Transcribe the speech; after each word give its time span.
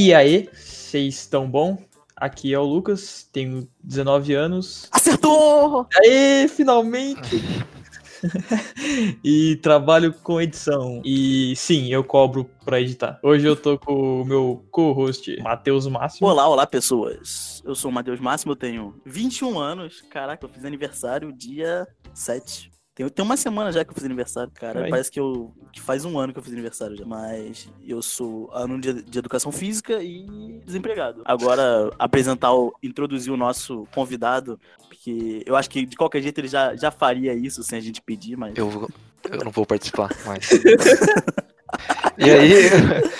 E 0.00 0.14
aí, 0.14 0.48
vocês 0.54 1.16
estão 1.16 1.50
bom? 1.50 1.76
Aqui 2.14 2.54
é 2.54 2.58
o 2.58 2.62
Lucas, 2.62 3.28
tenho 3.32 3.68
19 3.82 4.32
anos. 4.32 4.88
Acertou! 4.92 5.88
Aê, 5.92 6.46
finalmente! 6.46 7.42
e 9.24 9.56
trabalho 9.56 10.12
com 10.12 10.40
edição. 10.40 11.02
E 11.04 11.52
sim, 11.56 11.92
eu 11.92 12.04
cobro 12.04 12.48
pra 12.64 12.80
editar. 12.80 13.18
Hoje 13.24 13.44
eu 13.44 13.56
tô 13.56 13.76
com 13.76 14.22
o 14.22 14.24
meu 14.24 14.64
co-host, 14.70 15.36
Matheus 15.42 15.88
Máximo. 15.88 16.28
Olá, 16.28 16.46
olá, 16.46 16.64
pessoas. 16.64 17.60
Eu 17.64 17.74
sou 17.74 17.90
o 17.90 17.94
Matheus 17.94 18.20
Máximo, 18.20 18.52
eu 18.52 18.56
tenho 18.56 19.02
21 19.04 19.58
anos. 19.58 20.00
Caraca, 20.02 20.44
eu 20.44 20.48
fiz 20.48 20.64
aniversário 20.64 21.32
dia 21.32 21.88
7. 22.14 22.70
Tem, 22.98 23.08
tem 23.08 23.24
uma 23.24 23.36
semana 23.36 23.70
já 23.70 23.84
que 23.84 23.90
eu 23.90 23.94
fiz 23.94 24.04
aniversário, 24.04 24.50
cara. 24.52 24.80
Vai. 24.80 24.90
Parece 24.90 25.08
que, 25.08 25.20
eu, 25.20 25.54
que 25.72 25.80
faz 25.80 26.04
um 26.04 26.18
ano 26.18 26.32
que 26.32 26.40
eu 26.40 26.42
fiz 26.42 26.52
aniversário 26.52 26.96
já. 26.96 27.04
Mas 27.04 27.68
eu 27.86 28.02
sou 28.02 28.50
aluno 28.52 28.80
de, 28.80 29.04
de 29.04 29.18
educação 29.20 29.52
física 29.52 30.02
e 30.02 30.60
desempregado. 30.66 31.22
Agora, 31.24 31.92
apresentar, 31.96 32.52
o, 32.52 32.74
introduzir 32.82 33.32
o 33.32 33.36
nosso 33.36 33.86
convidado, 33.94 34.58
porque 34.88 35.44
eu 35.46 35.54
acho 35.54 35.70
que 35.70 35.86
de 35.86 35.96
qualquer 35.96 36.20
jeito 36.20 36.40
ele 36.40 36.48
já, 36.48 36.74
já 36.74 36.90
faria 36.90 37.32
isso 37.34 37.62
sem 37.62 37.78
a 37.78 37.80
gente 37.80 38.02
pedir, 38.02 38.36
mas. 38.36 38.58
Eu, 38.58 38.90
eu 39.30 39.44
não 39.44 39.52
vou 39.52 39.64
participar 39.64 40.10
mais. 40.26 40.50
e 42.18 42.28
aí, 42.28 42.52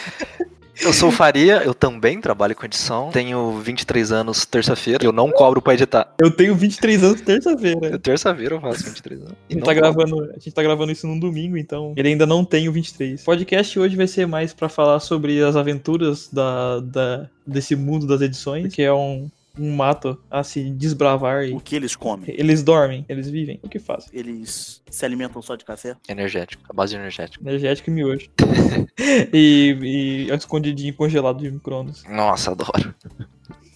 eu 0.80 0.92
sou 0.92 1.08
o 1.08 1.12
Faria, 1.12 1.62
eu 1.64 1.74
também 1.74 2.20
trabalho 2.20 2.54
com 2.54 2.64
edição, 2.64 3.10
tenho 3.10 3.58
23 3.58 4.12
anos 4.12 4.44
terça-feira, 4.46 5.04
eu 5.04 5.12
não 5.12 5.30
cobro 5.30 5.60
pra 5.60 5.74
editar. 5.74 6.14
Eu 6.20 6.30
tenho 6.30 6.54
23 6.54 7.02
anos 7.04 7.20
terça-feira. 7.20 7.98
Terça-feira 7.98 8.54
eu 8.54 8.60
faço 8.60 8.84
23 8.84 9.20
anos. 9.20 9.32
A 9.32 9.36
E 9.48 9.54
gente, 9.54 9.60
não 9.60 9.66
tá 9.66 9.74
cobro. 9.74 9.92
gravando, 9.94 10.30
a 10.30 10.34
gente 10.34 10.52
tá 10.52 10.62
gravando 10.62 10.92
isso 10.92 11.06
num 11.06 11.18
domingo, 11.18 11.56
então 11.56 11.92
ele 11.96 12.08
ainda 12.08 12.26
não 12.26 12.44
tem 12.44 12.68
o 12.68 12.72
23. 12.72 13.20
O 13.22 13.24
podcast 13.24 13.78
hoje 13.78 13.96
vai 13.96 14.06
ser 14.06 14.26
mais 14.26 14.52
pra 14.54 14.68
falar 14.68 15.00
sobre 15.00 15.42
as 15.42 15.56
aventuras 15.56 16.28
da, 16.32 16.80
da, 16.80 17.28
desse 17.46 17.74
mundo 17.76 18.06
das 18.06 18.20
edições, 18.20 18.74
que 18.74 18.82
é 18.82 18.92
um, 18.92 19.28
um 19.58 19.74
mato 19.76 20.20
a 20.30 20.42
se 20.42 20.70
desbravar. 20.70 21.44
E 21.44 21.52
O 21.52 21.60
que 21.60 21.74
eles 21.76 21.94
comem? 21.96 22.24
eles 22.36 22.62
dormem, 22.62 23.04
eles 23.08 23.28
vivem. 23.28 23.58
O 23.62 23.68
que 23.68 23.78
fazem? 23.78 24.08
Eles 24.12 24.82
se 24.90 25.04
alimentam 25.04 25.40
só 25.42 25.56
de 25.56 25.64
café? 25.64 25.96
Energético, 26.08 26.62
a 26.68 26.72
base 26.72 26.90
de 26.94 26.96
energético. 27.00 27.44
E 27.44 27.90
miojo. 27.90 28.28
e, 29.32 29.76
e 30.28 30.30
escondidinho 30.34 30.94
congelado 30.94 31.38
de 31.38 31.50
micro-ondas. 31.50 32.02
Nossa, 32.08 32.52
adoro. 32.52 32.94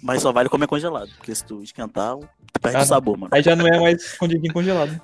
Mas 0.02 0.22
só 0.22 0.32
vale 0.32 0.48
comer 0.48 0.66
congelado, 0.66 1.08
porque 1.16 1.34
se 1.34 1.44
tu 1.44 1.62
esquentar, 1.62 2.16
tu 2.16 2.60
perde 2.60 2.78
Ah, 2.78 2.82
o 2.82 2.84
sabor, 2.86 3.16
mano. 3.16 3.30
Aí 3.32 3.42
já 3.42 3.54
não 3.54 3.66
é 3.66 3.78
mais 3.78 4.02
escondidinho 4.02 4.52
congelado. 4.52 5.00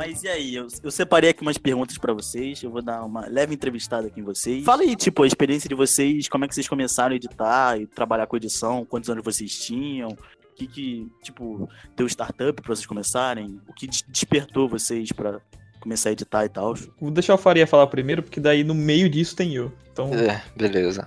Mas 0.00 0.22
e 0.22 0.28
aí, 0.28 0.54
eu, 0.54 0.66
eu 0.82 0.90
separei 0.90 1.28
aqui 1.28 1.42
umas 1.42 1.58
perguntas 1.58 1.98
pra 1.98 2.14
vocês, 2.14 2.62
eu 2.62 2.70
vou 2.70 2.80
dar 2.80 3.04
uma 3.04 3.26
leve 3.26 3.54
entrevistada 3.54 4.06
aqui 4.06 4.18
em 4.18 4.22
vocês. 4.24 4.64
Fala 4.64 4.80
aí, 4.80 4.96
tipo, 4.96 5.22
a 5.22 5.26
experiência 5.26 5.68
de 5.68 5.74
vocês, 5.74 6.26
como 6.26 6.42
é 6.42 6.48
que 6.48 6.54
vocês 6.54 6.66
começaram 6.66 7.12
a 7.12 7.16
editar 7.16 7.78
e 7.78 7.86
trabalhar 7.86 8.26
com 8.26 8.34
edição, 8.34 8.82
quantos 8.86 9.10
anos 9.10 9.22
vocês 9.22 9.52
tinham, 9.58 10.08
o 10.08 10.54
que 10.56 10.66
que, 10.66 11.06
tipo, 11.22 11.68
deu 11.94 12.06
startup 12.06 12.62
pra 12.62 12.74
vocês 12.74 12.86
começarem, 12.86 13.60
o 13.68 13.74
que 13.74 13.86
des- 13.86 14.02
despertou 14.08 14.70
vocês 14.70 15.12
pra 15.12 15.38
começar 15.80 16.08
a 16.08 16.12
editar 16.12 16.46
e 16.46 16.48
tal. 16.48 16.74
Vou 16.98 17.10
deixar 17.10 17.34
o 17.34 17.38
Faria 17.38 17.66
falar 17.66 17.86
primeiro, 17.88 18.22
porque 18.22 18.40
daí 18.40 18.64
no 18.64 18.74
meio 18.74 19.06
disso 19.06 19.36
tem 19.36 19.54
eu. 19.54 19.70
Então, 19.92 20.14
É, 20.14 20.42
beleza. 20.56 21.06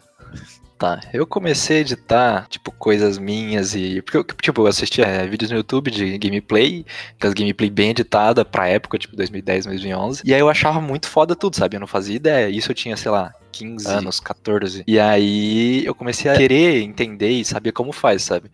Tá, 0.77 0.99
eu 1.13 1.25
comecei 1.25 1.77
a 1.77 1.81
editar, 1.81 2.47
tipo, 2.49 2.71
coisas 2.71 3.17
minhas 3.17 3.73
e. 3.75 4.02
Porque 4.02 4.17
eu, 4.17 4.23
tipo, 4.23 4.61
eu 4.61 4.67
assistia 4.67 5.05
é, 5.05 5.25
vídeos 5.27 5.52
no 5.52 5.57
YouTube 5.57 5.91
de 5.91 6.17
gameplay, 6.17 6.85
aquelas 7.15 7.33
gameplay 7.33 7.69
bem 7.69 7.91
editada 7.91 8.43
pra 8.43 8.67
época, 8.67 8.97
tipo 8.97 9.15
2010, 9.15 9.65
2011. 9.65 10.23
E 10.25 10.33
aí 10.33 10.39
eu 10.39 10.49
achava 10.49 10.81
muito 10.81 11.07
foda 11.07 11.35
tudo, 11.35 11.55
sabe? 11.55 11.75
Eu 11.75 11.80
não 11.80 11.88
fazia 11.88 12.15
ideia. 12.15 12.49
Isso 12.49 12.71
eu 12.71 12.75
tinha, 12.75 12.97
sei 12.97 13.11
lá, 13.11 13.33
15 13.52 13.88
anos, 13.88 14.19
14. 14.19 14.83
E 14.85 14.99
aí 14.99 15.85
eu 15.85 15.95
comecei 15.95 16.30
a 16.30 16.35
querer 16.35 16.81
entender 16.81 17.30
e 17.30 17.45
saber 17.45 17.71
como 17.71 17.91
faz, 17.91 18.23
sabe? 18.23 18.52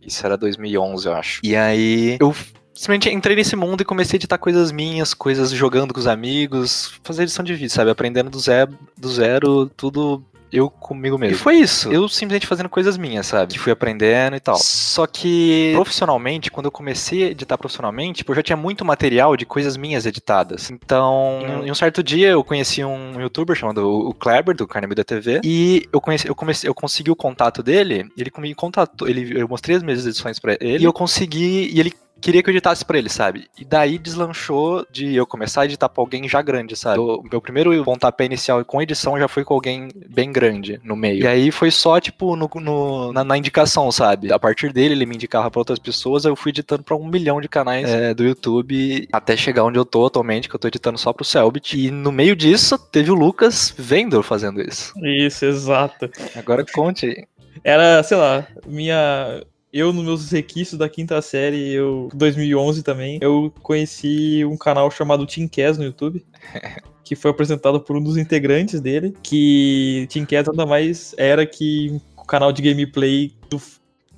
Isso 0.00 0.24
era 0.24 0.36
2011, 0.36 1.06
eu 1.06 1.12
acho. 1.12 1.40
E 1.44 1.54
aí 1.54 2.16
eu 2.18 2.34
simplesmente 2.74 3.10
entrei 3.10 3.36
nesse 3.36 3.54
mundo 3.56 3.82
e 3.82 3.84
comecei 3.84 4.16
a 4.16 4.18
editar 4.18 4.38
coisas 4.38 4.72
minhas, 4.72 5.12
coisas 5.12 5.50
jogando 5.50 5.92
com 5.92 6.00
os 6.00 6.06
amigos, 6.06 6.98
fazer 7.02 7.24
edição 7.24 7.44
de 7.44 7.52
vídeo, 7.54 7.70
sabe? 7.70 7.90
Aprendendo 7.90 8.30
do 8.30 8.38
zero, 8.38 8.76
do 8.96 9.08
zero 9.08 9.68
tudo 9.76 10.24
eu 10.52 10.70
comigo 10.70 11.18
mesmo. 11.18 11.34
E 11.34 11.38
foi 11.38 11.56
isso. 11.56 11.92
Eu 11.92 12.08
simplesmente 12.08 12.46
fazendo 12.46 12.68
coisas 12.68 12.96
minhas, 12.96 13.26
sabe? 13.26 13.52
Que 13.52 13.58
fui 13.58 13.72
aprendendo 13.72 14.36
e 14.36 14.40
tal. 14.40 14.56
Só 14.56 15.06
que 15.06 15.72
profissionalmente, 15.74 16.50
quando 16.50 16.66
eu 16.66 16.72
comecei 16.72 17.24
a 17.24 17.30
editar 17.30 17.56
profissionalmente, 17.58 18.18
tipo, 18.18 18.32
eu 18.32 18.36
já 18.36 18.42
tinha 18.42 18.56
muito 18.56 18.84
material 18.84 19.36
de 19.36 19.44
coisas 19.46 19.76
minhas 19.76 20.06
editadas. 20.06 20.70
Então, 20.70 21.40
em 21.42 21.50
um- 21.50 21.64
em 21.66 21.70
um 21.70 21.74
certo 21.74 22.02
dia 22.02 22.28
eu 22.28 22.42
conheci 22.44 22.84
um 22.84 23.20
youtuber 23.20 23.56
chamado 23.56 23.86
o 23.88 24.14
Kleber, 24.14 24.54
do 24.56 24.66
Carne 24.66 24.94
da 24.94 25.04
TV, 25.04 25.40
e 25.44 25.86
eu 25.92 26.00
conheci, 26.00 26.26
eu 26.28 26.34
comecei, 26.34 26.68
eu 26.68 26.74
consegui 26.74 27.10
o 27.10 27.16
contato 27.16 27.62
dele, 27.62 28.06
ele 28.16 28.30
me 28.38 28.54
contatou, 28.54 29.08
ele, 29.08 29.38
eu 29.40 29.48
mostrei 29.48 29.76
as 29.76 29.82
minhas 29.82 30.06
edições 30.06 30.38
pra 30.38 30.56
ele, 30.60 30.82
e 30.82 30.84
eu 30.84 30.92
consegui, 30.92 31.70
e 31.72 31.78
ele 31.80 31.92
queria 32.20 32.42
que 32.42 32.50
eu 32.50 32.52
editasse 32.52 32.84
pra 32.84 32.98
ele, 32.98 33.08
sabe? 33.08 33.46
E 33.58 33.64
daí 33.64 33.98
deslanchou 33.98 34.86
de 34.90 35.14
eu 35.14 35.26
começar 35.26 35.62
a 35.62 35.64
editar 35.64 35.88
pra 35.88 36.02
alguém 36.02 36.28
já 36.28 36.42
grande, 36.42 36.76
sabe? 36.76 36.98
O 36.98 37.22
meu 37.30 37.40
primeiro 37.40 37.84
pontapé 37.84 38.24
inicial 38.24 38.64
com 38.64 38.82
edição 38.82 39.18
já 39.18 39.28
foi 39.28 39.44
com 39.44 39.54
alguém 39.54 39.88
bem 40.08 40.32
grande 40.32 40.80
no 40.82 40.96
meio. 40.96 41.22
E 41.22 41.26
aí 41.26 41.50
foi 41.50 41.70
só, 41.70 42.00
tipo, 42.00 42.36
no, 42.36 42.50
no- 42.56 43.12
na, 43.12 43.24
na 43.24 43.36
indicação, 43.38 43.90
sabe? 43.92 44.32
A 44.32 44.38
partir 44.38 44.72
dele, 44.72 44.94
ele 44.94 45.06
me 45.06 45.14
indicava 45.14 45.50
pra 45.50 45.60
outras 45.60 45.78
pessoas, 45.78 46.24
eu 46.24 46.34
fui 46.36 46.50
editando 46.50 46.82
pra 46.82 46.96
um 46.96 47.06
milhão 47.06 47.40
de 47.40 47.48
canais 47.48 47.88
é, 47.88 48.12
do 48.14 48.24
YouTube, 48.24 49.08
até 49.12 49.36
chegar 49.36 49.64
onde 49.64 49.78
eu 49.78 49.84
tô 49.84 50.06
atualmente, 50.06 50.48
que 50.48 50.54
eu 50.54 50.60
tô 50.60 50.68
editando 50.68 50.98
só 50.98 51.12
pro 51.12 51.24
Selbit. 51.24 51.78
E 51.78 51.90
no 51.90 52.10
meio 52.12 52.34
disso, 52.36 52.78
teve 52.78 53.10
o 53.10 53.14
Lucas 53.14 53.74
vendo 53.76 54.22
fazendo 54.22 54.60
isso. 54.60 54.92
isso, 55.04 55.44
exato. 55.44 56.10
Agora 56.36 56.64
conte 56.72 57.06
aí. 57.06 57.24
Era, 57.64 58.02
sei 58.02 58.16
lá, 58.16 58.46
minha. 58.66 59.42
Eu, 59.72 59.92
nos 59.92 60.04
meus 60.04 60.30
requisitos 60.30 60.78
da 60.78 60.88
quinta 60.88 61.20
série, 61.20 61.72
eu. 61.72 62.08
2011 62.14 62.82
também, 62.82 63.18
eu 63.20 63.52
conheci 63.62 64.44
um 64.44 64.56
canal 64.56 64.90
chamado 64.90 65.26
Teamcast 65.26 65.78
no 65.78 65.84
YouTube. 65.84 66.24
Que 67.04 67.16
foi 67.16 67.30
apresentado 67.30 67.80
por 67.80 67.96
um 67.96 68.02
dos 68.02 68.18
integrantes 68.18 68.82
dele. 68.82 69.14
Que 69.22 70.06
Teamcast 70.10 70.50
nada 70.50 70.66
mais 70.66 71.14
era 71.16 71.46
que 71.46 71.90
um 72.18 72.22
canal 72.24 72.52
de 72.52 72.60
gameplay 72.60 73.32
do- 73.48 73.58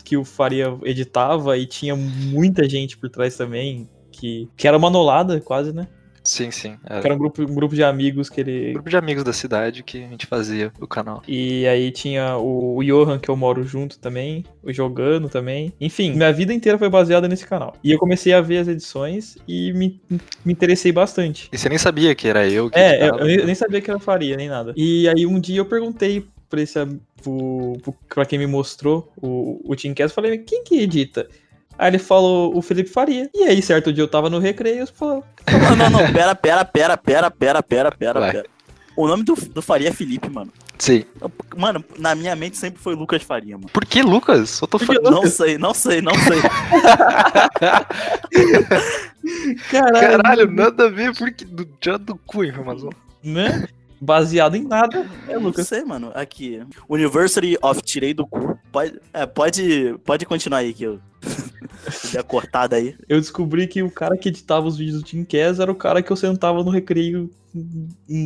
que 0.04 0.16
o 0.16 0.24
Faria 0.24 0.76
editava 0.82 1.56
e 1.56 1.66
tinha 1.66 1.94
muita 1.94 2.68
gente 2.68 2.98
por 2.98 3.08
trás 3.08 3.36
também. 3.36 3.88
Que, 4.10 4.48
que 4.56 4.66
era 4.66 4.76
uma 4.76 4.90
nolada, 4.90 5.40
quase, 5.40 5.72
né? 5.72 5.86
Sim, 6.30 6.52
sim. 6.52 6.76
Que 6.76 6.92
Era 6.92 7.12
um 7.12 7.18
grupo, 7.18 7.42
um 7.42 7.54
grupo 7.54 7.74
de 7.74 7.82
amigos 7.82 8.30
que 8.30 8.40
um 8.40 8.44
ele. 8.46 8.72
grupo 8.74 8.88
de 8.88 8.96
amigos 8.96 9.24
da 9.24 9.32
cidade 9.32 9.82
que 9.82 9.98
a 10.04 10.08
gente 10.08 10.26
fazia 10.26 10.72
o 10.80 10.86
canal. 10.86 11.24
E 11.26 11.66
aí 11.66 11.90
tinha 11.90 12.36
o, 12.36 12.76
o 12.76 12.84
Johan, 12.84 13.18
que 13.18 13.28
eu 13.28 13.36
moro 13.36 13.64
junto 13.64 13.98
também, 13.98 14.44
o 14.62 14.72
Jogando 14.72 15.28
também. 15.28 15.72
Enfim, 15.80 16.12
minha 16.14 16.32
vida 16.32 16.54
inteira 16.54 16.78
foi 16.78 16.88
baseada 16.88 17.26
nesse 17.26 17.44
canal. 17.44 17.74
E 17.82 17.90
eu 17.90 17.98
comecei 17.98 18.32
a 18.32 18.40
ver 18.40 18.58
as 18.58 18.68
edições 18.68 19.36
e 19.48 19.72
me, 19.72 20.00
me 20.44 20.52
interessei 20.52 20.92
bastante. 20.92 21.48
E 21.52 21.58
você 21.58 21.68
nem 21.68 21.78
sabia 21.78 22.14
que 22.14 22.28
era 22.28 22.48
eu 22.48 22.70
que 22.70 22.78
É, 22.78 23.08
eu, 23.08 23.18
eu 23.18 23.24
nem, 23.24 23.36
eu 23.36 23.46
nem 23.46 23.54
sabia 23.56 23.80
que 23.80 23.90
eu 23.90 23.98
faria, 23.98 24.36
nem 24.36 24.48
nada. 24.48 24.72
E 24.76 25.08
aí 25.08 25.26
um 25.26 25.40
dia 25.40 25.58
eu 25.58 25.66
perguntei 25.66 26.24
pra, 26.48 26.60
esse, 26.62 26.78
pro, 27.20 27.76
pro- 27.82 27.94
pra 28.08 28.24
quem 28.24 28.38
me 28.38 28.46
mostrou 28.46 29.12
o, 29.20 29.60
o 29.64 29.74
Teamcast, 29.74 30.10
eu 30.16 30.22
falei, 30.22 30.38
quem 30.38 30.62
que 30.62 30.76
edita? 30.80 31.28
Aí 31.80 31.88
ele 31.88 31.98
falou 31.98 32.54
o 32.54 32.60
Felipe 32.60 32.90
Faria. 32.90 33.30
E 33.34 33.44
aí, 33.44 33.62
certo 33.62 33.90
dia 33.90 34.04
eu 34.04 34.08
tava 34.08 34.28
no 34.28 34.38
recreio, 34.38 34.80
eu 34.80 34.86
falei, 34.86 35.22
Não, 35.50 35.74
não, 35.74 35.88
não, 35.88 36.12
pera, 36.12 36.34
pera, 36.34 36.62
pera, 36.62 36.94
pera, 36.98 37.30
pera, 37.30 37.62
pera, 37.62 37.90
pera, 37.90 38.20
Vai. 38.20 38.32
pera. 38.32 38.46
O 38.94 39.08
nome 39.08 39.22
do, 39.24 39.34
do 39.34 39.62
Faria 39.62 39.88
é 39.88 39.92
Felipe, 39.92 40.28
mano. 40.28 40.52
Sim. 40.78 41.06
Mano, 41.56 41.82
na 41.98 42.14
minha 42.14 42.36
mente 42.36 42.58
sempre 42.58 42.82
foi 42.82 42.94
Lucas 42.94 43.22
Faria, 43.22 43.56
mano. 43.56 43.70
Por 43.72 43.86
que, 43.86 44.02
Lucas? 44.02 44.60
Eu 44.60 44.68
tô 44.68 44.78
falando. 44.78 45.10
Não 45.10 45.26
sei, 45.26 45.56
não 45.56 45.72
sei, 45.72 46.02
não 46.02 46.12
sei. 46.14 46.42
caralho, 49.70 50.00
Caralho, 50.00 50.50
nada 50.50 50.84
a 50.84 50.90
ver, 50.90 51.16
porque 51.16 51.46
do 51.46 51.66
já 51.82 51.96
do 51.96 52.14
cu 52.26 52.44
informação. 52.44 52.90
né? 53.24 53.66
Baseado 54.00 54.54
em 54.56 54.64
nada, 54.64 55.06
é 55.28 55.34
Eu 55.34 55.40
não 55.40 55.48
Lucas. 55.48 55.68
sei, 55.68 55.84
mano. 55.84 56.10
Aqui. 56.14 56.62
University 56.88 57.56
of 57.62 57.82
Tirei 57.82 58.14
do 58.14 58.26
Cu. 58.26 58.58
Pode, 58.72 58.98
é, 59.12 59.26
pode, 59.26 59.94
pode 60.04 60.24
continuar 60.24 60.58
aí 60.58 60.72
que 60.72 60.84
eu. 60.84 60.98
Dei 62.10 62.20
a 62.20 62.22
cortada 62.24 62.76
aí. 62.76 62.94
eu 63.08 63.20
descobri 63.20 63.66
que 63.66 63.82
o 63.82 63.90
cara 63.90 64.16
que 64.16 64.28
editava 64.30 64.66
os 64.66 64.76
vídeos 64.78 65.02
do 65.02 65.04
Team 65.08 65.24
Cass 65.24 65.58
era 65.60 65.70
o 65.70 65.74
cara 65.74 66.02
que 66.02 66.10
eu 66.10 66.16
sentava 66.16 66.62
no 66.64 66.70
recreio 66.70 67.30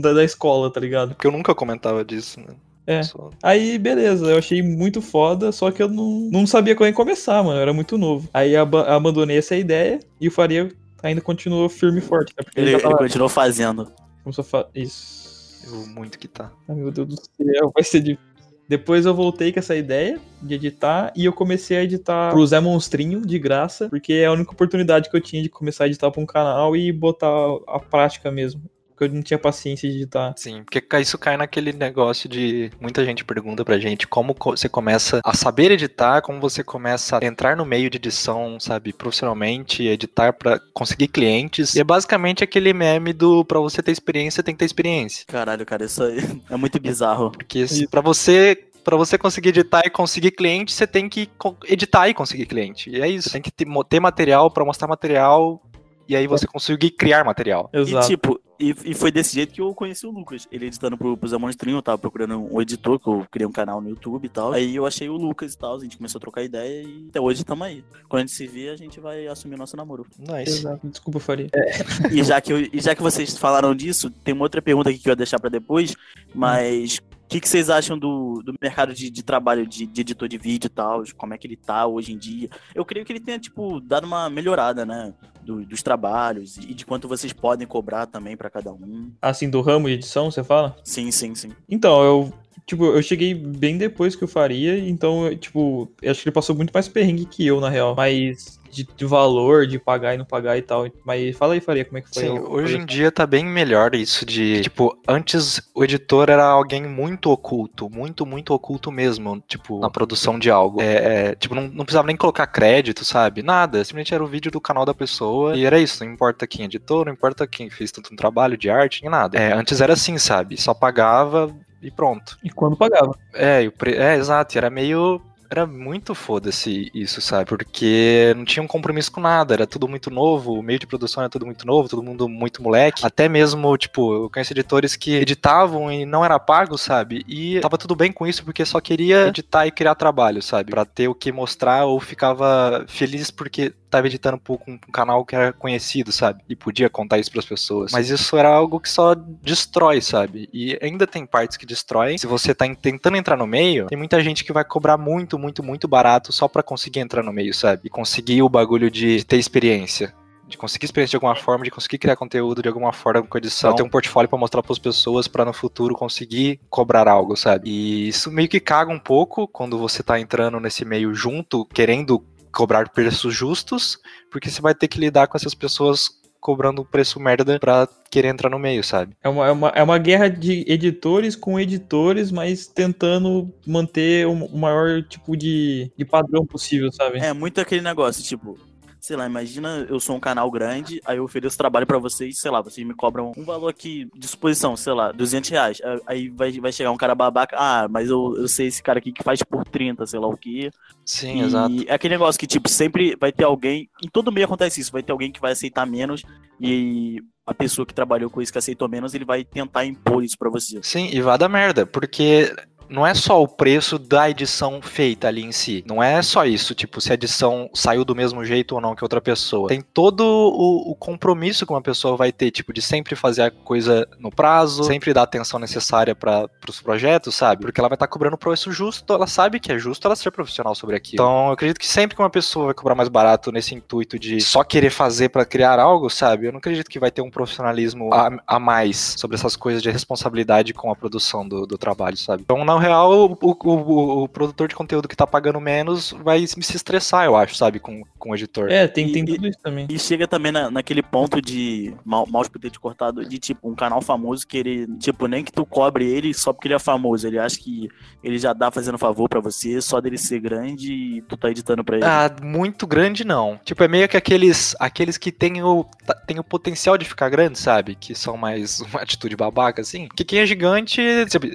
da, 0.00 0.12
da 0.12 0.24
escola, 0.24 0.70
tá 0.70 0.78
ligado? 0.80 1.10
Porque 1.14 1.26
eu 1.26 1.32
nunca 1.32 1.54
comentava 1.54 2.04
disso, 2.04 2.40
né? 2.40 2.54
É. 2.86 3.02
Só- 3.02 3.30
Aí, 3.42 3.78
beleza, 3.78 4.26
eu 4.26 4.38
achei 4.38 4.62
muito 4.62 5.00
foda, 5.00 5.50
só 5.50 5.70
que 5.70 5.82
eu 5.82 5.88
não, 5.88 6.28
não 6.30 6.46
sabia 6.46 6.74
como 6.76 6.86
ia 6.86 6.92
começar, 6.92 7.42
mano, 7.42 7.56
eu 7.58 7.62
era 7.62 7.72
muito 7.72 7.96
novo. 7.98 8.28
Aí 8.32 8.54
aba- 8.54 8.94
abandonei 8.94 9.38
essa 9.38 9.56
ideia 9.56 9.98
e 10.20 10.28
o 10.28 10.30
Faria 10.30 10.68
ainda 11.02 11.20
continuou 11.20 11.68
firme 11.68 11.98
e 11.98 12.02
forte, 12.02 12.32
né? 12.38 12.44
Ele, 12.54 12.64
Ele, 12.66 12.70
já 12.72 12.76
ele 12.78 12.82
tava, 12.82 12.96
continuou 12.98 13.28
fazendo. 13.28 13.90
começou 14.22 14.42
a 14.42 14.46
fa- 14.46 14.66
Isso. 14.74 15.23
Vou 15.68 15.86
muito 15.86 16.18
que 16.18 16.28
tá. 16.28 16.52
Ai, 16.68 16.76
meu 16.76 16.90
Deus 16.90 17.08
do 17.08 17.16
céu, 17.16 17.72
vai 17.74 17.84
ser 17.84 18.00
difícil. 18.00 18.34
Depois 18.66 19.04
eu 19.04 19.14
voltei 19.14 19.52
com 19.52 19.58
essa 19.58 19.76
ideia 19.76 20.18
de 20.40 20.54
editar 20.54 21.12
e 21.14 21.26
eu 21.26 21.32
comecei 21.32 21.76
a 21.76 21.82
editar 21.82 22.30
pro 22.30 22.46
Zé 22.46 22.60
Monstrinho, 22.60 23.20
de 23.20 23.38
graça, 23.38 23.90
porque 23.90 24.14
é 24.14 24.26
a 24.26 24.32
única 24.32 24.52
oportunidade 24.52 25.10
que 25.10 25.16
eu 25.16 25.20
tinha 25.20 25.42
de 25.42 25.50
começar 25.50 25.84
a 25.84 25.86
editar 25.86 26.10
pra 26.10 26.22
um 26.22 26.26
canal 26.26 26.74
e 26.74 26.90
botar 26.90 27.28
a 27.66 27.78
prática 27.78 28.30
mesmo. 28.30 28.62
Porque 28.94 29.04
eu 29.04 29.14
não 29.16 29.22
tinha 29.22 29.38
paciência 29.38 29.90
de 29.90 29.96
editar. 29.96 30.32
Sim, 30.36 30.62
porque 30.62 30.82
isso 31.00 31.18
cai 31.18 31.36
naquele 31.36 31.72
negócio 31.72 32.28
de 32.28 32.70
muita 32.80 33.04
gente 33.04 33.24
pergunta 33.24 33.64
pra 33.64 33.78
gente 33.78 34.06
como 34.06 34.34
você 34.40 34.68
começa 34.68 35.20
a 35.24 35.34
saber 35.34 35.72
editar, 35.72 36.22
como 36.22 36.40
você 36.40 36.62
começa 36.62 37.18
a 37.20 37.24
entrar 37.24 37.56
no 37.56 37.66
meio 37.66 37.90
de 37.90 37.98
edição, 37.98 38.58
sabe, 38.60 38.92
profissionalmente, 38.92 39.84
editar 39.86 40.32
para 40.32 40.60
conseguir 40.72 41.08
clientes. 41.08 41.74
E 41.74 41.80
é 41.80 41.84
basicamente 41.84 42.44
aquele 42.44 42.72
meme 42.72 43.12
do 43.12 43.44
pra 43.44 43.58
você 43.58 43.82
ter 43.82 43.90
experiência, 43.90 44.42
tem 44.42 44.54
que 44.54 44.60
ter 44.60 44.66
experiência. 44.66 45.24
Caralho, 45.26 45.66
cara, 45.66 45.84
isso 45.84 46.02
aí 46.02 46.18
é 46.48 46.56
muito 46.56 46.80
bizarro. 46.80 47.32
Porque 47.32 47.66
para 47.90 48.00
você 48.00 48.68
para 48.84 48.98
você 48.98 49.16
conseguir 49.16 49.48
editar 49.48 49.82
e 49.86 49.90
conseguir 49.90 50.30
cliente, 50.32 50.70
você 50.70 50.86
tem 50.86 51.08
que 51.08 51.28
editar 51.66 52.06
e 52.08 52.14
conseguir 52.14 52.44
cliente. 52.44 52.90
E 52.90 53.00
é 53.00 53.08
isso, 53.08 53.30
você 53.30 53.40
tem 53.40 53.42
que 53.42 53.50
ter, 53.50 53.98
material 53.98 54.50
para 54.50 54.62
mostrar 54.62 54.86
material 54.86 55.60
e 56.06 56.14
aí 56.14 56.26
você 56.26 56.46
conseguir 56.46 56.90
criar 56.90 57.24
material. 57.24 57.70
Exato. 57.72 58.04
E 58.04 58.08
tipo, 58.10 58.40
e, 58.58 58.74
e, 58.84 58.94
foi 58.94 59.10
desse 59.10 59.34
jeito 59.34 59.52
que 59.52 59.60
eu 59.60 59.74
conheci 59.74 60.06
o 60.06 60.10
Lucas. 60.10 60.46
Ele 60.50 60.66
editando 60.66 60.96
pro, 60.96 61.16
pro 61.16 61.28
Zé 61.28 61.36
Monstrinho, 61.36 61.78
eu 61.78 61.82
tava 61.82 61.98
procurando 61.98 62.38
um 62.38 62.60
editor, 62.60 62.98
que 62.98 63.08
eu 63.08 63.26
criei 63.30 63.46
um 63.46 63.52
canal 63.52 63.80
no 63.80 63.88
YouTube 63.88 64.24
e 64.24 64.28
tal. 64.28 64.52
Aí 64.52 64.76
eu 64.76 64.86
achei 64.86 65.08
o 65.08 65.16
Lucas 65.16 65.54
e 65.54 65.58
tal, 65.58 65.76
a 65.76 65.80
gente 65.80 65.96
começou 65.96 66.18
a 66.18 66.20
trocar 66.20 66.42
ideia 66.42 66.82
e 66.82 67.06
até 67.08 67.20
hoje 67.20 67.40
estamos 67.40 67.66
aí. 67.66 67.84
Quando 68.08 68.20
a 68.22 68.26
gente 68.26 68.32
se 68.32 68.46
vê, 68.46 68.70
a 68.70 68.76
gente 68.76 69.00
vai 69.00 69.26
assumir 69.26 69.54
o 69.54 69.58
nosso 69.58 69.76
namoro. 69.76 70.06
Nice. 70.18 70.58
Exato. 70.58 70.88
Desculpa, 70.88 71.20
Faria. 71.20 71.48
É. 71.54 72.14
E, 72.14 72.22
já 72.22 72.40
que 72.40 72.52
eu, 72.52 72.58
e 72.60 72.80
já 72.80 72.94
que 72.94 73.02
vocês 73.02 73.36
falaram 73.36 73.74
disso, 73.74 74.10
tem 74.10 74.34
uma 74.34 74.44
outra 74.44 74.62
pergunta 74.62 74.90
aqui 74.90 74.98
que 74.98 75.08
eu 75.08 75.12
ia 75.12 75.16
deixar 75.16 75.40
pra 75.40 75.50
depois, 75.50 75.94
mas 76.34 77.00
o 77.24 77.26
que, 77.28 77.40
que, 77.40 77.48
vocês 77.48 77.70
acham 77.70 77.98
do, 77.98 78.42
do 78.44 78.54
mercado 78.60 78.92
de, 78.92 79.10
de 79.10 79.22
trabalho 79.22 79.66
de, 79.66 79.86
de, 79.86 80.00
editor 80.02 80.28
de 80.28 80.38
vídeo 80.38 80.66
e 80.66 80.70
tal? 80.70 81.02
Como 81.16 81.34
é 81.34 81.38
que 81.38 81.46
ele 81.46 81.56
tá 81.56 81.86
hoje 81.86 82.12
em 82.12 82.18
dia? 82.18 82.48
Eu 82.74 82.84
creio 82.84 83.04
que 83.04 83.12
ele 83.12 83.20
tenha, 83.20 83.38
tipo, 83.38 83.80
dado 83.80 84.06
uma 84.06 84.28
melhorada, 84.28 84.84
né? 84.84 85.12
Do, 85.42 85.64
dos 85.64 85.82
trabalhos 85.82 86.56
e 86.56 86.72
de 86.72 86.86
quanto 86.86 87.06
vocês 87.06 87.32
podem 87.32 87.66
cobrar 87.66 88.06
também 88.06 88.34
para 88.36 88.48
cada 88.48 88.72
um. 88.72 89.12
Assim, 89.20 89.50
do 89.50 89.60
ramo 89.60 89.88
de 89.88 89.94
edição, 89.94 90.30
você 90.30 90.42
fala? 90.42 90.76
Sim, 90.82 91.10
sim, 91.10 91.34
sim. 91.34 91.50
Então, 91.68 92.02
eu 92.02 92.32
tipo, 92.66 92.84
eu 92.86 93.02
cheguei 93.02 93.34
bem 93.34 93.76
depois 93.76 94.16
que 94.16 94.24
eu 94.24 94.28
faria, 94.28 94.78
então, 94.78 95.34
tipo, 95.36 95.90
eu 96.00 96.10
acho 96.10 96.22
que 96.22 96.28
ele 96.28 96.34
passou 96.34 96.56
muito 96.56 96.72
mais 96.72 96.88
perrengue 96.88 97.26
que 97.26 97.46
eu, 97.46 97.60
na 97.60 97.68
real. 97.68 97.94
Mas 97.94 98.58
de, 98.74 98.88
de, 98.96 99.04
valor, 99.04 99.66
de 99.66 99.78
pagar 99.78 100.14
e 100.14 100.18
não 100.18 100.24
pagar 100.24 100.58
e 100.58 100.62
tal. 100.62 100.86
Mas 101.04 101.36
fala 101.36 101.54
aí, 101.54 101.60
Faria, 101.60 101.84
como 101.84 101.98
é 101.98 102.00
que 102.00 102.12
foi? 102.12 102.24
Sim, 102.24 102.38
hoje 102.38 102.76
em 102.76 102.84
dia 102.84 103.12
tá 103.12 103.26
bem 103.26 103.44
melhor 103.44 103.94
isso 103.94 104.26
de, 104.26 104.62
tipo, 104.62 104.98
antes 105.06 105.62
o 105.74 105.84
editor 105.84 106.28
era 106.30 106.44
alguém 106.44 106.82
muito 106.86 107.30
oculto, 107.30 107.88
muito, 107.88 108.26
muito 108.26 108.52
oculto 108.52 108.90
mesmo, 108.90 109.42
tipo, 109.46 109.80
na 109.80 109.90
produção 109.90 110.38
de 110.38 110.50
algo. 110.50 110.80
É, 110.80 110.94
é, 111.30 111.34
tipo, 111.34 111.54
não, 111.54 111.68
não 111.68 111.84
precisava 111.84 112.06
nem 112.06 112.16
colocar 112.16 112.46
crédito, 112.46 113.04
sabe? 113.04 113.42
Nada, 113.42 113.84
simplesmente 113.84 114.14
era 114.14 114.24
o 114.24 114.28
vídeo 114.28 114.50
do 114.50 114.60
canal 114.60 114.84
da 114.84 114.94
pessoa 114.94 115.56
e 115.56 115.64
era 115.64 115.78
isso, 115.78 116.04
não 116.04 116.12
importa 116.12 116.46
quem 116.46 116.64
editou, 116.64 117.04
não 117.04 117.12
importa 117.12 117.46
quem 117.46 117.70
fez 117.70 117.92
tanto 117.92 118.12
um 118.12 118.16
trabalho 118.16 118.56
de 118.56 118.68
arte, 118.68 119.02
nem 119.02 119.10
nada. 119.10 119.38
É, 119.38 119.52
antes 119.52 119.80
era 119.80 119.92
assim, 119.92 120.18
sabe? 120.18 120.60
Só 120.60 120.74
pagava 120.74 121.54
e 121.82 121.90
pronto. 121.90 122.38
E 122.42 122.50
quando 122.50 122.76
pagava. 122.76 123.14
É, 123.34 123.68
pre... 123.70 123.94
é 123.94 124.16
exato, 124.16 124.56
era 124.56 124.70
meio 124.70 125.20
era 125.54 125.66
muito 125.66 126.14
foda-se 126.14 126.90
isso, 126.92 127.20
sabe? 127.20 127.46
Porque 127.46 128.34
não 128.36 128.44
tinha 128.44 128.62
um 128.62 128.66
compromisso 128.66 129.10
com 129.10 129.20
nada, 129.20 129.54
era 129.54 129.66
tudo 129.66 129.88
muito 129.88 130.10
novo, 130.10 130.54
o 130.54 130.62
meio 130.62 130.78
de 130.78 130.86
produção 130.86 131.22
era 131.22 131.30
tudo 131.30 131.46
muito 131.46 131.66
novo, 131.66 131.88
todo 131.88 132.02
mundo 132.02 132.28
muito 132.28 132.62
moleque. 132.62 133.06
Até 133.06 133.28
mesmo, 133.28 133.76
tipo, 133.76 134.24
eu 134.24 134.30
conheço 134.30 134.52
editores 134.52 134.96
que 134.96 135.14
editavam 135.14 135.90
e 135.90 136.04
não 136.04 136.24
era 136.24 136.38
pago, 136.38 136.76
sabe? 136.76 137.24
E 137.28 137.60
tava 137.60 137.78
tudo 137.78 137.94
bem 137.94 138.12
com 138.12 138.26
isso 138.26 138.44
porque 138.44 138.64
só 138.64 138.80
queria 138.80 139.28
editar 139.28 139.66
e 139.66 139.70
criar 139.70 139.94
trabalho, 139.94 140.42
sabe? 140.42 140.70
Pra 140.70 140.84
ter 140.84 141.08
o 141.08 141.14
que 141.14 141.30
mostrar 141.32 141.84
ou 141.84 142.00
ficava 142.00 142.84
feliz 142.88 143.30
porque 143.30 143.72
tava 143.94 144.08
editando 144.08 144.40
um, 144.48 144.72
um 144.72 144.92
canal 144.92 145.24
que 145.24 145.36
era 145.36 145.52
conhecido, 145.52 146.10
sabe? 146.10 146.42
E 146.48 146.56
podia 146.56 146.90
contar 146.90 147.18
isso 147.18 147.30
para 147.30 147.40
as 147.40 147.46
pessoas. 147.46 147.92
Mas 147.92 148.10
isso 148.10 148.36
era 148.36 148.48
algo 148.48 148.80
que 148.80 148.88
só 148.88 149.14
destrói, 149.14 150.00
sabe? 150.00 150.48
E 150.52 150.76
ainda 150.82 151.06
tem 151.06 151.24
partes 151.24 151.56
que 151.56 151.64
destroem. 151.64 152.18
Se 152.18 152.26
você 152.26 152.54
tá 152.54 152.66
tentando 152.74 153.16
entrar 153.16 153.36
no 153.36 153.46
meio, 153.46 153.86
tem 153.86 153.96
muita 153.96 154.20
gente 154.20 154.42
que 154.42 154.52
vai 154.52 154.64
cobrar 154.64 154.96
muito, 154.96 155.38
muito, 155.44 155.62
muito 155.62 155.86
barato 155.86 156.32
só 156.32 156.48
para 156.48 156.62
conseguir 156.62 157.00
entrar 157.00 157.22
no 157.22 157.32
meio, 157.32 157.52
sabe? 157.52 157.82
E 157.84 157.90
conseguir 157.90 158.42
o 158.42 158.48
bagulho 158.48 158.90
de 158.90 159.22
ter 159.24 159.36
experiência 159.36 160.14
de 160.46 160.58
conseguir 160.58 160.84
experiência 160.84 161.12
de 161.12 161.16
alguma 161.16 161.34
forma, 161.34 161.64
de 161.64 161.70
conseguir 161.70 161.98
criar 161.98 162.16
conteúdo 162.16 162.60
de 162.60 162.68
alguma 162.68 162.92
forma 162.92 163.22
com 163.22 163.38
edição, 163.38 163.70
pra 163.70 163.76
ter 163.78 163.82
um 163.82 163.88
portfólio 163.88 164.28
para 164.28 164.38
mostrar 164.38 164.62
para 164.62 164.72
as 164.72 164.78
pessoas 164.78 165.26
para 165.26 165.44
no 165.44 165.54
futuro 165.54 165.94
conseguir 165.94 166.60
cobrar 166.68 167.08
algo, 167.08 167.34
sabe? 167.34 167.70
E 167.70 168.08
isso 168.08 168.30
meio 168.30 168.48
que 168.48 168.60
caga 168.60 168.92
um 168.92 168.98
pouco 168.98 169.48
quando 169.48 169.78
você 169.78 170.02
tá 170.02 170.20
entrando 170.20 170.60
nesse 170.60 170.84
meio 170.84 171.14
junto, 171.14 171.64
querendo 171.66 172.22
cobrar 172.52 172.90
preços 172.90 173.34
justos, 173.34 173.98
porque 174.30 174.50
você 174.50 174.60
vai 174.60 174.74
ter 174.74 174.86
que 174.86 175.00
lidar 175.00 175.26
com 175.26 175.36
essas 175.36 175.54
pessoas 175.54 176.10
cobrando 176.44 176.82
um 176.82 176.84
preço 176.84 177.18
merda 177.18 177.58
pra 177.58 177.88
querer 178.10 178.28
entrar 178.28 178.50
no 178.50 178.58
meio, 178.58 178.84
sabe? 178.84 179.16
É 179.24 179.28
uma, 179.30 179.46
é 179.46 179.50
uma, 179.50 179.68
é 179.68 179.82
uma 179.82 179.96
guerra 179.96 180.28
de 180.28 180.62
editores 180.68 181.34
com 181.34 181.58
editores, 181.58 182.30
mas 182.30 182.66
tentando 182.66 183.50
manter 183.66 184.26
o 184.26 184.34
maior 184.54 185.02
tipo 185.02 185.34
de, 185.38 185.90
de 185.96 186.04
padrão 186.04 186.44
possível, 186.44 186.92
sabe? 186.92 187.18
É 187.18 187.32
muito 187.32 187.62
aquele 187.62 187.80
negócio, 187.80 188.22
tipo, 188.22 188.58
sei 189.04 189.16
lá, 189.16 189.26
imagina 189.26 189.86
eu 189.86 190.00
sou 190.00 190.16
um 190.16 190.20
canal 190.20 190.50
grande, 190.50 190.98
aí 191.04 191.18
eu 191.18 191.24
ofereço 191.24 191.58
trabalho 191.58 191.86
para 191.86 191.98
vocês, 191.98 192.38
sei 192.38 192.50
lá, 192.50 192.62
vocês 192.62 192.86
me 192.86 192.94
cobram 192.94 193.32
um 193.36 193.44
valor 193.44 193.68
aqui 193.68 194.08
de 194.14 194.20
disposição, 194.20 194.74
sei 194.78 194.94
lá, 194.94 195.12
200 195.12 195.50
reais. 195.50 195.82
Aí 196.06 196.30
vai, 196.30 196.50
vai 196.58 196.72
chegar 196.72 196.90
um 196.90 196.96
cara 196.96 197.14
babaca, 197.14 197.54
ah, 197.58 197.86
mas 197.86 198.08
eu, 198.08 198.34
eu 198.38 198.48
sei 198.48 198.68
esse 198.68 198.82
cara 198.82 198.98
aqui 198.98 199.12
que 199.12 199.22
faz 199.22 199.42
por 199.42 199.62
30, 199.66 200.06
sei 200.06 200.18
lá 200.18 200.26
o 200.26 200.36
que. 200.36 200.70
Sim, 201.04 201.42
e 201.42 201.44
exato. 201.44 201.84
É 201.86 201.92
aquele 201.92 202.14
negócio 202.14 202.38
que, 202.38 202.46
tipo, 202.46 202.66
sempre 202.66 203.14
vai 203.20 203.30
ter 203.30 203.44
alguém, 203.44 203.90
em 204.02 204.08
todo 204.08 204.32
meio 204.32 204.46
acontece 204.46 204.80
isso, 204.80 204.90
vai 204.90 205.02
ter 205.02 205.12
alguém 205.12 205.30
que 205.30 205.40
vai 205.40 205.52
aceitar 205.52 205.84
menos 205.84 206.22
e 206.58 207.20
a 207.46 207.52
pessoa 207.52 207.84
que 207.84 207.92
trabalhou 207.92 208.30
com 208.30 208.40
isso 208.40 208.50
que 208.50 208.58
aceitou 208.58 208.88
menos, 208.88 209.12
ele 209.12 209.24
vai 209.24 209.44
tentar 209.44 209.84
impor 209.84 210.24
isso 210.24 210.38
para 210.38 210.48
você. 210.48 210.80
Sim, 210.82 211.10
e 211.12 211.20
vai 211.20 211.36
dar 211.36 211.48
merda, 211.48 211.84
porque 211.84 212.50
não 212.88 213.06
é 213.06 213.14
só 213.14 213.42
o 213.42 213.48
preço 213.48 213.98
da 213.98 214.28
edição 214.28 214.80
feita 214.82 215.28
ali 215.28 215.42
em 215.42 215.52
si. 215.52 215.84
Não 215.86 216.02
é 216.02 216.20
só 216.22 216.44
isso, 216.44 216.74
tipo, 216.74 217.00
se 217.00 217.10
a 217.10 217.14
edição 217.14 217.70
saiu 217.74 218.04
do 218.04 218.14
mesmo 218.14 218.44
jeito 218.44 218.74
ou 218.74 218.80
não 218.80 218.94
que 218.94 219.04
outra 219.04 219.20
pessoa. 219.20 219.68
Tem 219.68 219.80
todo 219.80 220.22
o, 220.22 220.92
o 220.92 220.94
compromisso 220.94 221.66
que 221.66 221.72
uma 221.72 221.82
pessoa 221.82 222.16
vai 222.16 222.32
ter, 222.32 222.50
tipo, 222.50 222.72
de 222.72 222.82
sempre 222.82 223.16
fazer 223.16 223.42
a 223.42 223.50
coisa 223.50 224.06
no 224.18 224.30
prazo, 224.30 224.84
sempre 224.84 225.12
dar 225.12 225.22
a 225.22 225.24
atenção 225.24 225.58
necessária 225.58 226.14
para 226.14 226.48
os 226.68 226.80
projetos, 226.80 227.34
sabe? 227.34 227.62
Porque 227.62 227.80
ela 227.80 227.88
vai 227.88 227.96
estar 227.96 228.06
tá 228.06 228.10
cobrando 228.10 228.34
o 228.34 228.38
preço 228.38 228.70
justo, 228.72 229.12
ela 229.12 229.26
sabe 229.26 229.58
que 229.58 229.72
é 229.72 229.78
justo 229.78 230.06
ela 230.06 230.16
ser 230.16 230.30
profissional 230.30 230.74
sobre 230.74 230.96
aquilo. 230.96 231.22
Então, 231.22 231.46
eu 231.46 231.52
acredito 231.52 231.78
que 231.78 231.86
sempre 231.86 232.14
que 232.14 232.22
uma 232.22 232.30
pessoa 232.30 232.66
vai 232.66 232.74
cobrar 232.74 232.94
mais 232.94 233.08
barato 233.08 233.50
nesse 233.50 233.74
intuito 233.74 234.18
de 234.18 234.40
só 234.40 234.62
querer 234.62 234.90
fazer 234.90 235.30
para 235.30 235.44
criar 235.44 235.78
algo, 235.78 236.10
sabe? 236.10 236.46
Eu 236.46 236.52
não 236.52 236.58
acredito 236.58 236.90
que 236.90 236.98
vai 236.98 237.10
ter 237.10 237.22
um 237.22 237.30
profissionalismo 237.30 238.12
a, 238.12 238.30
a 238.46 238.58
mais 238.58 239.14
sobre 239.18 239.36
essas 239.36 239.56
coisas 239.56 239.82
de 239.82 239.90
responsabilidade 239.90 240.72
com 240.72 240.90
a 240.90 240.96
produção 240.96 241.46
do, 241.46 241.66
do 241.66 241.78
trabalho, 241.78 242.16
sabe? 242.16 242.42
Então, 242.42 242.64
na 242.64 242.74
real, 242.84 243.38
o, 243.40 243.48
o, 243.50 244.22
o, 244.22 244.28
produtor 244.28 244.68
de 244.68 244.74
conteúdo 244.74 245.08
que 245.08 245.16
tá 245.16 245.26
pagando 245.26 245.60
menos 245.60 246.14
vai 246.22 246.46
se 246.46 246.76
estressar, 246.76 247.24
eu 247.24 247.36
acho, 247.36 247.54
sabe, 247.54 247.78
com, 247.78 248.02
com 248.18 248.30
o 248.30 248.34
editor. 248.34 248.70
É, 248.70 248.86
tem, 248.86 249.10
tem 249.10 249.24
tudo 249.24 249.46
isso 249.46 249.58
também. 249.62 249.86
E 249.88 249.98
chega 249.98 250.26
também 250.26 250.52
na, 250.52 250.70
naquele 250.70 251.02
ponto 251.02 251.40
de 251.40 251.94
mal, 252.04 252.26
mal 252.26 252.42
de 252.42 252.50
ter 252.50 252.78
cortado, 252.78 253.24
de 253.24 253.38
tipo, 253.38 253.68
um 253.68 253.74
canal 253.74 254.00
famoso 254.00 254.46
que 254.46 254.58
ele, 254.58 254.86
tipo, 254.98 255.26
nem 255.26 255.44
que 255.44 255.52
tu 255.52 255.64
cobre 255.64 256.06
ele 256.06 256.34
só 256.34 256.52
porque 256.52 256.68
ele 256.68 256.74
é 256.74 256.78
famoso. 256.78 257.26
Ele 257.26 257.38
acha 257.38 257.58
que 257.58 257.88
ele 258.22 258.38
já 258.38 258.52
dá 258.52 258.70
fazendo 258.70 258.98
favor 258.98 259.28
para 259.28 259.40
você, 259.40 259.80
só 259.80 260.00
dele 260.00 260.18
ser 260.18 260.40
grande 260.40 260.92
e 260.92 261.22
tu 261.22 261.36
tá 261.36 261.50
editando 261.50 261.84
pra 261.84 261.96
ele. 261.96 262.04
Ah, 262.04 262.30
muito 262.42 262.86
grande 262.86 263.24
não. 263.24 263.58
Tipo, 263.64 263.84
é 263.84 263.88
meio 263.88 264.08
que 264.08 264.16
aqueles, 264.16 264.76
aqueles 264.78 265.16
que 265.16 265.32
tem 265.32 265.62
o, 265.62 265.84
tem 266.26 266.38
o 266.38 266.44
potencial 266.44 266.96
de 266.98 267.04
ficar 267.04 267.28
grande, 267.28 267.58
sabe? 267.58 267.94
Que 267.94 268.14
são 268.14 268.36
mais 268.36 268.80
uma 268.80 269.00
atitude 269.00 269.36
babaca, 269.36 269.82
assim. 269.82 270.08
Que 270.14 270.24
quem 270.24 270.40
é 270.40 270.46
gigante, 270.46 271.00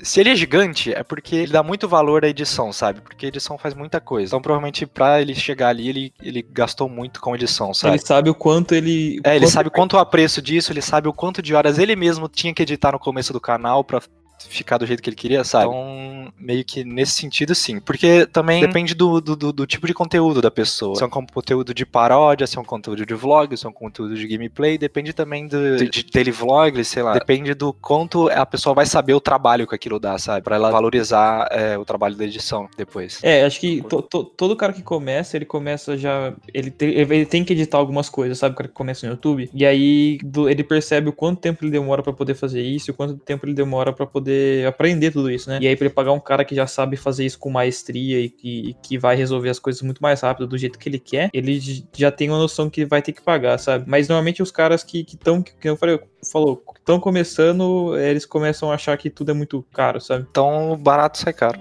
se 0.03 0.19
ele 0.19 0.29
é 0.29 0.35
gigante, 0.35 0.93
é 0.93 1.03
porque 1.09 1.35
ele 1.35 1.51
dá 1.51 1.63
muito 1.63 1.87
valor 1.87 2.23
à 2.23 2.29
edição, 2.29 2.71
sabe? 2.71 3.01
Porque 3.01 3.25
a 3.25 3.29
edição 3.29 3.57
faz 3.57 3.73
muita 3.73 3.99
coisa. 3.99 4.29
Então, 4.29 4.41
provavelmente, 4.41 4.85
pra 4.85 5.19
ele 5.19 5.33
chegar 5.33 5.69
ali, 5.69 5.89
ele, 5.89 6.13
ele 6.21 6.41
gastou 6.43 6.87
muito 6.87 7.19
com 7.19 7.35
edição, 7.35 7.73
sabe? 7.73 7.95
Ele 7.95 8.05
sabe 8.05 8.29
o 8.29 8.35
quanto 8.35 8.75
ele. 8.75 9.19
É, 9.23 9.35
ele 9.35 9.47
sabe 9.47 9.69
o 9.69 9.71
quanto 9.71 9.93
o 9.95 9.99
apreço 9.99 10.39
disso, 10.39 10.71
ele 10.71 10.83
sabe 10.83 11.07
o 11.07 11.13
quanto 11.13 11.41
de 11.41 11.55
horas 11.55 11.79
ele 11.79 11.95
mesmo 11.95 12.29
tinha 12.29 12.53
que 12.53 12.61
editar 12.61 12.91
no 12.91 12.99
começo 12.99 13.33
do 13.33 13.41
canal 13.41 13.83
pra 13.83 13.99
ficar 14.47 14.77
do 14.77 14.85
jeito 14.85 15.01
que 15.01 15.09
ele 15.09 15.15
queria, 15.15 15.43
sabe? 15.43 15.65
Então, 15.65 16.33
meio 16.37 16.63
que 16.63 16.83
nesse 16.83 17.13
sentido, 17.13 17.53
sim. 17.53 17.79
Porque 17.79 18.25
também 18.27 18.61
depende 18.61 18.93
do, 18.93 19.19
do, 19.19 19.35
do, 19.35 19.53
do 19.53 19.67
tipo 19.67 19.87
de 19.87 19.93
conteúdo 19.93 20.41
da 20.41 20.51
pessoa. 20.51 20.95
Se 20.95 21.03
é 21.03 21.05
um 21.05 21.09
conteúdo 21.09 21.73
de 21.73 21.85
paródia, 21.85 22.47
se 22.47 22.57
é 22.57 22.61
um 22.61 22.65
conteúdo 22.65 23.05
de 23.05 23.13
vlog, 23.13 23.55
se 23.55 23.65
é 23.65 23.69
um 23.69 23.73
conteúdo 23.73 24.15
de 24.15 24.27
gameplay, 24.27 24.77
depende 24.77 25.13
também 25.13 25.47
do, 25.47 25.77
de, 25.77 25.89
de 25.89 26.03
daily 26.11 26.31
vlog, 26.31 26.83
sei 26.83 27.03
lá. 27.03 27.13
Depende 27.13 27.53
do 27.53 27.73
quanto 27.73 28.29
a 28.29 28.45
pessoa 28.45 28.73
vai 28.73 28.85
saber 28.85 29.13
o 29.13 29.19
trabalho 29.19 29.67
que 29.67 29.75
aquilo 29.75 29.99
dá, 29.99 30.17
sabe? 30.17 30.43
Pra 30.43 30.55
ela 30.55 30.71
valorizar 30.71 31.47
é, 31.51 31.77
o 31.77 31.83
trabalho 31.85 32.15
da 32.15 32.25
edição 32.25 32.69
depois. 32.77 33.19
É, 33.23 33.43
acho 33.43 33.59
que 33.59 33.81
to, 33.83 34.01
to, 34.01 34.23
todo 34.23 34.55
cara 34.55 34.73
que 34.73 34.81
começa, 34.81 35.35
ele 35.35 35.45
começa 35.45 35.97
já. 35.97 36.33
Ele, 36.53 36.71
te, 36.71 36.85
ele 36.85 37.25
tem 37.25 37.43
que 37.43 37.53
editar 37.53 37.77
algumas 37.77 38.09
coisas, 38.09 38.37
sabe? 38.37 38.53
O 38.53 38.57
cara 38.57 38.67
que 38.67 38.75
começa 38.75 39.05
no 39.05 39.13
YouTube. 39.13 39.49
E 39.53 39.65
aí 39.65 40.17
do, 40.23 40.49
ele 40.49 40.63
percebe 40.63 41.09
o 41.09 41.13
quanto 41.13 41.41
tempo 41.41 41.63
ele 41.63 41.71
demora 41.71 42.01
para 42.03 42.13
poder 42.13 42.35
fazer 42.35 42.61
isso, 42.61 42.91
o 42.91 42.93
quanto 42.93 43.17
tempo 43.17 43.45
ele 43.45 43.53
demora 43.53 43.91
para 43.91 44.05
poder 44.05 44.28
poder 44.29 44.67
aprender 44.67 45.11
tudo 45.11 45.31
isso, 45.31 45.49
né? 45.49 45.57
E 45.61 45.67
aí 45.67 45.75
pra 45.75 45.85
ele 45.87 45.93
pagar 45.93 46.11
um 46.11 46.19
cara 46.19 46.45
que 46.45 46.53
já 46.53 46.67
sabe 46.67 46.95
fazer 46.95 47.25
isso 47.25 47.39
com 47.39 47.49
maestria 47.49 48.19
e 48.19 48.29
que, 48.29 48.75
que 48.83 48.97
vai 48.97 49.15
resolver 49.15 49.49
as 49.49 49.57
coisas 49.57 49.81
muito 49.81 50.01
mais 50.01 50.21
rápido, 50.21 50.47
do 50.47 50.57
jeito 50.57 50.77
que 50.77 50.87
ele 50.87 50.99
quer, 50.99 51.29
ele 51.33 51.59
já 51.95 52.11
tem 52.11 52.29
uma 52.29 52.37
noção 52.37 52.69
que 52.69 52.85
vai 52.85 53.01
ter 53.01 53.11
que 53.11 53.21
pagar, 53.21 53.57
sabe? 53.57 53.85
Mas 53.87 54.07
normalmente 54.07 54.43
os 54.43 54.51
caras 54.51 54.83
que 54.83 54.99
estão, 54.99 55.41
que, 55.41 55.53
que 55.55 55.69
eu 55.69 55.75
falei, 55.75 55.99
falou, 56.31 56.63
estão 56.77 56.99
começando, 56.99 57.97
eles 57.97 58.25
começam 58.25 58.71
a 58.71 58.75
achar 58.75 58.97
que 58.97 59.09
tudo 59.09 59.31
é 59.31 59.33
muito 59.33 59.65
caro, 59.73 59.99
sabe? 59.99 60.27
Então 60.29 60.77
barato 60.77 61.17
sai 61.17 61.33
caro. 61.33 61.59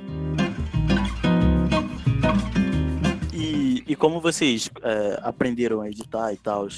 E, 3.32 3.82
e 3.86 3.96
como 3.96 4.20
vocês 4.20 4.70
é, 4.82 5.18
aprenderam 5.22 5.80
a 5.80 5.88
editar 5.88 6.32
e 6.32 6.36
tal? 6.36 6.68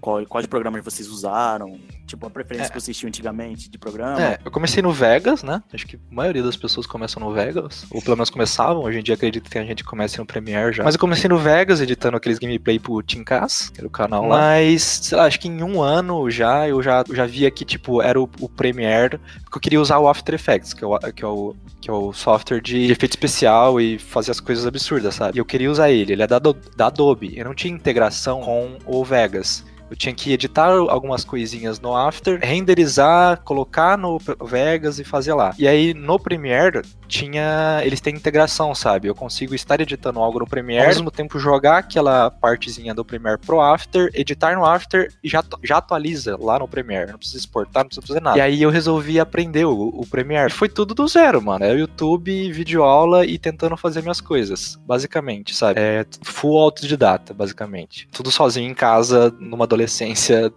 Qual, 0.00 0.24
quais 0.26 0.46
programas 0.46 0.84
vocês 0.84 1.08
usaram? 1.08 1.78
Tipo, 2.06 2.26
a 2.26 2.30
preferência 2.30 2.68
É. 2.68 2.72
que 2.72 2.80
vocês 2.80 2.96
tinham 2.96 3.08
antigamente 3.08 3.68
de 3.68 3.76
programa? 3.78 4.22
É, 4.22 4.38
eu 4.44 4.50
comecei 4.50 4.82
no 4.82 4.92
Vegas, 4.92 5.42
né? 5.42 5.62
Acho 5.72 5.86
que 5.86 5.96
a 5.96 5.98
maioria 6.10 6.42
das 6.42 6.56
pessoas 6.56 6.86
começam 6.86 7.22
no 7.22 7.32
Vegas. 7.32 7.84
Ou 7.90 8.00
pelo 8.00 8.16
menos 8.16 8.30
começavam. 8.30 8.82
Hoje 8.84 9.00
em 9.00 9.02
dia 9.02 9.14
acredito 9.14 9.44
que 9.44 9.50
tem 9.50 9.66
gente 9.66 9.82
que 9.82 9.88
começa 9.88 10.18
no 10.18 10.26
Premiere 10.26 10.72
já. 10.72 10.84
Mas 10.84 10.94
eu 10.94 11.00
comecei 11.00 11.28
no 11.28 11.36
Vegas, 11.38 11.80
editando 11.80 12.16
aqueles 12.16 12.38
gameplay 12.38 12.78
pro 12.78 13.02
Teamcast, 13.02 13.72
que 13.72 13.80
era 13.80 13.86
o 13.86 13.90
canal 13.90 14.26
lá. 14.26 14.38
Mas, 14.38 14.82
sei 14.82 15.18
lá, 15.18 15.24
acho 15.24 15.38
que 15.40 15.48
em 15.48 15.62
um 15.62 15.82
ano 15.82 16.30
já, 16.30 16.68
eu 16.68 16.82
já, 16.82 17.04
já 17.12 17.26
via 17.26 17.50
que, 17.50 17.64
tipo, 17.64 18.00
era 18.00 18.20
o, 18.20 18.28
o 18.40 18.48
Premiere. 18.48 19.18
Porque 19.44 19.58
eu 19.58 19.60
queria 19.60 19.80
usar 19.80 19.98
o 19.98 20.08
After 20.08 20.34
Effects, 20.34 20.72
que 20.72 20.84
é 20.84 20.86
o, 20.86 20.98
que 20.98 21.24
é 21.24 21.28
o, 21.28 21.54
que 21.80 21.90
é 21.90 21.92
o 21.92 22.12
software 22.12 22.60
de 22.60 22.90
efeito 22.90 23.12
especial 23.12 23.80
e 23.80 23.98
fazer 23.98 24.30
as 24.30 24.40
coisas 24.40 24.64
absurdas, 24.66 25.14
sabe? 25.16 25.36
E 25.36 25.40
eu 25.40 25.44
queria 25.44 25.70
usar 25.70 25.90
ele. 25.90 26.12
Ele 26.12 26.22
é 26.22 26.26
da, 26.26 26.38
da 26.38 26.86
Adobe. 26.86 27.36
Eu 27.36 27.44
não 27.44 27.54
tinha 27.54 27.74
integração 27.74 28.40
com 28.40 28.78
o 28.86 29.04
Vegas. 29.04 29.64
Eu 29.90 29.96
tinha 29.96 30.14
que 30.14 30.32
editar 30.32 30.70
algumas 30.70 31.24
coisinhas 31.24 31.80
no 31.80 31.96
After, 31.96 32.38
renderizar, 32.42 33.40
colocar 33.42 33.96
no 33.96 34.18
Vegas 34.44 34.98
e 34.98 35.04
fazer 35.04 35.34
lá. 35.34 35.54
E 35.58 35.66
aí 35.66 35.94
no 35.94 36.18
Premiere 36.18 36.82
tinha. 37.08 37.80
Eles 37.82 38.00
têm 38.00 38.14
integração, 38.14 38.74
sabe? 38.74 39.08
Eu 39.08 39.14
consigo 39.14 39.54
estar 39.54 39.80
editando 39.80 40.20
algo 40.20 40.38
no 40.38 40.46
Premiere, 40.46 40.82
ao 40.82 40.88
mesmo 40.88 41.10
tempo 41.10 41.38
jogar 41.38 41.78
aquela 41.78 42.30
partezinha 42.30 42.94
do 42.94 43.04
Premiere 43.04 43.38
pro 43.38 43.60
After, 43.60 44.10
editar 44.14 44.54
no 44.54 44.64
After 44.64 45.12
e 45.24 45.28
já, 45.28 45.42
já 45.64 45.78
atualiza 45.78 46.36
lá 46.38 46.58
no 46.58 46.68
Premiere. 46.68 47.10
Não 47.10 47.18
precisa 47.18 47.38
exportar, 47.38 47.84
não 47.84 47.88
precisa 47.88 48.06
fazer 48.06 48.20
nada. 48.20 48.38
E 48.38 48.40
aí 48.40 48.62
eu 48.62 48.70
resolvi 48.70 49.18
aprender 49.18 49.64
o, 49.64 49.88
o 49.88 50.06
Premiere. 50.06 50.52
Foi 50.52 50.68
tudo 50.68 50.94
do 50.94 51.08
zero, 51.08 51.42
mano. 51.42 51.64
É 51.64 51.72
YouTube, 51.72 52.52
videoaula 52.52 53.24
e 53.24 53.38
tentando 53.38 53.76
fazer 53.76 54.02
minhas 54.02 54.20
coisas, 54.20 54.78
basicamente, 54.86 55.54
sabe? 55.54 55.80
É 55.80 56.04
full 56.22 56.58
autodidata, 56.58 57.32
basicamente. 57.32 58.08
Tudo 58.12 58.30
sozinho 58.30 58.70
em 58.70 58.74
casa, 58.74 59.34
numa 59.40 59.64
adolescência 59.64 60.52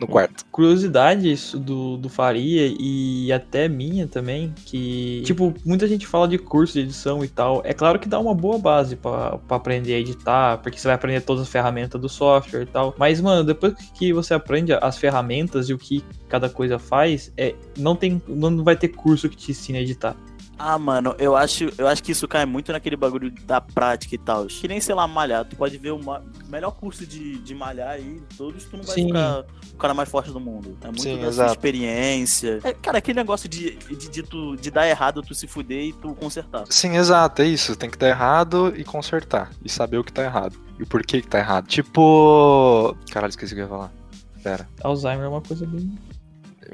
no 0.00 0.06
quarto. 0.06 0.44
curiosidade 0.50 1.34
do, 1.58 1.96
do 1.96 2.08
Faria 2.08 2.74
e 2.78 3.30
até 3.32 3.68
minha 3.68 4.06
também, 4.06 4.52
que, 4.64 5.22
tipo, 5.24 5.54
muita 5.64 5.86
gente 5.86 6.06
fala 6.06 6.26
de 6.26 6.38
curso 6.38 6.74
de 6.74 6.80
edição 6.80 7.22
e 7.24 7.28
tal. 7.28 7.60
É 7.64 7.74
claro 7.74 7.98
que 7.98 8.08
dá 8.08 8.18
uma 8.18 8.34
boa 8.34 8.58
base 8.58 8.96
pra 8.96 9.38
aprender 9.48 9.94
a 9.94 9.98
editar, 9.98 10.58
porque 10.58 10.78
você 10.78 10.88
vai 10.88 10.94
aprender 10.94 11.20
todas 11.20 11.42
as 11.42 11.48
ferramentas 11.48 12.00
do 12.00 12.08
software 12.08 12.62
e 12.62 12.66
tal. 12.66 12.94
Mas, 12.98 13.20
mano, 13.20 13.44
depois 13.44 13.74
que 13.94 14.12
você 14.12 14.34
aprende 14.34 14.72
as 14.72 14.96
ferramentas 14.96 15.68
e 15.68 15.74
o 15.74 15.78
que 15.78 16.02
cada 16.28 16.48
coisa 16.48 16.78
faz, 16.78 17.32
é, 17.36 17.54
não 17.76 17.94
tem, 17.94 18.22
não 18.26 18.64
vai 18.64 18.76
ter 18.76 18.88
curso 18.88 19.28
que 19.28 19.36
te 19.36 19.50
ensine 19.50 19.78
a 19.78 19.82
editar. 19.82 20.16
Ah, 20.62 20.78
mano, 20.78 21.14
eu 21.18 21.34
acho, 21.34 21.72
eu 21.78 21.88
acho 21.88 22.02
que 22.02 22.12
isso 22.12 22.28
cai 22.28 22.44
muito 22.44 22.70
naquele 22.70 22.94
bagulho 22.94 23.32
da 23.46 23.62
prática 23.62 24.14
e 24.14 24.18
tal. 24.18 24.44
Que 24.46 24.68
nem, 24.68 24.78
sei 24.78 24.94
lá, 24.94 25.08
malhar. 25.08 25.42
Tu 25.46 25.56
pode 25.56 25.78
ver 25.78 25.92
o 25.92 26.04
ma- 26.04 26.22
melhor 26.48 26.72
curso 26.72 27.06
de, 27.06 27.38
de 27.38 27.54
malhar 27.54 27.88
aí, 27.88 28.20
todos, 28.36 28.64
tu 28.66 28.76
não 28.76 28.84
vai 28.84 28.94
Sim. 28.94 29.06
ficar 29.06 29.46
o 29.72 29.76
cara 29.78 29.94
mais 29.94 30.10
forte 30.10 30.30
do 30.30 30.38
mundo. 30.38 30.76
É 30.82 30.86
muito 30.88 31.00
Sim, 31.02 31.14
da 31.14 31.20
sua 31.22 31.28
exato. 31.28 31.52
experiência. 31.52 32.60
É, 32.62 32.74
cara, 32.74 32.98
aquele 32.98 33.16
negócio 33.18 33.48
de, 33.48 33.74
de, 33.76 34.08
de, 34.10 34.22
tu, 34.22 34.54
de 34.54 34.70
dar 34.70 34.86
errado, 34.86 35.22
tu 35.22 35.34
se 35.34 35.46
fuder 35.46 35.82
e 35.82 35.92
tu 35.94 36.14
consertar. 36.14 36.64
Sim, 36.68 36.96
exato, 36.96 37.40
é 37.40 37.46
isso. 37.46 37.74
Tem 37.74 37.88
que 37.88 37.96
dar 37.96 38.08
errado 38.10 38.70
e 38.76 38.84
consertar. 38.84 39.50
E 39.64 39.68
saber 39.70 39.96
o 39.96 40.04
que 40.04 40.12
tá 40.12 40.22
errado. 40.22 40.58
E 40.78 40.82
o 40.82 40.86
porquê 40.86 41.22
que 41.22 41.28
tá 41.28 41.38
errado. 41.38 41.68
Tipo. 41.68 42.94
Caralho, 43.10 43.30
esqueci 43.30 43.54
o 43.54 43.56
que 43.56 43.60
eu 43.62 43.64
ia 43.64 43.70
falar. 43.70 43.92
Pera, 44.42 44.68
Alzheimer 44.82 45.24
é 45.24 45.28
uma 45.28 45.40
coisa 45.40 45.66
bem. 45.66 45.90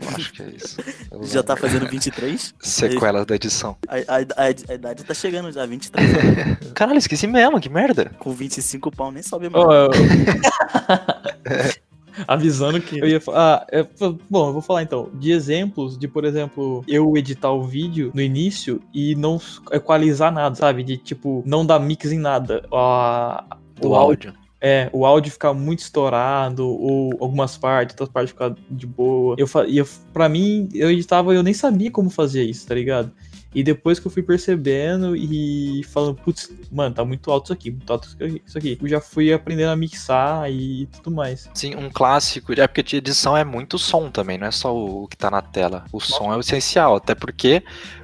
Eu 0.00 0.08
acho 0.14 0.32
que 0.32 0.42
é 0.42 0.48
isso. 0.56 0.76
Eu 1.10 1.24
Já 1.24 1.42
tá 1.42 1.54
lembro. 1.54 1.68
fazendo 1.68 1.88
23? 1.90 2.54
Sequelas 2.60 3.26
da 3.26 3.34
edição. 3.34 3.76
A, 3.88 3.96
a, 3.96 3.98
a- 4.46 4.70
a 4.70 4.74
idade 4.74 5.04
tá 5.04 5.14
chegando 5.14 5.50
já, 5.52 5.64
23 5.66 6.10
anos. 6.14 6.58
Caralho, 6.74 6.98
esqueci 6.98 7.26
mesmo, 7.26 7.60
que 7.60 7.68
merda. 7.68 8.12
Com 8.18 8.32
25 8.32 8.90
pau 8.90 9.10
nem 9.12 9.22
sobe 9.22 9.48
mais. 9.48 9.64
Ó, 9.64 9.72
eu- 9.72 9.90
Avisando 12.26 12.80
que 12.80 12.98
eu 12.98 13.06
ia 13.06 13.20
falar. 13.20 13.56
Ah, 13.56 13.66
é, 13.70 13.82
bom, 14.30 14.46
eu 14.48 14.52
vou 14.54 14.62
falar 14.62 14.82
então. 14.82 15.10
De 15.12 15.32
exemplos 15.32 15.98
de, 15.98 16.08
por 16.08 16.24
exemplo, 16.24 16.82
eu 16.88 17.14
editar 17.14 17.52
o 17.52 17.62
vídeo 17.62 18.10
no 18.14 18.22
início 18.22 18.80
e 18.94 19.14
não 19.14 19.38
equalizar 19.70 20.32
nada, 20.32 20.54
sabe? 20.54 20.82
De 20.82 20.96
tipo, 20.96 21.42
não 21.44 21.64
dar 21.66 21.78
mix 21.78 22.10
em 22.10 22.18
nada. 22.18 22.64
A- 22.72 23.44
Do 23.78 23.90
o 23.90 23.94
áudio. 23.94 24.32
É, 24.60 24.88
o 24.92 25.04
áudio 25.04 25.30
ficar 25.30 25.52
muito 25.52 25.80
estourado, 25.80 26.66
ou 26.66 27.12
algumas 27.20 27.56
partes, 27.58 27.94
outras 27.94 28.08
partes 28.08 28.32
ficar 28.32 28.54
de 28.70 28.86
boa. 28.86 29.36
Eu, 29.38 29.46
eu, 29.68 29.86
pra 30.12 30.28
mim, 30.28 30.68
eu 30.72 30.90
editava 30.90 31.34
eu 31.34 31.42
nem 31.42 31.52
sabia 31.52 31.90
como 31.90 32.08
fazer 32.08 32.44
isso, 32.44 32.66
tá 32.66 32.74
ligado? 32.74 33.12
E 33.56 33.62
depois 33.62 33.98
que 33.98 34.06
eu 34.06 34.10
fui 34.10 34.22
percebendo 34.22 35.16
e 35.16 35.82
falando, 35.84 36.14
putz, 36.16 36.52
mano, 36.70 36.94
tá 36.94 37.02
muito 37.06 37.30
alto 37.30 37.46
isso 37.46 37.52
aqui, 37.54 37.70
muito 37.70 37.90
alto 37.90 38.06
isso 38.06 38.16
aqui, 38.22 38.42
isso 38.46 38.58
aqui. 38.58 38.78
Eu 38.82 38.86
já 38.88 39.00
fui 39.00 39.32
aprendendo 39.32 39.70
a 39.70 39.76
mixar 39.76 40.52
e 40.52 40.86
tudo 40.86 41.10
mais. 41.10 41.48
Sim, 41.54 41.74
um 41.74 41.88
clássico. 41.88 42.52
É 42.52 42.66
porque 42.66 42.82
de 42.82 42.96
edição 42.96 43.34
é 43.34 43.44
muito 43.44 43.78
som 43.78 44.10
também, 44.10 44.36
não 44.36 44.46
é 44.46 44.50
só 44.50 44.76
o 44.76 45.08
que 45.08 45.16
tá 45.16 45.30
na 45.30 45.40
tela. 45.40 45.86
O 45.90 46.00
som 46.00 46.30
é 46.34 46.36
o 46.36 46.40
essencial, 46.40 46.96
até 46.96 47.14
porque 47.14 47.62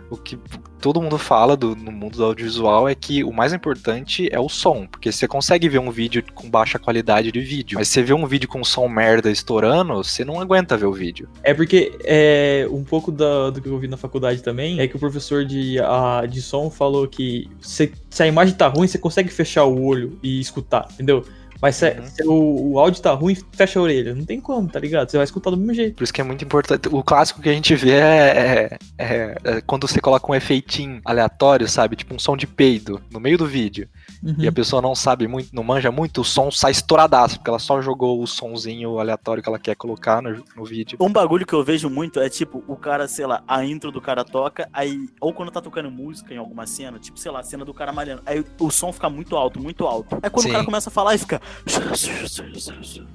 o 0.09 0.17
que 0.17 0.39
todo 0.83 1.01
mundo 1.01 1.17
fala 1.17 1.57
do- 1.57 1.75
no 1.77 1.91
mundo 1.93 2.19
do 2.19 2.25
audiovisual 2.25 2.89
é 2.89 2.95
que 2.95 3.25
o 3.25 3.33
mais 3.33 3.53
importante 3.55 4.29
é 4.31 4.39
o 4.39 4.49
som. 4.49 4.87
Porque 4.87 5.11
você 5.11 5.27
consegue 5.27 5.69
ver 5.69 5.79
um 5.79 5.91
vídeo 5.91 6.23
com 6.35 6.51
baixa 6.51 6.79
qualidade 6.79 7.33
de 7.33 7.41
vídeo, 7.41 7.79
mas 7.79 7.89
você 7.89 8.03
vê 8.03 8.13
um 8.13 8.27
vídeo 8.27 8.49
com 8.49 8.63
som 8.65 8.89
merda 8.89 9.31
estourando, 9.31 9.95
você 9.95 10.25
não 10.25 10.41
aguenta 10.41 10.77
ver 10.77 10.87
o 10.87 10.93
vídeo. 10.93 11.29
É 11.43 11.55
porque 11.55 11.97
é, 12.05 12.67
um 12.71 12.85
pouco 12.85 13.11
da- 13.13 13.51
do 13.51 13.63
que 13.63 13.69
eu 13.69 13.79
vi 13.79 13.87
na 13.89 13.97
faculdade 13.97 14.43
também 14.43 14.81
é 14.81 14.87
que 14.89 14.97
o 14.97 14.99
professor 14.99 15.45
de, 15.45 15.79
a, 15.79 16.27
de 16.27 16.43
som 16.43 16.69
falou 16.69 17.07
que 17.07 17.49
se, 17.61 17.93
se 18.11 18.23
a 18.23 18.27
imagem 18.27 18.55
tá 18.55 18.67
ruim, 18.67 18.87
você 18.89 18.99
consegue 18.99 19.31
fechar 19.31 19.65
o 19.65 19.85
olho 19.85 20.19
e 20.23 20.41
escutar, 20.41 20.89
entendeu? 20.93 21.25
Mas 21.63 21.77
se, 21.77 21.91
Uhum. 21.91 22.07
se 22.07 22.27
o, 22.27 22.73
o 22.73 22.79
áudio 22.81 23.01
tá 23.01 23.13
ruim, 23.13 23.37
fecha 23.53 23.79
a 23.79 23.83
orelha. 23.83 24.15
Não 24.17 24.25
tem 24.25 24.41
como, 24.41 24.69
tá 24.69 24.81
ligado? 24.81 25.09
Você 25.09 25.17
vai 25.17 25.23
escutar 25.25 25.51
do 25.51 25.57
mesmo 25.57 25.75
jeito. 25.75 25.95
Por 25.95 26.03
isso 26.03 26.13
que 26.13 26.21
é 26.21 26.25
muito 26.25 26.45
importante. 26.45 26.89
O 26.91 27.05
clássico 27.05 27.41
que 27.41 27.49
a 27.49 27.53
gente 27.53 27.73
vê 27.77 27.93
é, 27.93 27.99
é- 27.99 28.79
é- 28.99 29.37
é 29.45 29.61
quando 29.61 29.87
você 29.87 30.01
coloca 30.01 30.31
um 30.31 30.35
efeitinho 30.35 31.01
aleatório, 31.05 31.69
sabe? 31.69 31.95
Tipo 31.95 32.15
um 32.15 32.19
som 32.19 32.37
de 32.37 32.49
peido 32.49 33.01
no 33.13 33.21
meio 33.21 33.39
do 33.39 33.47
vídeo. 33.47 33.89
Uhum. 34.23 34.37
E 34.39 34.47
a 34.47 34.53
pessoa 34.53 34.81
não 34.81 34.95
sabe 34.95 35.27
muito, 35.27 35.49
não 35.53 35.65
manja 35.65 35.91
muito, 35.91 36.21
o 36.21 36.25
som 36.25 36.51
sai 36.51 36.71
estouradaço, 36.71 37.37
porque 37.39 37.51
ela 37.51 37.59
só 37.59 37.83
jogou 37.83 38.23
o 38.23 38.27
sonzinho 38.27 38.99
aleatório 38.99 39.43
que 39.43 39.49
ela 39.49 39.59
quer 39.59 39.75
colocar 39.75 40.23
no, 40.23 40.45
no 40.57 40.65
vídeo. 40.65 40.97
Um 41.01 41.13
bagulho 41.13 41.45
que 41.45 41.53
eu 41.53 41.65
vejo 41.65 41.91
muito 41.91 42.21
é 42.21 42.29
tipo, 42.29 42.63
o 42.69 42.77
cara, 42.77 43.09
sei 43.09 43.27
lá, 43.27 43.43
a 43.49 43.65
intro 43.65 43.91
do 43.91 44.01
cara 44.01 44.25
toca, 44.25 44.69
aí, 44.73 45.09
ou 45.21 45.33
quando 45.33 45.51
tá 45.51 45.61
tocando 45.61 45.91
música 45.91 46.33
em 46.33 46.37
alguma 46.37 46.67
cena, 46.67 46.99
tipo, 46.99 47.19
sei 47.19 47.33
lá, 47.33 47.41
a 47.41 47.43
cena 47.43 47.65
do 47.65 47.75
cara 47.75 47.93
malhando, 47.93 48.23
aí 48.25 48.45
o 48.61 48.71
som 48.71 48.93
fica 48.93 49.11
muito 49.11 49.37
alto, 49.37 49.61
muito 49.61 49.87
alto. 49.87 50.19
Aí 50.23 50.31
quando 50.31 50.45
Sim. 50.45 50.51
o 50.51 50.53
cara 50.53 50.65
começa 50.65 50.89
a 50.89 50.93
falar, 50.93 51.13
aí 51.13 51.19
fica. 51.19 51.41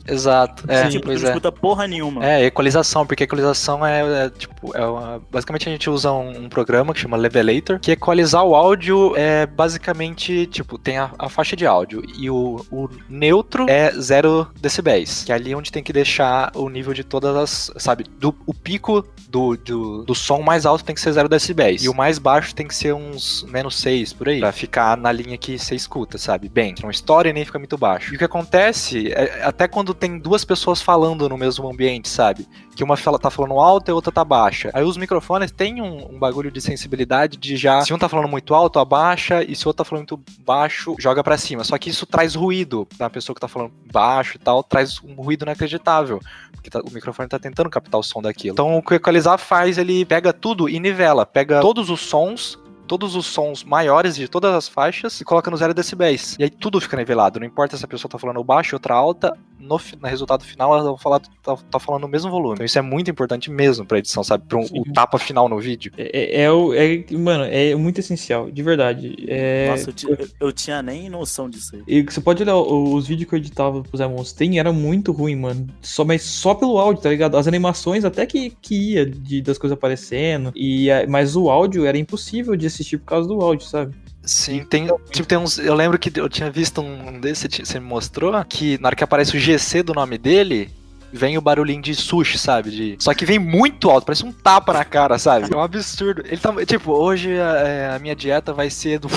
Exato. 0.07 0.63
É, 0.67 0.87
tipo, 0.89 1.03
tu 1.03 1.05
pois 1.07 1.21
não 1.21 1.29
é. 1.29 1.31
escuta 1.31 1.51
porra 1.51 1.87
nenhuma. 1.87 2.25
É, 2.25 2.45
equalização, 2.45 3.05
porque 3.05 3.23
equalização 3.23 3.85
é, 3.85 4.25
é, 4.25 4.29
tipo, 4.29 4.75
é 4.75 4.85
uma- 4.85 5.21
basicamente 5.31 5.67
a 5.69 5.71
gente 5.71 5.89
usa 5.89 6.11
um, 6.11 6.45
um 6.45 6.49
programa 6.49 6.93
que 6.93 6.99
chama 6.99 7.17
Levelator, 7.17 7.79
que 7.79 7.91
equalizar 7.91 8.43
o 8.43 8.55
áudio 8.55 9.13
é 9.15 9.45
basicamente, 9.45 10.45
tipo, 10.47 10.77
tem 10.77 10.96
a, 10.97 11.11
a 11.17 11.29
faixa 11.29 11.55
de 11.55 11.65
áudio. 11.65 12.03
E 12.17 12.29
o, 12.29 12.65
o 12.71 12.89
neutro 13.09 13.65
é 13.69 13.91
0 13.91 14.47
decibéis, 14.59 15.23
que 15.23 15.31
é 15.31 15.35
ali 15.35 15.53
onde 15.53 15.71
tem 15.71 15.83
que 15.83 15.93
deixar 15.93 16.51
o 16.55 16.69
nível 16.69 16.93
de 16.93 17.03
todas 17.03 17.35
as, 17.35 17.71
sabe, 17.77 18.05
do, 18.19 18.35
o 18.45 18.53
pico 18.53 19.05
do, 19.29 19.55
do, 19.57 20.03
do 20.03 20.15
som 20.15 20.41
mais 20.41 20.65
alto 20.65 20.83
tem 20.83 20.95
que 20.95 21.01
ser 21.01 21.11
0 21.11 21.29
decibéis. 21.29 21.83
E 21.83 21.89
o 21.89 21.93
mais 21.93 22.17
baixo 22.17 22.55
tem 22.55 22.67
que 22.67 22.75
ser 22.75 22.93
uns 22.93 23.43
menos 23.43 23.77
6 23.79 24.13
por 24.13 24.29
aí, 24.29 24.39
pra 24.39 24.51
ficar 24.51 24.97
na 24.97 25.11
linha 25.11 25.37
que 25.37 25.57
você 25.57 25.75
escuta, 25.75 26.17
sabe, 26.17 26.49
bem, 26.49 26.73
não 26.81 26.89
estoura 26.89 27.29
e 27.29 27.33
nem 27.33 27.45
fica 27.45 27.59
muito 27.59 27.77
baixo. 27.77 28.13
E 28.13 28.15
o 28.15 28.17
que 28.17 28.25
acontece, 28.25 29.11
é, 29.11 29.43
até 29.43 29.67
quando 29.67 29.93
tem 29.93 30.17
duas 30.17 30.43
pessoas 30.45 30.81
falando 30.81 31.27
no 31.27 31.37
mesmo 31.37 31.69
ambiente, 31.69 32.09
sabe, 32.09 32.47
que 32.77 32.84
uma 32.84 32.96
fala, 32.96 33.17
tá 33.17 33.31
falando 33.31 33.60
alto 33.60 33.89
e 33.89 33.91
outra 33.91 34.12
tá 34.12 34.24
baixa. 34.24 34.69
Aí 34.72 34.84
os 34.84 34.98
microfones 34.98 35.51
têm 35.51 35.81
um, 35.81 36.13
um 36.13 36.19
bagulho 36.19 36.51
de 36.51 36.62
sensibilidade 36.62 37.36
de 37.36 37.57
já. 37.57 37.81
Se 37.81 37.91
um 37.91 37.98
tá 37.98 38.07
falando 38.07 38.27
muito 38.27 38.53
alto, 38.53 38.77
abaixa, 38.77 39.43
e 39.43 39.55
se 39.55 39.65
o 39.65 39.69
outro 39.69 39.84
tá 39.84 39.89
falando 39.89 40.07
muito 40.07 40.24
baixo, 40.46 40.96
joga 41.00 41.24
pra 41.24 41.38
cima. 41.39 41.63
Só 41.63 41.75
que 41.79 41.89
isso 41.89 42.05
traz 42.05 42.36
ruído 42.36 42.88
pra 42.96 43.10
pessoa 43.10 43.34
que 43.34 43.41
tá 43.41 43.48
falando 43.48 43.72
baixo 43.91 44.38
e 44.38 44.39
tal, 44.39 44.62
traz 44.62 45.01
um 45.03 45.15
ruído 45.15 45.43
inacreditável. 45.43 46.22
Porque 46.51 46.69
tá- 46.69 46.81
o 46.88 46.91
microfone 46.91 47.27
tá 47.27 47.39
tentando 47.39 47.67
captar 47.67 48.00
o 48.00 48.03
som 48.03 48.22
daquilo. 48.22 48.53
Então 48.53 48.77
o 48.77 48.84
que 48.84 48.93
o 48.93 48.96
equalizar 48.96 49.39
faz, 49.39 49.79
ele 49.79 50.05
pega 50.05 50.31
tudo 50.31 50.69
e 50.69 50.79
nivela. 50.79 51.25
Pega 51.25 51.60
todos 51.62 51.89
os 51.89 52.01
sons 52.01 52.60
todos 52.88 53.15
os 53.17 53.25
sons 53.25 53.65
maiores 53.65 54.15
de 54.15 54.29
todas 54.29 54.55
as 54.55 54.69
faixas 54.69 55.19
e 55.19 55.25
coloca 55.25 55.51
no 55.51 55.57
zero 55.57 55.74
decibéis. 55.74 56.38
E 56.39 56.43
aí 56.46 56.50
tudo 56.50 56.79
fica 56.79 56.96
nivelado. 56.96 57.38
Não 57.38 57.46
importa 57.46 57.75
se 57.75 57.84
a 57.84 57.88
pessoa 57.88 58.10
tá 58.10 58.17
falando 58.17 58.41
baixo, 58.41 58.77
outra 58.77 58.96
alta, 58.96 59.38
no, 59.59 59.79
no 60.01 60.07
resultado 60.07 60.43
final 60.43 60.73
elas 60.73 60.85
vão 60.85 60.97
falar, 60.97 61.19
tá, 61.41 61.55
tá 61.69 61.79
falando 61.79 62.03
no 62.03 62.07
mesmo 62.07 62.29
volume. 62.31 62.53
Então 62.55 62.65
isso 62.65 62.77
é 62.79 62.81
muito 62.81 63.09
importante 63.11 63.49
mesmo 63.51 63.85
pra 63.85 63.97
edição, 63.99 64.23
sabe? 64.23 64.45
Pra 64.47 64.57
um, 64.57 64.63
o 64.71 64.83
tapa 64.93 65.17
final 65.17 65.49
no 65.49 65.59
vídeo. 65.59 65.91
É, 65.97 66.37
é, 66.39 66.41
é, 66.43 66.51
o- 66.51 66.73
é- 66.73 67.03
mano, 67.11 67.43
é 67.43 67.75
muito 67.75 67.99
essencial, 67.99 68.49
de 68.51 68.63
verdade. 68.63 69.15
É, 69.27 69.67
Nossa, 69.69 69.89
eu, 69.89 69.93
ti- 69.93 70.07
eu- 70.09 70.27
eu 70.39 70.51
tinha 70.51 70.81
nem 70.81 71.09
noção 71.09 71.49
disso 71.49 71.75
aí. 71.75 71.83
E 71.87 72.01
você 72.03 72.21
pode 72.21 72.43
olhar 72.43 72.55
o- 72.55 72.93
os 72.95 73.07
vídeos 73.07 73.29
que 73.29 73.35
eu 73.35 73.39
editava 73.39 73.81
pro 73.81 73.97
Zé 73.97 74.07
Monstro, 74.07 74.37
era 74.57 74.71
muito 74.71 75.11
ruim, 75.11 75.35
mano. 75.35 75.67
Só, 75.81 76.05
mas 76.05 76.21
só 76.23 76.53
pelo 76.53 76.77
áudio, 76.77 77.01
tá 77.01 77.09
ligado? 77.09 77.35
As 77.37 77.47
animações 77.47 78.05
até 78.05 78.25
que, 78.25 78.51
que 78.61 78.93
ia 78.93 79.05
de, 79.05 79.41
das 79.41 79.57
coisas 79.57 79.77
aparecendo. 79.77 80.51
E, 80.55 80.87
mas 81.09 81.35
o 81.35 81.49
áudio 81.49 81.85
era 81.85 81.97
impossível 81.97 82.55
de 82.55 82.67
assistir 82.67 82.97
por 82.99 83.05
causa 83.05 83.27
do 83.27 83.41
áudio, 83.41 83.65
sabe? 83.67 83.95
Sim, 84.27 84.63
tem, 84.63 84.88
tipo, 85.10 85.27
tem 85.27 85.38
uns. 85.38 85.57
Eu 85.57 85.74
lembro 85.74 85.98
que 85.98 86.12
eu 86.19 86.27
tinha 86.27 86.51
visto 86.51 86.81
um 86.81 87.19
desse, 87.19 87.48
você 87.48 87.79
me 87.79 87.86
mostrou, 87.86 88.34
que 88.46 88.77
na 88.79 88.89
hora 88.89 88.96
que 88.96 89.03
aparece 89.03 89.36
o 89.36 89.39
GC 89.39 89.84
do 89.84 89.93
nome 89.93 90.17
dele, 90.17 90.69
vem 91.12 91.38
o 91.38 91.41
barulhinho 91.41 91.81
de 91.81 91.96
sushi, 91.96 92.38
sabe? 92.38 92.69
De... 92.69 92.96
Só 93.00 93.13
que 93.13 93.25
vem 93.25 93.39
muito 93.39 93.89
alto, 93.89 94.05
parece 94.05 94.25
um 94.25 94.31
tapa 94.31 94.74
na 94.74 94.84
cara, 94.84 95.17
sabe? 95.17 95.48
É 95.51 95.55
um 95.55 95.62
absurdo. 95.62 96.24
Ele 96.25 96.38
tá. 96.38 96.53
Tipo, 96.65 96.91
hoje 96.91 97.39
a, 97.39 97.96
a 97.96 98.00
minha 98.00 98.15
dieta 98.15 98.53
vai 98.53 98.69
ser 98.69 99.00
do. 99.00 99.07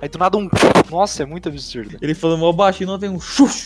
Aí 0.00 0.08
do 0.08 0.18
nada 0.18 0.36
um. 0.36 0.48
Nossa, 0.90 1.22
é 1.22 1.26
muito 1.26 1.48
absurdo. 1.48 1.96
Ele 2.00 2.14
falando 2.14 2.40
mal 2.40 2.52
baixinho, 2.52 2.90
não 2.90 2.98
tem 2.98 3.08
um 3.08 3.18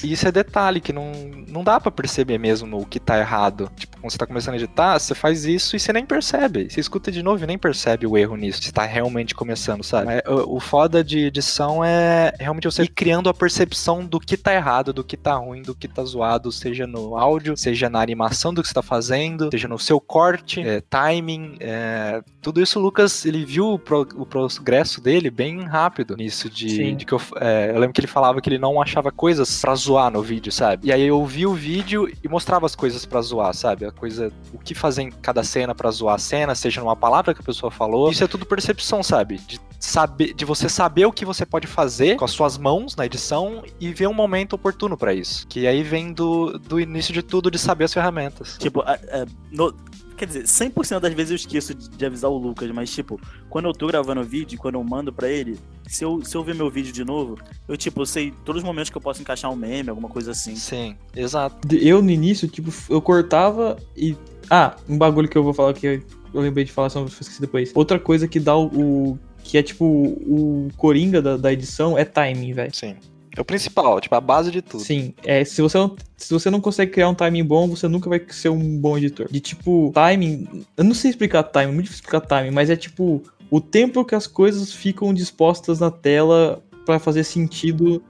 isso 0.02 0.26
é 0.26 0.32
detalhe 0.32 0.80
que 0.80 0.92
não, 0.92 1.12
não 1.48 1.64
dá 1.64 1.80
pra 1.80 1.90
perceber 1.90 2.38
mesmo 2.38 2.78
o 2.78 2.86
que 2.86 2.98
tá 3.00 3.18
errado. 3.18 3.70
Tipo, 3.76 3.89
quando 4.00 4.10
você 4.12 4.18
tá 4.18 4.26
começando 4.26 4.54
a 4.54 4.56
editar, 4.56 4.98
você 4.98 5.14
faz 5.14 5.44
isso 5.44 5.76
e 5.76 5.80
você 5.80 5.92
nem 5.92 6.04
percebe. 6.04 6.68
Você 6.70 6.80
escuta 6.80 7.12
de 7.12 7.22
novo 7.22 7.44
e 7.44 7.46
nem 7.46 7.58
percebe 7.58 8.06
o 8.06 8.16
erro 8.16 8.36
nisso. 8.36 8.62
Você 8.62 8.72
tá 8.72 8.84
realmente 8.84 9.34
começando, 9.34 9.82
sabe? 9.84 10.06
Mas, 10.06 10.22
o, 10.26 10.56
o 10.56 10.60
foda 10.60 11.02
de 11.04 11.18
edição 11.26 11.84
é 11.84 12.32
realmente 12.38 12.64
você 12.64 12.82
ir 12.84 12.88
criando 12.88 13.28
a 13.28 13.34
percepção 13.34 14.04
do 14.04 14.18
que 14.18 14.36
tá 14.36 14.54
errado, 14.54 14.92
do 14.92 15.04
que 15.04 15.16
tá 15.16 15.34
ruim, 15.34 15.62
do 15.62 15.74
que 15.74 15.86
tá 15.88 16.02
zoado, 16.04 16.50
seja 16.50 16.86
no 16.86 17.16
áudio, 17.16 17.56
seja 17.56 17.88
na 17.90 18.00
animação 18.00 18.52
do 18.54 18.62
que 18.62 18.68
você 18.68 18.74
tá 18.74 18.82
fazendo, 18.82 19.48
seja 19.50 19.68
no 19.68 19.78
seu 19.78 20.00
corte, 20.00 20.60
é, 20.60 20.80
timing, 20.80 21.56
é, 21.60 22.22
tudo 22.40 22.60
isso 22.60 22.78
o 22.78 22.82
Lucas, 22.82 23.24
ele 23.26 23.44
viu 23.44 23.72
o, 23.74 23.78
pro- 23.78 24.08
o 24.16 24.24
progresso 24.26 25.00
dele 25.00 25.30
bem 25.30 25.62
rápido 25.64 26.16
nisso 26.16 26.48
de, 26.48 26.70
Sim. 26.70 26.96
de 26.96 27.04
que 27.04 27.12
eu, 27.12 27.20
é, 27.40 27.70
eu 27.74 27.78
lembro 27.78 27.92
que 27.92 28.00
ele 28.00 28.06
falava 28.06 28.40
que 28.40 28.48
ele 28.48 28.58
não 28.58 28.80
achava 28.80 29.10
coisas 29.12 29.60
pra 29.60 29.74
zoar 29.74 30.10
no 30.10 30.22
vídeo, 30.22 30.50
sabe? 30.50 30.88
E 30.88 30.92
aí 30.92 31.02
eu 31.06 31.24
vi 31.26 31.46
o 31.46 31.54
vídeo 31.54 32.10
e 32.22 32.28
mostrava 32.28 32.66
as 32.66 32.74
coisas 32.74 33.04
pra 33.04 33.20
zoar, 33.20 33.52
sabe? 33.54 33.89
A 33.90 33.92
coisa, 33.92 34.32
o 34.52 34.58
que 34.58 34.74
fazer 34.74 35.02
em 35.02 35.10
cada 35.10 35.42
cena 35.44 35.74
pra 35.74 35.90
zoar 35.90 36.14
a 36.14 36.18
cena, 36.18 36.54
seja 36.54 36.80
numa 36.80 36.96
palavra 36.96 37.34
que 37.34 37.40
a 37.40 37.44
pessoa 37.44 37.70
falou. 37.70 38.10
Isso 38.10 38.24
é 38.24 38.26
tudo 38.26 38.46
percepção, 38.46 39.02
sabe? 39.02 39.38
De 39.38 39.60
saber, 39.78 40.32
de 40.34 40.44
você 40.44 40.68
saber 40.68 41.06
o 41.06 41.12
que 41.12 41.24
você 41.24 41.44
pode 41.46 41.66
fazer 41.66 42.16
com 42.16 42.24
as 42.24 42.30
suas 42.30 42.56
mãos 42.58 42.94
na 42.96 43.06
edição 43.06 43.62
e 43.80 43.92
ver 43.92 44.06
um 44.08 44.14
momento 44.14 44.54
oportuno 44.54 44.96
pra 44.96 45.12
isso. 45.14 45.46
Que 45.48 45.66
aí 45.66 45.82
vem 45.82 46.12
do, 46.12 46.58
do 46.58 46.78
início 46.80 47.12
de 47.12 47.22
tudo 47.22 47.50
de 47.50 47.58
saber 47.58 47.84
as 47.84 47.94
ferramentas. 47.94 48.56
Tipo, 48.58 48.80
a- 48.82 48.92
a- 48.94 49.26
no- 49.50 49.74
quer 50.20 50.26
dizer, 50.26 50.44
100% 50.44 51.00
das 51.00 51.14
vezes 51.14 51.30
eu 51.30 51.36
esqueço 51.36 51.74
de, 51.74 51.88
de 51.88 52.04
avisar 52.06 52.30
o 52.30 52.36
Lucas, 52.36 52.70
mas 52.72 52.90
tipo, 52.90 53.18
quando 53.48 53.64
eu 53.66 53.72
tô 53.72 53.86
gravando 53.86 54.20
o 54.20 54.24
vídeo, 54.24 54.58
quando 54.58 54.74
eu 54.74 54.84
mando 54.84 55.10
pra 55.12 55.28
ele, 55.28 55.58
se 55.88 56.04
eu, 56.04 56.22
se 56.22 56.36
eu 56.36 56.44
ver 56.44 56.54
meu 56.54 56.68
vídeo 56.70 56.92
de 56.92 57.02
novo, 57.04 57.38
eu 57.66 57.74
tipo, 57.76 58.02
eu 58.02 58.06
sei 58.06 58.30
todos 58.44 58.60
os 58.62 58.66
momentos 58.66 58.90
que 58.90 58.96
eu 58.98 59.00
posso 59.00 59.22
encaixar 59.22 59.50
um 59.50 59.56
meme, 59.56 59.88
alguma 59.88 60.08
coisa 60.10 60.32
assim. 60.32 60.54
Sim, 60.56 60.94
exato. 61.16 61.74
Eu, 61.74 62.02
no 62.02 62.10
início, 62.10 62.46
tipo, 62.46 62.70
eu 62.90 63.00
cortava 63.00 63.76
e. 63.96 64.14
Ah, 64.50 64.76
um 64.88 64.98
bagulho 64.98 65.28
que 65.28 65.38
eu 65.38 65.42
vou 65.42 65.54
falar 65.54 65.72
que 65.72 65.86
eu, 66.34 66.40
lembrei 66.40 66.64
de 66.64 66.72
falar, 66.72 66.90
só 66.90 66.98
vou 67.00 67.08
esquecer 67.08 67.40
depois. 67.40 67.72
Outra 67.74 67.98
coisa 67.98 68.28
que 68.28 68.38
dá 68.38 68.54
o. 68.56 68.66
o- 68.66 69.18
que 69.42 69.56
é 69.56 69.62
tipo 69.62 69.84
o 69.86 70.68
coringa 70.76 71.20
da, 71.22 71.36
da 71.36 71.50
edição 71.52 71.96
é 71.96 72.04
timing, 72.04 72.52
velho. 72.52 72.74
Sim. 72.74 72.94
É 73.36 73.40
o 73.40 73.44
principal, 73.44 74.00
tipo, 74.00 74.14
a 74.14 74.20
base 74.20 74.50
de 74.50 74.60
tudo. 74.60 74.82
Sim, 74.82 75.14
é, 75.24 75.44
se 75.44 75.62
você, 75.62 75.78
não, 75.78 75.96
se 76.16 76.32
você 76.32 76.50
não 76.50 76.60
consegue 76.60 76.92
criar 76.92 77.08
um 77.08 77.14
timing 77.14 77.44
bom, 77.44 77.68
você 77.68 77.86
nunca 77.86 78.08
vai 78.08 78.20
ser 78.28 78.48
um 78.48 78.78
bom 78.78 78.98
editor. 78.98 79.28
De 79.30 79.40
tipo, 79.40 79.92
timing. 79.94 80.64
Eu 80.76 80.84
não 80.84 80.94
sei 80.94 81.10
explicar 81.10 81.44
timing, 81.44 81.70
é 81.70 81.74
muito 81.74 81.84
difícil 81.84 82.04
explicar 82.04 82.26
timing, 82.26 82.50
mas 82.50 82.70
é 82.70 82.76
tipo 82.76 83.22
o 83.50 83.60
tempo 83.60 84.04
que 84.04 84.14
as 84.14 84.26
coisas 84.26 84.72
ficam 84.72 85.12
dispostas 85.12 85.80
na 85.80 85.90
tela 85.90 86.62
pra 86.84 86.98
fazer 86.98 87.24
sentido, 87.24 88.02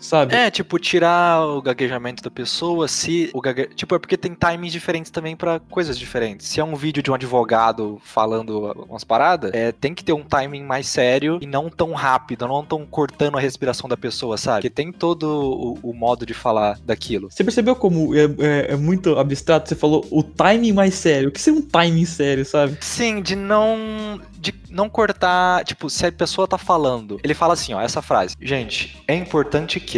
sabe? 0.00 0.34
É, 0.34 0.50
tipo, 0.50 0.78
tirar 0.78 1.44
o 1.46 1.62
gaguejamento 1.62 2.22
da 2.22 2.30
pessoa, 2.30 2.88
se 2.88 3.30
o 3.32 3.40
gague... 3.40 3.66
Tipo, 3.74 3.94
é 3.94 3.98
porque 3.98 4.16
tem 4.16 4.34
timings 4.34 4.72
diferentes 4.72 5.10
também 5.10 5.36
pra 5.36 5.60
coisas 5.60 5.98
diferentes. 5.98 6.46
Se 6.48 6.60
é 6.60 6.64
um 6.64 6.74
vídeo 6.74 7.02
de 7.02 7.10
um 7.10 7.14
advogado 7.14 8.00
falando 8.04 8.72
umas 8.88 9.04
paradas, 9.04 9.52
é, 9.54 9.72
tem 9.72 9.94
que 9.94 10.02
ter 10.04 10.12
um 10.12 10.24
timing 10.24 10.62
mais 10.64 10.86
sério 10.86 11.38
e 11.40 11.46
não 11.46 11.68
tão 11.68 11.92
rápido, 11.92 12.46
não 12.46 12.64
tão 12.64 12.84
cortando 12.86 13.36
a 13.36 13.40
respiração 13.40 13.88
da 13.88 13.96
pessoa, 13.96 14.36
sabe? 14.36 14.58
Porque 14.62 14.70
tem 14.70 14.92
todo 14.92 15.78
o, 15.82 15.90
o 15.90 15.94
modo 15.94 16.24
de 16.26 16.34
falar 16.34 16.78
daquilo. 16.84 17.30
Você 17.30 17.44
percebeu 17.44 17.76
como 17.76 18.14
é, 18.14 18.24
é- 18.38 18.72
é 18.72 18.76
muito 18.76 19.18
abstrato? 19.18 19.68
Você 19.68 19.74
falou 19.74 20.06
o 20.10 20.22
timing 20.22 20.72
mais 20.72 20.94
sério. 20.94 21.28
O 21.28 21.32
que 21.32 21.40
seria 21.40 21.58
um 21.60 21.62
timing 21.62 22.04
sério, 22.06 22.44
sabe? 22.44 22.76
Sim, 22.80 23.20
de 23.22 23.36
não. 23.36 24.20
De 24.38 24.54
não 24.70 24.88
cortar. 24.88 25.64
Tipo, 25.64 25.90
se 25.90 26.06
a 26.06 26.12
pessoa 26.12 26.46
tá 26.48 26.56
falando, 26.56 27.20
ele 27.22 27.34
fala 27.34 27.52
assim, 27.54 27.74
ó, 27.74 27.80
essa 27.80 28.00
frase. 28.00 28.34
Gente, 28.40 29.02
é 29.06 29.14
importante 29.14 29.78
que 29.78 29.89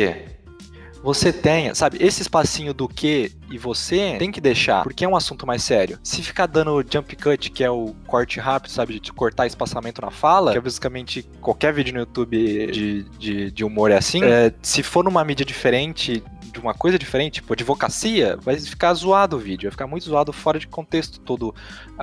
você 1.02 1.32
tenha, 1.32 1.74
sabe, 1.74 1.98
esse 2.00 2.22
espacinho 2.22 2.72
do 2.72 2.88
que 2.88 3.32
e 3.50 3.58
você 3.58 4.16
tem 4.18 4.30
que 4.30 4.40
deixar, 4.40 4.84
porque 4.84 5.04
é 5.04 5.08
um 5.08 5.16
assunto 5.16 5.46
mais 5.46 5.62
sério. 5.62 5.98
Se 6.02 6.22
ficar 6.22 6.46
dando 6.46 6.84
jump 6.88 7.16
cut, 7.16 7.50
que 7.50 7.64
é 7.64 7.70
o 7.70 7.94
corte 8.06 8.38
rápido, 8.38 8.70
sabe, 8.70 9.00
de 9.00 9.12
cortar 9.12 9.46
espaçamento 9.46 10.00
na 10.00 10.10
fala, 10.10 10.52
que 10.52 10.58
é 10.58 10.60
basicamente 10.60 11.28
qualquer 11.40 11.72
vídeo 11.72 11.92
no 11.92 12.00
YouTube 12.00 12.66
de, 12.68 13.02
de, 13.18 13.50
de 13.50 13.64
humor 13.64 13.90
é 13.90 13.96
assim, 13.96 14.22
é, 14.22 14.52
se 14.62 14.82
for 14.82 15.04
numa 15.04 15.24
mídia 15.24 15.44
diferente, 15.44 16.22
de 16.52 16.60
uma 16.60 16.74
coisa 16.74 16.98
diferente, 16.98 17.34
tipo 17.34 17.52
advocacia, 17.52 18.36
vai 18.40 18.56
ficar 18.58 18.94
zoado 18.94 19.36
o 19.36 19.40
vídeo, 19.40 19.68
vai 19.68 19.72
ficar 19.72 19.86
muito 19.86 20.04
zoado 20.04 20.32
fora 20.32 20.58
de 20.58 20.68
contexto 20.68 21.18
todo 21.20 21.54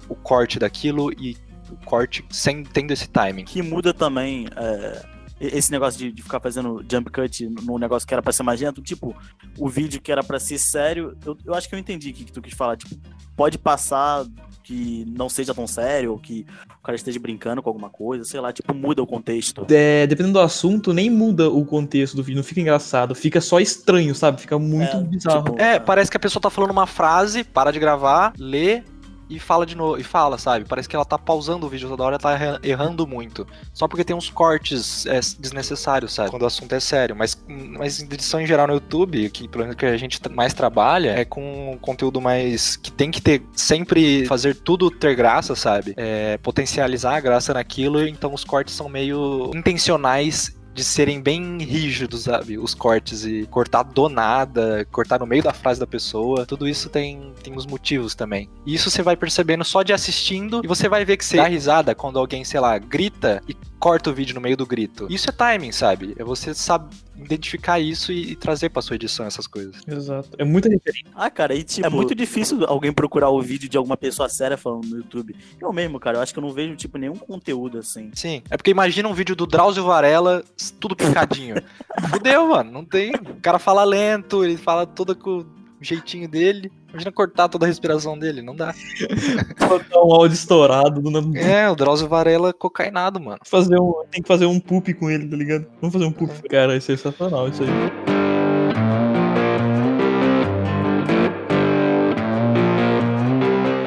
o 0.09 0.15
corte 0.15 0.59
daquilo 0.59 1.11
e 1.13 1.37
o 1.71 1.77
corte 1.85 2.25
sem 2.29 2.63
tendo 2.63 2.91
esse 2.91 3.07
timing. 3.07 3.45
Que 3.45 3.61
muda 3.61 3.93
também 3.93 4.47
é, 4.55 5.05
esse 5.39 5.71
negócio 5.71 5.97
de, 5.99 6.11
de 6.11 6.21
ficar 6.21 6.39
fazendo 6.39 6.83
jump 6.89 7.09
cut 7.11 7.47
num 7.63 7.77
negócio 7.77 8.07
que 8.07 8.13
era 8.13 8.21
pra 8.21 8.31
ser 8.33 8.43
magento, 8.43 8.81
tipo, 8.81 9.15
o 9.57 9.67
vídeo 9.69 10.01
que 10.01 10.11
era 10.11 10.23
pra 10.23 10.39
ser 10.39 10.57
sério, 10.57 11.15
eu, 11.25 11.37
eu 11.45 11.53
acho 11.53 11.67
que 11.69 11.75
eu 11.75 11.79
entendi 11.79 12.09
o 12.09 12.13
que, 12.13 12.25
que 12.25 12.31
tu 12.31 12.41
quis 12.41 12.53
falar, 12.53 12.75
tipo, 12.77 12.95
pode 13.35 13.57
passar 13.57 14.25
que 14.63 15.03
não 15.17 15.27
seja 15.29 15.51
tão 15.53 15.65
sério, 15.65 16.11
ou 16.11 16.19
que 16.19 16.45
o 16.79 16.83
cara 16.83 16.95
esteja 16.95 17.19
brincando 17.19 17.61
com 17.63 17.69
alguma 17.69 17.89
coisa, 17.89 18.23
sei 18.23 18.39
lá, 18.39 18.53
tipo, 18.53 18.71
muda 18.73 19.01
o 19.01 19.07
contexto. 19.07 19.65
É, 19.69 20.05
dependendo 20.05 20.33
do 20.33 20.39
assunto, 20.39 20.93
nem 20.93 21.09
muda 21.09 21.49
o 21.49 21.65
contexto 21.65 22.15
do 22.15 22.21
vídeo, 22.21 22.37
não 22.37 22.43
fica 22.43 22.61
engraçado, 22.61 23.15
fica 23.15 23.41
só 23.41 23.59
estranho, 23.59 24.13
sabe? 24.13 24.39
Fica 24.41 24.59
muito 24.59 24.95
É, 24.97 25.03
bizarro. 25.03 25.43
tipo, 25.45 25.59
É, 25.59 25.79
parece 25.79 26.11
que 26.11 26.17
a 26.17 26.19
pessoa 26.19 26.39
tá 26.41 26.51
falando 26.51 26.69
uma 26.71 26.85
frase, 26.85 27.43
para 27.43 27.71
de 27.71 27.79
gravar, 27.79 28.33
lê 28.37 28.83
e 29.29 29.39
fala 29.39 29.65
de 29.65 29.75
novo, 29.75 29.97
e 29.99 30.03
fala, 30.03 30.37
sabe? 30.37 30.65
Parece 30.65 30.89
que 30.89 30.95
ela 30.95 31.05
tá 31.05 31.17
pausando 31.17 31.65
o 31.65 31.69
vídeo 31.69 31.87
toda 31.87 32.03
hora, 32.03 32.17
tá 32.17 32.31
erra- 32.33 32.59
errando 32.63 33.05
muito. 33.05 33.45
Só 33.73 33.87
porque 33.87 34.03
tem 34.03 34.15
uns 34.15 34.29
cortes 34.29 35.05
é, 35.05 35.19
desnecessários, 35.37 36.13
sabe? 36.13 36.29
Quando 36.29 36.43
o 36.43 36.47
assunto 36.47 36.73
é 36.73 36.79
sério. 36.79 37.15
Mas, 37.15 37.37
mas 37.47 38.01
edição 38.01 38.41
em 38.41 38.47
geral 38.47 38.67
no 38.67 38.73
YouTube, 38.73 39.29
que 39.29 39.47
pelo 39.47 39.63
menos 39.65 39.75
que 39.77 39.85
a 39.85 39.97
gente 39.97 40.19
mais 40.29 40.53
trabalha, 40.53 41.11
é 41.11 41.25
com 41.25 41.77
conteúdo 41.81 42.19
mais. 42.19 42.75
que 42.75 42.91
tem 42.91 43.11
que 43.11 43.21
ter 43.21 43.43
sempre 43.53 44.25
fazer 44.25 44.55
tudo 44.55 44.89
ter 44.89 45.15
graça, 45.15 45.55
sabe? 45.55 45.93
É, 45.97 46.37
potencializar 46.37 47.15
a 47.15 47.19
graça 47.19 47.53
naquilo, 47.53 48.05
então 48.07 48.33
os 48.33 48.43
cortes 48.43 48.73
são 48.73 48.89
meio 48.89 49.51
intencionais 49.55 50.57
de 50.79 50.85
serem 50.85 51.19
bem 51.19 51.57
rígidos, 51.57 52.23
sabe? 52.23 52.57
Os 52.57 52.73
cortes 52.73 53.25
e 53.25 53.45
cortar 53.51 53.83
do 53.83 54.07
nada, 54.07 54.87
cortar 54.89 55.19
no 55.19 55.25
meio 55.25 55.43
da 55.43 55.51
frase 55.51 55.77
da 55.77 55.85
pessoa. 55.85 56.45
Tudo 56.45 56.67
isso 56.69 56.89
tem, 56.89 57.33
tem 57.43 57.53
os 57.53 57.65
motivos 57.65 58.15
também. 58.15 58.49
E 58.65 58.73
isso 58.73 58.89
você 58.89 59.03
vai 59.03 59.17
percebendo 59.17 59.65
só 59.65 59.83
de 59.83 59.91
assistindo 59.91 60.61
e 60.63 60.67
você 60.67 60.87
vai 60.87 61.03
ver 61.03 61.17
que 61.17 61.25
você 61.25 61.35
dá 61.35 61.47
risada 61.47 61.93
quando 61.93 62.17
alguém, 62.17 62.45
sei 62.45 62.61
lá, 62.61 62.77
grita 62.77 63.43
e 63.45 63.53
corta 63.77 64.09
o 64.09 64.13
vídeo 64.13 64.33
no 64.33 64.39
meio 64.39 64.55
do 64.55 64.65
grito. 64.65 65.05
Isso 65.09 65.29
é 65.29 65.33
timing, 65.33 65.73
sabe? 65.73 66.15
É 66.17 66.23
você 66.23 66.53
saber 66.53 66.95
identificar 67.23 67.79
isso 67.79 68.11
e, 68.11 68.31
e 68.31 68.35
trazer 68.35 68.69
pra 68.69 68.81
sua 68.81 68.95
edição 68.95 69.25
essas 69.25 69.47
coisas. 69.47 69.75
Exato. 69.87 70.29
É 70.37 70.43
muita 70.43 70.69
referência. 70.69 71.05
Ah, 71.15 71.29
cara, 71.29 71.53
e 71.53 71.63
tipo, 71.63 71.85
é 71.85 71.89
muito 71.89 72.15
difícil 72.15 72.65
alguém 72.65 72.91
procurar 72.91 73.29
o 73.29 73.41
vídeo 73.41 73.69
de 73.69 73.77
alguma 73.77 73.97
pessoa 73.97 74.29
séria 74.29 74.57
falando 74.57 74.85
no 74.85 74.97
YouTube. 74.97 75.35
Eu 75.59 75.71
mesmo, 75.73 75.99
cara, 75.99 76.17
eu 76.17 76.21
acho 76.21 76.33
que 76.33 76.39
eu 76.39 76.43
não 76.43 76.53
vejo, 76.53 76.75
tipo, 76.75 76.97
nenhum 76.97 77.15
conteúdo 77.15 77.77
assim. 77.77 78.11
Sim. 78.13 78.41
É 78.49 78.57
porque 78.57 78.71
imagina 78.71 79.07
um 79.07 79.13
vídeo 79.13 79.35
do 79.35 79.45
Drauzio 79.45 79.83
Varela, 79.83 80.43
tudo 80.79 80.95
picadinho. 80.95 81.55
Fudeu, 82.09 82.47
mano. 82.47 82.71
Não 82.71 82.85
tem. 82.85 83.11
O 83.11 83.41
cara 83.41 83.59
fala 83.59 83.83
lento, 83.83 84.43
ele 84.43 84.57
fala 84.57 84.85
todo 84.85 85.15
com 85.15 85.45
o 85.79 85.83
jeitinho 85.83 86.27
dele. 86.27 86.71
Imagina 86.89 87.11
cortar 87.11 87.47
toda 87.47 87.65
a 87.65 87.67
respiração 87.67 88.17
dele, 88.17 88.41
não 88.41 88.55
dá. 88.55 88.73
Botar 89.67 89.99
um 90.03 90.13
áudio 90.13 90.33
estourado, 90.33 91.01
do 91.01 91.09
nada. 91.09 91.39
É, 91.39 91.69
o 91.69 91.75
Drauzio 91.75 92.07
Varela 92.07 92.51
cocainado, 92.51 93.19
mano. 93.19 93.39
fazer 93.45 93.79
um, 93.79 94.03
tem 94.11 94.21
que 94.21 94.27
fazer 94.27 94.45
um 94.45 94.59
poop 94.59 94.93
com 94.95 95.09
ele, 95.09 95.27
tá 95.27 95.37
ligado? 95.37 95.65
Vamos 95.79 95.93
fazer 95.93 96.05
um 96.05 96.11
poop. 96.11 96.33
Cara, 96.49 96.75
isso 96.75 96.91
é 96.91 96.97
sensacional, 96.97 97.47
isso 97.47 97.63
aí. 97.63 97.69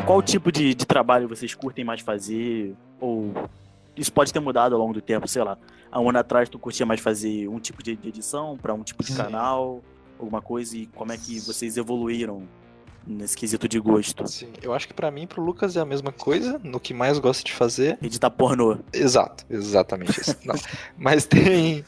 Qual 0.06 0.22
tipo 0.22 0.50
de, 0.50 0.74
de 0.74 0.86
trabalho 0.86 1.28
vocês 1.28 1.54
curtem 1.54 1.84
mais 1.84 2.00
fazer? 2.00 2.74
Ou 3.00 3.32
isso 3.96 4.12
pode 4.12 4.32
ter 4.32 4.40
mudado 4.40 4.74
ao 4.74 4.80
longo 4.80 4.94
do 4.94 5.00
tempo, 5.02 5.28
sei 5.28 5.42
lá. 5.42 5.58
Há 5.90 6.00
um 6.00 6.08
ano 6.08 6.18
atrás 6.18 6.48
tu 6.48 6.58
curtia 6.58 6.86
mais 6.86 7.00
fazer 7.00 7.48
um 7.48 7.58
tipo 7.58 7.82
de 7.82 7.98
edição 8.04 8.56
pra 8.56 8.72
um 8.72 8.82
tipo 8.82 9.02
de 9.02 9.12
Sim. 9.12 9.16
canal? 9.16 9.82
Alguma 10.24 10.42
coisa 10.42 10.76
e 10.76 10.86
como 10.86 11.12
é 11.12 11.16
que 11.16 11.40
vocês 11.40 11.76
evoluíram 11.76 12.42
nesse 13.06 13.36
quesito 13.36 13.68
de 13.68 13.78
gosto? 13.78 14.26
Sim, 14.26 14.52
eu 14.62 14.72
acho 14.72 14.86
que 14.86 14.94
pra 14.94 15.10
mim 15.10 15.26
pro 15.26 15.42
Lucas 15.42 15.76
é 15.76 15.80
a 15.80 15.84
mesma 15.84 16.12
coisa, 16.12 16.60
no 16.62 16.80
que 16.80 16.94
mais 16.94 17.18
gosta 17.18 17.44
de 17.44 17.52
fazer. 17.52 17.98
Editar 18.02 18.30
pornô. 18.30 18.78
Exato, 18.92 19.44
exatamente 19.50 20.20
isso. 20.20 20.36
Mas 20.96 21.24
tem. 21.26 21.84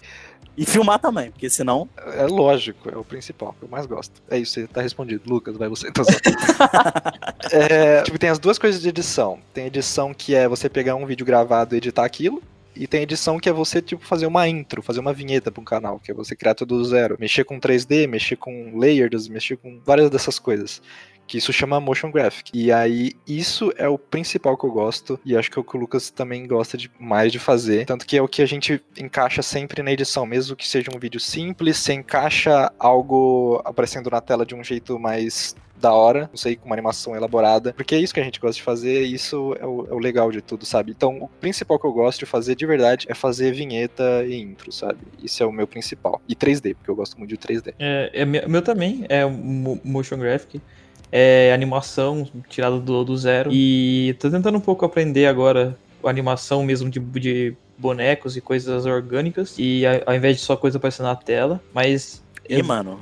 E 0.57 0.65
filmar 0.65 1.01
também, 1.01 1.33
porque 1.33 1.51
senão. 1.51 1.89
É 1.97 2.27
lógico, 2.27 2.89
é 2.89 2.97
o 2.97 3.05
principal, 3.05 3.55
que 3.59 3.65
eu 3.65 3.69
mais 3.69 3.87
gosto. 3.87 4.23
É 4.31 4.39
isso, 4.39 4.53
você 4.53 4.67
tá 4.69 4.81
respondido. 4.81 5.23
Lucas, 5.29 5.57
vai 5.57 5.69
você. 5.69 5.89
Só. 5.89 6.05
É, 7.53 8.03
tipo, 8.03 8.19
tem 8.19 8.31
as 8.31 8.39
duas 8.39 8.59
coisas 8.59 8.81
de 8.81 8.89
edição. 8.89 9.39
Tem 9.53 9.67
edição 9.67 10.15
que 10.15 10.35
é 10.35 10.49
você 10.49 10.69
pegar 10.69 10.95
um 10.95 11.05
vídeo 11.05 11.27
gravado 11.27 11.75
e 11.75 11.79
editar 11.79 12.05
aquilo. 12.05 12.43
E 12.77 12.87
tem 12.87 13.03
edição 13.03 13.39
que 13.39 13.49
é 13.49 13.53
você, 13.53 13.81
tipo, 13.81 14.05
fazer 14.05 14.27
uma 14.27 14.49
intro, 14.49 14.83
fazer 14.83 15.01
uma 15.01 15.13
vinheta 15.13 15.51
para 15.53 15.61
um 15.61 15.65
canal, 15.65 16.01
que 16.01 16.11
é 16.11 16.15
você 16.15 16.35
criar 16.35 16.55
tudo 16.55 16.77
do 16.77 16.85
zero. 16.85 17.17
Mexer 17.21 17.45
com 17.45 17.61
3D, 17.61 18.09
mexer 18.09 18.37
com 18.37 18.77
layers, 18.77 19.29
mexer 19.29 19.57
com 19.57 19.81
várias 19.85 20.11
dessas 20.11 20.39
coisas. 20.39 20.83
Que 21.27 21.39
isso 21.39 21.53
chama 21.53 21.81
motion 21.81 22.11
graphic. 22.11 22.51
E 22.55 22.71
aí, 22.71 23.13
isso 23.27 23.73
é 23.77 23.89
o 23.89 23.99
principal 23.99 24.57
que 24.57 24.65
eu 24.65 24.71
gosto. 24.71 25.19
E 25.25 25.37
acho 25.37 25.51
que 25.51 25.59
é 25.59 25.61
o 25.61 25.65
que 25.65 25.77
o 25.77 25.81
Lucas 25.81 26.11
também 26.11 26.47
gosta 26.47 26.77
de, 26.77 26.91
mais 26.99 27.33
de 27.33 27.39
fazer. 27.39 27.87
Tanto 27.87 28.07
que 28.07 28.17
é 28.17 28.23
o 28.23 28.29
que 28.29 28.43
a 28.43 28.47
gente 28.47 28.83
encaixa 28.99 29.43
sempre 29.43 29.83
na 29.83 29.93
edição. 29.93 30.27
Mesmo 30.27 30.57
que 30.57 30.67
seja 30.67 30.91
um 30.95 30.99
vídeo 30.99 31.21
simples, 31.21 31.79
você 31.79 31.95
encaixa 31.95 32.73
algo 32.79 33.61
aparecendo 33.65 34.11
na 34.11 34.21
tela 34.21 34.45
de 34.45 34.55
um 34.55 34.63
jeito 34.63 34.99
mais 34.99 35.55
da 35.85 35.93
hora, 35.93 36.29
não 36.31 36.37
sei, 36.37 36.57
com 36.57 36.65
uma 36.67 36.75
animação 36.75 37.15
elaborada, 37.15 37.75
porque 37.75 37.95
é 37.95 37.99
isso 37.99 38.15
que 38.15 38.21
a 38.21 38.25
gente 38.25 38.41
gosta 38.41 38.57
de 38.57 38.63
fazer 38.63 39.03
isso 39.03 39.55
é 39.61 39.67
o, 39.67 39.87
é 39.91 39.93
o, 39.93 39.99
legal 39.99 40.31
de 40.31 40.41
tudo, 40.41 40.65
sabe? 40.65 40.93
Então, 40.93 41.19
o 41.19 41.29
principal 41.29 41.79
que 41.79 41.87
eu 41.87 41.93
gosto 41.93 42.21
de 42.21 42.27
fazer 42.27 42.55
de 42.55 42.65
verdade 42.65 43.07
é 43.09 43.15
fazer 43.15 43.53
vinheta 43.53 44.25
e 44.25 44.35
intro, 44.41 44.73
sabe? 44.73 44.99
Isso 45.23 45.43
é 45.43 45.47
o 45.47 45.53
meu 45.53 45.67
principal. 45.67 46.23
E 46.27 46.35
3D, 46.35 46.75
porque 46.75 46.91
eu 46.91 46.97
gosto 46.97 47.19
muito 47.19 47.29
de 47.29 47.37
3D. 47.37 47.75
É, 47.79 48.11
é 48.15 48.25
meu 48.25 48.63
também, 48.63 49.05
é 49.11 49.27
motion 49.27 50.17
graphic. 50.17 50.61
É 51.17 51.53
animação 51.55 52.29
tirada 52.49 52.81
do, 52.81 53.05
do 53.05 53.17
zero. 53.17 53.51
E 53.53 54.17
tô 54.19 54.29
tentando 54.29 54.59
um 54.59 54.61
pouco 54.61 54.85
aprender 54.85 55.27
agora 55.27 55.79
a 56.03 56.11
animação 56.11 56.65
mesmo 56.65 56.91
de, 56.91 56.99
de 56.99 57.57
bonecos 57.79 58.37
e 58.37 58.41
coisas 58.41 58.85
orgânicas. 58.85 59.55
E 59.57 59.85
ao 60.05 60.13
invés 60.13 60.39
de 60.39 60.43
só 60.43 60.57
coisa 60.57 60.79
aparecendo 60.79 61.07
na 61.07 61.15
tela. 61.15 61.63
Mas. 61.73 62.21
E, 62.49 62.59
eu... 62.59 62.65
mano, 62.65 62.99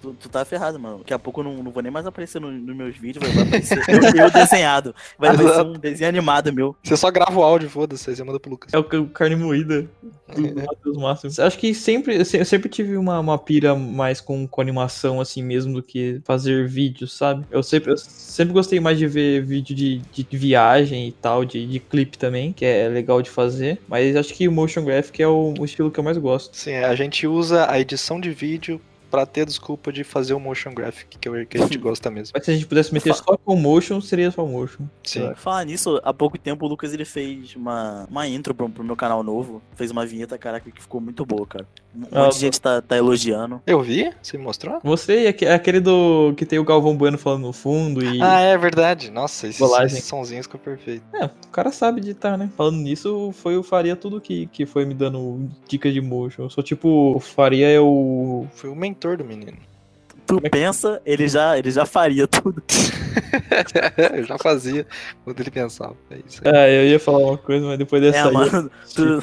tu, 0.00 0.14
tu 0.14 0.28
tá 0.28 0.44
ferrado, 0.44 0.78
mano. 0.78 0.98
Daqui 0.98 1.14
a 1.14 1.18
pouco 1.18 1.40
eu 1.40 1.44
não, 1.44 1.62
não 1.62 1.70
vou 1.70 1.82
nem 1.82 1.92
mais 1.92 2.06
aparecer 2.06 2.40
nos 2.40 2.52
no 2.52 2.74
meus 2.74 2.96
vídeos, 2.96 3.24
vai, 3.26 3.42
aparecer 3.42 3.78
eu, 3.88 4.24
eu, 4.24 4.30
desenhado. 4.30 4.94
Vai 5.18 5.30
aparecer 5.30 5.62
um 5.62 5.72
desenho 5.72 6.08
animado 6.08 6.52
meu. 6.52 6.76
Você 6.82 6.96
só 6.96 7.10
grava 7.10 7.38
o 7.38 7.42
áudio, 7.42 7.70
foda-se, 7.70 8.14
você 8.14 8.24
manda 8.24 8.40
pro 8.40 8.50
Lucas. 8.50 8.72
É 8.72 8.78
o 8.78 9.06
carne 9.08 9.36
moída 9.36 9.88
do 10.34 10.60
é. 10.60 10.66
Matheus 10.66 10.96
Máximo. 10.96 11.46
Acho 11.46 11.58
que 11.58 11.74
sempre, 11.74 12.16
eu 12.16 12.44
sempre 12.44 12.68
tive 12.68 12.96
uma, 12.96 13.18
uma 13.18 13.38
pira 13.38 13.74
mais 13.74 14.20
com, 14.20 14.46
com 14.46 14.60
animação 14.60 15.20
assim 15.20 15.42
mesmo 15.42 15.74
do 15.74 15.82
que 15.82 16.20
fazer 16.24 16.66
vídeos, 16.66 17.16
sabe? 17.16 17.44
Eu 17.50 17.62
sempre, 17.62 17.92
eu 17.92 17.96
sempre 17.96 18.52
gostei 18.52 18.80
mais 18.80 18.98
de 18.98 19.06
ver 19.06 19.44
vídeo 19.44 19.74
de, 19.74 19.98
de 19.98 20.26
viagem 20.36 21.08
e 21.08 21.12
tal, 21.12 21.44
de, 21.44 21.66
de 21.66 21.78
clipe 21.78 22.18
também, 22.18 22.52
que 22.52 22.64
é 22.64 22.88
legal 22.88 23.22
de 23.22 23.30
fazer. 23.30 23.80
Mas 23.88 24.16
acho 24.16 24.34
que 24.34 24.46
o 24.48 24.52
motion 24.52 24.84
graphic 24.84 25.22
é 25.22 25.28
o, 25.28 25.54
o 25.58 25.64
estilo 25.64 25.90
que 25.90 25.98
eu 25.98 26.04
mais 26.04 26.18
gosto. 26.18 26.56
Sim, 26.56 26.74
a 26.74 26.94
gente 26.94 27.26
usa 27.26 27.70
a 27.70 27.78
edição 27.80 28.20
de 28.20 28.30
vídeo 28.30 28.80
pra 29.10 29.26
ter 29.26 29.46
desculpa 29.46 29.92
de 29.92 30.04
fazer 30.04 30.34
o 30.34 30.40
motion 30.40 30.72
graphic, 30.72 31.18
que, 31.18 31.28
é 31.28 31.30
o 31.30 31.46
que 31.46 31.58
a 31.58 31.62
gente 31.62 31.76
gosta 31.78 32.10
mesmo. 32.10 32.32
Mas 32.34 32.44
se 32.44 32.50
a 32.50 32.54
gente 32.54 32.66
pudesse 32.66 32.92
meter 32.92 33.14
só 33.14 33.36
com 33.36 33.56
motion, 33.56 34.00
seria 34.00 34.30
só 34.30 34.44
motion. 34.44 34.84
Sim. 35.02 35.32
Falar 35.36 35.64
nisso, 35.64 36.00
há 36.04 36.12
pouco 36.12 36.38
tempo 36.38 36.64
o 36.64 36.68
Lucas 36.68 36.92
ele 36.92 37.04
fez 37.04 37.54
uma, 37.56 38.06
uma 38.10 38.26
intro 38.26 38.54
pro, 38.54 38.68
pro 38.68 38.84
meu 38.84 38.96
canal 38.96 39.22
novo. 39.22 39.62
Fez 39.74 39.90
uma 39.90 40.06
vinheta, 40.06 40.38
caraca, 40.38 40.70
que 40.70 40.82
ficou 40.82 41.00
muito 41.00 41.24
boa, 41.24 41.46
cara. 41.46 41.66
Um 41.94 42.06
ah, 42.12 42.24
monte 42.24 42.34
de 42.34 42.40
gente 42.40 42.60
tá, 42.60 42.80
tá 42.80 42.96
elogiando. 42.96 43.60
Eu 43.66 43.80
vi? 43.82 44.12
Você 44.22 44.36
me 44.36 44.44
mostrou? 44.44 44.78
Você 44.84 45.34
é 45.42 45.54
aquele 45.54 45.80
do 45.80 46.34
que 46.36 46.44
tem 46.44 46.58
o 46.58 46.64
Galvão 46.64 46.96
Bueno 46.96 47.18
falando 47.18 47.42
no 47.42 47.52
fundo 47.52 48.04
e. 48.04 48.22
Ah, 48.22 48.40
é 48.40 48.56
verdade. 48.56 49.10
Nossa, 49.10 49.48
esses, 49.48 49.60
esses 49.60 50.04
sonzinhos 50.04 50.46
ficou 50.46 50.60
perfeito. 50.60 51.02
É, 51.14 51.24
o 51.24 51.48
cara 51.50 51.72
sabe 51.72 52.00
editar, 52.00 52.36
né? 52.36 52.50
Falando 52.56 52.76
nisso, 52.76 53.32
foi 53.32 53.56
o 53.56 53.62
Faria 53.62 53.96
tudo 53.96 54.20
que, 54.20 54.46
que 54.48 54.66
foi 54.66 54.84
me 54.84 54.94
dando 54.94 55.48
dicas 55.66 55.92
de 55.92 56.00
motion. 56.00 56.44
Eu 56.44 56.50
sou 56.50 56.62
tipo, 56.62 57.16
o 57.16 57.20
Faria 57.20 57.68
é 57.68 57.80
o. 57.80 58.46
Foi 58.54 58.70
o 58.70 58.76
mentor 58.76 58.97
do 58.98 59.24
menino 59.24 59.58
tu 60.28 60.38
é 60.44 60.48
pensa, 60.50 61.00
ele 61.06 61.26
já, 61.26 61.58
ele 61.58 61.70
já 61.70 61.86
faria 61.86 62.28
tudo. 62.28 62.62
eu 64.12 64.24
já 64.28 64.36
fazia 64.38 64.86
quando 65.24 65.40
ele 65.40 65.50
pensava. 65.50 65.96
É 66.10 66.18
isso 66.24 66.42
aí. 66.44 66.54
É, 66.54 66.82
eu 66.82 66.88
ia 66.88 67.00
falar 67.00 67.18
uma 67.18 67.38
coisa, 67.38 67.66
mas 67.66 67.78
depois 67.78 68.02
dessa. 68.02 68.18
É, 68.18 68.22
aí, 68.22 68.32
mano, 68.32 68.70
tu, 68.94 69.22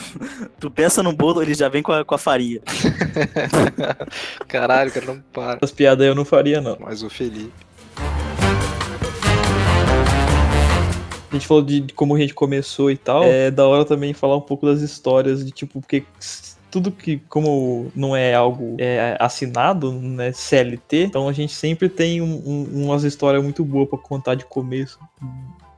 tu, 0.60 0.72
pensa 0.72 1.04
no 1.04 1.14
bolo, 1.14 1.44
ele 1.44 1.54
já 1.54 1.70
vem 1.70 1.84
com 1.84 1.92
a, 1.92 2.04
com 2.04 2.16
a 2.16 2.18
farinha. 2.18 2.60
Caralho, 4.50 4.92
cara, 4.92 5.06
não 5.06 5.24
para. 5.32 5.60
As 5.62 5.72
piadas 5.72 6.06
eu 6.06 6.16
não 6.16 6.26
faria, 6.26 6.60
não. 6.60 6.76
Mas 6.80 7.04
o 7.04 7.10
Felipe. 7.10 7.54
A 11.30 11.38
gente 11.38 11.48
falou 11.48 11.64
de, 11.64 11.82
de 11.82 11.94
como 11.94 12.16
a 12.16 12.20
gente 12.20 12.34
começou 12.34 12.90
e 12.90 12.98
tal. 12.98 13.24
É 13.24 13.52
da 13.52 13.68
hora 13.68 13.86
também 13.86 14.14
falar 14.14 14.38
um 14.38 14.42
pouco 14.42 14.66
das 14.66 14.82
histórias 14.82 15.46
de 15.46 15.52
tipo, 15.52 15.82
porque 15.82 16.04
tudo 16.76 16.92
que, 16.92 17.20
como 17.30 17.90
não 17.96 18.14
é 18.14 18.34
algo 18.34 18.76
é, 18.78 19.16
assinado, 19.18 19.94
né, 19.94 20.34
CLT, 20.34 21.06
então 21.06 21.30
a 21.30 21.32
gente 21.32 21.54
sempre 21.54 21.88
tem 21.88 22.22
um, 22.22 22.34
um, 22.46 22.84
umas 22.84 23.06
histórias 23.06 23.42
muito 23.42 23.64
boas 23.64 23.88
para 23.88 23.98
contar 23.98 24.36
de 24.36 24.44
começo. 24.44 25.00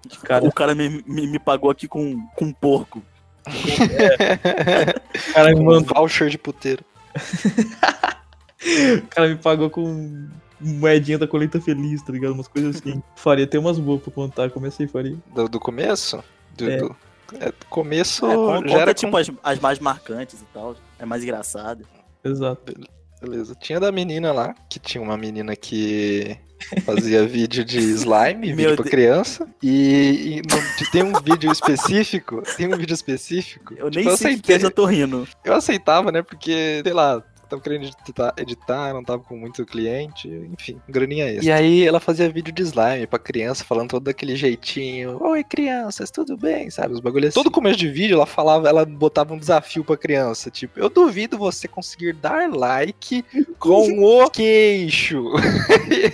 De 0.08 0.18
cara. 0.18 0.44
O 0.44 0.52
cara 0.52 0.74
me, 0.74 1.04
me, 1.06 1.28
me, 1.28 1.38
pagou 1.38 1.70
aqui 1.70 1.88
com, 1.88 2.20
com 2.36 2.52
porco. 2.52 3.04
É. 3.46 4.96
o 5.30 5.34
cara 5.34 5.50
me 5.50 5.64
mandou. 5.64 5.82
Um 5.82 5.84
voucher 5.84 6.30
de 6.30 6.38
puteiro. 6.40 6.84
o 8.98 9.08
cara 9.08 9.28
me 9.28 9.36
pagou 9.36 9.70
com 9.70 10.28
moedinha 10.60 11.20
da 11.20 11.28
colheita 11.28 11.62
feliz, 11.62 12.02
tá 12.02 12.12
ligado? 12.12 12.34
Umas 12.34 12.48
coisas 12.48 12.78
assim. 12.78 13.04
Faria 13.16 13.46
ter 13.46 13.60
umas 13.60 13.78
boas 13.78 14.02
pra 14.02 14.12
contar. 14.12 14.50
Comecei, 14.50 14.88
faria. 14.88 15.16
Do, 15.32 15.48
do 15.48 15.60
começo? 15.60 16.24
Do, 16.56 16.68
é. 16.68 16.78
do, 16.78 16.96
é, 17.40 17.54
começo 17.70 18.26
é, 18.26 18.68
já 18.68 18.80
era 18.80 18.94
tipo 18.96 19.12
com... 19.12 19.18
as, 19.18 19.30
as 19.44 19.60
mais 19.60 19.78
marcantes 19.78 20.42
e 20.42 20.46
tal. 20.52 20.76
É 21.00 21.06
mais 21.06 21.24
engraçado. 21.24 21.86
Exato. 22.24 22.74
Beleza. 23.22 23.56
Tinha 23.56 23.80
da 23.80 23.92
menina 23.92 24.32
lá, 24.32 24.54
que 24.70 24.80
tinha 24.80 25.02
uma 25.02 25.18
menina 25.18 25.56
que 25.56 26.38
fazia 26.86 27.26
vídeo 27.28 27.66
de 27.66 27.80
slime, 27.80 28.54
vídeo 28.54 28.76
pra 28.76 28.86
criança. 28.86 29.48
E, 29.62 30.38
e 30.38 30.42
no, 30.42 30.92
tem 30.92 31.04
um 31.04 31.20
vídeo 31.22 31.52
específico. 31.52 32.44
Tem 32.56 32.72
um 32.72 32.78
vídeo 32.78 32.94
específico. 32.94 33.74
Eu 33.74 33.90
tipo, 33.90 34.04
nem 34.04 34.12
eu 34.12 34.18
sei 34.18 34.34
aceitei, 34.34 34.42
que 34.42 34.54
eu 34.54 34.70
já 34.70 34.72
tô 34.72 34.86
rindo. 34.86 35.28
Eu 35.44 35.54
aceitava, 35.54 36.12
né? 36.12 36.22
Porque, 36.22 36.82
sei 36.84 36.94
lá, 36.94 37.24
tava 37.48 37.62
querendo 37.62 37.86
editar, 37.86 38.34
editar, 38.38 38.94
não 38.94 39.04
tava 39.04 39.24
com 39.24 39.38
muito 39.38 39.66
cliente, 39.66 40.28
enfim, 40.54 40.80
graninha 40.88 41.26
extra. 41.26 41.46
E 41.46 41.52
aí 41.52 41.88
ela 41.88 42.00
fazia 42.00 42.30
vídeo 42.30 42.54
de 42.54 42.62
slime 42.64 43.08
pra 43.08 43.18
criança, 43.18 43.64
falando 43.64 43.90
todo 43.90 44.04
daquele 44.04 44.36
jeitinho, 44.36 45.18
oi 45.24 45.44
crianças, 45.44 46.12
tudo 46.12 46.38
bem, 46.38 46.70
sabe, 46.70 46.94
os 46.94 47.00
bagulhos 47.00 47.30
assim. 47.30 47.36
Todo 47.42 47.52
começo 47.52 47.78
de 47.78 47.90
vídeo 47.90 48.16
ela 48.16 48.26
falava, 48.26 48.68
ela 48.68 48.86
botava 48.86 49.34
um 49.34 49.38
desafio 49.38 49.84
pra 49.84 49.98
criança, 49.98 50.52
tipo, 50.52 50.80
eu 50.80 50.90
duvido 50.90 51.38
você 51.38 51.68
conseguir 51.68 52.14
dar 52.14 52.50
like 52.50 53.24
com 53.58 54.04
o 54.04 54.30
queixo. 54.30 55.32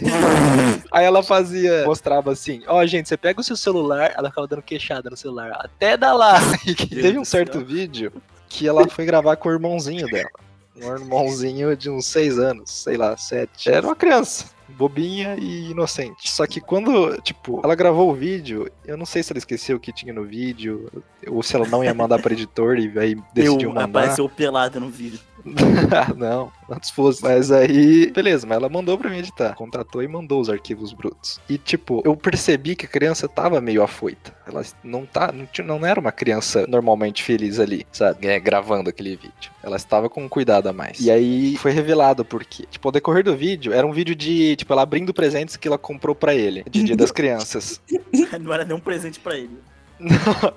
aí 0.92 1.06
ela 1.06 1.24
fazia, 1.24 1.86
mostrava 1.86 2.32
assim, 2.32 2.62
ó 2.68 2.80
oh, 2.80 2.86
gente, 2.86 3.10
você 3.10 3.18
pega 3.18 3.42
o 3.42 3.44
seu 3.44 3.58
celular, 3.58 4.14
ela 4.16 4.30
ficava 4.30 4.48
dando 4.48 4.62
queixada 4.62 5.10
no 5.10 5.18
celular, 5.18 5.52
até 5.54 5.98
dar 5.98 6.14
like. 6.14 6.88
Teve 6.88 7.18
um 7.18 7.26
certo 7.26 7.60
vídeo 7.60 8.12
que 8.48 8.68
ela 8.68 8.88
foi 8.88 9.06
gravar 9.06 9.36
com 9.36 9.50
o 9.50 9.52
irmãozinho 9.52 10.08
dela 10.08 10.30
um 10.76 10.94
irmãozinho 10.94 11.76
de 11.76 11.90
uns 11.90 12.06
seis 12.06 12.40
anos, 12.40 12.72
sei 12.72 12.98
lá, 12.98 13.16
sete. 13.18 13.70
Era 13.70 13.86
uma 13.86 13.96
criança 13.96 14.54
bobinha 14.74 15.36
e 15.36 15.72
inocente. 15.72 16.30
Só 16.30 16.46
que 16.48 16.60
quando, 16.60 17.20
tipo, 17.22 17.62
ela 17.64 17.76
gravou 17.76 18.10
o 18.10 18.16
vídeo, 18.16 18.70
eu 18.86 18.98
não 18.98 19.06
sei 19.06 19.24
se 19.24 19.32
ela 19.32 19.38
esqueceu 19.38 19.78
o 19.78 19.80
que 19.80 19.92
tinha 19.92 20.14
no 20.14 20.24
vídeo, 20.24 20.90
ou 21.28 21.44
se 21.44 21.56
ela 21.56 21.68
não 21.68 21.84
ia 21.84 21.94
mandar 21.94 22.22
pro 22.22 22.34
editor 22.34 22.78
e 22.78 22.92
aí 22.98 23.16
decidiu 23.34 23.70
eu, 23.70 23.76
mandar. 23.76 24.00
Apareceu 24.02 24.28
pelada 24.30 24.80
no 24.80 24.90
vídeo. 24.90 25.20
não, 26.16 26.52
antes 26.70 26.90
fosse. 26.90 27.22
Mas 27.22 27.52
aí, 27.52 28.12
beleza, 28.12 28.48
mas 28.48 28.58
ela 28.58 28.70
mandou 28.70 28.98
pra 28.98 29.10
mim 29.10 29.18
editar. 29.18 29.54
Contratou 29.56 30.02
e 30.02 30.08
mandou 30.08 30.40
os 30.40 30.50
arquivos 30.50 30.94
brutos. 30.94 31.40
E, 31.50 31.58
tipo, 31.58 32.02
eu 32.06 32.16
percebi 32.16 32.76
que 32.76 32.86
a 32.86 32.90
criança 32.90 33.28
tava 33.28 33.60
meio 33.60 33.84
afoita. 33.84 34.34
Ela 34.48 34.64
não 34.84 35.06
tá, 35.06 35.32
não, 35.32 35.46
tinha, 35.46 35.66
não 35.66 35.86
era 35.86 36.00
uma 36.00 36.12
criança 36.12 36.66
normalmente 36.68 37.24
feliz 37.24 37.60
ali, 37.60 37.86
sabe? 37.92 38.28
É, 38.28 38.40
gravando 38.40 38.90
aquele 38.90 39.16
vídeo. 39.16 39.52
Ela 39.62 39.76
estava 39.76 40.10
com 40.10 40.28
cuidado 40.28 40.68
a 40.68 40.74
mais. 40.74 41.00
E 41.00 41.12
aí 41.12 41.58
foi 41.58 41.72
revelado 41.72 42.24
porque, 42.24 42.66
tipo, 42.66 42.88
ao 42.88 42.92
decorrer 42.92 43.24
do 43.24 43.36
vídeo, 43.36 43.74
era 43.74 43.86
um 43.86 43.92
vídeo 43.92 44.16
de, 44.16 44.56
tipo, 44.56 44.72
ela 44.74 44.82
abrindo 44.84 45.14
presentes 45.14 45.56
que 45.56 45.68
ela 45.68 45.78
comprou 45.78 46.16
para 46.16 46.34
ele, 46.34 46.64
de 46.70 46.84
Dia 46.84 46.96
das 46.96 47.12
Crianças. 47.14 47.82
não 48.40 48.54
era 48.54 48.66
nenhum 48.66 48.80
presente 48.80 49.20
para 49.20 49.38
ele. 49.38 49.58
Não, 50.00 50.54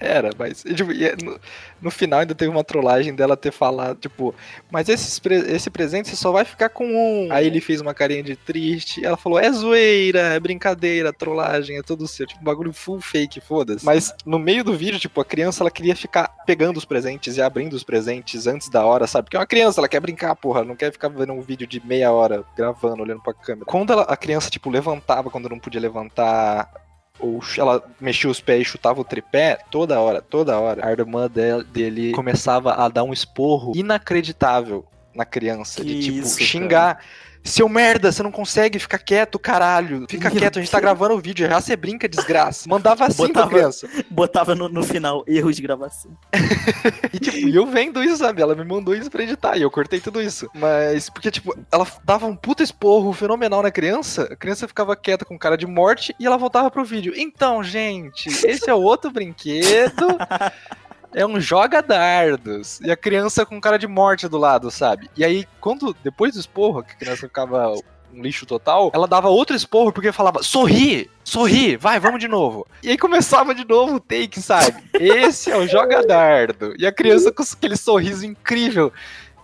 Era, 0.00 0.30
mas 0.38 0.62
tipo, 0.62 0.92
no, 1.24 1.40
no, 1.82 1.90
final 1.90 2.20
ainda 2.20 2.34
teve 2.34 2.50
uma 2.50 2.62
trollagem 2.62 3.14
dela 3.14 3.36
ter 3.36 3.50
falado, 3.50 3.98
tipo, 3.98 4.34
mas 4.70 4.88
esse, 4.88 5.20
esse 5.48 5.70
presente 5.70 6.08
você 6.08 6.16
só 6.16 6.30
vai 6.30 6.44
ficar 6.44 6.68
com 6.68 6.86
um. 6.86 7.32
Aí 7.32 7.46
ele 7.46 7.60
fez 7.60 7.80
uma 7.80 7.92
carinha 7.92 8.22
de 8.22 8.36
triste. 8.36 9.04
Ela 9.04 9.16
falou: 9.16 9.38
é 9.38 9.50
zoeira, 9.50 10.20
é 10.20 10.40
brincadeira, 10.40 11.12
trollagem, 11.12 11.78
é 11.78 11.82
tudo 11.82 12.06
seu. 12.06 12.26
Tipo, 12.26 12.40
um 12.40 12.44
bagulho 12.44 12.72
full 12.72 13.00
fake, 13.00 13.40
foda-se. 13.40 13.84
Mas 13.84 14.14
no 14.24 14.38
meio 14.38 14.62
do 14.62 14.76
vídeo, 14.76 15.00
tipo, 15.00 15.20
a 15.20 15.24
criança 15.24 15.62
ela 15.62 15.70
queria 15.70 15.96
ficar 15.96 16.28
pegando 16.46 16.76
os 16.76 16.84
presentes 16.84 17.36
e 17.36 17.42
abrindo 17.42 17.72
os 17.72 17.82
presentes 17.82 18.46
antes 18.46 18.68
da 18.68 18.84
hora, 18.84 19.06
sabe? 19.06 19.24
Porque 19.24 19.36
é 19.36 19.40
uma 19.40 19.46
criança, 19.46 19.80
ela 19.80 19.88
quer 19.88 20.00
brincar, 20.00 20.34
porra, 20.36 20.64
não 20.64 20.76
quer 20.76 20.92
ficar 20.92 21.08
vendo 21.08 21.32
um 21.32 21.40
vídeo 21.40 21.66
de 21.66 21.84
meia 21.84 22.12
hora 22.12 22.44
gravando, 22.56 23.02
olhando 23.02 23.22
pra 23.22 23.34
câmera. 23.34 23.66
Quando 23.66 23.92
ela, 23.92 24.02
a 24.02 24.16
criança, 24.16 24.48
tipo, 24.48 24.70
levantava 24.70 25.30
quando 25.30 25.48
não 25.48 25.58
podia 25.58 25.80
levantar 25.80 26.70
ou 27.18 27.40
ela 27.56 27.82
mexia 28.00 28.30
os 28.30 28.40
pés 28.40 28.62
e 28.62 28.64
chutava 28.64 29.00
o 29.00 29.04
tripé 29.04 29.58
toda 29.70 30.00
hora, 30.00 30.22
toda 30.22 30.58
hora. 30.58 30.86
A 30.86 30.90
irmã 30.90 31.28
dele 31.28 32.12
começava 32.12 32.74
a 32.74 32.88
dar 32.88 33.04
um 33.04 33.12
esporro 33.12 33.72
inacreditável 33.74 34.84
na 35.14 35.24
criança, 35.24 35.82
que 35.82 35.94
de 35.94 36.00
tipo 36.00 36.18
isso, 36.18 36.40
xingar. 36.40 36.96
Cara 36.96 37.27
seu 37.48 37.68
merda, 37.68 38.12
você 38.12 38.22
não 38.22 38.30
consegue 38.30 38.78
ficar 38.78 38.98
quieto, 38.98 39.38
caralho. 39.38 40.06
Fica 40.08 40.30
Meu 40.30 40.38
quieto, 40.38 40.58
a 40.58 40.62
gente 40.62 40.70
tá 40.70 40.80
gravando 40.80 41.14
o 41.14 41.20
vídeo, 41.20 41.48
já 41.48 41.60
você 41.60 41.76
brinca, 41.76 42.08
desgraça. 42.08 42.68
Mandava 42.68 43.06
assim 43.06 43.28
botava, 43.28 43.48
pra 43.48 43.58
criança. 43.58 43.88
Botava 44.10 44.54
no, 44.54 44.68
no 44.68 44.82
final, 44.82 45.24
erros 45.26 45.56
de 45.56 45.62
gravação. 45.62 46.10
e 47.12 47.18
tipo, 47.18 47.48
eu 47.48 47.66
vendo 47.66 48.02
isso, 48.02 48.18
sabe? 48.18 48.42
Ela 48.42 48.54
me 48.54 48.64
mandou 48.64 48.94
isso 48.94 49.10
pra 49.10 49.22
editar 49.22 49.56
e 49.56 49.62
eu 49.62 49.70
cortei 49.70 50.00
tudo 50.00 50.20
isso. 50.20 50.48
Mas, 50.54 51.08
porque 51.10 51.30
tipo, 51.30 51.56
ela 51.72 51.86
dava 52.04 52.26
um 52.26 52.36
puta 52.36 52.62
esporro 52.62 53.12
fenomenal 53.12 53.62
na 53.62 53.70
criança, 53.70 54.28
a 54.30 54.36
criança 54.36 54.68
ficava 54.68 54.96
quieta 54.96 55.24
com 55.24 55.38
cara 55.38 55.56
de 55.56 55.66
morte 55.66 56.14
e 56.18 56.26
ela 56.26 56.36
voltava 56.36 56.70
pro 56.70 56.84
vídeo. 56.84 57.12
Então, 57.16 57.62
gente, 57.62 58.28
esse 58.46 58.68
é 58.68 58.74
o 58.74 58.80
outro 58.80 59.10
brinquedo. 59.10 60.06
é 61.14 61.26
um 61.26 61.40
joga 61.40 61.82
dardos. 61.82 62.80
E 62.80 62.90
a 62.90 62.96
criança 62.96 63.44
com 63.44 63.60
cara 63.60 63.78
de 63.78 63.86
morte 63.86 64.28
do 64.28 64.38
lado, 64.38 64.70
sabe? 64.70 65.10
E 65.16 65.24
aí, 65.24 65.46
quando, 65.60 65.94
depois 66.02 66.34
do 66.34 66.40
esporro, 66.40 66.82
que 66.82 66.92
a 66.92 66.96
criança 66.96 67.26
ficava 67.26 67.72
um 68.12 68.22
lixo 68.22 68.46
total, 68.46 68.90
ela 68.94 69.06
dava 69.06 69.28
outro 69.28 69.54
esporro 69.54 69.92
porque 69.92 70.12
falava, 70.12 70.42
sorri, 70.42 71.10
sorri, 71.22 71.76
vai, 71.76 72.00
vamos 72.00 72.20
de 72.20 72.28
novo. 72.28 72.66
E 72.82 72.90
aí 72.90 72.98
começava 72.98 73.54
de 73.54 73.66
novo 73.66 73.96
o 73.96 74.00
take, 74.00 74.40
sabe? 74.40 74.82
Esse 74.94 75.50
é 75.50 75.56
o 75.56 75.66
joga 75.66 76.06
dardo. 76.06 76.74
E 76.78 76.86
a 76.86 76.92
criança 76.92 77.30
com 77.32 77.42
aquele 77.42 77.76
sorriso 77.76 78.24
incrível 78.24 78.92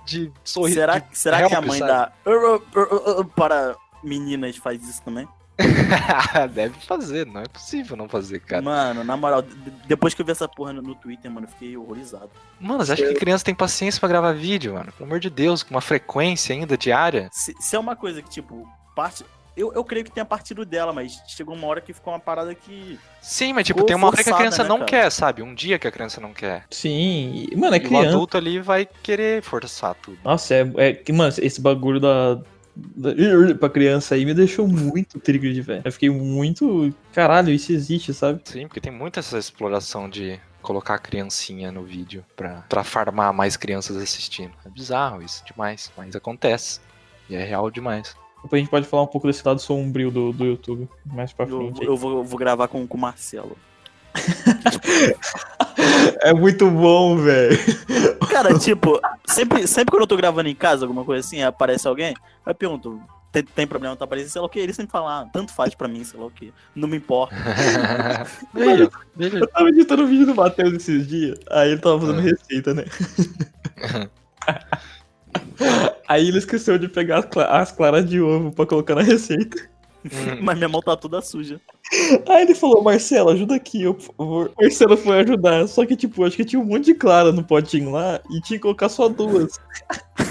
de 0.04 0.30
sorriso. 0.42 0.78
Será, 0.78 0.98
de 0.98 1.18
será 1.18 1.40
help, 1.40 1.50
que 1.50 1.54
a 1.54 1.60
mãe 1.60 1.78
sabe? 1.78 1.92
da 1.92 2.12
para 3.36 3.74
meninas 4.02 4.56
faz 4.56 4.86
isso 4.88 5.02
também? 5.02 5.26
Deve 6.52 6.80
fazer, 6.80 7.26
não 7.26 7.40
é 7.40 7.46
possível 7.46 7.96
não 7.96 8.08
fazer, 8.08 8.40
cara. 8.40 8.60
Mano, 8.60 9.04
na 9.04 9.16
moral, 9.16 9.42
depois 9.86 10.12
que 10.12 10.20
eu 10.20 10.26
vi 10.26 10.32
essa 10.32 10.48
porra 10.48 10.72
no, 10.72 10.82
no 10.82 10.94
Twitter, 10.94 11.30
mano, 11.30 11.46
eu 11.46 11.50
fiquei 11.50 11.76
horrorizado. 11.76 12.30
Mano, 12.60 12.84
você 12.84 12.92
acha 12.92 13.06
que 13.06 13.14
criança 13.14 13.44
tem 13.44 13.54
paciência 13.54 14.00
para 14.00 14.08
gravar 14.08 14.32
vídeo, 14.32 14.74
mano? 14.74 14.92
Pelo 14.92 15.08
amor 15.08 15.20
de 15.20 15.30
Deus, 15.30 15.62
com 15.62 15.70
uma 15.70 15.80
frequência 15.80 16.54
ainda 16.54 16.76
diária? 16.76 17.28
Se, 17.32 17.54
se 17.60 17.76
é 17.76 17.78
uma 17.78 17.94
coisa 17.94 18.20
que, 18.20 18.28
tipo, 18.28 18.68
parte. 18.94 19.24
Eu, 19.56 19.72
eu 19.72 19.84
creio 19.84 20.04
que 20.04 20.10
tenha 20.10 20.24
partido 20.24 20.64
dela, 20.64 20.92
mas 20.92 21.22
chegou 21.28 21.54
uma 21.54 21.68
hora 21.68 21.80
que 21.80 21.92
ficou 21.92 22.12
uma 22.12 22.18
parada 22.18 22.52
que. 22.56 22.98
Sim, 23.22 23.52
mas 23.52 23.64
tipo, 23.64 23.84
tem 23.84 23.94
uma 23.94 24.08
hora 24.08 24.24
que 24.24 24.28
a 24.28 24.34
criança 24.34 24.64
né, 24.64 24.68
não 24.68 24.78
cara? 24.78 24.90
quer, 24.90 25.12
sabe? 25.12 25.42
Um 25.42 25.54
dia 25.54 25.78
que 25.78 25.86
a 25.86 25.92
criança 25.92 26.20
não 26.20 26.34
quer. 26.34 26.64
Sim, 26.70 27.46
mano, 27.56 27.74
é 27.74 27.78
e 27.78 27.80
criança. 27.80 28.06
o 28.06 28.08
adulto 28.08 28.36
ali 28.36 28.58
vai 28.58 28.84
querer 28.84 29.44
forçar 29.44 29.94
tudo. 29.94 30.18
Nossa, 30.24 30.54
é, 30.56 30.72
é 30.76 30.92
que, 30.92 31.12
mano, 31.12 31.32
esse 31.38 31.60
bagulho 31.60 32.00
da, 32.00 32.40
pra 33.58 33.68
criança 33.68 34.14
aí 34.14 34.24
me 34.24 34.34
deixou 34.34 34.66
muito 34.66 35.18
trigger, 35.20 35.62
velho. 35.62 35.82
Eu 35.84 35.92
fiquei 35.92 36.10
muito. 36.10 36.92
Caralho, 37.12 37.50
isso 37.50 37.72
existe, 37.72 38.12
sabe? 38.12 38.40
Sim, 38.44 38.66
porque 38.66 38.80
tem 38.80 38.92
muita 38.92 39.20
essa 39.20 39.38
exploração 39.38 40.08
de 40.08 40.40
colocar 40.62 40.94
a 40.94 40.98
criancinha 40.98 41.70
no 41.70 41.84
vídeo 41.84 42.24
pra, 42.34 42.64
pra 42.68 42.82
farmar 42.82 43.32
mais 43.32 43.56
crianças 43.56 43.96
assistindo. 43.96 44.52
É 44.64 44.68
bizarro 44.68 45.22
isso, 45.22 45.44
demais. 45.44 45.92
Mas 45.96 46.16
acontece. 46.16 46.80
E 47.28 47.34
é 47.34 47.44
real 47.44 47.70
demais. 47.70 48.16
Depois 48.42 48.60
a 48.60 48.62
gente 48.62 48.70
pode 48.70 48.86
falar 48.86 49.04
um 49.04 49.06
pouco 49.06 49.26
desse 49.26 49.46
lado 49.46 49.58
sombrio 49.58 50.10
do, 50.10 50.32
do 50.32 50.44
YouTube 50.44 50.88
mais 51.06 51.32
pra 51.32 51.46
frente. 51.46 51.82
Eu, 51.82 51.90
eu, 51.90 51.96
vou, 51.96 52.18
eu 52.18 52.24
vou 52.24 52.38
gravar 52.38 52.68
com, 52.68 52.86
com 52.86 52.96
o 52.98 53.00
Marcelo. 53.00 53.56
É 56.20 56.32
muito 56.32 56.70
bom, 56.70 57.16
velho. 57.16 57.58
Cara, 58.30 58.58
tipo, 58.58 59.00
sempre, 59.26 59.66
sempre 59.66 59.90
quando 59.90 60.02
eu 60.02 60.06
tô 60.06 60.16
gravando 60.16 60.48
em 60.48 60.54
casa, 60.54 60.84
alguma 60.84 61.04
coisa 61.04 61.26
assim, 61.26 61.42
aparece 61.42 61.86
alguém, 61.86 62.14
eu 62.46 62.54
pergunto, 62.54 63.00
tem, 63.32 63.42
tem 63.42 63.66
problema, 63.66 63.96
tá 63.96 64.04
aparecendo, 64.04 64.30
sei 64.30 64.40
lá 64.40 64.46
o 64.46 64.50
que, 64.50 64.60
ele 64.60 64.72
sempre 64.72 64.92
fala, 64.92 65.20
ah, 65.20 65.26
tanto 65.32 65.52
faz 65.52 65.74
pra 65.74 65.88
mim, 65.88 66.04
sei 66.04 66.18
lá 66.18 66.26
o 66.26 66.30
que, 66.30 66.52
não 66.74 66.88
me 66.88 66.96
importa. 66.96 67.34
Eu 69.18 69.46
tava 69.48 69.68
editando 69.68 70.04
o 70.04 70.06
vídeo 70.06 70.26
do 70.26 70.34
Matheus 70.34 70.74
esses 70.74 71.06
dias, 71.06 71.38
aí 71.50 71.72
ele 71.72 71.80
tava 71.80 72.00
fazendo 72.00 72.18
ah. 72.18 72.22
receita, 72.22 72.74
né? 72.74 72.84
aí 76.08 76.28
ele 76.28 76.38
esqueceu 76.38 76.78
de 76.78 76.88
pegar 76.88 77.18
as, 77.18 77.36
as 77.36 77.72
claras 77.72 78.08
de 78.08 78.20
ovo 78.20 78.52
pra 78.52 78.66
colocar 78.66 78.94
na 78.94 79.02
receita. 79.02 79.68
Hum. 80.04 80.38
Mas 80.42 80.56
minha 80.56 80.68
mão 80.68 80.80
tá 80.82 80.96
toda 80.96 81.20
suja. 81.22 81.60
Aí 82.28 82.42
ele 82.42 82.54
falou, 82.54 82.82
Marcelo, 82.82 83.30
ajuda 83.30 83.54
aqui, 83.54 83.82
eu, 83.82 83.94
por 83.94 84.14
favor. 84.16 84.52
Marcelo 84.60 84.96
foi 84.96 85.20
ajudar. 85.20 85.66
Só 85.68 85.84
que, 85.84 85.94
tipo, 85.94 86.24
acho 86.24 86.36
que 86.36 86.44
tinha 86.44 86.60
um 86.60 86.64
monte 86.64 86.86
de 86.86 86.94
clara 86.94 87.30
no 87.30 87.44
potinho 87.44 87.90
lá 87.90 88.20
e 88.30 88.40
tinha 88.40 88.58
que 88.58 88.62
colocar 88.62 88.88
só 88.88 89.08
duas. 89.08 89.60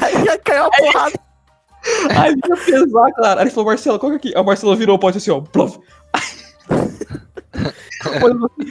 Aí 0.02 0.24
ia 0.26 0.38
cair 0.40 0.62
uma 0.62 0.72
porrada. 0.72 1.20
Aí 2.18 2.34
ia 2.34 2.56
pesar, 2.58 3.12
claro. 3.12 3.40
Aí 3.40 3.46
ele 3.46 3.52
falou, 3.52 3.70
Marcelo, 3.70 4.00
coloca 4.00 4.18
aqui. 4.18 4.34
Aí 4.36 4.42
o 4.42 4.46
Marcelo 4.46 4.76
virou 4.76 4.96
o 4.96 5.00
pote 5.00 5.18
assim, 5.18 5.32
ó. 5.32 5.42
Plof. 5.42 5.78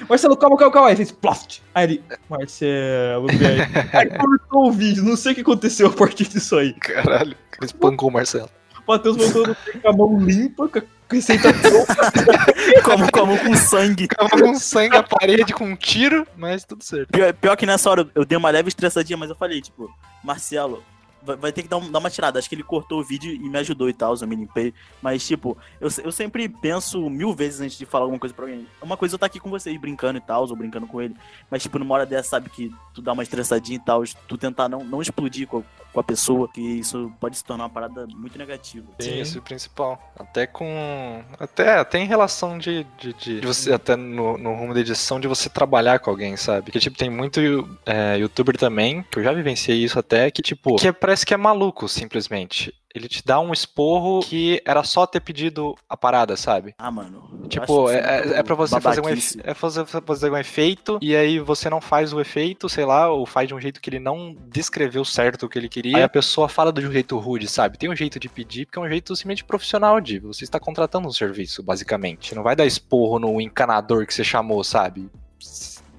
Marcelo, 0.09 0.37
calma, 0.37 0.57
calma, 0.57 0.73
calma. 0.73 0.89
Aí 0.89 0.97
fez 0.97 1.13
ploft. 1.13 1.61
Aí 1.75 1.85
ele, 1.85 2.05
Marcelo, 2.29 3.27
velho. 3.29 3.63
Aí 3.93 4.19
cortou 4.19 4.69
o 4.69 4.73
vídeo. 4.73 5.05
Não 5.05 5.17
sei 5.17 5.33
o 5.33 5.35
que 5.35 5.41
aconteceu 5.43 5.87
a 5.89 5.93
partir 5.93 6.29
disso 6.29 6.57
aí. 6.57 6.73
Caralho, 6.75 7.37
ele 7.59 7.67
espancou 7.67 8.09
o 8.09 8.13
Marcelo. 8.13 8.51
O 8.93 8.97
Matheus 8.97 9.17
voltou 9.17 9.57
com 9.81 9.89
a 9.89 9.93
mão 9.93 10.21
limpa, 10.21 10.69
com 10.69 10.79
a 10.79 10.83
receita 11.11 11.49
como, 12.85 13.11
como 13.11 13.39
com 13.39 13.57
sangue. 13.57 14.07
Como 14.07 14.29
com 14.29 14.55
sangue 14.55 14.97
a 14.97 15.03
parede 15.03 15.55
com 15.55 15.65
um 15.65 15.77
tiro, 15.77 16.27
mas 16.37 16.65
tudo 16.65 16.85
certo. 16.85 17.11
Pior, 17.11 17.33
pior 17.33 17.57
que 17.57 17.65
nessa 17.65 17.89
hora 17.89 18.07
eu 18.15 18.25
dei 18.27 18.37
uma 18.37 18.51
leve 18.51 18.69
estressadinha, 18.69 19.17
mas 19.17 19.31
eu 19.31 19.37
falei, 19.37 19.63
tipo, 19.63 19.91
Marcelo, 20.23 20.83
vai, 21.23 21.53
ter 21.53 21.63
que 21.63 21.69
dar, 21.69 21.79
um, 21.79 21.91
dar, 21.91 22.01
uma 22.01 22.11
tirada. 22.11 22.39
Acho 22.39 22.49
que 22.49 22.55
ele 22.55 22.63
cortou 22.63 23.01
o 23.01 23.05
vídeo 23.05 23.33
e 23.33 23.49
me 23.49 23.59
ajudou 23.59 23.89
e 23.89 23.95
tal, 23.95 24.15
eu 24.15 24.27
me 24.27 24.37
limpei. 24.37 24.75
Mas, 25.01 25.27
tipo, 25.27 25.57
eu, 25.81 25.89
eu 26.05 26.13
sempre 26.13 26.49
penso 26.49 27.09
mil 27.09 27.33
vezes 27.33 27.61
antes 27.61 27.79
de 27.79 27.87
falar 27.87 28.05
alguma 28.05 28.21
coisa 28.21 28.35
pra 28.35 28.45
alguém. 28.45 28.67
Uma 28.83 28.97
coisa 28.97 29.15
é 29.15 29.17
eu 29.17 29.19
tá 29.19 29.27
aqui 29.27 29.41
com 29.41 29.49
vocês 29.49 29.81
brincando 29.81 30.19
e 30.19 30.21
tal, 30.21 30.47
ou 30.47 30.57
brincando 30.57 30.87
com 30.87 31.01
ele. 31.01 31.15
Mas, 31.51 31.63
tipo, 31.63 31.79
numa 31.79 31.95
hora 31.95 32.05
dessa, 32.05 32.31
sabe 32.31 32.51
que 32.51 32.71
tu 32.93 33.01
dá 33.01 33.13
uma 33.13 33.23
estressadinha 33.23 33.77
e 33.77 33.85
tal, 33.85 34.03
tu 34.29 34.37
tentar 34.37 34.69
não, 34.69 34.85
não 34.85 35.01
explodir 35.01 35.47
com, 35.47 35.63
com 35.93 36.01
a 36.01 36.05
pessoa, 36.05 36.49
que 36.49 36.61
isso 36.61 37.13
pode 37.21 37.37
se 37.37 37.45
tornar 37.45 37.65
uma 37.65 37.71
parada 37.71 38.07
muito 38.15 38.39
negativa. 38.39 38.87
Sim, 38.99 39.21
isso 39.21 39.39
é 39.39 39.41
o 39.41 39.43
principal. 39.43 40.13
Até 40.17 40.47
com. 40.47 41.23
Até, 41.39 41.79
até 41.79 41.99
em 41.99 42.07
relação 42.07 42.59
de, 42.59 42.87
de, 42.99 43.13
de, 43.13 43.41
de 43.41 43.47
você, 43.47 43.73
até 43.73 43.95
no, 43.95 44.39
no 44.39 44.55
rumo 44.55 44.75
da 44.75 44.81
edição, 44.81 45.21
de 45.21 45.29
você 45.29 45.49
trabalhar 45.49 45.99
com 45.99 46.11
alguém, 46.11 46.37
sabe? 46.37 46.71
Que, 46.71 46.81
tipo, 46.81 46.97
tem 46.97 47.11
muito 47.11 47.41
é, 47.85 48.17
youtuber 48.19 48.57
também, 48.57 49.03
que 49.11 49.19
eu 49.19 49.25
já 49.25 49.33
vivenciei 49.33 49.83
isso 49.83 49.99
até, 49.99 50.31
que, 50.31 50.43
tipo, 50.43 50.77
que 50.77 50.89
é, 50.89 50.93
parece 50.93 51.27
que 51.27 51.35
é 51.35 51.37
maluco, 51.37 51.89
simplesmente 51.89 52.73
ele 52.95 53.09
te 53.09 53.25
dá 53.25 53.41
um 53.41 53.53
esporro 53.53 54.21
que 54.21 54.63
era 54.65 54.83
só 54.85 55.07
ter 55.07 55.21
pedido 55.21 55.75
a 55.89 55.97
parada, 55.97 56.37
sabe? 56.37 56.75
Ah, 56.79 56.91
mano. 56.91 57.47
Tipo, 57.49 57.91
é, 57.91 57.97
é, 57.97 58.39
é 58.39 58.43
pra 58.43 58.55
você 58.55 58.81
fazer 58.81 59.01
um, 59.01 59.09
efe... 59.09 59.41
é 59.43 59.55
fazer, 59.55 59.85
fazer 59.87 60.31
um 60.31 60.37
efeito 60.37 60.99
e 61.01 61.15
aí 61.17 61.39
você 61.39 61.69
não 61.69 61.81
faz 61.81 62.13
o 62.13 62.21
efeito, 62.21 62.69
sei 62.69 62.85
lá, 62.85 63.11
ou 63.11 63.27
faz 63.27 63.49
de 63.49 63.55
um 63.55 63.61
jeito 63.61 63.81
que 63.81 63.91
ele 63.91 63.99
não 63.99 64.37
descreveu 64.49 65.05
certo 65.05 65.47
o 65.47 65.49
que 65.49 65.59
ele 65.59 65.69
queria. 65.69 65.97
Aí 65.97 66.03
a 66.03 66.09
pessoa 66.09 66.49
fala 66.49 66.73
de 66.73 66.87
um 66.87 66.93
jeito 66.93 67.19
rude, 67.19 67.49
sabe? 67.49 67.79
Tem 67.79 67.91
um 67.91 67.97
jeito 67.97 68.19
de 68.19 68.29
pedir, 68.29 68.67
porque 68.67 68.79
é 68.79 68.83
um 68.83 68.89
jeito 68.89 69.15
simplesmente 69.17 69.45
profissional 69.45 70.01
de 70.01 70.19
você 70.19 70.45
está 70.45 70.61
contratando 70.61 71.09
um 71.09 71.13
serviço, 71.13 71.63
basicamente. 71.63 72.35
Não 72.35 72.43
vai 72.43 72.57
dar 72.57 72.67
esporro 72.67 73.19
no 73.19 73.41
encanador 73.41 74.07
que 74.07 74.15
você 74.15 74.25
chamou, 74.25 74.63
sabe? 74.63 75.11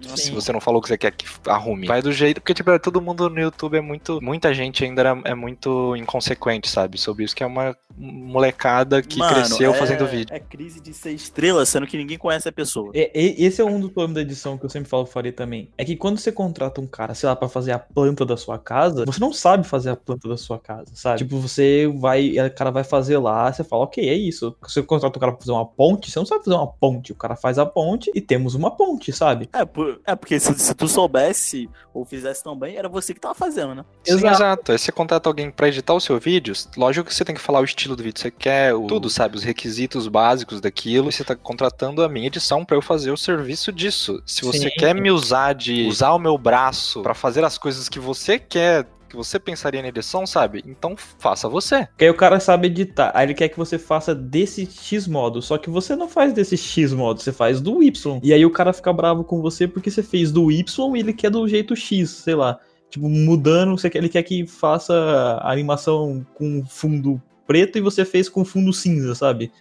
Sim. 0.09 0.17
Se 0.17 0.31
você 0.31 0.51
não 0.51 0.61
falou 0.61 0.81
que 0.81 0.87
você 0.87 0.97
quer 0.97 1.11
que 1.11 1.25
arrume. 1.47 1.87
Vai 1.87 2.01
do 2.01 2.11
jeito. 2.11 2.41
Porque, 2.41 2.53
tipo, 2.53 2.77
todo 2.79 3.01
mundo 3.01 3.29
no 3.29 3.39
YouTube 3.39 3.77
é 3.77 3.81
muito. 3.81 4.19
Muita 4.21 4.53
gente 4.53 4.83
ainda 4.83 5.21
é 5.25 5.35
muito 5.35 5.95
inconsequente, 5.95 6.69
sabe? 6.69 6.97
Sobre 6.97 7.23
isso, 7.25 7.35
que 7.35 7.43
é 7.43 7.45
uma 7.45 7.75
molecada 7.95 9.01
que 9.01 9.19
Mano, 9.19 9.33
cresceu 9.33 9.73
é, 9.73 9.77
fazendo 9.77 10.07
vídeo. 10.07 10.33
É 10.33 10.39
crise 10.39 10.81
de 10.81 10.93
ser 10.93 11.11
estrela, 11.11 11.65
sendo 11.65 11.85
que 11.87 11.97
ninguém 11.97 12.17
conhece 12.17 12.47
a 12.47 12.51
pessoa. 12.51 12.91
É, 12.93 13.11
esse 13.13 13.61
é 13.61 13.65
um 13.65 13.79
dos 13.79 13.91
problemas 13.91 14.15
da 14.15 14.21
edição 14.21 14.57
que 14.57 14.65
eu 14.65 14.69
sempre 14.69 14.89
falo 14.89 15.05
faria 15.05 15.31
também. 15.31 15.69
É 15.77 15.85
que 15.85 15.95
quando 15.95 16.17
você 16.17 16.31
contrata 16.31 16.81
um 16.81 16.87
cara, 16.87 17.13
sei 17.13 17.29
lá, 17.29 17.35
pra 17.35 17.47
fazer 17.47 17.71
a 17.71 17.79
planta 17.79 18.25
da 18.25 18.35
sua 18.35 18.57
casa, 18.57 19.05
você 19.05 19.19
não 19.19 19.31
sabe 19.31 19.65
fazer 19.67 19.91
a 19.91 19.95
planta 19.95 20.27
da 20.27 20.37
sua 20.37 20.59
casa, 20.59 20.91
sabe? 20.93 21.19
Tipo, 21.19 21.37
você 21.39 21.87
vai. 21.95 22.35
O 22.39 22.55
cara 22.55 22.71
vai 22.71 22.83
fazer 22.83 23.17
lá, 23.17 23.51
você 23.51 23.63
fala, 23.63 23.83
ok, 23.83 24.07
é 24.07 24.13
isso. 24.13 24.55
Você 24.61 24.81
contrata 24.81 25.17
um 25.17 25.21
cara 25.21 25.31
pra 25.31 25.41
fazer 25.41 25.51
uma 25.51 25.65
ponte, 25.65 26.11
você 26.11 26.19
não 26.19 26.25
sabe 26.25 26.43
fazer 26.43 26.55
uma 26.55 26.67
ponte. 26.67 27.11
O 27.11 27.15
cara 27.15 27.35
faz 27.35 27.57
a 27.57 27.65
ponte 27.65 28.11
e 28.13 28.21
temos 28.21 28.55
uma 28.55 28.71
ponte, 28.71 29.11
sabe? 29.11 29.49
É, 29.53 29.65
por, 29.65 29.92
é 30.06 30.15
porque 30.15 30.39
se, 30.39 30.53
se 30.58 30.73
tu 30.73 30.88
soubesse 30.88 31.69
ou 31.93 32.03
fizesse 32.06 32.43
tão 32.43 32.58
bem, 32.58 32.75
era 32.75 32.88
você 32.89 33.13
que 33.13 33.19
tava 33.19 33.34
fazendo, 33.36 33.75
né? 33.75 33.86
Sim, 34.03 34.13
Exato. 34.15 34.36
exato. 34.36 34.71
Aí 34.71 34.79
você 34.79 34.91
contrata 34.91 35.29
alguém 35.29 35.49
pra 35.51 35.67
editar 35.67 35.93
o 35.93 35.99
seu 35.99 36.19
vídeo, 36.19 36.53
lógico 36.77 37.08
que 37.08 37.13
você 37.15 37.23
tem 37.25 37.36
que 37.36 37.41
falar 37.41 37.60
o 37.62 37.63
estilo 37.65 37.95
do 37.95 38.03
vídeo 38.03 38.15
que 38.15 38.21
você 38.21 38.32
quer, 38.32 38.73
o- 38.73 38.88
tudo, 38.88 39.10
sabe? 39.10 39.36
Os 39.36 39.43
requisitos 39.43 40.08
básicos 40.08 40.60
daquilo. 40.62 41.10
E 41.10 41.12
você 41.13 41.23
tá 41.23 41.36
contratando 41.36 42.03
a 42.03 42.10
minha 42.10 42.27
edição 42.27 42.63
pra 42.65 42.77
eu 42.77 42.82
fazer 42.82 43.12
o 43.12 43.17
serviço 43.17 43.71
disso. 43.71 44.21
Se 44.25 44.43
você 44.43 44.69
Sim. 44.69 44.75
quer 44.77 44.93
me 44.95 45.12
usar 45.12 45.53
de 45.53 45.86
usar 45.88 46.13
o 46.13 46.19
meu 46.19 46.38
braço 46.38 47.01
pra 47.01 47.13
fazer 47.13 47.43
as 47.43 47.58
coisas 47.58 47.88
que 47.89 47.99
você 47.99 48.39
quer, 48.39 48.86
que 49.13 49.17
você 49.17 49.39
pensaria 49.39 49.80
na 49.82 49.89
edição, 49.89 50.26
sabe? 50.26 50.63
Então 50.65 50.95
faça 50.97 51.47
você. 51.47 51.86
Porque 51.86 52.06
aí 52.06 52.10
o 52.10 52.15
cara 52.17 52.39
sabe 52.39 52.67
editar. 52.67 53.12
Aí 53.13 53.28
ele 53.28 53.36
quer 53.36 53.47
que 53.47 53.58
você 53.58 53.78
faça 53.78 54.15
desse 54.15 54.65
X 54.65 55.08
modo. 55.08 55.39
Só 55.41 55.58
que 55.58 55.69
você 55.69 55.95
não 55.95 56.10
faz 56.10 56.34
desse 56.34 56.58
X 56.58 56.91
modo, 56.93 57.21
você 57.21 57.32
faz 57.32 57.62
do 57.62 57.84
Y. 57.84 58.19
E 58.23 58.34
aí 58.34 58.43
o 58.43 58.49
cara 58.52 58.73
fica 58.73 58.91
bravo 58.91 59.23
com 59.23 59.39
você 59.39 59.67
porque 59.67 59.91
você 59.91 60.02
fez 60.02 60.32
do 60.32 60.52
Y 60.52 60.95
e 60.95 60.99
ele 60.99 61.13
quer 61.13 61.30
do 61.30 61.47
jeito 61.47 61.76
X, 61.76 62.10
sei 62.10 62.34
lá. 62.34 62.60
Tipo, 62.89 63.08
mudando, 63.08 63.78
você 63.78 63.89
quer- 63.89 63.99
ele 63.99 64.10
quer 64.10 64.23
que 64.23 64.47
faça 64.47 64.93
a 65.41 65.52
animação 65.52 66.26
com 66.34 66.63
fundo 66.65 67.21
preto 67.45 67.78
e 67.78 67.82
você 67.82 68.04
fez 68.06 68.28
com 68.30 68.43
fundo 68.43 68.73
cinza, 68.73 69.13
sabe? 69.15 69.52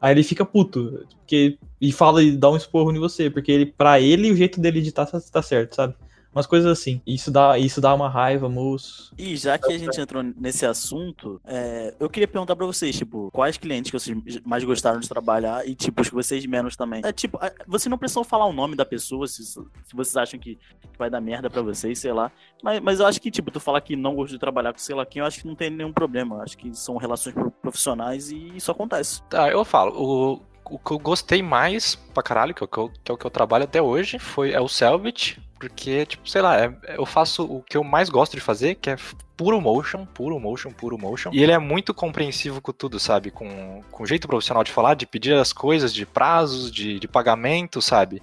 Aí 0.00 0.12
ele 0.14 0.22
fica 0.22 0.44
puto. 0.44 1.04
Porque, 1.18 1.58
e 1.80 1.92
fala 1.92 2.22
e 2.22 2.36
dá 2.36 2.50
um 2.50 2.56
esporro 2.56 2.92
em 2.94 2.98
você. 3.00 3.28
Porque 3.30 3.50
ele, 3.52 3.66
pra 3.66 4.00
ele, 4.00 4.30
o 4.30 4.36
jeito 4.36 4.60
dele 4.60 4.78
editar 4.78 5.06
tá, 5.06 5.20
tá 5.20 5.42
certo, 5.42 5.74
sabe? 5.76 5.94
Umas 6.32 6.46
coisas 6.46 6.70
assim. 6.70 7.00
Isso 7.06 7.30
dá, 7.30 7.58
isso 7.58 7.80
dá 7.80 7.92
uma 7.94 8.08
raiva, 8.08 8.48
moço. 8.48 9.12
E 9.18 9.36
já 9.36 9.58
que 9.58 9.72
a 9.72 9.76
gente 9.78 10.00
entrou 10.00 10.22
nesse 10.22 10.64
assunto, 10.64 11.40
é, 11.44 11.94
eu 11.98 12.08
queria 12.08 12.28
perguntar 12.28 12.54
pra 12.54 12.64
vocês, 12.66 12.96
tipo, 12.96 13.30
quais 13.32 13.56
clientes 13.56 13.90
que 13.90 13.98
vocês 13.98 14.40
mais 14.44 14.62
gostaram 14.62 15.00
de 15.00 15.08
trabalhar 15.08 15.66
e, 15.66 15.74
tipo, 15.74 16.00
os 16.02 16.08
que 16.08 16.14
vocês 16.14 16.46
menos 16.46 16.76
também. 16.76 17.02
É, 17.04 17.12
tipo, 17.12 17.38
você 17.66 17.88
não 17.88 17.98
precisa 17.98 18.22
falar 18.22 18.46
o 18.46 18.52
nome 18.52 18.76
da 18.76 18.84
pessoa 18.84 19.26
se, 19.26 19.44
se 19.44 19.58
vocês 19.92 20.16
acham 20.16 20.38
que, 20.38 20.54
que 20.56 20.98
vai 20.98 21.10
dar 21.10 21.20
merda 21.20 21.50
pra 21.50 21.62
vocês, 21.62 21.98
sei 21.98 22.12
lá. 22.12 22.30
Mas, 22.62 22.80
mas 22.80 23.00
eu 23.00 23.06
acho 23.06 23.20
que, 23.20 23.30
tipo, 23.30 23.50
tu 23.50 23.58
falar 23.58 23.80
que 23.80 23.96
não 23.96 24.14
gosta 24.14 24.32
de 24.34 24.38
trabalhar 24.38 24.72
com 24.72 24.78
sei 24.78 24.94
lá 24.94 25.04
quem, 25.04 25.20
eu 25.20 25.26
acho 25.26 25.40
que 25.40 25.46
não 25.48 25.56
tem 25.56 25.68
nenhum 25.70 25.92
problema. 25.92 26.36
Eu 26.36 26.42
acho 26.42 26.56
que 26.56 26.72
são 26.76 26.96
relações 26.96 27.34
pro- 27.34 27.50
profissionais 27.50 28.30
e 28.30 28.56
isso 28.56 28.70
acontece. 28.70 29.20
Tá, 29.24 29.50
eu 29.50 29.64
falo, 29.64 29.92
o, 30.00 30.40
o 30.70 30.78
que 30.78 30.92
eu 30.92 30.98
gostei 30.98 31.42
mais 31.42 31.94
pra 31.94 32.22
caralho, 32.22 32.54
que 32.54 32.62
é 32.62 32.64
o 32.64 32.68
que 32.68 32.78
eu, 32.78 32.90
que 33.04 33.10
é 33.10 33.14
o 33.14 33.18
que 33.18 33.26
eu 33.26 33.30
trabalho 33.30 33.64
até 33.64 33.82
hoje, 33.82 34.18
foi 34.18 34.52
é 34.52 34.60
o 34.60 34.68
Selbit, 34.68 35.40
porque, 35.58 36.06
tipo, 36.06 36.28
sei 36.28 36.40
lá, 36.40 36.58
é- 36.58 36.72
eu 36.96 37.04
faço 37.04 37.44
o 37.44 37.62
que 37.62 37.76
eu 37.76 37.84
mais 37.84 38.08
gosto 38.08 38.34
de 38.34 38.40
fazer, 38.40 38.76
que 38.76 38.88
é 38.90 38.96
puro 39.36 39.60
motion, 39.60 40.06
puro 40.06 40.38
motion, 40.40 40.70
puro 40.70 40.96
motion. 40.98 41.30
E 41.32 41.42
ele 41.42 41.52
é 41.52 41.58
muito 41.58 41.92
compreensivo 41.92 42.60
com 42.62 42.72
tudo, 42.72 42.98
sabe? 42.98 43.30
Com, 43.30 43.82
com 43.90 44.02
o 44.02 44.06
jeito 44.06 44.26
profissional 44.26 44.64
de 44.64 44.70
falar, 44.72 44.94
de 44.94 45.06
pedir 45.06 45.34
as 45.34 45.52
coisas, 45.52 45.92
de 45.92 46.06
prazos, 46.06 46.70
de, 46.70 46.98
de 46.98 47.08
pagamento, 47.08 47.82
sabe? 47.82 48.22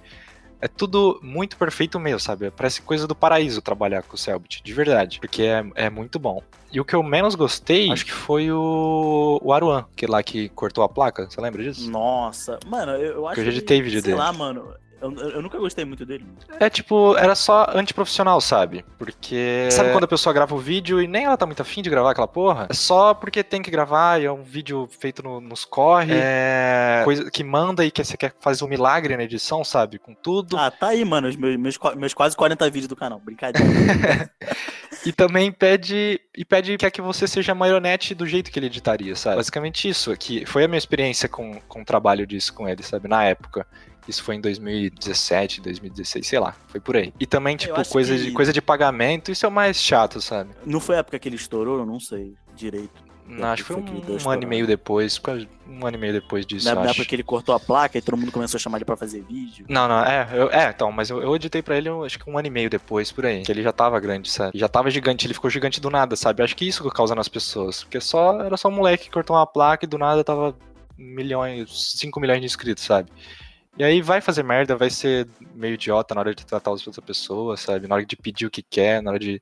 É 0.60 0.66
tudo 0.66 1.20
muito 1.22 1.56
perfeito 1.56 2.00
mesmo, 2.00 2.18
sabe? 2.18 2.50
Parece 2.50 2.82
coisa 2.82 3.06
do 3.06 3.14
paraíso 3.14 3.62
trabalhar 3.62 4.02
com 4.02 4.14
o 4.16 4.18
Selbit, 4.18 4.62
de 4.62 4.72
verdade. 4.72 5.20
Porque 5.20 5.42
é, 5.42 5.64
é 5.74 5.90
muito 5.90 6.18
bom. 6.18 6.42
E 6.72 6.80
o 6.80 6.84
que 6.84 6.94
eu 6.94 7.02
menos 7.02 7.34
gostei, 7.34 7.90
acho 7.90 8.04
que 8.04 8.12
foi 8.12 8.50
o, 8.50 9.40
o 9.42 9.52
Aruan, 9.52 9.86
que 9.96 10.06
lá 10.06 10.22
que 10.22 10.48
cortou 10.50 10.84
a 10.84 10.88
placa. 10.88 11.28
Você 11.30 11.40
lembra 11.40 11.62
disso? 11.62 11.90
Nossa, 11.90 12.58
mano, 12.66 12.92
eu, 12.92 13.26
acho 13.26 13.34
Que 13.36 13.40
eu 13.40 13.44
já 13.44 13.50
editei 13.52 13.80
vídeo 13.80 14.02
sei 14.02 14.10
dele. 14.12 14.22
lá, 14.22 14.32
mano, 14.32 14.74
eu, 15.00 15.12
eu 15.30 15.42
nunca 15.42 15.58
gostei 15.58 15.84
muito 15.84 16.04
dele. 16.04 16.26
É 16.60 16.68
tipo, 16.68 17.16
era 17.16 17.34
só 17.34 17.66
antiprofissional, 17.74 18.40
sabe? 18.40 18.84
Porque. 18.98 19.68
Sabe 19.70 19.92
quando 19.92 20.04
a 20.04 20.08
pessoa 20.08 20.32
grava 20.32 20.54
o 20.54 20.58
vídeo 20.58 21.00
e 21.00 21.06
nem 21.06 21.24
ela 21.24 21.36
tá 21.36 21.46
muito 21.46 21.60
afim 21.62 21.82
de 21.82 21.90
gravar 21.90 22.10
aquela 22.10 22.28
porra? 22.28 22.66
É 22.68 22.74
só 22.74 23.14
porque 23.14 23.42
tem 23.42 23.62
que 23.62 23.70
gravar 23.70 24.20
e 24.20 24.24
é 24.26 24.32
um 24.32 24.42
vídeo 24.42 24.88
feito 25.00 25.22
no- 25.22 25.40
nos 25.40 25.64
corre. 25.64 26.12
É. 26.14 27.02
Coisa 27.04 27.30
que 27.30 27.44
manda 27.44 27.84
e 27.84 27.90
que 27.90 28.02
você 28.04 28.16
quer 28.16 28.34
fazer 28.40 28.64
um 28.64 28.68
milagre 28.68 29.16
na 29.16 29.22
edição, 29.24 29.62
sabe? 29.64 29.98
Com 29.98 30.14
tudo. 30.14 30.56
Ah, 30.56 30.70
tá 30.70 30.88
aí, 30.88 31.04
mano, 31.04 31.28
os 31.28 31.36
meus, 31.36 31.56
meus, 31.56 31.78
meus 31.96 32.14
quase 32.14 32.36
40 32.36 32.64
vídeos 32.70 32.88
do 32.88 32.96
canal, 32.96 33.20
brincadeira. 33.20 33.68
E 35.06 35.12
também 35.12 35.50
pede 35.52 36.20
e 36.36 36.44
pede 36.44 36.76
que 36.76 36.86
é 36.86 36.90
que 36.90 37.00
você 37.00 37.26
seja 37.26 37.54
marionete 37.54 38.14
do 38.14 38.26
jeito 38.26 38.50
que 38.50 38.58
ele 38.58 38.66
editaria, 38.66 39.14
sabe? 39.16 39.36
Basicamente 39.36 39.88
isso, 39.88 40.16
que 40.16 40.44
foi 40.46 40.64
a 40.64 40.68
minha 40.68 40.78
experiência 40.78 41.28
com, 41.28 41.60
com 41.68 41.82
o 41.82 41.84
trabalho 41.84 42.26
disso 42.26 42.52
com 42.52 42.68
ele, 42.68 42.82
sabe? 42.82 43.08
Na 43.08 43.24
época. 43.24 43.66
Isso 44.06 44.22
foi 44.24 44.36
em 44.36 44.40
2017, 44.40 45.60
2016, 45.60 46.26
sei 46.26 46.38
lá, 46.38 46.56
foi 46.68 46.80
por 46.80 46.96
aí. 46.96 47.12
E 47.20 47.26
também, 47.26 47.58
tipo, 47.58 47.74
coisa, 47.90 48.16
que- 48.16 48.24
de, 48.24 48.30
coisa 48.32 48.52
de 48.54 48.62
pagamento, 48.62 49.30
isso 49.30 49.44
é 49.44 49.48
o 49.50 49.52
mais 49.52 49.76
chato, 49.82 50.18
sabe? 50.18 50.50
Não 50.64 50.80
foi 50.80 50.96
a 50.96 51.00
época 51.00 51.18
que 51.18 51.28
ele 51.28 51.36
estourou, 51.36 51.80
eu 51.80 51.84
não 51.86 52.00
sei 52.00 52.32
direito. 52.56 53.07
Não, 53.28 53.48
acho 53.48 53.62
que 53.64 53.72
foi 53.72 53.82
um, 53.82 54.26
um 54.26 54.30
ano 54.30 54.42
e 54.42 54.46
meio 54.46 54.66
depois, 54.66 55.18
quase 55.18 55.46
um 55.68 55.86
ano 55.86 55.96
e 55.96 56.00
meio 56.00 56.12
depois 56.14 56.46
disso, 56.46 56.66
Na, 56.74 56.80
acho. 56.80 56.90
época 56.92 57.04
que 57.04 57.14
ele 57.14 57.22
cortou 57.22 57.54
a 57.54 57.60
placa 57.60 57.98
e 57.98 58.02
todo 58.02 58.16
mundo 58.16 58.32
começou 58.32 58.56
a 58.56 58.60
chamar 58.60 58.78
ele 58.78 58.84
pra 58.86 58.96
fazer 58.96 59.20
vídeo. 59.22 59.66
Não, 59.68 59.86
não, 59.86 60.02
é, 60.04 60.28
eu- 60.32 60.50
é, 60.50 60.70
então, 60.70 60.90
mas 60.90 61.10
eu, 61.10 61.22
eu 61.22 61.36
editei 61.36 61.60
pra 61.62 61.76
ele, 61.76 61.88
acho 62.06 62.18
que 62.18 62.28
um 62.28 62.38
ano 62.38 62.46
e 62.48 62.50
meio 62.50 62.70
depois, 62.70 63.12
por 63.12 63.26
aí. 63.26 63.42
Que 63.42 63.52
ele 63.52 63.62
já 63.62 63.72
tava 63.72 64.00
grande, 64.00 64.30
sabe? 64.30 64.58
Já 64.58 64.66
tava 64.68 64.90
gigante, 64.90 65.26
ele 65.26 65.34
ficou 65.34 65.50
gigante 65.50 65.80
do 65.80 65.90
nada, 65.90 66.16
sabe? 66.16 66.42
Acho 66.42 66.56
que 66.56 66.66
isso 66.66 66.82
que 66.82 66.90
causa 66.90 67.14
nas 67.14 67.28
pessoas. 67.28 67.84
Porque 67.84 68.00
só 68.00 68.40
era 68.40 68.56
só 68.56 68.68
um 68.68 68.72
moleque 68.72 69.04
que 69.04 69.10
cortou 69.10 69.36
uma 69.36 69.46
placa 69.46 69.84
e 69.84 69.88
do 69.88 69.98
nada 69.98 70.24
tava 70.24 70.56
milhões, 70.96 71.92
5 71.98 72.18
milhões 72.20 72.40
de 72.40 72.46
inscritos, 72.46 72.84
sabe? 72.84 73.10
E 73.76 73.84
aí 73.84 74.02
vai 74.02 74.20
fazer 74.20 74.42
merda, 74.42 74.74
vai 74.74 74.90
ser 74.90 75.28
meio 75.54 75.74
idiota 75.74 76.14
na 76.14 76.20
hora 76.22 76.34
de 76.34 76.44
tratar 76.44 76.72
as 76.72 76.84
outras 76.86 77.04
pessoas, 77.04 77.60
sabe? 77.60 77.86
Na 77.86 77.94
hora 77.94 78.04
de 78.04 78.16
pedir 78.16 78.46
o 78.46 78.50
que 78.50 78.62
quer, 78.62 79.00
na 79.02 79.10
hora 79.10 79.18
de 79.20 79.40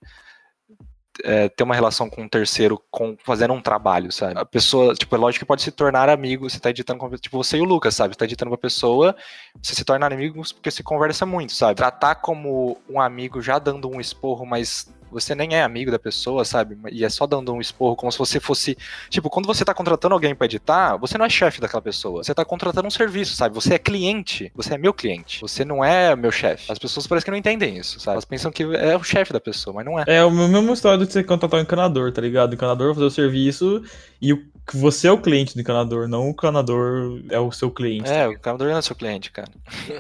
é, 1.25 1.49
ter 1.49 1.65
uma 1.65 1.75
relação 1.75 2.09
com 2.09 2.23
um 2.23 2.29
terceiro 2.29 2.81
com, 2.91 3.17
fazendo 3.25 3.53
um 3.53 3.61
trabalho, 3.61 4.11
sabe? 4.13 4.39
A 4.39 4.45
pessoa, 4.45 4.95
tipo, 4.95 5.15
é 5.15 5.19
lógico 5.19 5.45
que 5.45 5.49
pode 5.49 5.63
se 5.63 5.71
tornar 5.71 6.09
amigo, 6.09 6.49
você 6.49 6.59
tá 6.59 6.71
editando 6.71 6.99
com, 6.99 7.11
tipo, 7.17 7.37
você 7.37 7.59
e 7.59 7.61
o 7.61 7.65
Lucas, 7.65 7.95
sabe? 7.95 8.15
Você 8.15 8.19
tá 8.19 8.25
editando 8.25 8.51
com 8.51 8.55
a 8.55 8.59
pessoa, 8.59 9.17
você 9.63 9.75
se 9.75 9.85
torna 9.85 10.07
amigos 10.07 10.53
porque 10.53 10.71
se 10.71 10.83
conversa 10.83 11.25
muito, 11.25 11.53
sabe? 11.53 11.77
Tratar 11.77 12.17
como 12.17 12.79
um 12.89 13.01
amigo 13.01 13.41
já 13.41 13.59
dando 13.59 13.89
um 13.89 14.01
esporro, 14.01 14.45
mas 14.45 14.89
você 15.21 15.35
nem 15.35 15.55
é 15.55 15.63
amigo 15.63 15.91
da 15.91 15.99
pessoa, 15.99 16.45
sabe? 16.45 16.77
E 16.93 17.05
é 17.05 17.09
só 17.09 17.27
dando 17.27 17.53
um 17.53 17.61
esporro 17.61 17.97
como 17.97 18.13
se 18.13 18.19
você 18.19 18.39
fosse. 18.39 18.77
Tipo, 19.09 19.31
quando 19.31 19.47
você 19.47 19.65
tá 19.65 19.73
contratando 19.73 20.15
alguém 20.15 20.35
pra 20.35 20.45
editar, 20.45 20.97
você 20.97 21.17
não 21.17 21.25
é 21.25 21.31
chefe 21.31 21.61
daquela 21.61 21.81
pessoa. 21.81 22.23
Você 22.23 22.35
tá 22.35 22.45
contratando 22.45 22.87
um 22.87 22.91
serviço, 22.91 23.35
sabe? 23.35 23.55
Você 23.55 23.75
é 23.75 23.79
cliente. 23.79 24.53
Você 24.55 24.75
é 24.75 24.79
meu 24.79 24.93
cliente. 24.93 25.41
Você 25.41 25.65
não 25.65 25.83
é 25.83 26.15
meu 26.15 26.31
chefe. 26.31 26.71
As 26.71 26.79
pessoas 26.79 27.07
parecem 27.07 27.25
que 27.25 27.31
não 27.31 27.39
entendem 27.39 27.79
isso, 27.79 27.99
sabe? 27.99 28.17
Elas 28.17 28.25
pensam 28.25 28.53
que 28.53 28.63
é 28.63 28.97
o 28.97 29.03
chefe 29.03 29.33
da 29.33 29.41
pessoa, 29.41 29.75
mas 29.75 29.85
não 29.85 29.99
é. 29.99 30.05
É 30.07 30.19
a 30.19 30.31
mesma 30.31 30.73
história 30.73 31.05
de 31.05 31.11
você 31.11 31.25
contratar 31.25 31.59
um 31.59 31.63
encanador, 31.63 32.13
tá 32.13 32.21
ligado? 32.21 32.53
O 32.53 32.55
encanador 32.55 32.89
vai 32.89 32.95
fazer 32.95 33.07
o 33.07 33.11
serviço 33.11 33.83
e 34.21 34.33
o, 34.33 34.43
você 34.73 35.07
é 35.07 35.13
o 35.13 35.21
cliente 35.21 35.55
do 35.55 35.61
encanador, 35.61 36.09
não 36.09 36.27
o 36.27 36.31
encanador 36.31 37.23
é 37.31 37.39
o 37.39 37.53
seu 37.53 37.71
cliente. 37.71 38.11
É, 38.11 38.27
o 38.27 38.33
encanador 38.33 38.69
não 38.69 38.79
é 38.79 38.83
seu 38.83 38.97
cliente, 38.97 39.31
cara. 39.31 39.51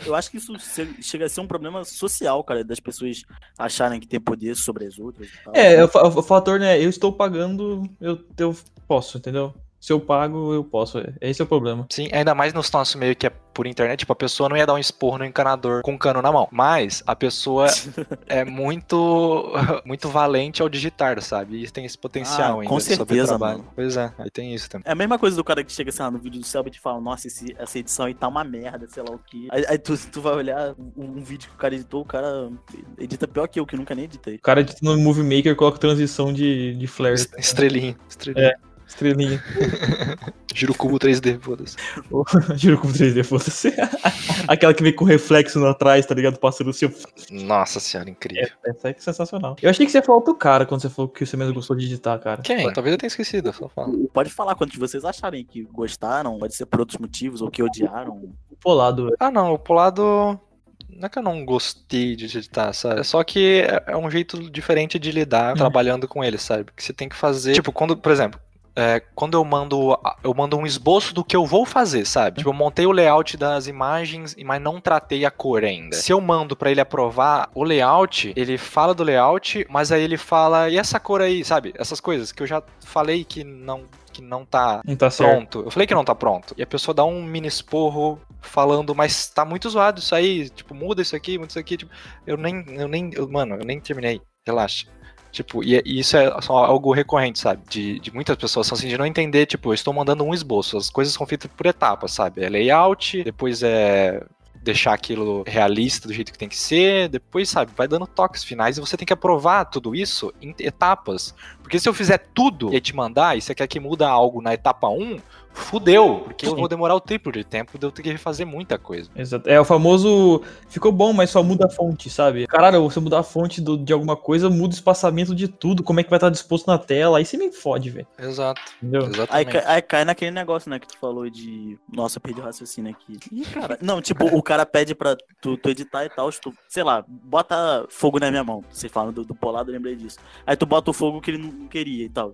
Eu, 0.04 0.14
acho 0.14 0.30
que 0.30 0.38
isso 0.38 0.52
chega 1.00 1.26
a 1.26 1.28
ser 1.28 1.40
um 1.40 1.46
problema 1.46 1.84
social, 1.84 2.42
cara, 2.42 2.64
das 2.64 2.80
pessoas 2.80 3.22
acharem 3.56 4.00
que 4.00 4.08
tem 4.08 4.18
poder 4.18 4.56
sobre 4.56 4.84
as 4.86 4.98
outras. 4.98 5.05
E 5.10 5.28
tal. 5.44 5.54
É, 5.54 5.84
o, 5.84 5.88
fa- 5.88 6.02
o 6.08 6.22
fator, 6.22 6.58
né? 6.60 6.78
Eu 6.82 6.88
estou 6.90 7.12
pagando, 7.12 7.82
eu, 8.00 8.18
eu 8.38 8.56
posso, 8.86 9.18
entendeu? 9.18 9.54
Se 9.78 9.92
eu 9.92 10.00
pago, 10.00 10.52
eu 10.54 10.64
posso. 10.64 10.98
é- 10.98 11.12
Esse 11.20 11.40
é 11.40 11.44
o 11.44 11.46
problema. 11.48 11.86
Sim, 11.90 12.08
ainda 12.12 12.34
mais 12.34 12.52
no 12.52 12.60
nosso 12.72 12.98
meio 12.98 13.14
que 13.14 13.26
é 13.26 13.30
por 13.30 13.66
internet, 13.66 14.00
tipo, 14.00 14.12
a 14.12 14.16
pessoa 14.16 14.48
não 14.48 14.56
ia 14.56 14.66
dar 14.66 14.74
um 14.74 14.78
esporro 14.78 15.16
no 15.18 15.24
encanador 15.24 15.80
com 15.82 15.92
um 15.92 15.98
cano 15.98 16.20
na 16.20 16.30
mão. 16.30 16.46
Mas 16.50 17.02
a 17.06 17.14
pessoa 17.16 17.66
é 18.26 18.44
muito 18.44 19.52
muito 19.84 20.08
valente 20.08 20.60
ao 20.60 20.68
digitar, 20.68 21.20
sabe? 21.22 21.62
E 21.64 21.70
tem 21.70 21.84
esse 21.84 21.96
potencial 21.96 22.58
Ah, 22.58 22.62
ainda 22.62 22.68
com 22.68 22.80
certeza, 22.80 23.38
mano. 23.38 23.66
Pois 23.74 23.96
é, 23.96 24.12
aí 24.18 24.30
tem 24.30 24.54
isso 24.54 24.68
também. 24.68 24.84
É 24.86 24.92
a 24.92 24.94
mesma 24.94 25.18
coisa 25.18 25.36
do 25.36 25.44
cara 25.44 25.62
que 25.64 25.72
chega 25.72 25.90
assim, 25.90 26.02
lá, 26.02 26.10
no 26.10 26.18
vídeo 26.18 26.40
do 26.40 26.46
Selbit 26.46 26.76
e 26.76 26.80
fala, 26.80 27.00
nossa, 27.00 27.26
esse- 27.28 27.54
essa 27.58 27.78
edição 27.78 28.06
aí 28.06 28.14
tá 28.14 28.28
uma 28.28 28.44
merda, 28.44 28.86
sei 28.88 29.02
lá 29.02 29.10
o 29.14 29.18
que. 29.18 29.48
Aí, 29.50 29.64
aí 29.68 29.78
tu, 29.78 29.96
tu 30.10 30.20
vai 30.20 30.34
olhar 30.34 30.74
um, 30.78 30.92
um 31.18 31.22
vídeo 31.22 31.48
que 31.48 31.54
o 31.54 31.58
cara 31.58 31.74
editou, 31.74 32.02
o 32.02 32.06
cara 32.06 32.50
edita 32.98 33.26
pior 33.28 33.46
que 33.46 33.58
eu, 33.60 33.66
que 33.66 33.76
nunca 33.76 33.94
nem 33.94 34.04
editei. 34.04 34.34
O 34.36 34.40
cara 34.40 34.60
edita 34.60 34.78
no 34.82 34.96
Movie 34.98 35.22
Maker 35.22 35.54
coloca 35.56 35.78
transição 35.78 36.32
de, 36.32 36.74
de 36.74 36.86
flare, 36.86 37.14
Estrelinha, 37.38 37.96
estrelinha. 38.08 38.54
Estrelinha. 38.86 39.42
Giro 40.54 40.74
cubo 40.74 40.98
3D, 40.98 41.38
foda-se. 41.40 41.76
Giro 42.56 42.78
com 42.78 42.88
3D, 42.88 43.22
foda-se. 43.24 43.74
Aquela 44.48 44.72
que 44.72 44.82
vem 44.82 44.94
com 44.94 45.04
reflexo 45.04 45.58
lá 45.60 45.70
atrás, 45.72 46.06
tá 46.06 46.14
ligado? 46.14 46.38
Passando 46.38 46.70
assim. 46.70 46.90
Nossa 47.30 47.78
senhora, 47.78 48.08
incrível. 48.08 48.48
Essa 48.64 48.88
é 48.90 48.94
sensacional. 48.98 49.56
Eu 49.60 49.68
achei 49.68 49.84
que 49.84 49.92
você 49.92 49.98
ia 49.98 50.02
falar 50.02 50.18
outro 50.18 50.34
cara 50.34 50.64
quando 50.64 50.80
você 50.80 50.88
falou 50.88 51.10
que 51.10 51.26
você 51.26 51.36
mesmo 51.36 51.52
gostou 51.54 51.76
de 51.76 51.84
digitar, 51.84 52.18
cara. 52.20 52.40
Quem? 52.42 52.72
Talvez 52.72 52.92
eu 52.92 52.98
tenha 52.98 53.08
esquecido, 53.08 53.52
só 53.52 53.68
fala. 53.68 53.92
Pode 54.12 54.30
falar 54.30 54.54
quantos 54.54 54.78
vocês 54.78 55.04
acharem 55.04 55.44
que 55.44 55.62
gostaram, 55.64 56.38
pode 56.38 56.54
ser 56.54 56.64
por 56.66 56.80
outros 56.80 56.98
motivos, 56.98 57.42
ou 57.42 57.50
que 57.50 57.62
odiaram. 57.62 58.32
Polado. 58.60 59.14
Ah, 59.20 59.30
não, 59.30 59.52
o 59.52 59.58
Polado. 59.58 60.40
Não 60.88 61.06
é 61.06 61.08
que 61.10 61.18
eu 61.18 61.22
não 61.22 61.44
gostei 61.44 62.16
de 62.16 62.24
editar, 62.24 62.72
sabe? 62.72 63.00
É 63.00 63.02
só 63.02 63.22
que 63.22 63.60
é- 63.68 63.92
é 63.92 63.96
um 63.96 64.10
jeito 64.10 64.50
diferente 64.50 64.98
de 64.98 65.10
lidar 65.10 65.54
trabalhando 65.54 66.08
com 66.08 66.24
ele, 66.24 66.38
sabe? 66.38 66.70
Que 66.74 66.82
você 66.82 66.92
tem 66.94 67.06
que 67.08 67.16
fazer. 67.16 67.52
Tipo, 67.52 67.70
quando, 67.70 67.94
por 67.98 68.10
exemplo, 68.10 68.40
é, 68.76 69.00
quando 69.14 69.34
eu 69.34 69.44
mando 69.44 69.98
eu 70.22 70.34
mando 70.34 70.56
um 70.56 70.66
esboço 70.66 71.14
do 71.14 71.24
que 71.24 71.34
eu 71.34 71.46
vou 71.46 71.64
fazer, 71.64 72.04
sabe? 72.04 72.38
Tipo, 72.38 72.50
eu 72.50 72.54
montei 72.54 72.86
o 72.86 72.92
layout 72.92 73.36
das 73.36 73.66
imagens, 73.66 74.36
mas 74.44 74.60
não 74.60 74.80
tratei 74.80 75.24
a 75.24 75.30
cor 75.30 75.64
ainda. 75.64 75.96
Se 75.96 76.12
eu 76.12 76.20
mando 76.20 76.54
para 76.54 76.70
ele 76.70 76.80
aprovar 76.80 77.48
o 77.54 77.64
layout, 77.64 78.32
ele 78.36 78.58
fala 78.58 78.94
do 78.94 79.02
layout, 79.02 79.66
mas 79.70 79.90
aí 79.90 80.02
ele 80.02 80.18
fala, 80.18 80.68
e 80.68 80.76
essa 80.76 81.00
cor 81.00 81.22
aí, 81.22 81.42
sabe? 81.44 81.72
Essas 81.78 82.00
coisas 82.00 82.30
que 82.30 82.42
eu 82.42 82.46
já 82.46 82.62
falei 82.80 83.24
que 83.24 83.42
não 83.42 83.84
que 84.12 84.22
não 84.22 84.46
tá, 84.46 84.80
Não 84.82 84.96
tá 84.96 85.10
pronto. 85.10 85.60
Eu 85.60 85.70
falei 85.70 85.86
que 85.86 85.94
não 85.94 86.04
tá 86.04 86.14
pronto. 86.14 86.54
E 86.56 86.62
a 86.62 86.66
pessoa 86.66 86.94
dá 86.94 87.04
um 87.04 87.22
mini 87.22 87.48
esporro 87.48 88.18
falando, 88.40 88.94
mas 88.94 89.28
tá 89.28 89.44
muito 89.44 89.68
zoado 89.68 90.00
isso 90.00 90.14
aí, 90.14 90.48
tipo, 90.48 90.74
muda 90.74 91.02
isso 91.02 91.14
aqui, 91.14 91.36
muda 91.36 91.50
isso 91.50 91.58
aqui, 91.58 91.76
tipo, 91.76 91.92
eu 92.26 92.38
nem 92.38 92.64
eu 92.68 92.88
nem, 92.88 93.10
eu, 93.12 93.28
mano, 93.28 93.56
eu 93.56 93.64
nem 93.64 93.78
terminei. 93.78 94.22
Relaxa. 94.46 94.86
Tipo, 95.32 95.62
e, 95.62 95.82
e 95.84 96.00
isso 96.00 96.16
é 96.16 96.32
algo 96.48 96.92
recorrente, 96.92 97.38
sabe? 97.38 97.62
De, 97.68 98.00
de 98.00 98.14
muitas 98.14 98.36
pessoas, 98.36 98.72
assim, 98.72 98.88
de 98.88 98.96
não 98.96 99.06
entender, 99.06 99.46
tipo, 99.46 99.70
eu 99.70 99.74
estou 99.74 99.92
mandando 99.92 100.24
um 100.24 100.32
esboço, 100.32 100.76
as 100.76 100.90
coisas 100.90 101.12
são 101.12 101.26
feitas 101.26 101.50
por 101.54 101.66
etapas, 101.66 102.12
sabe? 102.12 102.42
É 102.42 102.48
layout, 102.48 103.22
depois 103.22 103.62
é 103.62 104.24
deixar 104.66 104.94
aquilo 104.94 105.44
realista 105.46 106.08
do 106.08 106.14
jeito 106.14 106.32
que 106.32 106.38
tem 106.38 106.48
que 106.48 106.58
ser, 106.58 107.08
depois, 107.08 107.48
sabe, 107.48 107.70
vai 107.76 107.86
dando 107.86 108.04
toques 108.04 108.42
finais 108.42 108.76
e 108.76 108.80
você 108.80 108.96
tem 108.96 109.06
que 109.06 109.12
aprovar 109.12 109.64
tudo 109.66 109.94
isso 109.94 110.34
em 110.42 110.52
etapas. 110.58 111.32
Porque 111.62 111.78
se 111.78 111.88
eu 111.88 111.94
fizer 111.94 112.18
tudo 112.34 112.74
e 112.74 112.80
te 112.80 112.94
mandar, 112.94 113.38
e 113.38 113.40
você 113.40 113.54
quer 113.54 113.68
que 113.68 113.78
muda 113.78 114.08
algo 114.08 114.42
na 114.42 114.52
etapa 114.54 114.88
1, 114.88 115.18
fudeu, 115.56 116.20
porque 116.24 116.46
eu 116.46 116.50
Sim. 116.50 116.56
vou 116.56 116.68
demorar 116.68 116.94
o 116.94 117.00
tempo 117.00 117.32
de 117.32 117.42
tempo 117.42 117.78
de 117.78 117.86
eu 117.86 117.90
ter 117.90 118.02
que 118.02 118.10
refazer 118.10 118.46
muita 118.46 118.78
coisa. 118.78 119.10
Exato. 119.16 119.48
É 119.48 119.60
o 119.60 119.64
famoso. 119.64 120.42
Ficou 120.68 120.92
bom, 120.92 121.12
mas 121.12 121.30
só 121.30 121.42
muda 121.42 121.66
a 121.66 121.68
fonte, 121.70 122.10
sabe? 122.10 122.46
Caralho, 122.46 122.82
você 122.82 123.00
mudar 123.00 123.20
a 123.20 123.22
fonte 123.22 123.60
do- 123.60 123.76
de 123.78 123.92
alguma 123.92 124.16
coisa, 124.16 124.50
muda 124.50 124.74
o 124.74 124.76
espaçamento 124.76 125.34
de 125.34 125.48
tudo, 125.48 125.82
como 125.82 125.98
é 126.00 126.02
que 126.04 126.10
vai 126.10 126.18
estar 126.18 126.30
disposto 126.30 126.66
na 126.66 126.78
tela. 126.78 127.18
Aí 127.18 127.24
você 127.24 127.36
me 127.36 127.50
fode, 127.50 127.90
velho. 127.90 128.06
Exato, 128.18 128.60
Entendeu? 128.82 129.08
Aí, 129.30 129.46
aí 129.64 129.82
cai 129.82 130.04
naquele 130.04 130.30
negócio, 130.30 130.70
né, 130.70 130.78
que 130.78 130.86
tu 130.88 130.98
falou 130.98 131.28
de. 131.30 131.78
Nossa, 131.92 132.18
eu 132.18 132.20
perdi 132.20 132.40
o 132.40 132.44
raciocínio 132.44 132.92
aqui. 132.92 133.18
Ih, 133.32 133.44
cara. 133.46 133.78
Não, 133.82 134.00
tipo, 134.02 134.26
o 134.26 134.42
cara 134.42 134.66
pede 134.66 134.94
pra 134.94 135.16
tu, 135.40 135.56
tu 135.56 135.70
editar 135.70 136.04
e 136.04 136.08
tal, 136.10 136.30
tu, 136.30 136.52
sei 136.68 136.82
lá, 136.82 137.04
bota 137.08 137.86
fogo 137.88 138.18
na 138.18 138.30
minha 138.30 138.44
mão. 138.44 138.62
Você 138.70 138.88
fala 138.88 139.10
do, 139.10 139.24
do 139.24 139.34
polado, 139.34 139.70
eu 139.70 139.74
lembrei 139.74 139.96
disso. 139.96 140.18
Aí 140.46 140.56
tu 140.56 140.66
bota 140.66 140.90
o 140.90 140.94
fogo 140.94 141.20
que 141.20 141.30
ele 141.30 141.38
não 141.38 141.66
queria 141.68 142.04
e 142.04 142.08
tal. 142.08 142.32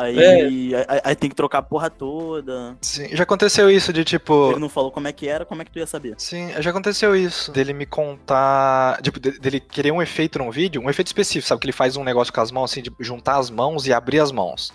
Aí, 0.00 0.18
É. 0.74 0.86
aí, 0.88 1.00
aí 1.04 1.16
tem 1.16 1.28
que 1.28 1.34
trocar 1.34 1.58
a 1.58 1.62
porra 1.62 1.90
toda. 1.90 2.76
Sim, 2.80 3.08
já 3.16 3.24
aconteceu 3.24 3.68
isso 3.70 3.92
de 3.92 4.04
tipo. 4.04 4.50
Ele 4.52 4.60
não 4.60 4.68
falou 4.68 4.90
como 4.92 5.08
é 5.08 5.12
que 5.12 5.26
era, 5.28 5.44
como 5.44 5.60
é 5.60 5.64
que 5.64 5.70
tu 5.72 5.78
ia 5.80 5.86
saber? 5.86 6.14
Sim, 6.18 6.50
já 6.60 6.70
aconteceu 6.70 7.16
isso. 7.16 7.50
Dele 7.50 7.72
me 7.72 7.84
contar. 7.86 9.00
Tipo, 9.02 9.18
de- 9.18 9.38
dele 9.38 9.58
querer 9.60 9.90
um 9.92 10.00
efeito 10.00 10.38
num 10.38 10.50
vídeo, 10.50 10.80
um 10.80 10.88
efeito 10.88 11.08
específico, 11.08 11.48
sabe? 11.48 11.60
Que 11.60 11.66
ele 11.66 11.72
faz 11.72 11.96
um 11.96 12.04
negócio 12.04 12.32
com 12.32 12.40
as 12.40 12.50
mãos, 12.52 12.70
assim, 12.70 12.82
de 12.82 12.92
juntar 13.00 13.36
as 13.38 13.50
mãos 13.50 13.86
e 13.86 13.92
abrir 13.92 14.20
as 14.20 14.30
mãos. 14.30 14.72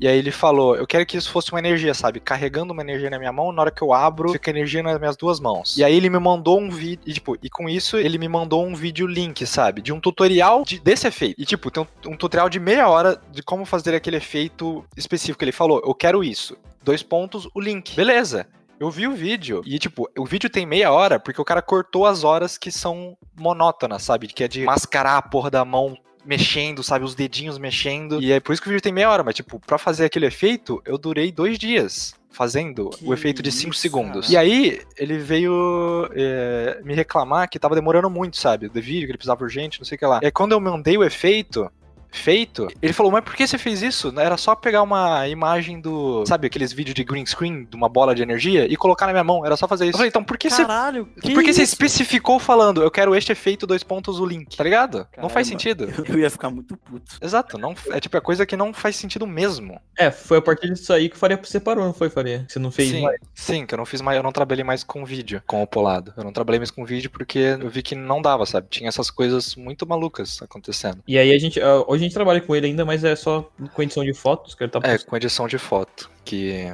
E 0.00 0.06
aí 0.06 0.16
ele 0.16 0.30
falou, 0.30 0.76
eu 0.76 0.86
quero 0.86 1.04
que 1.04 1.16
isso 1.16 1.30
fosse 1.30 1.50
uma 1.50 1.58
energia, 1.58 1.92
sabe? 1.92 2.20
Carregando 2.20 2.72
uma 2.72 2.82
energia 2.82 3.10
na 3.10 3.18
minha 3.18 3.32
mão, 3.32 3.50
na 3.50 3.62
hora 3.62 3.70
que 3.70 3.82
eu 3.82 3.92
abro, 3.92 4.30
fica 4.30 4.50
energia 4.50 4.82
nas 4.82 4.98
minhas 4.98 5.16
duas 5.16 5.40
mãos. 5.40 5.76
E 5.76 5.82
aí 5.82 5.94
ele 5.94 6.08
me 6.08 6.18
mandou 6.18 6.60
um 6.60 6.70
vídeo, 6.70 7.00
e, 7.04 7.12
tipo, 7.12 7.36
e 7.42 7.50
com 7.50 7.68
isso 7.68 7.96
ele 7.96 8.16
me 8.18 8.28
mandou 8.28 8.64
um 8.64 8.74
vídeo 8.74 9.06
link, 9.06 9.44
sabe? 9.46 9.82
De 9.82 9.92
um 9.92 9.98
tutorial 10.00 10.62
de- 10.64 10.78
desse 10.78 11.06
efeito. 11.08 11.40
E 11.40 11.44
tipo, 11.44 11.70
tem 11.70 11.82
um, 11.82 12.12
um 12.12 12.16
tutorial 12.16 12.48
de 12.48 12.60
meia 12.60 12.88
hora 12.88 13.20
de 13.32 13.42
como 13.42 13.64
fazer 13.64 13.94
aquele 13.94 14.16
efeito 14.18 14.84
específico. 14.96 15.42
Ele 15.42 15.52
falou, 15.52 15.82
eu 15.84 15.94
quero 15.94 16.22
isso. 16.22 16.56
Dois 16.82 17.02
pontos, 17.02 17.48
o 17.54 17.60
link. 17.60 17.96
Beleza. 17.96 18.46
Eu 18.80 18.92
vi 18.92 19.08
o 19.08 19.12
vídeo 19.12 19.60
e, 19.66 19.76
tipo, 19.76 20.08
o 20.16 20.24
vídeo 20.24 20.48
tem 20.48 20.64
meia 20.64 20.92
hora 20.92 21.18
porque 21.18 21.40
o 21.40 21.44
cara 21.44 21.60
cortou 21.60 22.06
as 22.06 22.22
horas 22.22 22.56
que 22.56 22.70
são 22.70 23.16
monótonas, 23.36 24.04
sabe? 24.04 24.28
Que 24.28 24.44
é 24.44 24.48
de 24.48 24.64
mascarar 24.64 25.16
a 25.16 25.22
porra 25.22 25.50
da 25.50 25.64
mão 25.64 25.96
mexendo, 26.28 26.82
sabe? 26.82 27.06
Os 27.06 27.14
dedinhos 27.14 27.58
mexendo. 27.58 28.22
E 28.22 28.30
é 28.30 28.38
por 28.38 28.52
isso 28.52 28.60
que 28.60 28.68
o 28.68 28.70
vídeo 28.70 28.82
tem 28.82 28.92
meia 28.92 29.10
hora, 29.10 29.24
mas, 29.24 29.34
tipo, 29.34 29.58
pra 29.58 29.78
fazer 29.78 30.04
aquele 30.04 30.26
efeito, 30.26 30.82
eu 30.84 30.98
durei 30.98 31.32
dois 31.32 31.58
dias 31.58 32.14
fazendo 32.30 32.90
Que 32.90 33.04
o 33.04 33.14
efeito 33.14 33.42
de 33.42 33.50
5 33.50 33.72
isso, 33.72 33.80
segundos. 33.80 34.30
E 34.30 34.36
aí, 34.36 34.82
ele 34.98 35.18
veio 35.18 36.06
é, 36.12 36.80
me 36.84 36.94
reclamar 36.94 37.48
que 37.48 37.58
tava 37.58 37.74
demorando 37.74 38.10
muito, 38.10 38.36
sabe? 38.36 38.68
Do 38.68 38.80
vídeo, 38.80 39.06
que 39.06 39.12
ele 39.12 39.18
precisava 39.18 39.42
urgente, 39.42 39.80
não 39.80 39.86
sei 39.86 39.96
o 39.96 39.98
que 39.98 40.04
lá. 40.06 40.20
E 40.22 40.26
aí, 40.26 40.30
quando 40.30 40.52
eu 40.52 40.60
mandei 40.60 40.98
o 40.98 41.02
efeito, 41.02 41.72
feito, 42.10 42.68
ele 42.80 42.92
falou, 42.92 43.12
mas 43.12 43.24
por 43.24 43.34
que 43.34 43.46
você 43.46 43.58
fez 43.58 43.82
isso? 43.82 44.12
Era 44.18 44.36
só 44.36 44.54
pegar 44.54 44.82
uma 44.82 45.28
imagem 45.28 45.80
do, 45.80 46.24
sabe, 46.26 46.46
aqueles 46.46 46.72
vídeos 46.72 46.94
de 46.94 47.04
green 47.04 47.24
screen, 47.26 47.64
de 47.64 47.76
uma 47.76 47.88
bola 47.88 48.14
de 48.14 48.22
energia, 48.22 48.66
e 48.70 48.76
colocar 48.76 49.06
na 49.06 49.12
minha 49.12 49.24
mão, 49.24 49.44
era 49.44 49.56
só 49.56 49.68
fazer 49.68 49.84
isso. 49.84 49.94
Eu 49.94 49.98
falei, 49.98 50.08
então 50.08 50.24
por 50.24 50.38
que 50.38 50.50
você... 50.50 50.62
Caralho, 50.62 51.06
que 51.20 51.32
Por 51.32 51.42
que 51.42 51.52
você 51.52 51.62
especificou 51.62 52.38
falando, 52.38 52.82
eu 52.82 52.90
quero 52.90 53.14
este 53.14 53.32
efeito, 53.32 53.66
dois 53.66 53.82
pontos, 53.82 54.18
o 54.18 54.26
link, 54.26 54.56
tá 54.56 54.64
ligado? 54.64 55.06
não 55.16 55.28
faz 55.28 55.48
Caramba. 55.48 55.62
sentido. 55.62 55.88
Eu 56.08 56.18
ia 56.18 56.30
ficar 56.30 56.50
muito 56.50 56.76
puto. 56.76 57.16
Exato, 57.20 57.58
não, 57.58 57.74
é 57.90 58.00
tipo, 58.00 58.16
é 58.16 58.20
coisa 58.20 58.46
que 58.46 58.56
não 58.56 58.72
faz 58.72 58.96
sentido 58.96 59.26
mesmo. 59.26 59.80
É, 59.96 60.10
foi 60.10 60.38
a 60.38 60.42
partir 60.42 60.72
disso 60.72 60.92
aí 60.92 61.08
que 61.08 61.16
o 61.16 61.18
Faria 61.18 61.38
separou, 61.44 61.84
não 61.84 61.92
foi, 61.92 62.08
Faria? 62.10 62.44
Você 62.48 62.58
não 62.58 62.70
fez 62.70 62.90
sim, 62.90 63.02
mais. 63.02 63.20
sim, 63.34 63.66
que 63.66 63.74
eu 63.74 63.78
não 63.78 63.86
fiz 63.86 64.00
mais, 64.00 64.16
eu 64.16 64.22
não 64.22 64.32
trabalhei 64.32 64.64
mais 64.64 64.82
com 64.82 65.04
vídeo, 65.04 65.42
com 65.46 65.62
o 65.62 65.66
polado. 65.66 66.12
Eu 66.16 66.24
não 66.24 66.32
trabalhei 66.32 66.58
mais 66.58 66.70
com 66.70 66.84
vídeo 66.84 67.10
porque 67.10 67.38
eu 67.38 67.68
vi 67.68 67.82
que 67.82 67.94
não 67.94 68.22
dava, 68.22 68.46
sabe? 68.46 68.68
Tinha 68.70 68.88
essas 68.88 69.10
coisas 69.10 69.56
muito 69.56 69.86
malucas 69.86 70.40
acontecendo. 70.42 71.02
E 71.06 71.18
aí 71.18 71.34
a 71.34 71.38
gente. 71.38 71.60
ah, 71.60 71.84
Hoje 71.98 72.04
a 72.04 72.08
gente 72.08 72.14
trabalha 72.14 72.40
com 72.40 72.54
ele 72.54 72.66
ainda, 72.66 72.84
mas 72.84 73.04
é 73.04 73.16
só 73.16 73.50
com 73.74 73.82
edição 73.82 74.04
de 74.04 74.14
fotos, 74.14 74.54
que 74.54 74.62
ele 74.64 74.70
tá 74.70 74.78
É, 74.82 74.98
postando. 74.98 75.06
com 75.06 75.16
edição 75.16 75.48
de 75.48 75.58
foto, 75.58 76.10
que, 76.24 76.64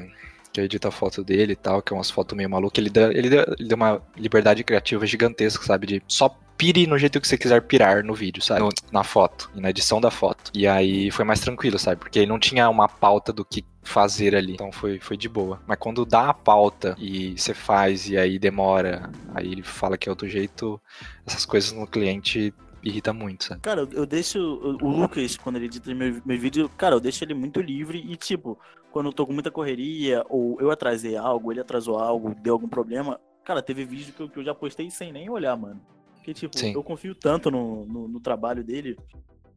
que 0.53 0.61
eu 0.61 0.65
edito 0.65 0.87
a 0.87 0.91
foto 0.91 1.25
dele 1.25 1.53
e 1.53 1.57
tal, 1.57 1.83
que 1.83 1.93
é 1.93 1.97
umas 1.97 2.11
fotos 2.11 2.37
meio 2.37 2.51
malucas. 2.51 2.79
Ele 2.79 2.91
dá, 2.91 3.03
ele, 3.13 3.31
dá, 3.31 3.47
ele 3.59 3.75
uma 3.75 4.03
liberdade 4.17 4.63
criativa 4.63 5.07
gigantesca, 5.07 5.65
sabe? 5.65 5.87
De 5.87 6.03
só 6.07 6.29
pire 6.57 6.87
no 6.87 6.99
jeito 6.99 7.21
que 7.21 7.27
você 7.27 7.37
quiser 7.39 7.63
pirar 7.63 8.05
no 8.05 8.15
vídeo, 8.15 8.43
sabe? 8.43 8.61
No- 8.61 8.71
na 8.93 9.03
foto, 9.03 9.51
e 9.55 9.61
na 9.61 9.71
edição 9.71 10.01
da 10.01 10.11
foto. 10.11 10.51
E 10.55 10.67
aí 10.67 11.11
foi 11.11 11.25
mais 11.25 11.41
tranquilo, 11.41 11.79
sabe? 11.79 11.97
Porque 11.99 12.19
ele 12.19 12.27
não 12.29 12.39
tinha 12.39 12.69
uma 12.69 12.89
pauta 12.89 13.33
do 13.33 13.45
que 13.45 13.65
fazer 13.83 14.37
ali. 14.37 14.53
Então 14.55 14.71
foi, 14.71 15.01
foi 15.01 15.17
de 15.17 15.29
boa. 15.29 15.61
Mas 15.67 15.79
quando 15.79 16.05
dá 16.05 16.29
a 16.31 16.35
pauta 16.35 16.95
e 16.99 17.37
você 17.37 17.53
faz 17.55 18.09
e 18.09 18.17
aí 18.17 18.39
demora, 18.39 19.11
aí 19.35 19.51
ele 19.51 19.63
fala 19.63 19.99
que 19.99 20.09
é 20.09 20.13
outro 20.13 20.29
jeito, 20.29 20.81
essas 21.27 21.45
coisas 21.45 21.73
no 21.73 21.87
cliente 21.87 22.53
irrita 22.85 23.13
muito, 23.13 23.45
sabe? 23.45 23.61
Cara, 23.61 23.89
eu, 23.93 24.07
deixo 24.07 24.39
o, 24.39 24.85
o 24.85 25.01
Lucas, 25.01 25.37
quando 25.37 25.57
ele 25.57 25.67
edita 25.67 25.93
meu, 25.95 26.21
meu 26.25 26.39
vídeo, 26.39 26.69
cara, 26.77 26.95
eu 26.95 27.01
deixo 27.01 27.25
ele 27.25 27.35
muito 27.35 27.61
livre 27.61 27.99
e, 27.99 28.17
tipo, 28.17 28.59
quando 28.93 29.07
eu 29.07 29.13
tô 29.13 29.27
com 29.27 29.33
muita 29.33 29.51
correria, 29.51 30.25
ou 30.29 30.61
eu 30.61 30.71
atrasei 30.71 31.17
algo, 31.17 31.53
ele 31.53 31.61
atrasou 31.61 31.99
algo, 31.99 32.35
deu 32.35 32.55
algum 32.55 32.69
problema, 32.69 33.21
cara, 33.45 33.63
teve 33.63 33.85
vídeo 33.85 34.13
que 34.13 34.21
eu, 34.21 34.29
que 34.29 34.39
eu 34.39 34.45
já 34.45 34.55
postei 34.55 34.91
sem 34.91 35.13
nem 35.13 35.29
olhar, 35.29 35.57
mano. 35.57 35.81
Porque, 36.17 36.33
tipo, 36.33 36.59
Sim. 36.59 36.73
eu 36.73 36.83
confio 36.83 37.15
tanto 37.15 37.51
no, 37.51 37.85
no, 37.85 38.09
no 38.09 38.21
trabalho 38.21 38.65
dele 38.65 38.97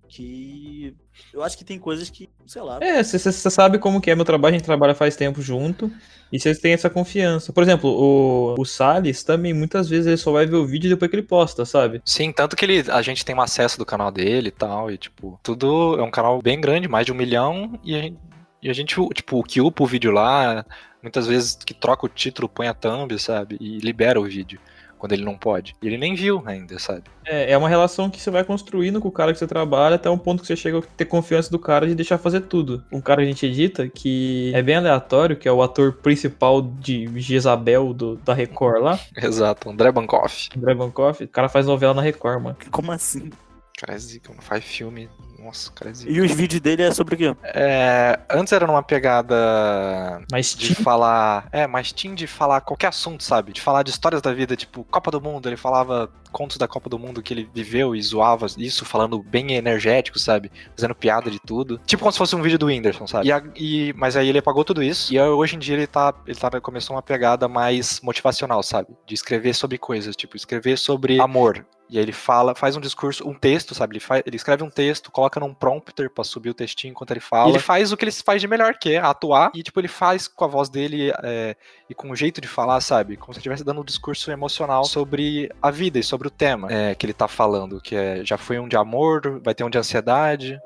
que 0.07 0.95
eu 1.33 1.43
acho 1.43 1.57
que 1.57 1.63
tem 1.63 1.77
coisas 1.77 2.09
que, 2.09 2.29
sei 2.45 2.61
lá. 2.61 2.79
É, 2.81 3.03
você 3.03 3.31
sabe 3.31 3.77
como 3.77 4.01
que 4.01 4.09
é 4.09 4.15
meu 4.15 4.25
trabalho, 4.25 4.55
a 4.55 4.57
gente 4.57 4.65
trabalha 4.65 4.95
faz 4.95 5.15
tempo 5.15 5.41
junto. 5.41 5.91
E 6.31 6.39
vocês 6.39 6.59
têm 6.59 6.73
essa 6.73 6.89
confiança. 6.89 7.53
Por 7.53 7.63
exemplo, 7.63 7.89
o, 7.89 8.55
o 8.59 8.65
Salles 8.65 9.23
também, 9.23 9.53
muitas 9.53 9.87
vezes, 9.87 10.07
ele 10.07 10.17
só 10.17 10.31
vai 10.31 10.45
ver 10.45 10.57
o 10.57 10.65
vídeo 10.65 10.89
depois 10.89 11.09
que 11.09 11.15
ele 11.15 11.25
posta, 11.25 11.65
sabe? 11.65 12.01
Sim, 12.03 12.31
tanto 12.31 12.55
que 12.55 12.65
ele, 12.65 12.83
a 12.91 13.01
gente 13.01 13.23
tem 13.23 13.35
um 13.35 13.41
acesso 13.41 13.77
do 13.77 13.85
canal 13.85 14.11
dele 14.11 14.49
e 14.49 14.51
tal, 14.51 14.91
e 14.91 14.97
tipo, 14.97 15.39
tudo 15.41 15.97
é 15.97 16.03
um 16.03 16.11
canal 16.11 16.41
bem 16.41 16.59
grande, 16.59 16.87
mais 16.87 17.05
de 17.05 17.11
um 17.13 17.15
milhão, 17.15 17.79
e 17.83 17.95
a 17.95 18.01
gente, 18.01 18.17
e 18.61 18.69
a 18.69 18.73
gente 18.73 18.95
tipo, 19.13 19.41
que 19.43 19.61
upa 19.61 19.83
o 19.83 19.87
vídeo 19.87 20.11
lá, 20.11 20.65
muitas 21.01 21.27
vezes 21.27 21.55
que 21.55 21.73
troca 21.73 22.05
o 22.05 22.09
título, 22.09 22.49
põe 22.49 22.67
a 22.67 22.73
thumb, 22.73 23.17
sabe, 23.17 23.57
e 23.61 23.77
libera 23.77 24.19
o 24.19 24.25
vídeo, 24.25 24.59
quando 24.97 25.13
ele 25.13 25.23
não 25.23 25.37
pode. 25.37 25.75
E 25.81 25.87
ele 25.87 25.97
nem 25.97 26.15
viu 26.15 26.41
ainda, 26.45 26.77
sabe? 26.79 27.03
É, 27.25 27.51
é 27.51 27.57
uma 27.57 27.69
relação 27.69 28.09
que 28.09 28.21
você 28.21 28.31
vai 28.31 28.43
construindo 28.43 28.99
com 28.99 29.07
o 29.07 29.11
cara 29.11 29.33
que 29.33 29.39
você 29.39 29.47
trabalha 29.47 29.95
até 29.95 30.09
um 30.09 30.17
ponto 30.17 30.41
que 30.41 30.47
você 30.47 30.55
chega 30.55 30.79
a 30.79 30.81
ter 30.81 31.05
confiança 31.05 31.49
do 31.49 31.59
cara 31.59 31.87
de 31.87 31.95
deixar 31.95 32.17
fazer 32.17 32.41
tudo. 32.41 32.83
Um 32.91 33.01
cara 33.01 33.21
que 33.21 33.27
a 33.27 33.31
gente 33.31 33.45
edita, 33.45 33.87
que 33.87 34.51
é 34.53 34.61
bem 34.61 34.75
aleatório, 34.75 35.35
que 35.35 35.47
é 35.47 35.51
o 35.51 35.61
ator 35.61 35.93
principal 35.93 36.61
de 36.61 37.07
Jezabel 37.19 37.93
do, 37.93 38.15
da 38.17 38.33
Record 38.33 38.81
lá, 38.81 38.99
Exato, 39.17 39.69
André 39.69 39.91
Bankoff. 39.91 40.49
André 40.55 40.73
Bankoff, 40.73 41.23
o 41.23 41.27
cara 41.27 41.49
faz 41.49 41.65
novela 41.65 41.93
na 41.93 42.01
Record, 42.01 42.41
mano. 42.41 42.57
Como 42.71 42.91
assim? 42.91 43.29
Cara 43.77 43.93
é 43.93 43.97
zica, 43.97 44.29
mano, 44.29 44.41
faz 44.41 44.63
filme, 44.63 45.07
nossa, 45.39 45.71
cara 45.71 45.91
é. 45.91 45.93
E 46.07 46.21
os 46.21 46.31
vídeos 46.31 46.61
dele 46.61 46.83
é 46.83 46.91
sobre 46.91 47.15
o 47.15 47.17
quê? 47.17 47.35
É, 47.43 48.19
antes 48.29 48.51
era 48.53 48.65
numa 48.67 48.83
pegada 48.83 50.21
Mas 50.31 50.55
de 50.55 50.75
falar. 50.75 51.47
É, 51.51 51.67
mas 51.67 51.91
tinha 51.91 52.15
de 52.15 52.27
falar 52.27 52.61
qualquer 52.61 52.87
assunto, 52.87 53.23
sabe? 53.23 53.51
De 53.53 53.61
falar 53.61 53.83
de 53.83 53.89
histórias 53.91 54.21
da 54.21 54.33
vida, 54.33 54.55
tipo, 54.55 54.83
Copa 54.85 55.11
do 55.11 55.21
Mundo. 55.21 55.47
Ele 55.47 55.57
falava 55.57 56.09
contos 56.31 56.57
da 56.57 56.67
Copa 56.67 56.89
do 56.89 56.99
Mundo 56.99 57.21
que 57.21 57.33
ele 57.33 57.49
viveu 57.53 57.95
e 57.95 58.01
zoava 58.01 58.45
isso, 58.57 58.85
falando 58.85 59.21
bem 59.23 59.53
energético, 59.53 60.19
sabe? 60.19 60.51
Fazendo 60.75 60.93
piada 60.95 61.31
de 61.31 61.39
tudo. 61.39 61.79
Tipo 61.85 62.01
como 62.03 62.11
se 62.11 62.17
fosse 62.17 62.35
um 62.35 62.41
vídeo 62.41 62.59
do 62.59 62.67
Whindersson, 62.67 63.07
sabe? 63.07 63.27
E, 63.27 63.31
a- 63.31 63.43
e- 63.55 63.93
mas 63.95 64.15
aí 64.15 64.27
ele 64.29 64.39
apagou 64.39 64.63
tudo 64.63 64.83
isso. 64.83 65.13
E 65.13 65.19
hoje 65.19 65.55
em 65.55 65.59
dia 65.59 65.75
ele 65.75 65.87
tá. 65.87 66.13
Ele 66.25 66.37
tá, 66.37 66.49
começou 66.61 66.95
uma 66.95 67.01
pegada 67.01 67.47
mais 67.47 67.99
motivacional, 68.01 68.61
sabe? 68.63 68.89
De 69.05 69.13
escrever 69.13 69.53
sobre 69.53 69.77
coisas, 69.77 70.15
tipo, 70.15 70.35
escrever 70.35 70.77
sobre 70.77 71.19
amor. 71.19 71.65
E 71.89 71.97
aí 71.97 72.03
ele 72.03 72.11
fala, 72.11 72.53
faz 72.53 72.75
um 72.75 72.81
discurso, 72.81 73.27
um 73.27 73.33
texto, 73.33 73.73
sabe? 73.73 73.93
Ele, 73.93 73.99
faz, 73.99 74.23
ele 74.25 74.35
escreve 74.35 74.63
um 74.63 74.69
texto, 74.69 75.11
coloca 75.11 75.39
num 75.39 75.53
prompter 75.53 76.09
pra 76.09 76.23
subir 76.23 76.49
o 76.49 76.53
textinho 76.53 76.91
enquanto 76.91 77.11
ele 77.11 77.19
fala. 77.19 77.49
E 77.49 77.51
ele 77.53 77.59
faz 77.59 77.91
o 77.91 77.97
que 77.97 78.03
ele 78.03 78.11
faz 78.11 78.41
de 78.41 78.47
melhor, 78.47 78.73
que 78.77 78.93
é 78.93 78.97
atuar. 78.97 79.51
E, 79.55 79.63
tipo, 79.63 79.79
ele 79.79 79.87
faz 79.87 80.27
com 80.27 80.43
a 80.43 80.47
voz 80.47 80.69
dele 80.69 81.11
é, 81.23 81.55
e 81.89 81.95
com 81.95 82.11
o 82.11 82.15
jeito 82.15 82.41
de 82.41 82.47
falar, 82.47 82.81
sabe? 82.81 83.15
Como 83.15 83.33
se 83.33 83.37
ele 83.37 83.41
estivesse 83.41 83.63
dando 83.63 83.81
um 83.81 83.85
discurso 83.85 84.29
emocional 84.31 84.83
sobre 84.83 85.49
a 85.61 85.71
vida 85.71 85.97
e 85.97 86.03
sobre 86.03 86.27
o 86.27 86.31
tema 86.31 86.67
é, 86.71 86.93
que 86.93 87.05
ele 87.05 87.13
tá 87.13 87.27
falando. 87.27 87.79
Que 87.79 87.95
é, 87.95 88.25
já 88.25 88.37
foi 88.37 88.59
um 88.59 88.67
de 88.67 88.75
amor, 88.75 89.41
vai 89.43 89.55
ter 89.55 89.63
um 89.63 89.69
de 89.69 89.77
ansiedade. 89.77 90.59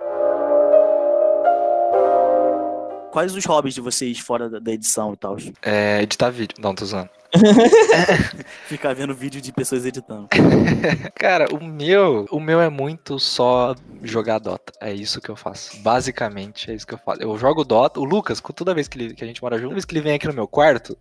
quais 3.12 3.36
os 3.36 3.46
hobbies 3.46 3.76
de 3.76 3.82
vocês 3.82 4.18
fora 4.20 4.50
da, 4.50 4.58
da 4.58 4.72
edição 4.72 5.14
e 5.14 5.18
tal? 5.18 5.38
É, 5.62 6.02
editar 6.02 6.30
vídeo. 6.30 6.56
Não, 6.60 6.74
tô 6.74 6.86
usando. 6.86 7.10
Ficar 8.68 8.94
vendo 8.94 9.14
vídeo 9.14 9.42
de 9.42 9.52
pessoas 9.52 9.86
editando. 9.86 10.28
Cara, 11.16 11.46
o 11.54 11.64
meu, 11.64 12.26
o 12.30 12.40
meu 12.40 12.60
é 12.62 12.70
muito 12.70 13.20
só 13.20 13.76
jogar 14.02 14.40
Dota. 14.40 14.74
É 14.82 14.94
isso 14.94 15.22
que 15.22 15.30
eu 15.30 15.36
faço. 15.36 15.82
Basicamente, 15.82 16.72
é 16.72 16.76
isso 16.76 16.86
que 16.86 16.94
eu 16.94 16.98
faço. 16.98 17.22
Eu 17.22 17.38
jogo 17.38 17.64
Dota. 17.64 18.00
O 18.00 18.04
Lucas, 18.04 18.42
toda 18.56 18.74
vez 18.74 18.88
que, 18.88 18.98
ele, 18.98 19.14
que 19.14 19.24
a 19.24 19.28
gente 19.28 19.42
mora 19.42 19.56
junto, 19.56 19.68
toda 19.68 19.76
vez 19.76 19.86
que 19.86 19.94
ele 19.94 20.02
vem 20.02 20.14
aqui 20.14 20.28
no 20.28 20.34
meu 20.34 20.48
quarto, 20.48 20.98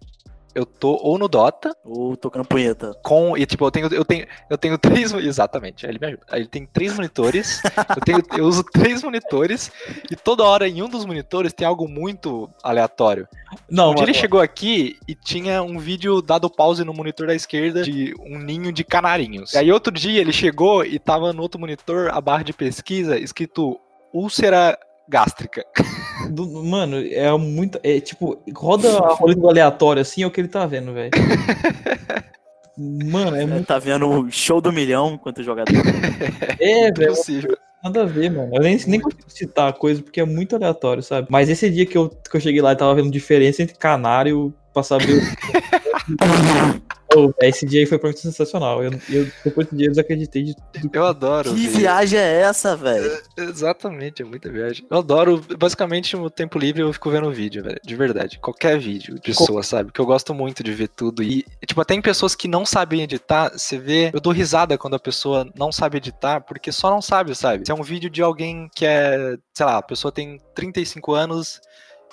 eu 0.54 0.66
tô 0.66 0.98
ou 1.02 1.18
no 1.18 1.28
Dota. 1.28 1.74
Ou 1.84 2.16
tocando 2.16 2.44
punheta. 2.44 2.94
Com. 3.02 3.36
E 3.36 3.46
tipo, 3.46 3.64
eu 3.64 3.70
tenho. 3.70 3.86
Eu 3.92 4.04
tenho, 4.04 4.26
eu 4.48 4.58
tenho 4.58 4.76
três. 4.78 5.12
Exatamente, 5.12 5.86
ele 5.86 5.98
me 5.98 6.06
ajuda. 6.08 6.22
Ele 6.32 6.46
tem 6.46 6.66
três 6.66 6.94
monitores. 6.94 7.62
eu, 7.96 8.02
tenho, 8.02 8.22
eu 8.36 8.44
uso 8.44 8.62
três 8.64 9.02
monitores. 9.02 9.70
E 10.10 10.16
toda 10.16 10.44
hora 10.44 10.68
em 10.68 10.82
um 10.82 10.88
dos 10.88 11.04
monitores 11.04 11.52
tem 11.52 11.66
algo 11.66 11.88
muito 11.88 12.50
aleatório. 12.62 13.26
Não, 13.68 13.92
um 13.92 13.94
dia 13.94 14.04
ele 14.04 14.14
chegou 14.14 14.40
aqui 14.40 14.96
e 15.06 15.14
tinha 15.14 15.62
um 15.62 15.78
vídeo 15.78 16.22
dado 16.22 16.48
pause 16.48 16.84
no 16.84 16.94
monitor 16.94 17.26
da 17.26 17.34
esquerda 17.34 17.82
de 17.82 18.14
um 18.20 18.38
ninho 18.38 18.72
de 18.72 18.84
canarinhos. 18.84 19.54
E 19.54 19.58
aí 19.58 19.72
outro 19.72 19.92
dia 19.92 20.20
ele 20.20 20.32
chegou 20.32 20.84
e 20.84 20.98
tava 20.98 21.32
no 21.32 21.42
outro 21.42 21.60
monitor, 21.60 22.10
a 22.12 22.20
barra 22.20 22.42
de 22.42 22.52
pesquisa, 22.52 23.18
escrito 23.18 23.78
úlcera 24.12 24.78
gástrica. 25.10 25.64
do- 26.30 26.64
mano, 26.64 26.96
é 26.98 27.30
muito. 27.36 27.78
É 27.82 28.00
tipo, 28.00 28.40
roda 28.54 28.88
a 28.98 29.14
roleta 29.14 29.40
do 29.40 29.48
aleatório 29.48 30.00
assim, 30.00 30.22
é 30.22 30.26
o 30.26 30.30
que 30.30 30.40
ele 30.40 30.48
tá 30.48 30.64
vendo, 30.66 30.92
velho. 30.94 31.10
Mano, 32.78 33.36
é 33.36 33.42
É, 33.42 33.46
muito. 33.46 33.66
tá 33.66 33.78
vendo 33.78 34.08
o 34.08 34.30
show 34.30 34.60
do 34.60 34.72
milhão 34.72 35.14
enquanto 35.14 35.42
jogador. 35.42 35.74
É, 36.58 36.90
velho. 36.92 37.12
Impossível. 37.12 37.56
Nada 37.82 38.02
a 38.02 38.06
ver, 38.06 38.30
mano. 38.30 38.54
Eu 38.54 38.62
nem, 38.62 38.78
nem 38.86 39.00
consigo 39.00 39.24
citar 39.28 39.68
a 39.68 39.72
coisa 39.72 40.02
porque 40.02 40.20
é 40.20 40.24
muito 40.24 40.54
aleatório, 40.54 41.02
sabe? 41.02 41.26
Mas 41.30 41.48
esse 41.48 41.68
dia 41.70 41.84
que 41.86 41.96
eu, 41.96 42.08
que 42.10 42.36
eu 42.36 42.40
cheguei 42.40 42.60
lá 42.62 42.72
e 42.72 42.76
tava 42.76 42.94
vendo 42.94 43.10
diferença 43.10 43.62
entre 43.62 43.76
canário 43.76 44.54
pra 44.72 44.82
saber. 44.82 45.20
o- 47.16 47.26
Ô, 47.26 47.34
esse 47.42 47.66
dia 47.66 47.80
aí 47.80 47.86
foi 47.86 47.98
pra 47.98 48.10
mim 48.10 48.16
sensacional. 48.16 48.82
Eu, 48.82 48.92
eu, 49.08 49.30
depois 49.44 49.66
desse 49.66 49.76
dia 49.76 49.86
eu 49.86 49.90
desacreditei 49.90 50.42
de 50.44 50.54
tudo. 50.54 50.90
Eu 50.92 51.04
adoro. 51.06 51.54
que 51.54 51.66
ver. 51.68 51.78
viagem 51.78 52.18
é 52.18 52.40
essa, 52.42 52.76
velho? 52.76 53.20
Exatamente, 53.36 54.22
é 54.22 54.24
muita 54.24 54.50
viagem. 54.50 54.86
Eu 54.90 54.98
adoro, 54.98 55.40
basicamente, 55.58 56.16
no 56.16 56.30
tempo 56.30 56.58
livre 56.58 56.82
eu 56.82 56.92
fico 56.92 57.10
vendo 57.10 57.30
vídeo, 57.32 57.62
velho. 57.62 57.80
De 57.84 57.96
verdade. 57.96 58.38
Qualquer 58.38 58.78
vídeo 58.78 59.14
de 59.16 59.20
pessoa, 59.20 59.62
sabe? 59.62 59.92
Que 59.92 60.00
eu 60.00 60.06
gosto 60.06 60.32
muito 60.32 60.62
de 60.62 60.72
ver 60.72 60.88
tudo. 60.88 61.22
E, 61.22 61.44
tipo, 61.66 61.80
até 61.80 61.94
em 61.94 62.02
pessoas 62.02 62.34
que 62.34 62.46
não 62.48 62.64
sabem 62.64 63.02
editar, 63.02 63.50
você 63.50 63.78
vê. 63.78 64.10
Eu 64.12 64.20
dou 64.20 64.32
risada 64.32 64.78
quando 64.78 64.94
a 64.94 64.98
pessoa 65.00 65.48
não 65.56 65.70
sabe 65.72 65.96
editar, 65.98 66.40
porque 66.40 66.70
só 66.72 66.90
não 66.90 67.02
sabe, 67.02 67.34
sabe? 67.34 67.64
Se 67.66 67.72
é 67.72 67.74
um 67.74 67.82
vídeo 67.82 68.08
de 68.08 68.22
alguém 68.22 68.68
que 68.74 68.86
é, 68.86 69.36
sei 69.54 69.66
lá, 69.66 69.78
a 69.78 69.82
pessoa 69.82 70.12
tem 70.12 70.38
35 70.54 71.12
anos 71.14 71.60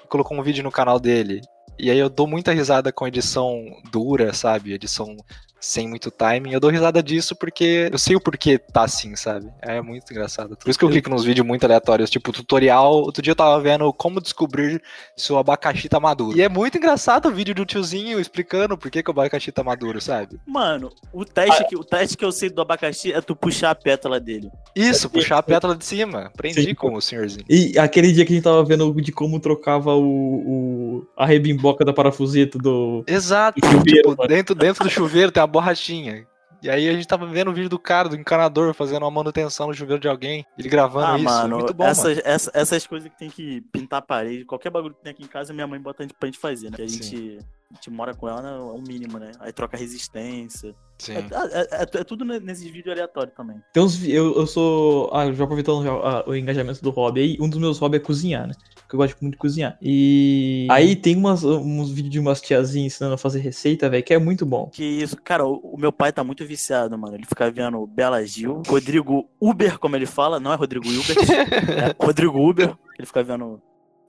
e 0.03 0.07
colocou 0.07 0.37
um 0.37 0.41
vídeo 0.43 0.63
no 0.63 0.71
canal 0.71 0.99
dele. 0.99 1.41
E 1.79 1.91
aí 1.91 1.97
eu 1.99 2.09
dou 2.09 2.27
muita 2.27 2.51
risada 2.53 2.91
com 2.91 3.07
edição 3.07 3.63
dura, 3.91 4.33
sabe? 4.33 4.73
Edição 4.73 5.15
sem 5.59 5.87
muito 5.87 6.11
timing. 6.11 6.51
Eu 6.51 6.59
dou 6.59 6.69
risada 6.69 7.01
disso 7.01 7.35
porque 7.35 7.89
eu 7.91 7.97
sei 7.97 8.15
o 8.15 8.21
porquê 8.21 8.57
tá 8.57 8.83
assim, 8.83 9.15
sabe? 9.15 9.51
É 9.61 9.81
muito 9.81 10.11
engraçado. 10.11 10.55
Por 10.55 10.69
isso 10.69 10.77
que 10.77 10.85
eu 10.85 10.89
clico 10.89 11.09
nos 11.09 11.23
vídeos 11.23 11.45
muito 11.45 11.63
aleatórios, 11.63 12.09
tipo 12.09 12.31
tutorial. 12.31 12.93
Outro 12.93 13.21
dia 13.21 13.31
eu 13.31 13.35
tava 13.35 13.59
vendo 13.59 13.91
como 13.93 14.21
descobrir 14.21 14.81
se 15.15 15.31
o 15.31 15.37
abacaxi 15.37 15.89
tá 15.89 15.99
maduro. 15.99 16.37
E 16.37 16.41
é 16.41 16.49
muito 16.49 16.77
engraçado 16.77 17.27
o 17.27 17.31
vídeo 17.31 17.55
do 17.55 17.65
tiozinho 17.65 18.19
explicando 18.19 18.77
por 18.77 18.91
que, 18.91 19.01
que 19.01 19.09
o 19.09 19.11
abacaxi 19.11 19.51
tá 19.51 19.63
maduro, 19.63 19.99
sabe? 19.99 20.39
Mano, 20.45 20.91
o 21.11 21.25
teste, 21.25 21.67
que, 21.67 21.75
o 21.75 21.83
teste 21.83 22.17
que 22.17 22.25
eu 22.25 22.31
sei 22.31 22.49
do 22.49 22.61
abacaxi 22.61 23.11
é 23.11 23.21
tu 23.21 23.35
puxar 23.35 23.71
a 23.71 23.75
pétala 23.75 24.19
dele. 24.19 24.49
Isso, 24.75 25.09
puxar 25.09 25.37
a 25.39 25.43
pétala 25.43 25.75
de 25.75 25.85
cima. 25.85 26.25
Aprendi 26.27 26.63
Sim. 26.63 26.75
com 26.75 26.93
o 26.93 27.01
senhorzinho. 27.01 27.45
E 27.49 27.77
aquele 27.77 28.11
dia 28.11 28.25
que 28.25 28.33
a 28.33 28.35
gente 28.35 28.43
tava 28.43 28.63
vendo 28.63 28.93
de 29.01 29.11
como 29.11 29.39
trocava 29.39 29.95
o, 29.95 30.03
o 30.03 31.07
a 31.15 31.25
rebimboca 31.25 31.83
da 31.83 31.93
parafuseta 31.93 32.57
do. 32.57 33.03
Exato. 33.07 33.59
O 33.63 33.69
chuveiro, 33.69 34.09
tipo, 34.09 34.27
dentro, 34.27 34.55
dentro 34.55 34.83
do 34.83 34.89
chuveiro 34.89 35.31
tem 35.31 35.41
a 35.41 35.46
borrachinha. 35.47 36.27
E 36.61 36.69
aí 36.71 36.89
a 36.89 36.93
gente 36.93 37.07
tava 37.07 37.27
vendo 37.27 37.51
o 37.51 37.53
vídeo 37.53 37.69
do 37.69 37.77
cara, 37.77 38.09
do 38.09 38.15
encanador, 38.15 38.73
fazendo 38.73 39.03
uma 39.03 39.11
manutenção 39.11 39.67
no 39.67 39.73
chuveiro 39.75 40.01
de 40.01 40.07
alguém. 40.07 40.43
Ele 40.57 40.67
gravando 40.67 41.05
Ah, 41.05 41.15
isso. 41.15 41.23
mano, 41.23 41.57
muito 41.59 41.73
bom, 41.73 41.83
mano. 41.83 41.91
essas, 41.91 42.17
essa- 42.25 42.51
essas 42.53 42.87
coisas 42.87 43.09
que 43.11 43.17
tem 43.17 43.29
que 43.29 43.61
pintar 43.71 43.99
a 43.99 44.01
parede, 44.01 44.43
qualquer 44.43 44.71
bagulho 44.71 44.95
que 44.95 45.03
tem 45.03 45.11
aqui 45.11 45.23
em 45.23 45.27
casa, 45.27 45.53
minha 45.53 45.67
mãe 45.67 45.79
bota 45.79 46.07
pra 46.19 46.27
gente 46.27 46.39
fazer, 46.39 46.71
né? 46.71 46.75
Que 46.77 46.81
a 46.81 46.87
gente, 46.87 47.37
a 47.71 47.73
gente 47.75 47.91
mora 47.91 48.15
com 48.15 48.27
ela, 48.27 48.41
é 48.49 48.57
o 48.57 48.81
mínimo, 48.81 49.19
né? 49.19 49.33
Aí 49.39 49.53
troca 49.53 49.77
resistência. 49.77 50.73
Sim. 50.99 51.13
É, 51.13 51.19
é- 51.19 51.67
é- 51.83 51.99
é 51.99 52.03
tudo 52.03 52.25
ne- 52.25 52.39
nesses 52.39 52.65
vídeos 52.65 52.93
aleatórios 52.93 53.35
também. 53.35 53.61
Tem 53.71 53.83
uns. 53.83 54.03
Eu, 54.07 54.35
eu 54.35 54.47
sou. 54.47 55.09
Ah, 55.13 55.31
já 55.31 55.43
aproveitando 55.43 55.83
já, 55.83 55.91
ah, 55.91 56.23
o 56.27 56.35
engajamento 56.35 56.81
do 56.81 56.89
hobby 56.89 57.21
aí, 57.21 57.37
um 57.39 57.47
dos 57.49 57.59
meus 57.59 57.77
hobbies 57.79 58.01
é 58.01 58.05
cozinhar, 58.05 58.47
né? 58.47 58.53
Porque 58.75 58.95
eu 58.95 58.99
gosto 58.99 59.17
muito 59.21 59.33
de 59.33 59.37
cozinhar. 59.37 59.77
E 59.81 60.65
aí 60.71 60.95
tem 60.95 61.15
umas, 61.15 61.43
uns 61.43 61.91
vídeos 61.91 62.11
de 62.13 62.19
umas 62.19 62.39
tiazinhas 62.41 62.93
ensinando 62.93 63.15
a 63.15 63.17
fazer 63.17 63.39
receita, 63.39 63.89
velho, 63.89 64.03
que 64.03 64.13
é 64.13 64.17
muito 64.17 64.45
bom. 64.45 64.69
Que 64.71 64.83
isso, 64.83 65.17
cara, 65.21 65.45
o, 65.45 65.57
o 65.73 65.77
meu 65.77 65.91
pai 65.91 66.11
tá 66.13 66.23
muito 66.23 66.45
viciado, 66.45 66.97
mano. 66.97 67.15
Ele 67.15 67.25
fica 67.25 67.51
vendo 67.51 67.85
Bela 67.85 68.25
Gil, 68.25 68.61
Rodrigo 68.65 69.29
Uber, 69.41 69.77
como 69.77 69.95
ele 69.95 70.05
fala, 70.05 70.39
não 70.39 70.53
é 70.53 70.55
Rodrigo 70.55 70.87
Uber, 70.87 71.15
é 71.99 72.03
Rodrigo 72.03 72.39
Uber. 72.49 72.75
Ele 72.97 73.05
fica 73.05 73.21
vendo 73.23 73.61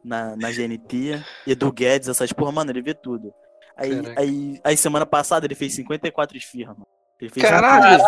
na, 0.05 0.37
na 0.37 0.51
GNT, 0.53 1.23
Edu 1.47 1.73
Guedes, 1.73 2.09
essas 2.09 2.33
porra, 2.33 2.53
mano, 2.53 2.71
ele 2.71 2.81
vê 2.81 2.95
tudo. 2.95 3.33
Aí, 3.79 3.95
Caraca. 4.03 4.21
aí, 4.21 4.61
aí 4.65 4.77
semana 4.77 5.07
passada 5.07 5.47
ele 5.47 5.55
fez 5.55 5.75
54 5.75 6.37
esfirras, 6.37 6.75
mano. 6.77 6.87
Ele 7.21 7.31
fez 7.31 7.47
Caralho! 7.47 8.03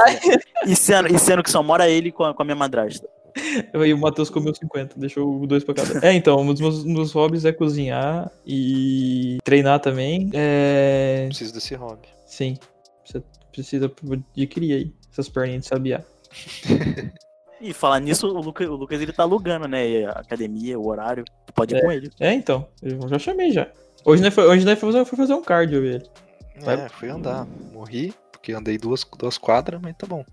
E 0.66 0.76
sendo, 0.76 1.08
e 1.14 1.18
sendo 1.18 1.42
que 1.42 1.50
só 1.50 1.62
mora 1.62 1.88
ele 1.88 2.12
com 2.12 2.24
a, 2.24 2.34
com 2.34 2.42
a 2.42 2.44
minha 2.44 2.56
madrasta. 2.56 3.08
Aí 3.74 3.94
o 3.94 3.98
Matheus 3.98 4.28
comeu 4.28 4.52
50, 4.52 4.98
deixou 4.98 5.46
dois 5.46 5.62
pra 5.62 5.74
cada. 5.74 6.04
É, 6.06 6.12
então, 6.12 6.40
um 6.40 6.46
dos 6.52 6.60
meus, 6.60 6.84
um 6.84 6.92
dos 6.94 7.12
hobbies 7.12 7.44
é 7.44 7.52
cozinhar 7.52 8.30
e 8.44 9.38
treinar 9.44 9.78
também. 9.80 10.28
É. 10.34 11.26
Preciso 11.28 11.54
desse 11.54 11.74
hobby. 11.76 12.08
Sim. 12.26 12.56
Você 13.04 13.22
precisa 13.52 13.90
adquirir 14.36 14.74
aí 14.74 14.94
essas 15.12 15.28
perninhas 15.28 15.62
de 15.62 15.68
sabiá. 15.68 16.02
E 17.62 17.74
falar 17.74 18.00
nisso, 18.00 18.26
o 18.26 18.40
Lucas, 18.40 18.66
o 18.66 18.74
Lucas 18.74 19.02
ele 19.02 19.12
tá 19.12 19.22
alugando, 19.22 19.68
né? 19.68 20.06
A 20.06 20.12
academia, 20.12 20.78
o 20.78 20.88
horário. 20.88 21.26
Tu 21.46 21.52
pode 21.52 21.74
ir 21.74 21.78
É. 21.78 21.82
com 21.82 21.92
ele. 21.92 22.10
É, 22.18 22.32
então. 22.32 22.66
Eu 22.82 23.06
já 23.06 23.18
chamei 23.18 23.52
já. 23.52 23.68
Hoje 24.02 24.22
nós 24.22 24.32
foi, 24.32 24.46
hoje 24.46 24.64
nós 24.64 24.78
foi 24.78 24.92
fazer, 24.92 25.04
foi 25.04 25.18
fazer 25.18 25.34
um 25.34 25.42
cardio, 25.42 25.82
velho. 25.82 26.02
É, 26.66 26.88
fui 26.88 27.10
andar. 27.10 27.46
Morri, 27.72 28.14
porque 28.32 28.52
andei 28.52 28.78
duas, 28.78 29.04
duas 29.18 29.36
quadras, 29.36 29.80
mas 29.80 29.94
tá 29.96 30.06
bom. 30.06 30.24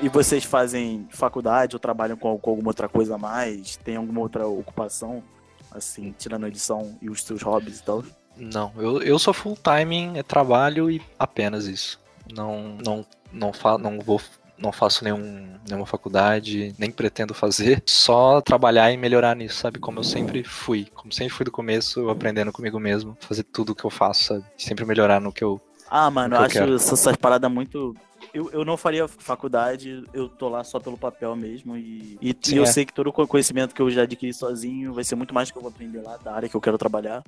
E 0.00 0.08
vocês 0.08 0.44
fazem 0.44 1.06
faculdade 1.10 1.74
ou 1.74 1.80
trabalham 1.80 2.16
com, 2.16 2.38
com 2.38 2.50
alguma 2.50 2.70
outra 2.70 2.88
coisa 2.88 3.16
a 3.16 3.18
mais? 3.18 3.76
Tem 3.76 3.96
alguma 3.96 4.20
outra 4.20 4.46
ocupação? 4.46 5.22
Assim, 5.70 6.14
tirando 6.16 6.44
a 6.44 6.48
edição 6.48 6.96
e 7.02 7.10
os 7.10 7.22
seus 7.22 7.42
hobbies 7.42 7.80
e 7.80 7.82
tal? 7.82 8.02
Não, 8.36 8.72
eu, 8.78 9.02
eu 9.02 9.18
sou 9.18 9.34
full 9.34 9.56
timing, 9.56 10.16
é 10.16 10.22
trabalho 10.22 10.90
e 10.90 11.02
apenas 11.18 11.66
isso. 11.66 12.00
Não, 12.32 12.76
não, 12.84 13.04
não, 13.32 13.52
fa 13.52 13.78
não 13.78 14.00
vou. 14.00 14.20
Não 14.56 14.72
faço 14.72 15.04
nenhum, 15.04 15.56
nenhuma 15.68 15.86
faculdade, 15.86 16.74
nem 16.76 16.90
pretendo 16.90 17.32
fazer. 17.32 17.80
Só 17.86 18.40
trabalhar 18.40 18.90
e 18.90 18.96
melhorar 18.96 19.36
nisso, 19.36 19.60
sabe? 19.60 19.78
Como 19.78 20.00
eu 20.00 20.04
sempre 20.04 20.42
fui. 20.42 20.88
Como 20.92 21.12
sempre 21.12 21.32
fui 21.32 21.44
do 21.44 21.52
começo, 21.52 22.00
eu 22.00 22.10
aprendendo 22.10 22.50
comigo 22.50 22.80
mesmo. 22.80 23.16
Fazer 23.20 23.44
tudo 23.44 23.70
o 23.70 23.74
que 23.76 23.84
eu 23.84 23.90
faço, 23.90 24.24
sabe? 24.24 24.44
Sempre 24.56 24.84
melhorar 24.84 25.20
no 25.20 25.32
que 25.32 25.44
eu. 25.44 25.60
Ah, 25.88 26.10
mano, 26.10 26.34
eu 26.34 26.40
acho 26.40 26.58
essas 26.74 27.16
paradas 27.16 27.48
muito. 27.48 27.94
Eu, 28.34 28.50
eu 28.50 28.64
não 28.64 28.76
faria 28.76 29.06
faculdade, 29.06 30.02
eu 30.12 30.28
tô 30.28 30.48
lá 30.48 30.64
só 30.64 30.80
pelo 30.80 30.98
papel 30.98 31.36
mesmo. 31.36 31.76
E, 31.76 32.18
e, 32.20 32.36
Sim, 32.42 32.54
e 32.54 32.58
eu 32.58 32.64
é. 32.64 32.66
sei 32.66 32.84
que 32.84 32.92
todo 32.92 33.10
o 33.10 33.26
conhecimento 33.28 33.72
que 33.72 33.80
eu 33.80 33.88
já 33.88 34.02
adquiri 34.02 34.34
sozinho 34.34 34.92
vai 34.92 35.04
ser 35.04 35.14
muito 35.14 35.32
mais 35.32 35.48
do 35.48 35.52
que 35.52 35.58
eu 35.58 35.62
vou 35.62 35.70
aprender 35.70 36.00
lá 36.00 36.16
da 36.16 36.34
área 36.34 36.48
que 36.48 36.56
eu 36.56 36.60
quero 36.60 36.76
trabalhar. 36.76 37.22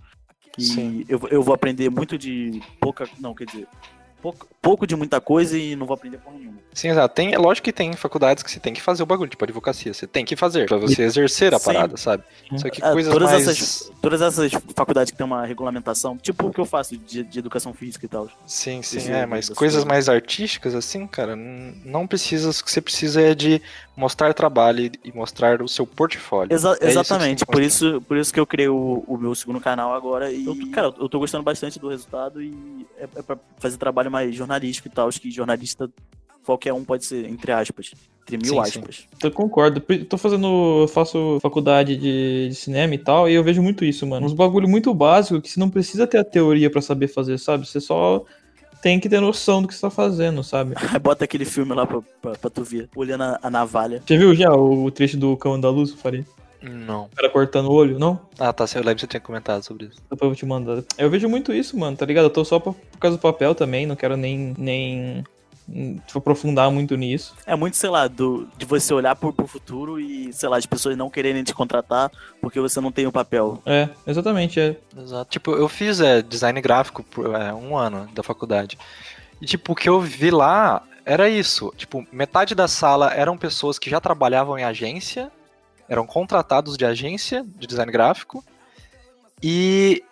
E 0.58 0.64
Sim. 0.64 1.04
eu, 1.08 1.20
eu 1.30 1.42
vou 1.44 1.54
aprender 1.54 1.88
muito 1.90 2.18
de 2.18 2.60
pouca. 2.80 3.08
Não, 3.20 3.34
quer 3.34 3.44
dizer. 3.44 3.68
Pouco, 4.20 4.46
pouco 4.60 4.86
de 4.86 4.94
muita 4.94 5.20
coisa 5.20 5.56
e 5.58 5.74
não 5.74 5.86
vou 5.86 5.94
aprender 5.94 6.18
porra 6.18 6.36
nenhuma. 6.36 6.58
Sim, 6.74 6.88
exato. 6.88 7.14
Tem, 7.14 7.32
é 7.32 7.38
lógico 7.38 7.64
que 7.64 7.72
tem 7.72 7.92
faculdades 7.94 8.42
que 8.42 8.50
você 8.50 8.60
tem 8.60 8.72
que 8.74 8.80
fazer 8.80 9.02
o 9.02 9.06
bagulho, 9.06 9.30
tipo 9.30 9.42
advocacia. 9.44 9.92
Você 9.94 10.06
tem 10.06 10.24
que 10.24 10.36
fazer 10.36 10.66
pra 10.66 10.76
você 10.76 11.02
exercer 11.02 11.54
a 11.54 11.58
Sim. 11.58 11.64
parada, 11.64 11.96
sabe? 11.96 12.22
Só 12.56 12.68
que 12.68 12.84
É, 12.84 12.92
coisas 12.92 13.12
todas, 13.12 13.30
mais. 13.30 13.48
essas, 13.48 13.92
todas 14.00 14.20
essas 14.20 14.52
faculdades 14.76 15.10
que 15.10 15.16
tem 15.16 15.24
uma 15.26 15.44
regulamentação, 15.46 16.16
tipo 16.18 16.46
o 16.46 16.52
que 16.52 16.60
eu 16.60 16.66
faço 16.66 16.96
de, 16.96 17.22
de 17.24 17.38
educação 17.38 17.72
física 17.72 18.04
e 18.04 18.08
tal. 18.08 18.28
Sim, 18.46 18.82
sim, 18.82 18.96
Precisa 18.96 19.16
é, 19.16 19.26
mas 19.26 19.48
coisas 19.48 19.84
mais 19.84 20.08
artísticas, 20.08 20.74
assim, 20.74 21.06
cara, 21.06 21.34
não 21.36 22.06
precisa. 22.06 22.50
O 22.50 22.64
que 22.64 22.70
você 22.70 22.80
precisa 22.80 23.20
é 23.22 23.34
de 23.34 23.60
mostrar 23.96 24.32
trabalho 24.34 24.90
e- 25.04 25.12
mostrar 25.12 25.60
o 25.62 25.68
seu 25.68 25.86
portfólio. 25.86 26.52
Exa- 26.54 26.72
É 26.80 26.88
isso 26.88 26.98
exatamente, 27.00 27.44
que 27.44 27.50
por 27.52 27.62
isso, 27.62 28.00
por 28.06 28.16
isso 28.16 28.32
que 28.32 28.40
eu 28.40 28.46
criei 28.46 28.68
o, 28.68 29.04
o 29.06 29.16
meu 29.18 29.34
segundo 29.34 29.60
canal 29.60 29.92
agora. 29.94 30.30
E, 30.30 30.46
eu, 30.46 30.56
cara, 30.72 30.86
eu 30.98 31.08
tô 31.08 31.18
gostando 31.18 31.42
bastante 31.44 31.78
do 31.78 31.88
resultado 31.88 32.42
e 32.42 32.86
é, 32.98 33.04
é 33.16 33.22
pra 33.22 33.36
fazer 33.58 33.76
trabalho 33.76 34.09
mais 34.10 34.34
jornalístico 34.34 34.88
e 34.88 34.90
tal. 34.90 35.08
Acho 35.08 35.20
que 35.20 35.30
jornalista, 35.30 35.90
qualquer 36.44 36.72
um 36.72 36.84
pode 36.84 37.04
ser, 37.04 37.26
entre 37.26 37.52
aspas. 37.52 37.92
Entre 38.22 38.36
mil 38.36 38.62
Sim, 38.62 38.70
sim. 38.70 38.78
aspas. 38.78 39.06
Eu 39.22 39.30
concordo. 39.30 39.80
Tô 40.08 40.18
fazendo. 40.18 40.82
Eu 40.82 40.88
faço 40.88 41.38
faculdade 41.40 41.96
de, 41.96 42.48
de 42.48 42.54
cinema 42.54 42.94
e 42.94 42.98
tal, 42.98 43.28
e 43.28 43.34
eu 43.34 43.42
vejo 43.42 43.62
muito 43.62 43.84
isso, 43.84 44.06
mano. 44.06 44.26
Uns 44.26 44.34
bagulho 44.34 44.68
muito 44.68 44.92
básico 44.94 45.40
que 45.40 45.48
você 45.48 45.58
não 45.58 45.70
precisa 45.70 46.06
ter 46.06 46.18
a 46.18 46.24
teoria 46.24 46.70
pra 46.70 46.80
saber 46.82 47.08
fazer, 47.08 47.38
sabe? 47.38 47.66
Você 47.66 47.80
só 47.80 48.24
tem 48.82 48.98
que 48.98 49.08
ter 49.08 49.20
noção 49.20 49.62
do 49.62 49.68
que 49.68 49.74
você 49.74 49.80
tá 49.80 49.90
fazendo, 49.90 50.42
sabe? 50.42 50.74
Bota 51.02 51.24
aquele 51.24 51.44
filme 51.44 51.74
lá 51.74 51.86
pra, 51.86 52.00
pra, 52.20 52.32
pra 52.32 52.50
tu 52.50 52.64
ver, 52.64 52.88
olhando 52.94 53.24
a, 53.24 53.38
a 53.42 53.50
navalha. 53.50 54.02
Você 54.04 54.16
viu 54.16 54.34
já 54.34 54.52
o, 54.52 54.84
o 54.84 54.90
trecho 54.90 55.16
do 55.16 55.36
Cão 55.36 55.60
da 55.60 55.70
Luz, 55.70 55.92
Faria? 55.92 56.24
Não. 56.62 57.04
O 57.04 57.16
cara 57.16 57.30
cortando 57.30 57.66
o 57.66 57.72
olho, 57.72 57.98
não? 57.98 58.20
Ah, 58.38 58.52
tá. 58.52 58.64
Eu 58.74 58.80
lembro 58.80 58.96
que 58.96 59.00
você 59.02 59.06
tinha 59.06 59.20
comentado 59.20 59.62
sobre 59.62 59.86
isso. 59.86 59.96
Depois 60.02 60.22
eu 60.22 60.28
vou 60.28 60.36
te 60.36 60.46
mandar. 60.46 60.82
Eu 60.98 61.10
vejo 61.10 61.28
muito 61.28 61.52
isso, 61.52 61.78
mano, 61.78 61.96
tá 61.96 62.04
ligado? 62.04 62.24
Eu 62.24 62.30
tô 62.30 62.44
só 62.44 62.58
por, 62.58 62.74
por 62.74 62.98
causa 62.98 63.16
do 63.16 63.20
papel 63.20 63.54
também, 63.54 63.86
não 63.86 63.96
quero 63.96 64.16
nem, 64.16 64.54
nem 64.58 65.24
hum, 65.68 65.98
tipo, 66.06 66.18
aprofundar 66.18 66.70
muito 66.70 66.96
nisso. 66.96 67.34
É 67.46 67.56
muito, 67.56 67.76
sei 67.76 67.88
lá, 67.88 68.06
do, 68.08 68.46
de 68.58 68.66
você 68.66 68.92
olhar 68.92 69.16
pro, 69.16 69.32
pro 69.32 69.46
futuro 69.46 69.98
e, 69.98 70.32
sei 70.32 70.48
lá, 70.48 70.58
as 70.58 70.66
pessoas 70.66 70.96
não 70.96 71.10
quererem 71.10 71.42
te 71.42 71.54
contratar 71.54 72.10
porque 72.40 72.60
você 72.60 72.80
não 72.80 72.92
tem 72.92 73.06
o 73.06 73.12
papel. 73.12 73.62
É, 73.64 73.88
exatamente, 74.06 74.60
é. 74.60 74.76
Exato. 74.96 75.30
Tipo, 75.30 75.52
eu 75.52 75.68
fiz 75.68 76.00
é, 76.00 76.20
design 76.20 76.60
gráfico 76.60 77.02
por 77.02 77.34
é, 77.34 77.52
um 77.54 77.76
ano 77.76 78.08
da 78.14 78.22
faculdade. 78.22 78.78
E, 79.40 79.46
tipo, 79.46 79.72
o 79.72 79.76
que 79.76 79.88
eu 79.88 80.00
vi 80.00 80.30
lá 80.30 80.82
era 81.04 81.28
isso. 81.28 81.72
Tipo, 81.76 82.06
metade 82.12 82.54
da 82.54 82.68
sala 82.68 83.12
eram 83.14 83.38
pessoas 83.38 83.78
que 83.78 83.88
já 83.88 84.00
trabalhavam 84.00 84.58
em 84.58 84.64
agência, 84.64 85.30
eram 85.90 86.06
contratados 86.06 86.78
de 86.78 86.86
agência 86.86 87.44
de 87.58 87.66
design 87.66 87.90
gráfico. 87.90 88.44
E 89.42 90.04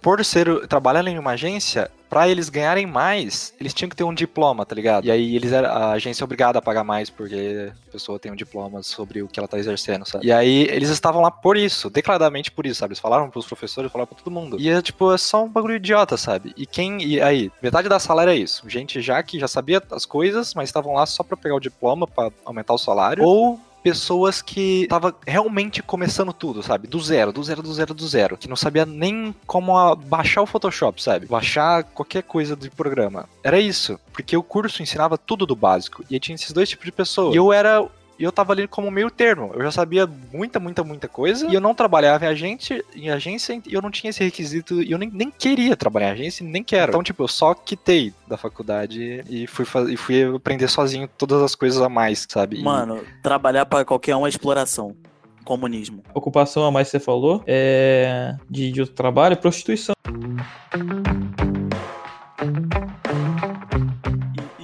por 0.00 0.24
ser 0.24 0.66
trabalhando 0.66 1.08
em 1.08 1.18
uma 1.18 1.32
agência, 1.32 1.90
para 2.08 2.26
eles 2.28 2.48
ganharem 2.48 2.86
mais, 2.86 3.54
eles 3.60 3.74
tinham 3.74 3.88
que 3.88 3.94
ter 3.94 4.02
um 4.02 4.14
diploma, 4.14 4.64
tá 4.64 4.74
ligado? 4.74 5.04
E 5.04 5.10
aí 5.10 5.36
eles 5.36 5.52
a 5.52 5.92
agência 5.92 6.22
é 6.22 6.24
obrigada 6.24 6.58
a 6.58 6.62
pagar 6.62 6.82
mais 6.82 7.10
porque 7.10 7.70
a 7.88 7.92
pessoa 7.92 8.18
tem 8.18 8.32
um 8.32 8.34
diploma 8.34 8.82
sobre 8.82 9.22
o 9.22 9.28
que 9.28 9.38
ela 9.38 9.46
tá 9.46 9.58
exercendo, 9.58 10.04
sabe? 10.08 10.26
E 10.26 10.32
aí 10.32 10.62
eles 10.70 10.88
estavam 10.88 11.20
lá 11.20 11.30
por 11.30 11.56
isso, 11.56 11.90
declaradamente 11.90 12.50
por 12.50 12.64
isso, 12.64 12.80
sabe? 12.80 12.92
Eles 12.92 12.98
falaram 12.98 13.30
pros 13.30 13.46
professores, 13.46 13.92
falaram 13.92 14.08
pra 14.08 14.18
todo 14.18 14.30
mundo. 14.30 14.58
E 14.58 14.70
é 14.70 14.80
tipo, 14.80 15.12
é 15.12 15.18
só 15.18 15.44
um 15.44 15.48
bagulho 15.48 15.76
idiota, 15.76 16.16
sabe? 16.16 16.52
E 16.56 16.66
quem 16.66 17.00
e 17.04 17.20
aí, 17.20 17.52
metade 17.62 17.88
da 17.88 18.00
sala 18.00 18.22
era 18.22 18.34
isso, 18.34 18.68
gente 18.68 19.00
já 19.02 19.22
que 19.22 19.38
já 19.38 19.46
sabia 19.46 19.82
as 19.92 20.06
coisas, 20.06 20.54
mas 20.54 20.68
estavam 20.68 20.94
lá 20.94 21.04
só 21.04 21.22
para 21.22 21.36
pegar 21.36 21.54
o 21.54 21.60
diploma 21.60 22.06
para 22.06 22.32
aumentar 22.44 22.72
o 22.72 22.78
salário 22.78 23.22
ou 23.22 23.60
pessoas 23.82 24.42
que 24.42 24.86
tava 24.88 25.14
realmente 25.26 25.82
começando 25.82 26.32
tudo, 26.32 26.62
sabe? 26.62 26.86
Do 26.86 27.00
zero, 27.00 27.32
do 27.32 27.42
zero, 27.42 27.62
do 27.62 27.72
zero, 27.72 27.94
do 27.94 28.06
zero. 28.06 28.36
Que 28.36 28.48
não 28.48 28.56
sabia 28.56 28.86
nem 28.86 29.34
como 29.46 29.96
baixar 29.96 30.42
o 30.42 30.46
Photoshop, 30.46 31.02
sabe? 31.02 31.26
Baixar 31.26 31.84
qualquer 31.84 32.22
coisa 32.22 32.54
de 32.56 32.70
programa. 32.70 33.28
Era 33.42 33.58
isso. 33.58 33.98
Porque 34.12 34.36
o 34.36 34.42
curso 34.42 34.82
ensinava 34.82 35.16
tudo 35.16 35.46
do 35.46 35.56
básico. 35.56 36.04
E 36.10 36.18
tinha 36.18 36.34
esses 36.34 36.52
dois 36.52 36.68
tipos 36.68 36.84
de 36.84 36.92
pessoas. 36.92 37.34
E 37.34 37.38
eu 37.38 37.52
era. 37.52 37.86
E 38.20 38.22
eu 38.24 38.30
tava 38.30 38.52
ali 38.52 38.68
como 38.68 38.90
meio 38.90 39.10
termo. 39.10 39.50
Eu 39.54 39.62
já 39.62 39.70
sabia 39.70 40.06
muita, 40.30 40.60
muita, 40.60 40.84
muita 40.84 41.08
coisa. 41.08 41.46
E 41.50 41.54
eu 41.54 41.60
não 41.60 41.74
trabalhava 41.74 42.26
em 42.26 42.28
agência, 42.28 42.84
em 42.94 43.08
agência 43.08 43.58
e 43.66 43.72
eu 43.72 43.80
não 43.80 43.90
tinha 43.90 44.10
esse 44.10 44.22
requisito. 44.22 44.82
E 44.82 44.90
eu 44.92 44.98
nem, 44.98 45.08
nem 45.10 45.30
queria 45.30 45.74
trabalhar 45.74 46.10
em 46.10 46.12
agência, 46.12 46.46
nem 46.46 46.62
quero. 46.62 46.90
Então, 46.90 47.02
tipo, 47.02 47.22
eu 47.22 47.28
só 47.28 47.54
quitei 47.54 48.12
da 48.28 48.36
faculdade 48.36 49.24
e 49.26 49.46
fui, 49.46 49.64
e 49.90 49.96
fui 49.96 50.22
aprender 50.36 50.68
sozinho 50.68 51.08
todas 51.16 51.40
as 51.40 51.54
coisas 51.54 51.80
a 51.80 51.88
mais, 51.88 52.26
sabe? 52.28 52.58
E- 52.60 52.62
Mano, 52.62 53.02
trabalhar 53.22 53.64
pra 53.64 53.86
qualquer 53.86 54.14
um 54.14 54.26
é 54.26 54.28
exploração. 54.28 54.94
Comunismo. 55.42 56.02
Ocupação 56.12 56.66
a 56.66 56.70
mais 56.70 56.88
que 56.88 56.92
você 56.92 57.00
falou, 57.00 57.42
é 57.46 58.36
de, 58.50 58.70
de 58.70 58.80
outro 58.82 58.94
trabalho, 58.94 59.34
prostituição. 59.38 59.94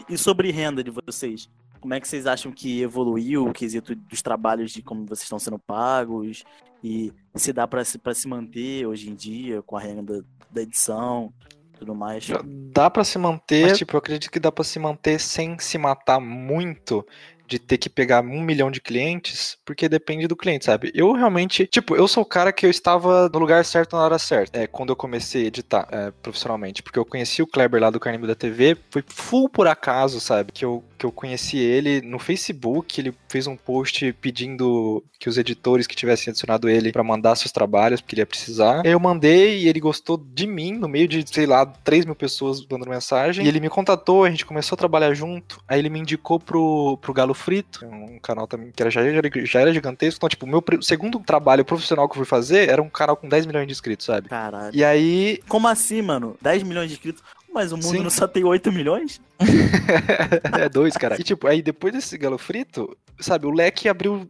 E, 0.08 0.14
e 0.14 0.18
sobre 0.18 0.50
renda 0.50 0.84
de 0.84 0.90
vocês? 0.90 1.48
Como 1.86 1.94
é 1.94 2.00
que 2.00 2.08
vocês 2.08 2.26
acham 2.26 2.50
que 2.50 2.82
evoluiu 2.82 3.46
o 3.46 3.52
quesito 3.52 3.94
dos 3.94 4.20
trabalhos 4.20 4.72
de 4.72 4.82
como 4.82 5.06
vocês 5.06 5.22
estão 5.22 5.38
sendo 5.38 5.56
pagos? 5.56 6.42
E 6.82 7.12
se 7.36 7.52
dá 7.52 7.64
pra 7.68 7.84
se, 7.84 7.96
pra 7.96 8.12
se 8.12 8.26
manter 8.26 8.84
hoje 8.84 9.08
em 9.08 9.14
dia 9.14 9.62
com 9.62 9.76
a 9.76 9.80
renda 9.80 10.24
da 10.50 10.62
edição 10.62 11.32
e 11.72 11.78
tudo 11.78 11.94
mais? 11.94 12.26
Dá 12.72 12.90
pra 12.90 13.04
se 13.04 13.16
manter, 13.18 13.68
mas, 13.68 13.78
tipo, 13.78 13.94
eu 13.94 13.98
acredito 13.98 14.32
que 14.32 14.40
dá 14.40 14.50
pra 14.50 14.64
se 14.64 14.80
manter 14.80 15.20
sem 15.20 15.60
se 15.60 15.78
matar 15.78 16.18
muito 16.18 17.06
de 17.46 17.58
ter 17.58 17.78
que 17.78 17.88
pegar 17.88 18.22
um 18.22 18.40
milhão 18.40 18.70
de 18.70 18.80
clientes, 18.80 19.56
porque 19.64 19.88
depende 19.88 20.26
do 20.26 20.36
cliente, 20.36 20.64
sabe? 20.64 20.90
Eu 20.94 21.12
realmente, 21.12 21.66
tipo, 21.66 21.96
eu 21.96 22.08
sou 22.08 22.22
o 22.22 22.26
cara 22.26 22.52
que 22.52 22.66
eu 22.66 22.70
estava 22.70 23.28
no 23.28 23.38
lugar 23.38 23.64
certo 23.64 23.96
na 23.96 24.02
hora 24.02 24.18
certa, 24.18 24.58
é, 24.58 24.66
quando 24.66 24.90
eu 24.90 24.96
comecei 24.96 25.44
a 25.44 25.46
editar 25.46 25.88
é, 25.90 26.10
profissionalmente, 26.22 26.82
porque 26.82 26.98
eu 26.98 27.04
conheci 27.04 27.42
o 27.42 27.46
Kleber 27.46 27.80
lá 27.80 27.90
do 27.90 28.00
Carnival 28.00 28.28
da 28.28 28.34
TV, 28.34 28.76
foi 28.90 29.02
full 29.06 29.48
por 29.48 29.66
acaso, 29.66 30.20
sabe? 30.20 30.52
Que 30.52 30.64
eu, 30.64 30.84
que 30.98 31.06
eu 31.06 31.12
conheci 31.12 31.58
ele 31.58 32.00
no 32.00 32.18
Facebook, 32.18 33.00
ele 33.00 33.14
fez 33.28 33.46
um 33.46 33.56
post 33.56 34.12
pedindo 34.20 35.02
que 35.18 35.28
os 35.28 35.38
editores 35.38 35.86
que 35.86 35.96
tivessem 35.96 36.30
adicionado 36.30 36.68
ele 36.68 36.92
pra 36.92 37.02
mandar 37.02 37.36
seus 37.36 37.52
trabalhos, 37.52 38.00
porque 38.00 38.14
ele 38.14 38.22
ia 38.22 38.26
precisar. 38.26 38.84
Eu 38.84 39.00
mandei 39.00 39.58
e 39.58 39.68
ele 39.68 39.80
gostou 39.80 40.16
de 40.16 40.46
mim, 40.46 40.72
no 40.72 40.88
meio 40.88 41.08
de, 41.08 41.24
sei 41.26 41.46
lá, 41.46 41.64
3 41.66 42.04
mil 42.04 42.14
pessoas 42.14 42.64
mandando 42.70 42.90
mensagem. 42.90 43.44
E 43.44 43.48
ele 43.48 43.60
me 43.60 43.68
contatou, 43.68 44.24
a 44.24 44.30
gente 44.30 44.46
começou 44.46 44.76
a 44.76 44.78
trabalhar 44.78 45.14
junto. 45.14 45.60
Aí 45.68 45.78
ele 45.78 45.90
me 45.90 46.00
indicou 46.00 46.38
pro, 46.38 46.98
pro 47.00 47.12
Galo 47.12 47.34
Frito, 47.36 47.86
um 47.86 48.18
canal 48.18 48.46
também 48.48 48.72
que 48.74 48.82
era, 48.82 48.90
já, 48.90 49.00
era, 49.02 49.20
já 49.44 49.60
era 49.60 49.72
gigantesco. 49.72 50.18
Então, 50.18 50.28
tipo, 50.28 50.44
o 50.46 50.48
meu 50.48 50.62
segundo 50.82 51.20
trabalho 51.20 51.64
profissional 51.64 52.08
que 52.08 52.14
eu 52.14 52.16
fui 52.16 52.26
fazer 52.26 52.68
era 52.68 52.82
um 52.82 52.88
canal 52.90 53.16
com 53.16 53.28
10 53.28 53.46
milhões 53.46 53.66
de 53.66 53.72
inscritos, 53.72 54.06
sabe? 54.06 54.28
Caralho. 54.28 54.74
E 54.74 54.84
aí, 54.84 55.40
Como 55.48 55.68
assim, 55.68 56.02
mano? 56.02 56.36
10 56.42 56.62
milhões 56.64 56.88
de 56.88 56.94
inscritos? 56.94 57.22
Mas 57.54 57.72
o 57.72 57.76
mundo 57.76 57.88
Sim. 57.96 58.02
não 58.02 58.10
só 58.10 58.26
tem 58.26 58.44
8 58.44 58.70
milhões? 58.72 59.20
é 60.60 60.68
dois, 60.68 60.94
cara. 60.96 61.16
E 61.18 61.24
tipo, 61.24 61.46
aí 61.46 61.62
depois 61.62 61.92
desse 61.94 62.18
galo 62.18 62.36
frito, 62.36 62.94
sabe, 63.18 63.46
o 63.46 63.50
leque 63.50 63.88
abriu 63.88 64.28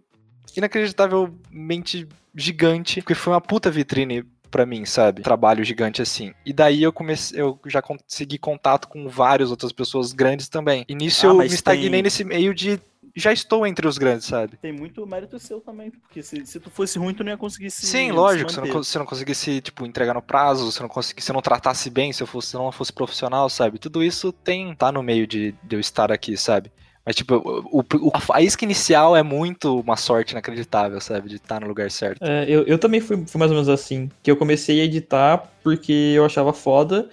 inacreditavelmente 0.57 2.09
gigante, 2.35 3.01
porque 3.01 3.15
foi 3.15 3.33
uma 3.33 3.41
puta 3.41 3.71
vitrine 3.71 4.25
pra 4.51 4.65
mim, 4.65 4.85
sabe? 4.85 5.23
Trabalho 5.23 5.65
gigante 5.65 6.01
assim. 6.01 6.33
E 6.45 6.53
daí 6.53 6.83
eu 6.83 6.93
comecei, 6.93 7.41
eu 7.41 7.59
já 7.67 7.83
consegui 7.83 8.39
contato 8.39 8.89
com 8.89 9.09
várias 9.09 9.51
outras 9.51 9.73
pessoas 9.73 10.13
grandes 10.13 10.49
também. 10.49 10.85
E 10.89 10.95
nisso 10.95 11.27
Ah, 11.27 11.31
eu 11.31 11.35
me 11.39 11.47
estagnei 11.47 11.91
tem- 11.91 12.03
nesse 12.03 12.25
meio 12.25 12.55
de 12.55 12.81
já 13.17 13.33
estou 13.33 13.67
entre 13.67 13.87
os 13.87 13.99
grandes, 13.99 14.27
sabe? 14.27 14.57
Tem 14.57 14.73
muito 14.73 15.07
mérito 15.07 15.39
seu 15.39 15.61
também, 15.61 15.91
porque 15.91 16.23
se, 16.23 16.45
se 16.47 16.61
tu 16.61 16.71
fosse 16.71 16.99
ruim, 16.99 17.15
tu 17.15 17.25
não 17.25 17.31
ia 17.33 17.39
conseguir 17.39 17.71
se 17.71 17.87
Sim, 17.87 18.07
se 18.07 18.13
lógico, 18.13 18.51
se 18.51 18.59
eu, 18.61 18.67
não, 18.67 18.83
se 18.83 18.99
não 18.99 19.07
conseguisse, 19.07 19.61
tipo, 19.61 19.87
entregar 19.87 20.15
no 20.15 20.23
prazo, 20.23 20.71
se 20.71 20.81
não 20.81 20.89
conseguisse, 20.89 21.27
se 21.27 21.33
não 21.33 21.41
tratasse 21.43 21.91
bem, 21.91 22.13
se 22.13 22.23
eu 22.23 22.27
fosse, 22.27 22.49
se 22.49 22.57
eu 22.57 22.63
não 22.63 22.73
fosse 22.73 22.93
profissional, 22.93 23.49
sabe? 23.49 23.79
Tudo 23.79 24.03
isso 24.03 24.33
tem, 24.33 24.75
tá 24.75 24.91
no 24.93 25.03
meio 25.03 25.27
de, 25.27 25.53
de 25.63 25.77
eu 25.77 25.81
estar 25.81 26.11
aqui, 26.13 26.37
sabe? 26.37 26.71
Mas, 27.05 27.15
tipo, 27.15 27.37
o, 27.37 27.81
o- 27.81 28.13
a 28.33 28.43
isca 28.43 28.65
inicial 28.65 29.17
é 29.17 29.23
muito 29.23 29.79
uma 29.79 29.97
sorte 29.97 30.33
inacreditável, 30.33 31.01
sabe? 31.01 31.29
De 31.29 31.37
estar 31.37 31.61
no 31.61 31.69
lugar 31.69 31.89
certo. 31.91 32.21
É, 32.25 32.45
eu, 32.49 32.65
eu 32.67 32.79
também 32.79 33.01
fui, 33.01 33.25
fui 33.27 33.39
mais 33.39 33.51
ou 33.51 33.55
menos 33.57 33.69
assim. 33.69 34.11
Que 34.25 34.31
eu 34.31 34.37
comecei 34.37 34.81
a 34.81 34.85
editar 34.85 35.39
porque 35.63 35.93
eu 36.17 36.25
achava 36.25 36.53
foda 36.53 37.09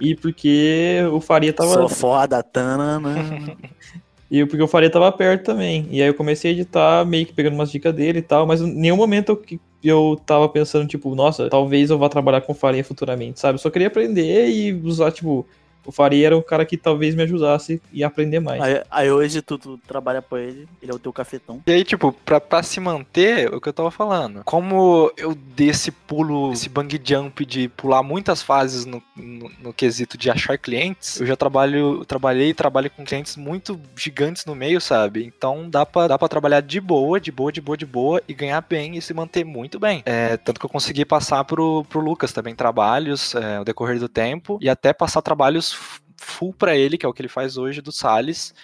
e 0.00 0.16
porque 0.16 0.98
o 1.12 1.20
Faria 1.20 1.52
tava. 1.52 1.74
Sou 1.74 1.88
foda, 1.88 2.42
tanana. 2.42 3.14
E 4.30 4.44
porque 4.44 4.62
o 4.62 4.68
Faria 4.68 4.90
tava 4.90 5.10
perto 5.12 5.44
também. 5.44 5.86
E 5.90 6.02
aí 6.02 6.08
eu 6.08 6.14
comecei 6.14 6.50
a 6.50 6.54
editar, 6.54 7.04
meio 7.04 7.26
que 7.26 7.32
pegando 7.32 7.54
umas 7.54 7.70
dicas 7.70 7.94
dele 7.94 8.18
e 8.18 8.22
tal, 8.22 8.46
mas 8.46 8.60
em 8.60 8.72
nenhum 8.72 8.96
momento 8.96 9.30
eu, 9.30 9.60
eu 9.82 10.20
tava 10.26 10.48
pensando, 10.48 10.88
tipo, 10.88 11.14
nossa, 11.14 11.48
talvez 11.48 11.90
eu 11.90 11.98
vá 11.98 12.08
trabalhar 12.08 12.40
com 12.40 12.52
o 12.52 12.54
Faria 12.54 12.82
futuramente, 12.84 13.38
sabe? 13.40 13.54
Eu 13.54 13.58
só 13.60 13.70
queria 13.70 13.88
aprender 13.88 14.48
e 14.48 14.72
usar, 14.72 15.12
tipo, 15.12 15.46
o 15.86 15.92
Faria 15.92 16.26
era 16.26 16.36
um 16.36 16.42
cara 16.42 16.64
que 16.64 16.76
talvez 16.76 17.14
me 17.14 17.22
ajudasse 17.22 17.80
e 17.92 18.02
aprender 18.04 18.40
mais. 18.40 18.62
aí, 18.62 18.82
aí 18.90 19.10
hoje 19.10 19.40
tu, 19.40 19.58
tu 19.58 19.78
trabalha 19.86 20.20
pra 20.20 20.40
ele, 20.40 20.68
ele 20.82 20.92
é 20.92 20.94
o 20.94 20.98
teu 20.98 21.12
cafetão. 21.12 21.62
E 21.66 21.72
aí, 21.72 21.84
tipo, 21.84 22.12
pra, 22.12 22.40
pra 22.40 22.62
se 22.62 22.80
manter, 22.80 23.52
o 23.52 23.60
que 23.60 23.68
eu 23.68 23.72
tava 23.72 23.90
falando. 23.90 24.42
Como 24.44 25.12
eu 25.16 25.34
dei 25.34 25.70
esse 25.70 25.90
pulo, 25.90 26.52
esse 26.52 26.68
bang 26.68 27.00
jump 27.02 27.44
de 27.44 27.68
pular 27.68 28.02
muitas 28.02 28.42
fases 28.42 28.84
no, 28.84 29.02
no, 29.16 29.50
no 29.62 29.72
quesito 29.72 30.18
de 30.18 30.30
achar 30.30 30.58
clientes, 30.58 31.20
eu 31.20 31.26
já 31.26 31.36
trabalho, 31.36 32.04
trabalhei 32.04 32.50
e 32.50 32.54
trabalho 32.54 32.90
com 32.90 33.04
clientes 33.04 33.36
muito 33.36 33.80
gigantes 33.96 34.44
no 34.44 34.54
meio, 34.54 34.80
sabe? 34.80 35.24
Então 35.24 35.68
dá 35.68 35.86
pra, 35.86 36.08
dá 36.08 36.18
pra 36.18 36.28
trabalhar 36.28 36.60
de 36.60 36.80
boa, 36.80 37.20
de 37.20 37.30
boa, 37.30 37.52
de 37.52 37.60
boa, 37.60 37.76
de 37.76 37.86
boa 37.86 38.22
e 38.28 38.34
ganhar 38.34 38.60
bem 38.60 38.96
e 38.96 39.02
se 39.02 39.14
manter 39.14 39.44
muito 39.44 39.78
bem. 39.78 40.02
É, 40.04 40.36
tanto 40.36 40.58
que 40.58 40.66
eu 40.66 40.70
consegui 40.70 41.04
passar 41.04 41.44
pro, 41.44 41.84
pro 41.84 42.00
Lucas 42.00 42.32
também 42.32 42.54
trabalhos 42.54 43.34
é, 43.34 43.56
ao 43.56 43.64
decorrer 43.64 43.98
do 43.98 44.08
tempo 44.08 44.58
e 44.60 44.68
até 44.68 44.92
passar 44.92 45.22
trabalhos 45.22 45.72
full 46.16 46.52
pra 46.52 46.76
ele, 46.76 46.98
que 46.98 47.06
é 47.06 47.08
o 47.08 47.12
que 47.12 47.22
ele 47.22 47.28
faz 47.28 47.56
hoje 47.56 47.80
do 47.80 47.92
Salles. 47.92 48.54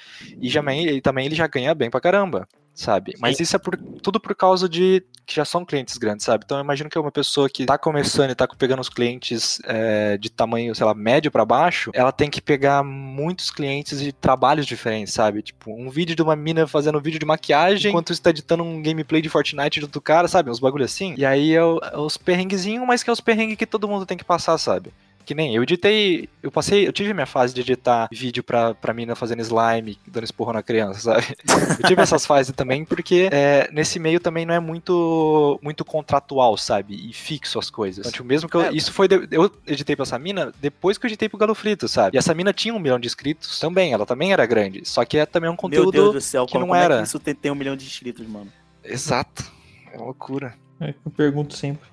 E 0.40 0.48
também, 0.60 0.86
ele 0.86 1.00
também 1.00 1.26
ele 1.26 1.34
já 1.34 1.46
ganha 1.46 1.74
bem 1.74 1.90
pra 1.90 2.00
caramba, 2.00 2.48
sabe? 2.74 3.14
Mas 3.18 3.38
isso 3.40 3.56
é 3.56 3.58
por, 3.58 3.76
tudo 4.02 4.18
por 4.20 4.34
causa 4.34 4.68
de 4.68 5.02
que 5.24 5.36
já 5.36 5.44
são 5.44 5.64
clientes 5.64 5.96
grandes, 5.96 6.26
sabe? 6.26 6.42
Então 6.44 6.58
eu 6.58 6.64
imagino 6.64 6.90
que 6.90 6.98
uma 6.98 7.12
pessoa 7.12 7.48
que 7.48 7.64
tá 7.64 7.78
começando 7.78 8.30
e 8.30 8.34
tá 8.34 8.46
pegando 8.48 8.80
os 8.80 8.88
clientes 8.88 9.60
é, 9.64 10.18
de 10.18 10.28
tamanho, 10.28 10.74
sei 10.74 10.84
lá, 10.84 10.92
médio 10.94 11.30
pra 11.30 11.44
baixo, 11.44 11.92
ela 11.94 12.10
tem 12.10 12.28
que 12.28 12.40
pegar 12.42 12.82
muitos 12.82 13.48
clientes 13.50 14.00
de 14.00 14.12
trabalhos 14.12 14.66
diferentes, 14.66 15.14
sabe? 15.14 15.40
Tipo, 15.42 15.70
um 15.72 15.88
vídeo 15.88 16.16
de 16.16 16.22
uma 16.22 16.34
mina 16.34 16.66
fazendo 16.66 16.98
um 16.98 17.00
vídeo 17.00 17.20
de 17.20 17.24
maquiagem, 17.26 17.90
enquanto 17.90 18.12
está 18.12 18.30
editando 18.30 18.64
um 18.64 18.82
gameplay 18.82 19.22
de 19.22 19.28
Fortnite 19.28 19.78
do 19.78 19.84
outro 19.84 20.00
cara, 20.00 20.26
sabe? 20.26 20.50
Uns 20.50 20.58
bagulho 20.58 20.84
assim. 20.84 21.14
E 21.16 21.24
aí 21.24 21.54
é, 21.54 21.62
o- 21.64 21.78
é 21.80 21.96
os 21.96 22.16
perrenguezinhos, 22.16 22.84
mas 22.86 23.02
que 23.04 23.08
é 23.08 23.12
os 23.12 23.20
perrengues 23.20 23.56
que 23.56 23.66
todo 23.66 23.86
mundo 23.88 24.04
tem 24.04 24.18
que 24.18 24.24
passar, 24.24 24.58
sabe? 24.58 24.92
Que 25.24 25.34
nem 25.34 25.54
eu 25.54 25.62
editei. 25.62 26.28
Eu 26.42 26.50
passei. 26.50 26.86
Eu 26.86 26.92
tive 26.92 27.12
minha 27.14 27.26
fase 27.26 27.54
de 27.54 27.60
editar 27.60 28.08
vídeo 28.12 28.42
pra, 28.42 28.74
pra 28.74 28.92
mina 28.92 29.14
fazendo 29.14 29.40
slime, 29.40 29.98
dando 30.06 30.24
esporro 30.24 30.52
na 30.52 30.62
criança, 30.62 31.00
sabe? 31.00 31.26
Eu 31.82 31.86
tive 31.88 32.02
essas 32.02 32.26
fases 32.26 32.54
também, 32.54 32.84
porque 32.84 33.28
é, 33.32 33.68
nesse 33.72 33.98
meio 33.98 34.18
também 34.20 34.44
não 34.44 34.54
é 34.54 34.60
muito 34.60 35.58
muito 35.62 35.84
contratual, 35.84 36.56
sabe? 36.56 37.08
E 37.08 37.12
fixo 37.12 37.58
as 37.58 37.70
coisas. 37.70 38.00
Então, 38.00 38.12
tipo, 38.12 38.24
mesmo 38.24 38.48
que 38.48 38.56
eu. 38.56 38.62
É. 38.62 38.72
Isso 38.72 38.92
foi. 38.92 39.06
de- 39.08 39.28
eu 39.30 39.50
editei 39.66 39.94
pra 39.96 40.02
essa 40.04 40.18
mina 40.18 40.52
depois 40.60 40.98
que 40.98 41.06
eu 41.06 41.08
editei 41.08 41.28
pro 41.28 41.38
Galo 41.38 41.54
Frito, 41.54 41.86
sabe? 41.88 42.16
E 42.16 42.18
essa 42.18 42.34
mina 42.34 42.52
tinha 42.52 42.74
um 42.74 42.78
milhão 42.78 42.98
de 42.98 43.06
inscritos 43.06 43.58
também, 43.60 43.92
ela 43.92 44.04
também 44.06 44.32
era 44.32 44.44
grande. 44.46 44.82
Só 44.84 45.04
que 45.04 45.18
é 45.18 45.26
também 45.26 45.48
um 45.48 45.52
Meu 45.52 45.56
conteúdo. 45.58 45.92
Deus 45.92 46.12
do 46.14 46.20
céu, 46.20 46.46
que 46.46 46.52
como, 46.52 46.66
não 46.66 46.68
como 46.72 46.80
é 46.80 46.84
era. 46.84 46.96
que 46.98 47.04
isso 47.04 47.18
tem, 47.20 47.34
tem 47.34 47.50
um 47.52 47.54
milhão 47.54 47.76
de 47.76 47.84
inscritos, 47.86 48.26
mano? 48.26 48.52
Exato. 48.84 49.44
É 49.92 49.96
uma 49.96 50.06
loucura. 50.06 50.54
É 50.80 50.92
que 50.92 50.98
eu 51.06 51.12
pergunto 51.12 51.54
sempre, 51.56 51.88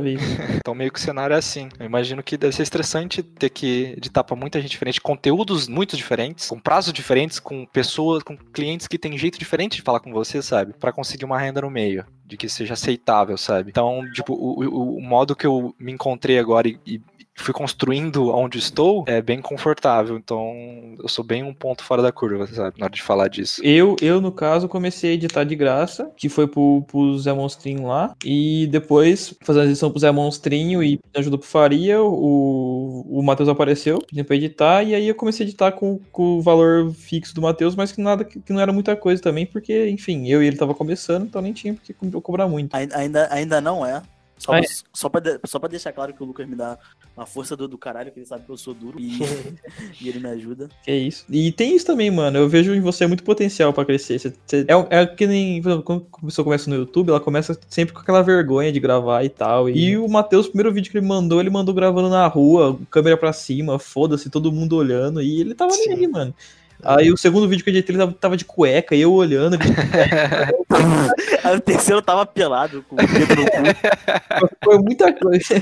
vez. 0.00 0.20
Então 0.64 0.74
meio 0.74 0.90
que 0.90 0.98
o 0.98 1.02
cenário 1.02 1.34
é 1.34 1.38
assim. 1.38 1.68
Eu 1.78 1.84
imagino 1.84 2.22
que 2.22 2.38
deve 2.38 2.54
ser 2.56 2.62
estressante 2.62 3.22
ter 3.22 3.50
que 3.50 3.94
editar 3.98 4.24
pra 4.24 4.34
muita 4.34 4.58
gente 4.60 4.70
diferente, 4.70 4.98
conteúdos 5.00 5.68
muito 5.68 5.94
diferentes, 5.96 6.48
com 6.48 6.58
prazos 6.58 6.92
diferentes, 6.92 7.38
com 7.38 7.66
pessoas, 7.66 8.22
com 8.22 8.34
clientes 8.36 8.88
que 8.88 8.98
têm 8.98 9.18
jeito 9.18 9.38
diferente 9.38 9.76
de 9.76 9.82
falar 9.82 10.00
com 10.00 10.10
você, 10.12 10.40
sabe? 10.40 10.72
Pra 10.72 10.90
conseguir 10.92 11.26
uma 11.26 11.38
renda 11.38 11.60
no 11.60 11.68
meio, 11.70 12.04
de 12.24 12.36
que 12.38 12.48
seja 12.48 12.72
aceitável, 12.72 13.36
sabe? 13.36 13.68
Então, 13.70 14.00
tipo, 14.12 14.32
o, 14.32 14.64
o- 14.64 14.96
o 14.96 15.02
modo 15.02 15.36
que 15.36 15.46
eu 15.46 15.74
me 15.78 15.92
encontrei 15.92 16.38
agora 16.38 16.66
e, 16.66 16.78
e 16.86 17.00
fui 17.36 17.52
construindo 17.52 18.30
onde 18.34 18.58
estou 18.58 19.04
é 19.06 19.20
bem 19.20 19.40
confortável. 19.40 20.16
Então, 20.16 20.52
eu 20.98 21.08
sou 21.08 21.24
bem 21.24 21.42
um 21.42 21.52
ponto 21.52 21.82
fora 21.84 22.00
da 22.02 22.12
curva, 22.12 22.46
sabe? 22.46 22.78
Na 22.78 22.86
hora 22.86 22.94
de 22.94 23.02
falar 23.02 23.28
disso. 23.28 23.60
Eu, 23.64 23.96
eu, 24.00 24.20
no 24.20 24.30
caso, 24.32 24.68
comecei 24.68 25.10
a 25.10 25.14
editar 25.14 25.44
de 25.44 25.54
graça, 25.56 26.10
que 26.16 26.28
foi 26.28 26.46
pro, 26.46 26.82
pro 26.86 27.18
Zé 27.18 27.32
Monstrinho 27.32 27.86
lá. 27.86 28.14
E 28.24 28.66
depois, 28.70 29.34
fazendo 29.42 29.62
a 29.62 29.66
edição 29.66 29.90
pro 29.90 29.98
Zé 30.00 30.10
Monstrinho 30.10 30.82
e 30.82 30.98
ajuda 31.16 31.36
pro 31.36 31.46
Faria, 31.46 32.00
o, 32.02 33.04
o 33.18 33.22
Matheus 33.22 33.48
apareceu, 33.48 33.98
pedindo 33.98 34.24
pra 34.24 34.36
editar. 34.36 34.82
E 34.82 34.94
aí 34.94 35.08
eu 35.08 35.14
comecei 35.14 35.44
a 35.44 35.48
editar 35.48 35.72
com, 35.72 35.98
com 36.12 36.38
o 36.38 36.42
valor 36.42 36.92
fixo 36.92 37.34
do 37.34 37.42
Matheus, 37.42 37.74
mas 37.74 37.92
que 37.92 38.00
nada 38.00 38.24
que, 38.24 38.40
que 38.40 38.52
não 38.52 38.60
era 38.60 38.72
muita 38.72 38.94
coisa 38.96 39.20
também, 39.22 39.44
porque, 39.46 39.88
enfim, 39.88 40.28
eu 40.28 40.42
e 40.42 40.46
ele 40.46 40.56
tava 40.56 40.74
começando, 40.74 41.24
então 41.24 41.42
nem 41.42 41.52
tinha 41.52 41.74
porque 41.74 41.92
co- 41.92 42.20
cobrar 42.20 42.48
muito. 42.48 42.74
Ai- 42.74 42.88
Ainda, 42.94 43.28
ainda 43.32 43.60
não 43.60 43.84
é. 43.84 44.02
Só, 44.44 44.52
Ah, 44.52 44.60
pra, 44.60 44.68
só, 44.92 45.08
pra, 45.08 45.20
de- 45.20 45.40
só 45.46 45.58
pra 45.58 45.68
deixar 45.70 45.90
claro 45.92 46.12
que 46.12 46.22
o 46.22 46.26
Lucas 46.26 46.46
me 46.46 46.54
dá 46.54 46.76
uma 47.16 47.24
força 47.24 47.56
do, 47.56 47.66
do 47.66 47.78
caralho, 47.78 48.12
que 48.12 48.18
ele 48.18 48.26
sabe 48.26 48.44
que 48.44 48.50
eu 48.50 48.56
sou 48.58 48.74
duro 48.74 49.00
e, 49.00 49.18
e 50.02 50.08
ele 50.08 50.18
me 50.20 50.28
ajuda. 50.28 50.68
É 50.86 50.94
isso. 50.94 51.24
E 51.30 51.50
tem 51.50 51.74
isso 51.74 51.86
também, 51.86 52.10
mano. 52.10 52.36
Eu 52.36 52.48
vejo 52.48 52.74
em 52.74 52.80
você 52.80 53.06
muito 53.06 53.24
potencial 53.24 53.72
pra 53.72 53.84
crescer. 53.86 54.18
Você- 54.18 54.34
você- 54.46 54.66
é, 54.90 55.00
é 55.00 55.06
que 55.06 55.26
nem. 55.26 55.62
Quando 55.82 56.06
a 56.12 56.26
pessoa 56.26 56.44
começa 56.44 56.68
no 56.68 56.76
YouTube, 56.76 57.08
ela 57.08 57.20
começa 57.20 57.58
sempre 57.70 57.94
com 57.94 58.00
aquela 58.00 58.20
vergonha 58.22 58.70
de 58.70 58.78
gravar 58.80 59.24
e 59.24 59.30
tal. 59.30 59.70
E 59.70 59.96
o 59.96 60.06
Matheus, 60.08 60.44
o 60.46 60.50
primeiro 60.50 60.72
vídeo 60.74 60.90
que 60.92 60.98
ele 60.98 61.06
mandou, 61.06 61.40
ele 61.40 61.48
mandou 61.50 61.74
gravando 61.74 62.10
na 62.10 62.26
rua, 62.26 62.78
câmera 62.90 63.16
pra 63.16 63.32
cima, 63.32 63.78
foda-se, 63.78 64.28
todo 64.28 64.52
mundo 64.52 64.76
olhando. 64.76 65.22
E 65.22 65.40
ele 65.40 65.54
tava 65.54 65.70
Sim. 65.72 65.90
aí, 65.92 66.06
mano. 66.06 66.34
Aí 66.84 67.10
o 67.10 67.16
segundo 67.16 67.48
vídeo 67.48 67.64
que 67.64 67.70
eu 67.70 67.74
editei, 67.74 67.96
ele 67.96 68.12
tava, 68.14 68.36
de 68.36 68.44
cueca, 68.44 68.94
e 68.94 69.00
eu 69.00 69.12
olhando. 69.12 69.54
Ele 69.54 69.64
Aí 71.42 71.56
o 71.56 71.60
terceiro 71.60 72.02
tava 72.02 72.26
pelado, 72.26 72.84
com 72.88 72.96
o 72.96 72.98
dedo 72.98 73.36
no 73.36 73.44
cu. 73.46 74.56
foi 74.64 74.78
muita 74.78 75.12
coisa. 75.12 75.54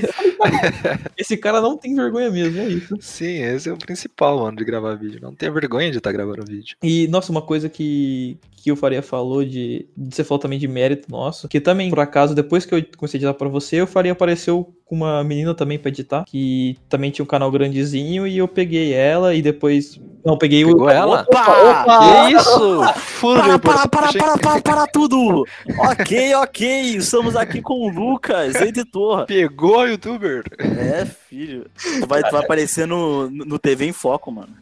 Esse 1.17 1.37
cara 1.37 1.61
não 1.61 1.77
tem 1.77 1.95
vergonha 1.95 2.29
mesmo, 2.29 2.59
é 2.59 2.65
isso. 2.65 2.97
Sim, 2.99 3.43
esse 3.43 3.69
é 3.69 3.73
o 3.73 3.77
principal, 3.77 4.39
mano, 4.39 4.57
de 4.57 4.65
gravar 4.65 4.95
vídeo. 4.95 5.19
Não 5.21 5.33
tenha 5.33 5.51
vergonha 5.51 5.91
de 5.91 5.97
estar 5.97 6.11
gravando 6.11 6.45
vídeo. 6.45 6.75
E, 6.81 7.07
nossa, 7.07 7.31
uma 7.31 7.41
coisa 7.41 7.69
que, 7.69 8.37
que 8.63 8.71
o 8.71 8.77
Faria 8.77 9.01
falou 9.01 9.43
de, 9.43 9.89
de. 9.95 10.15
Você 10.15 10.23
falou 10.23 10.39
também 10.39 10.57
de 10.57 10.69
mérito 10.69 11.11
nosso. 11.11 11.49
Que 11.49 11.59
também, 11.59 11.89
por 11.89 11.99
acaso, 11.99 12.33
depois 12.33 12.65
que 12.65 12.73
eu 12.73 12.81
comecei 12.95 13.17
a 13.17 13.19
editar 13.19 13.33
pra 13.33 13.49
você, 13.49 13.81
o 13.81 13.87
Faria 13.87 14.13
apareceu 14.13 14.73
com 14.85 14.95
uma 14.95 15.21
menina 15.21 15.53
também 15.53 15.77
pra 15.77 15.89
editar. 15.89 16.23
Que 16.23 16.77
também 16.87 17.11
tinha 17.11 17.23
um 17.23 17.27
canal 17.27 17.51
grandezinho. 17.51 18.25
E 18.25 18.37
eu 18.37 18.47
peguei 18.47 18.93
ela 18.93 19.35
e 19.35 19.41
depois. 19.41 19.99
Não, 20.25 20.37
peguei 20.37 20.63
Pegou 20.63 20.83
o. 20.85 20.89
ela? 20.89 21.25
Opa! 21.27 22.27
Que 22.29 22.35
isso? 22.35 22.83
Furo 22.95 23.41
Para, 23.41 23.59
para, 23.59 23.87
para, 23.89 24.13
para, 24.13 24.37
para, 24.37 24.61
para 24.61 24.87
tudo! 24.87 25.43
ok, 25.79 26.35
ok, 26.35 26.95
estamos 26.95 27.35
aqui 27.35 27.61
com 27.61 27.73
o 27.73 27.89
Lucas, 27.89 28.55
editor. 28.55 29.25
Pegou 29.25 29.79
o 29.79 29.87
youtuber. 29.87 30.43
É, 30.57 31.05
filho. 31.05 31.65
Tu 31.99 32.07
vai, 32.07 32.23
tu 32.23 32.31
vai 32.31 32.39
aparecer 32.45 32.87
no, 32.87 33.29
no 33.29 33.59
TV 33.59 33.87
em 33.87 33.91
Foco, 33.91 34.31
mano. 34.31 34.55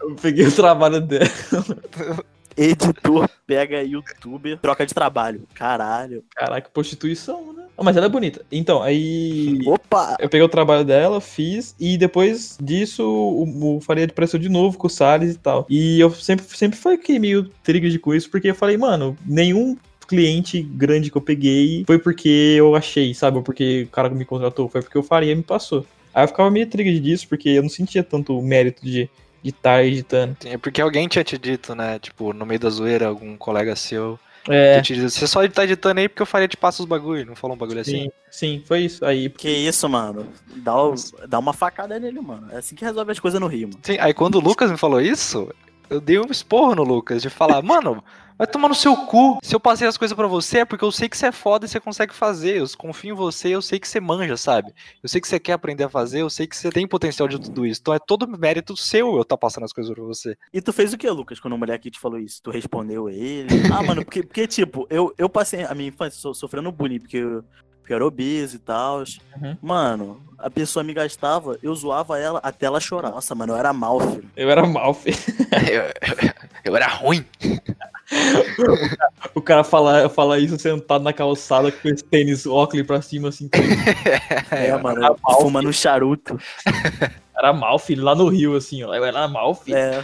Eu 0.00 0.16
peguei 0.20 0.44
o 0.44 0.52
trabalho 0.52 1.00
dela. 1.00 1.28
Editor 2.58 3.30
pega 3.46 3.82
youtuber, 3.82 4.58
troca 4.58 4.84
de 4.84 4.92
trabalho. 4.92 5.42
Caralho. 5.54 6.24
Caraca, 6.34 6.68
prostituição, 6.68 7.52
né? 7.52 7.64
Ah, 7.78 7.84
mas 7.84 7.96
ela 7.96 8.06
é 8.06 8.08
bonita. 8.08 8.44
Então, 8.50 8.82
aí. 8.82 9.60
Opa! 9.64 10.16
Eu 10.18 10.28
peguei 10.28 10.44
o 10.44 10.48
trabalho 10.48 10.84
dela, 10.84 11.20
fiz, 11.20 11.76
e 11.78 11.96
depois 11.96 12.58
disso 12.60 13.04
o, 13.04 13.76
o 13.76 13.80
Faria 13.80 14.04
apareceu 14.04 14.40
de 14.40 14.48
novo 14.48 14.76
com 14.76 14.88
o 14.88 14.90
Salles 14.90 15.36
e 15.36 15.38
tal. 15.38 15.64
E 15.70 16.00
eu 16.00 16.10
sempre, 16.10 16.44
sempre 16.56 16.76
fiquei 16.76 17.20
meio 17.20 17.44
trigger 17.62 18.00
com 18.00 18.12
isso, 18.12 18.28
porque 18.28 18.50
eu 18.50 18.54
falei, 18.54 18.76
mano, 18.76 19.16
nenhum 19.24 19.76
cliente 20.08 20.60
grande 20.60 21.10
que 21.10 21.16
eu 21.16 21.22
peguei 21.22 21.84
foi 21.86 21.98
porque 21.98 22.56
eu 22.58 22.74
achei, 22.74 23.14
sabe? 23.14 23.36
Ou 23.36 23.42
porque 23.42 23.84
o 23.84 23.88
cara 23.88 24.08
me 24.10 24.24
contratou, 24.24 24.68
foi 24.68 24.82
porque 24.82 24.98
o 24.98 25.02
Faria 25.02 25.36
me 25.36 25.42
passou. 25.42 25.86
Aí 26.12 26.24
eu 26.24 26.28
ficava 26.28 26.50
meio 26.50 26.66
trigger 26.66 27.00
disso, 27.00 27.28
porque 27.28 27.50
eu 27.50 27.62
não 27.62 27.68
sentia 27.68 28.02
tanto 28.02 28.42
mérito 28.42 28.84
de 28.84 29.08
de 29.42 29.50
estar 29.50 29.84
editando. 29.84 30.36
Sim, 30.40 30.50
é 30.50 30.58
porque 30.58 30.80
alguém 30.80 31.08
tinha 31.08 31.24
te 31.24 31.38
dito, 31.38 31.74
né? 31.74 31.98
Tipo, 31.98 32.32
no 32.32 32.44
meio 32.46 32.60
da 32.60 32.70
zoeira, 32.70 33.06
algum 33.06 33.36
colega 33.36 33.74
seu. 33.76 34.18
É, 34.48 34.76
Que 34.76 34.82
te 34.82 34.94
disse, 34.94 35.18
você 35.18 35.26
só 35.26 35.46
tá 35.48 35.64
editando 35.64 36.00
aí 36.00 36.08
porque 36.08 36.22
eu 36.22 36.26
faria 36.26 36.48
te 36.48 36.56
passa 36.56 36.82
os 36.82 36.88
bagulho. 36.88 37.26
Não 37.26 37.36
falou 37.36 37.54
um 37.54 37.58
bagulho 37.58 37.80
assim? 37.80 38.04
sim, 38.04 38.10
sim, 38.30 38.62
foi 38.66 38.80
isso. 38.80 39.04
Aí, 39.04 39.28
Que 39.28 39.50
isso, 39.50 39.88
mano? 39.88 40.26
Dá, 40.56 40.74
o- 40.76 40.94
dá 41.28 41.38
uma 41.38 41.52
facada 41.52 41.98
nele, 41.98 42.20
mano. 42.20 42.48
É 42.50 42.56
assim 42.58 42.74
que 42.74 42.84
resolve 42.84 43.12
as 43.12 43.20
coisas 43.20 43.40
no 43.40 43.46
Rio, 43.46 43.68
mano. 43.68 43.80
Sim, 43.82 43.98
aí 44.00 44.14
quando 44.14 44.36
o 44.36 44.40
Lucas 44.40 44.70
me 44.70 44.78
falou 44.78 45.00
isso, 45.00 45.48
eu 45.90 46.00
dei 46.00 46.18
um 46.18 46.30
esporro 46.30 46.74
no 46.74 46.82
Lucas 46.82 47.20
de 47.20 47.28
falar, 47.28 47.60
mano, 47.62 48.02
vai 48.38 48.46
tomar 48.46 48.68
no 48.68 48.74
seu 48.74 48.96
cu. 48.96 49.38
Se 49.42 49.54
eu 49.54 49.60
passei 49.60 49.86
as 49.88 49.96
coisas 49.98 50.16
pra 50.16 50.26
você 50.28 50.58
é 50.60 50.64
porque 50.64 50.84
eu 50.84 50.92
sei 50.92 51.08
que 51.08 51.16
você 51.18 51.26
é 51.26 51.32
foda 51.32 51.66
e 51.66 51.68
você 51.68 51.80
consegue 51.80 52.14
fazer. 52.14 52.58
Eu 52.58 52.66
confio 52.78 53.12
em 53.12 53.16
você, 53.16 53.48
eu 53.48 53.60
sei 53.60 53.78
que 53.80 53.88
você 53.88 53.98
manja, 54.00 54.36
sabe? 54.36 54.72
Eu 55.02 55.08
sei 55.08 55.20
que 55.20 55.26
você 55.28 55.38
quer 55.40 55.52
aprender 55.54 55.84
a 55.84 55.88
fazer, 55.88 56.22
eu 56.22 56.30
sei 56.30 56.46
que 56.46 56.56
você 56.56 56.70
tem 56.70 56.86
potencial 56.86 57.26
de 57.28 57.38
tudo 57.38 57.66
isso. 57.66 57.80
Então 57.82 57.92
é 57.92 57.98
todo 57.98 58.26
mérito 58.28 58.76
seu 58.76 59.16
eu 59.16 59.24
tá 59.24 59.36
passando 59.36 59.64
as 59.64 59.72
coisas 59.72 59.92
pra 59.92 60.04
você. 60.04 60.36
E 60.54 60.60
tu 60.62 60.72
fez 60.72 60.92
o 60.92 60.98
que, 60.98 61.10
Lucas, 61.10 61.40
quando 61.40 61.54
o 61.54 61.58
moleque 61.58 61.90
te 61.90 61.98
falou 61.98 62.18
isso? 62.18 62.40
Tu 62.42 62.50
respondeu 62.50 63.08
ele? 63.10 63.48
Ah, 63.72 63.82
mano, 63.82 64.04
porque, 64.04 64.22
porque 64.22 64.46
tipo, 64.46 64.86
eu, 64.88 65.12
eu 65.18 65.28
passei 65.28 65.64
a 65.64 65.74
minha 65.74 65.88
infância 65.88 66.18
so- 66.20 66.32
sofrendo 66.34 66.70
bullying, 66.72 66.98
porque 67.00 67.16
eu, 67.18 67.44
porque 67.80 67.92
eu 67.92 67.96
era 67.96 68.06
obeso 68.06 68.56
e 68.56 68.58
tal. 68.58 69.00
Uhum. 69.40 69.56
Mano, 69.60 70.22
a 70.38 70.48
pessoa 70.48 70.82
me 70.84 70.94
gastava, 70.94 71.58
eu 71.62 71.74
zoava 71.74 72.18
ela 72.18 72.38
até 72.42 72.66
ela 72.66 72.80
chorar. 72.80 73.10
Nossa, 73.10 73.34
mano, 73.34 73.52
eu 73.52 73.56
era 73.56 73.72
mal, 73.72 74.00
filho. 74.00 74.30
eu 74.36 74.50
era 74.50 74.66
mal, 74.66 74.94
filho. 74.94 75.16
eu, 75.70 75.82
eu- 76.24 76.32
eu 76.64 76.76
era 76.76 76.86
ruim. 76.86 77.24
O 79.34 79.42
cara 79.42 79.62
fala, 79.62 80.08
fala 80.08 80.38
isso 80.38 80.58
sentado 80.58 81.02
na 81.02 81.12
calçada 81.12 81.70
com 81.70 81.88
esse 81.88 82.04
tênis 82.04 82.46
óculos 82.46 82.86
pra 82.86 83.02
cima, 83.02 83.28
assim. 83.28 83.48
É, 84.50 84.70
eu 84.70 84.78
mano, 84.80 85.16
fumando 85.40 85.68
um 85.68 85.72
charuto. 85.72 86.38
Era 87.38 87.52
mal, 87.52 87.78
filho, 87.78 88.02
lá 88.02 88.14
no 88.14 88.28
Rio, 88.28 88.56
assim, 88.56 88.82
ó. 88.82 88.92
Eu 88.94 89.04
era 89.04 89.28
mal, 89.28 89.54
filho. 89.54 89.76
É, 89.76 90.02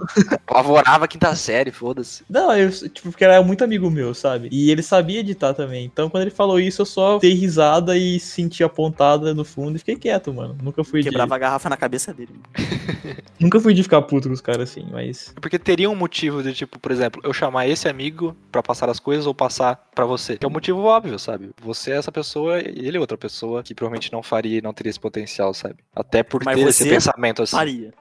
Lavorava 0.50 1.04
a 1.04 1.08
quinta 1.08 1.34
série, 1.34 1.70
foda-se. 1.70 2.24
Não, 2.28 2.56
eu, 2.56 2.70
tipo, 2.70 3.10
porque 3.10 3.24
era 3.24 3.42
muito 3.42 3.62
amigo 3.62 3.90
meu, 3.90 4.14
sabe? 4.14 4.48
E 4.50 4.70
ele 4.70 4.82
sabia 4.82 5.20
editar 5.20 5.54
também. 5.54 5.84
Então, 5.84 6.08
quando 6.08 6.22
ele 6.22 6.30
falou 6.30 6.58
isso, 6.58 6.82
eu 6.82 6.86
só 6.86 7.18
dei 7.18 7.34
risada 7.34 7.96
e 7.96 8.18
senti 8.18 8.64
a 8.64 8.68
pontada 8.68 9.34
no 9.34 9.44
fundo 9.44 9.76
e 9.76 9.78
fiquei 9.78 9.96
quieto, 9.96 10.32
mano. 10.32 10.56
Nunca 10.62 10.82
fui 10.82 11.02
de. 11.02 11.10
quebrava 11.10 11.34
a 11.34 11.38
garrafa 11.38 11.68
na 11.68 11.76
cabeça 11.76 12.12
dele. 12.12 12.32
Nunca 13.38 13.60
fui 13.60 13.74
de 13.74 13.82
ficar 13.82 14.00
puto 14.02 14.28
com 14.28 14.34
os 14.34 14.40
caras 14.40 14.70
assim, 14.70 14.86
mas. 14.90 15.34
Porque 15.40 15.58
teria 15.58 15.90
um 15.90 15.96
motivo 15.96 16.42
de, 16.42 16.54
tipo, 16.54 16.78
por 16.78 16.90
exemplo, 16.90 17.20
eu 17.24 17.32
chamar 17.32 17.68
esse 17.68 17.88
amigo 17.88 18.36
pra 18.50 18.62
passar 18.62 18.88
as 18.88 18.98
coisas 18.98 19.26
ou 19.26 19.34
passar 19.34 19.76
pra 19.94 20.04
você. 20.04 20.38
Que 20.38 20.46
é 20.46 20.48
um 20.48 20.52
motivo 20.52 20.82
óbvio, 20.82 21.18
sabe? 21.18 21.50
Você 21.62 21.92
é 21.92 21.96
essa 21.96 22.12
pessoa 22.12 22.60
e 22.60 22.86
ele 22.86 22.96
é 22.96 23.00
outra 23.00 23.18
pessoa 23.18 23.62
que 23.62 23.74
provavelmente 23.74 24.12
não 24.12 24.22
faria 24.22 24.58
e 24.58 24.62
não 24.62 24.72
teria 24.72 24.90
esse 24.90 25.00
potencial, 25.00 25.52
sabe? 25.52 25.76
Até 25.94 26.22
por 26.22 26.45
Mas 26.46 26.60
você 26.60 26.82
esse 26.84 26.88
pensamento 26.88 27.42
assim. 27.42 27.56
Faria. 27.56 27.92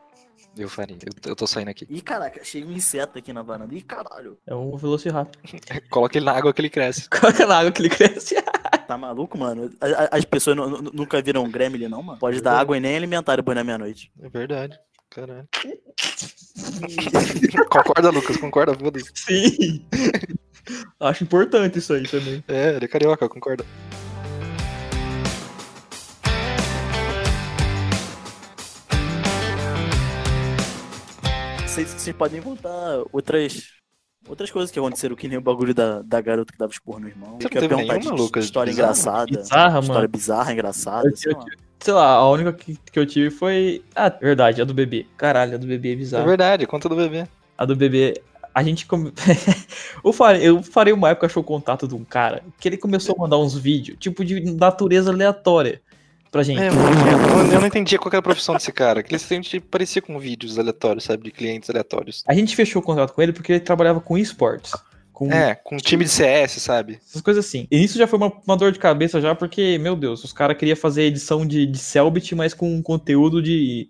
Eu 0.57 0.69
faria. 0.69 0.95
Eu, 1.05 1.31
eu 1.31 1.35
tô 1.35 1.45
saindo 1.45 1.69
aqui. 1.69 1.85
Ih, 1.89 2.01
caraca, 2.01 2.39
achei 2.39 2.63
um 2.63 2.71
inseto 2.71 3.17
aqui 3.19 3.33
na 3.33 3.41
varanda. 3.41 3.75
Ih, 3.75 3.81
caralho. 3.81 4.37
É 4.47 4.55
um 4.55 4.77
Velociraptor. 4.77 5.41
Coloca 5.91 6.17
ele 6.17 6.25
na 6.25 6.31
água 6.31 6.53
que 6.53 6.61
ele 6.61 6.69
cresce. 6.69 7.09
Coloca 7.11 7.45
na 7.45 7.57
água 7.59 7.71
que 7.71 7.81
ele 7.81 7.89
cresce. 7.89 8.35
Tá 8.85 8.95
maluco, 8.99 9.35
mano? 9.35 9.71
A- 9.81 10.03
a- 10.03 10.17
As 10.17 10.25
pessoas 10.25 10.55
nu- 10.55 10.69
nu- 10.69 10.91
nunca 10.93 11.19
viram 11.19 11.43
um 11.43 11.49
gremlin, 11.49 11.87
não, 11.87 12.03
mano? 12.03 12.19
Pode 12.19 12.39
dar 12.39 12.59
água 12.59 12.77
e 12.77 12.79
nem 12.79 12.95
alimentar 12.95 13.35
depois 13.35 13.55
da 13.55 13.63
meia-noite. 13.63 14.11
É 14.21 14.29
verdade. 14.29 14.77
Caralho. 15.09 15.47
concorda, 17.69 18.09
Lucas? 18.11 18.37
Concorda, 18.37 18.75
foda-se. 18.75 19.09
Sim. 19.15 19.85
Acho 20.99 21.23
importante 21.23 21.79
isso 21.79 21.93
aí 21.93 22.03
também. 22.07 22.43
É, 22.47 22.75
ele 22.75 22.85
é 22.85 22.87
carioca, 22.87 23.27
concorda. 23.27 23.65
Vocês, 31.75 31.89
vocês 31.89 32.15
podem 32.15 32.41
contar 32.41 33.03
outras. 33.11 33.73
Outras 34.27 34.49
coisas 34.49 34.71
que 34.71 34.79
aconteceram, 34.79 35.15
que 35.15 35.27
nem 35.27 35.37
o 35.37 35.41
bagulho 35.41 35.71
da, 35.73 36.01
da 36.01 36.19
garota 36.19 36.51
que 36.51 36.57
dava 36.57 36.71
expor 36.71 36.99
no 36.99 37.07
irmão. 37.07 37.37
Você 37.39 37.45
Eu 37.45 37.49
queria 37.49 37.61
não 37.61 37.67
teve 37.67 37.75
perguntar 37.75 37.93
nenhuma, 37.99 38.15
de 38.15 38.21
Lucas, 38.23 38.45
História 38.45 38.71
bizarra? 38.71 38.87
engraçada. 38.91 39.25
Bizarra, 39.25 39.79
História 39.79 39.93
mano. 40.01 40.07
bizarra, 40.07 40.53
engraçada. 40.53 41.07
Eu- 41.09 41.15
sei 41.17 41.31
eu- 41.33 41.37
lá. 41.37 41.45
sei 41.79 41.93
lá, 41.93 42.07
a 42.13 42.29
única 42.31 42.53
que, 42.53 42.75
que 42.91 42.97
eu 42.97 43.05
tive 43.05 43.29
foi. 43.29 43.83
Ah, 43.93 44.09
verdade, 44.09 44.61
a 44.61 44.65
do 44.65 44.73
bebê. 44.73 45.05
Caralho, 45.17 45.53
a 45.55 45.57
do 45.57 45.67
bebê 45.67 45.89
é 45.89 45.91
É 45.91 45.95
bizarro. 45.95 46.25
verdade, 46.25 46.65
conta 46.65 46.89
do 46.89 46.95
bebê. 46.95 47.27
A 47.57 47.65
do 47.65 47.75
bebê. 47.75 48.19
A 48.53 48.63
gente. 48.63 48.87
come- 48.87 49.11
eu, 50.03 50.11
farei, 50.13 50.47
eu 50.47 50.63
farei 50.63 50.93
uma 50.93 51.09
época, 51.09 51.27
achou 51.27 51.43
o 51.43 51.45
contato 51.45 51.87
de 51.87 51.93
um 51.93 52.03
cara 52.05 52.41
que 52.59 52.67
ele 52.67 52.77
começou 52.77 53.13
a 53.15 53.19
mandar 53.19 53.37
uns 53.37 53.55
vídeos, 53.55 53.97
tipo 53.99 54.25
de 54.25 54.39
natureza 54.55 55.11
aleatória 55.11 55.81
pra 56.35 56.43
gente. 56.43 56.61
É, 56.61 56.67
eu, 56.67 57.53
eu 57.53 57.59
não 57.61 57.67
entendia 57.67 57.97
qual 57.97 58.09
que 58.09 58.15
era 58.17 58.19
a 58.19 58.23
profissão 58.23 58.55
desse 58.55 58.71
cara. 58.71 59.01
Que 59.01 59.13
ele 59.13 59.19
sempre 59.19 59.61
parecia 59.61 60.01
com 60.01 60.19
vídeos 60.19 60.59
aleatórios, 60.59 61.05
sabe? 61.05 61.23
De 61.23 61.31
clientes 61.31 61.69
aleatórios. 61.69 62.23
A 62.27 62.33
gente 62.33 62.53
fechou 62.53 62.81
o 62.81 62.85
contrato 62.85 63.13
com 63.13 63.21
ele 63.21 63.31
porque 63.31 63.53
ele 63.53 63.61
trabalhava 63.61 64.01
com 64.01 64.17
esportes. 64.17 64.73
Com 65.13 65.31
É, 65.31 65.55
com 65.55 65.75
um 65.75 65.77
time 65.77 66.03
de 66.03 66.09
CS, 66.09 66.61
sabe? 66.61 66.99
essas 67.07 67.21
coisas 67.21 67.45
assim. 67.45 67.65
E 67.71 67.81
isso 67.81 67.97
já 67.97 68.05
foi 68.05 68.19
uma, 68.19 68.33
uma 68.45 68.57
dor 68.57 68.73
de 68.73 68.79
cabeça 68.79 69.21
já, 69.21 69.33
porque, 69.33 69.77
meu 69.77 69.95
Deus, 69.95 70.25
os 70.25 70.33
caras 70.33 70.57
queriam 70.57 70.75
fazer 70.75 71.03
edição 71.03 71.45
de, 71.45 71.65
de 71.65 71.77
Selbit, 71.77 72.35
mas 72.35 72.53
com 72.53 72.83
conteúdo 72.83 73.41
de. 73.41 73.87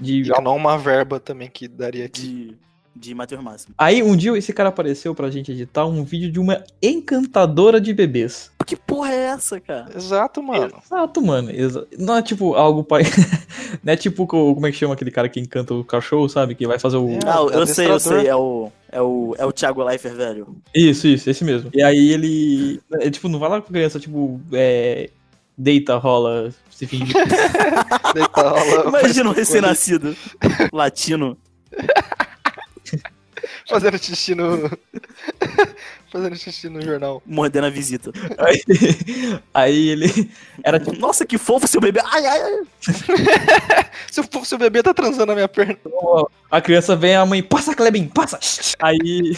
de 0.00 0.24
Já 0.24 0.40
não 0.40 0.56
uma 0.56 0.78
verba 0.78 1.20
também 1.20 1.50
que 1.50 1.68
daria 1.68 2.06
aqui. 2.06 2.22
De, 2.22 2.58
de 2.98 3.14
Matheus 3.14 3.42
Máximo. 3.42 3.74
Aí 3.76 4.02
um 4.02 4.16
dia 4.16 4.36
esse 4.36 4.52
cara 4.52 4.70
apareceu 4.70 5.14
pra 5.14 5.30
gente 5.30 5.52
editar 5.52 5.84
um 5.86 6.02
vídeo 6.02 6.30
de 6.32 6.40
uma 6.40 6.64
encantadora 6.82 7.80
de 7.80 7.92
bebês. 7.92 8.50
Que 8.66 8.74
porra 8.74 9.12
é 9.12 9.26
essa, 9.26 9.60
cara? 9.60 9.86
Exato, 9.94 10.42
mano. 10.42 10.72
Exato, 10.84 11.22
mano. 11.22 11.50
Exa- 11.50 11.86
Não 11.98 12.16
é 12.16 12.22
tipo 12.22 12.54
algo 12.54 12.82
pai. 12.82 13.02
Não 13.84 13.92
é 13.92 13.96
tipo 13.96 14.26
co- 14.26 14.54
como 14.54 14.66
é 14.66 14.72
que 14.72 14.76
chama 14.78 14.94
aquele 14.94 15.10
cara 15.10 15.28
que 15.28 15.38
encanta 15.38 15.72
o 15.74 15.84
cachorro, 15.84 16.28
sabe? 16.28 16.54
Que 16.54 16.66
vai 16.66 16.78
fazer 16.78 16.96
o. 16.96 17.08
É. 17.10 17.18
Ah, 17.26 17.36
eu 17.52 17.66
sei, 17.66 17.88
eu 17.90 18.00
sei. 18.00 18.26
É 18.26 18.34
o, 18.34 18.72
é 18.90 19.00
o, 19.00 19.34
é 19.38 19.44
o 19.46 19.52
Thiago 19.52 19.84
Leifert, 19.84 20.14
velho. 20.16 20.56
Isso, 20.74 21.06
isso, 21.06 21.30
esse 21.30 21.44
mesmo. 21.44 21.70
E 21.72 21.82
aí 21.82 22.10
ele. 22.10 22.80
É, 22.94 23.08
tipo, 23.10 23.28
não 23.28 23.38
vai 23.38 23.48
lá 23.50 23.60
com 23.60 23.68
a 23.68 23.72
criança, 23.72 24.00
tipo, 24.00 24.40
é. 24.52 25.10
Deita, 25.58 25.96
rola, 25.96 26.52
se 26.70 26.86
finge. 26.86 27.14
Daí 28.14 28.28
tá 28.34 28.50
rolando- 28.50 28.88
Imagina 28.90 29.30
um 29.30 29.32
recém-nascido 29.32 30.14
latino. 30.72 31.38
Fazendo 33.68 33.98
xixi 33.98 34.34
no. 34.34 34.70
Fazendo 36.10 36.36
xixi 36.36 36.68
no 36.68 36.80
jornal. 36.80 37.20
mordendo 37.26 37.66
a 37.66 37.70
visita. 37.70 38.12
aí, 38.38 38.62
aí 39.52 39.88
ele. 39.88 40.30
Era 40.62 40.78
tipo. 40.78 40.96
Nossa, 40.96 41.26
que 41.26 41.36
fofo 41.36 41.66
seu 41.66 41.80
bebê. 41.80 42.00
Ai, 42.04 42.26
ai, 42.26 42.42
ai. 42.42 42.62
Se 44.10 44.20
o 44.20 44.44
seu 44.44 44.58
bebê 44.58 44.82
tá 44.82 44.94
transando 44.94 45.26
na 45.26 45.34
minha 45.34 45.48
perna. 45.48 45.76
A 46.50 46.60
criança 46.60 46.94
vem, 46.94 47.16
a 47.16 47.26
mãe, 47.26 47.42
passa, 47.42 47.74
Klebin, 47.74 48.06
passa! 48.06 48.38
Aí 48.80 49.36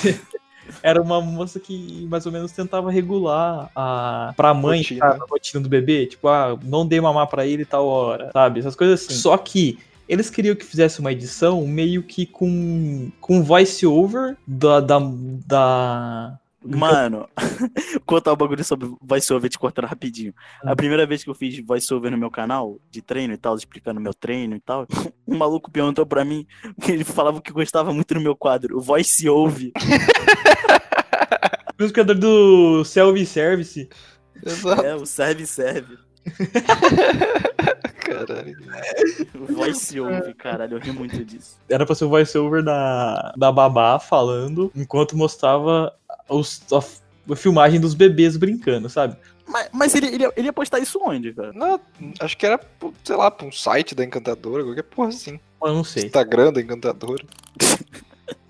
era 0.83 1.01
uma 1.01 1.21
moça 1.21 1.59
que 1.59 2.07
mais 2.11 2.27
ou 2.27 2.33
menos 2.33 2.53
tentava 2.53 2.91
regular 2.91 3.71
a 3.75 4.35
pra 4.37 4.53
mãe 4.53 4.81
Rotina. 4.81 5.07
sabe, 5.09 5.23
a 5.23 5.25
rotina 5.25 5.63
do 5.63 5.69
bebê, 5.69 6.07
tipo, 6.07 6.29
ah, 6.29 6.59
não 6.63 6.87
dê 6.87 7.01
mamar 7.01 7.27
pra 7.27 7.47
ele 7.47 7.65
tal 7.65 7.87
hora, 7.87 8.31
sabe? 8.33 8.61
Essas 8.61 8.77
coisas 8.77 9.03
assim. 9.03 9.15
Só 9.15 9.37
que 9.39 9.79
eles 10.09 10.31
queriam 10.31 10.57
que 10.57 10.65
fizesse 10.65 11.01
uma 11.01 11.13
edição 11.13 11.67
meio 11.67 12.03
que 12.03 12.25
com 12.25 13.11
com 13.21 13.43
voice 13.43 13.87
over 13.87 14.37
da 14.47 14.81
da, 14.81 14.99
da... 15.47 16.39
Mano, 16.65 17.29
contar 18.05 18.33
um 18.33 18.37
bagulho 18.37 18.65
sobre 18.65 18.91
voiceover 19.01 19.49
te 19.49 19.59
cortando 19.59 19.85
rapidinho. 19.85 20.35
A 20.65 20.75
primeira 20.75 21.07
vez 21.07 21.23
que 21.23 21.31
eu 21.31 21.35
fiz 21.35 21.65
voiceover 21.65 22.11
no 22.11 22.19
meu 22.19 22.31
canal, 22.31 22.79
de 22.91 23.01
treino 23.01 23.33
e 23.33 23.37
tal, 23.37 23.55
explicando 23.55 24.01
meu 24.01 24.13
treino 24.13 24.57
e 24.57 24.61
tal, 24.61 24.87
um 25.27 25.37
maluco 25.37 25.71
perguntou 25.71 26.05
pra 26.05 26.25
mim 26.25 26.47
ele 26.89 27.05
falava 27.05 27.41
que 27.41 27.53
gostava 27.53 27.93
muito 27.93 28.13
do 28.13 28.21
meu 28.21 28.35
quadro, 28.35 28.77
o 28.77 28.81
voiceover. 28.81 29.71
Mesmo 31.79 31.93
criador 31.93 32.19
do 32.19 32.85
Self 32.85 33.27
Service. 33.27 33.89
Exato. 34.45 34.85
É, 34.85 34.97
o 34.97 35.07
serve 35.07 35.47
serve. 35.47 35.97
Caralho. 38.09 38.57
Voiceover, 39.35 40.35
caralho, 40.37 40.77
eu 40.77 40.81
ri 40.81 40.93
muito 40.93 41.25
disso. 41.25 41.57
Era 41.69 41.85
pra 41.87 41.95
ser 41.95 42.05
o 42.05 42.09
voice 42.09 42.37
over 42.39 42.63
da, 42.63 43.33
da 43.37 43.53
babá 43.53 43.99
falando, 43.99 44.71
enquanto 44.75 45.17
mostrava 45.17 45.93
os, 46.29 46.63
a, 46.73 47.33
a 47.33 47.37
filmagem 47.37 47.81
dos 47.81 47.95
bebês 47.95 48.37
brincando, 48.37 48.89
sabe? 48.89 49.17
Mas, 49.47 49.69
mas 49.73 49.95
ele, 49.95 50.07
ele, 50.09 50.25
ia- 50.25 50.33
ele 50.37 50.47
ia 50.49 50.53
postar 50.53 50.79
isso 50.79 50.99
onde, 51.03 51.33
cara? 51.33 51.53
Não, 51.55 51.81
acho 52.21 52.37
que 52.37 52.45
era, 52.45 52.61
sei 53.03 53.17
lá, 53.17 53.31
pra 53.31 53.47
um 53.47 53.53
site 53.53 53.95
da 53.95 54.05
Encantadora, 54.05 54.63
qualquer 54.65 54.83
porra 54.83 55.09
assim. 55.09 55.41
Eu 55.63 55.75
não 55.75 55.85
sei. 55.85 56.05
Instagram 56.05 56.53
da 56.53 56.61
Encantadora. 56.61 57.25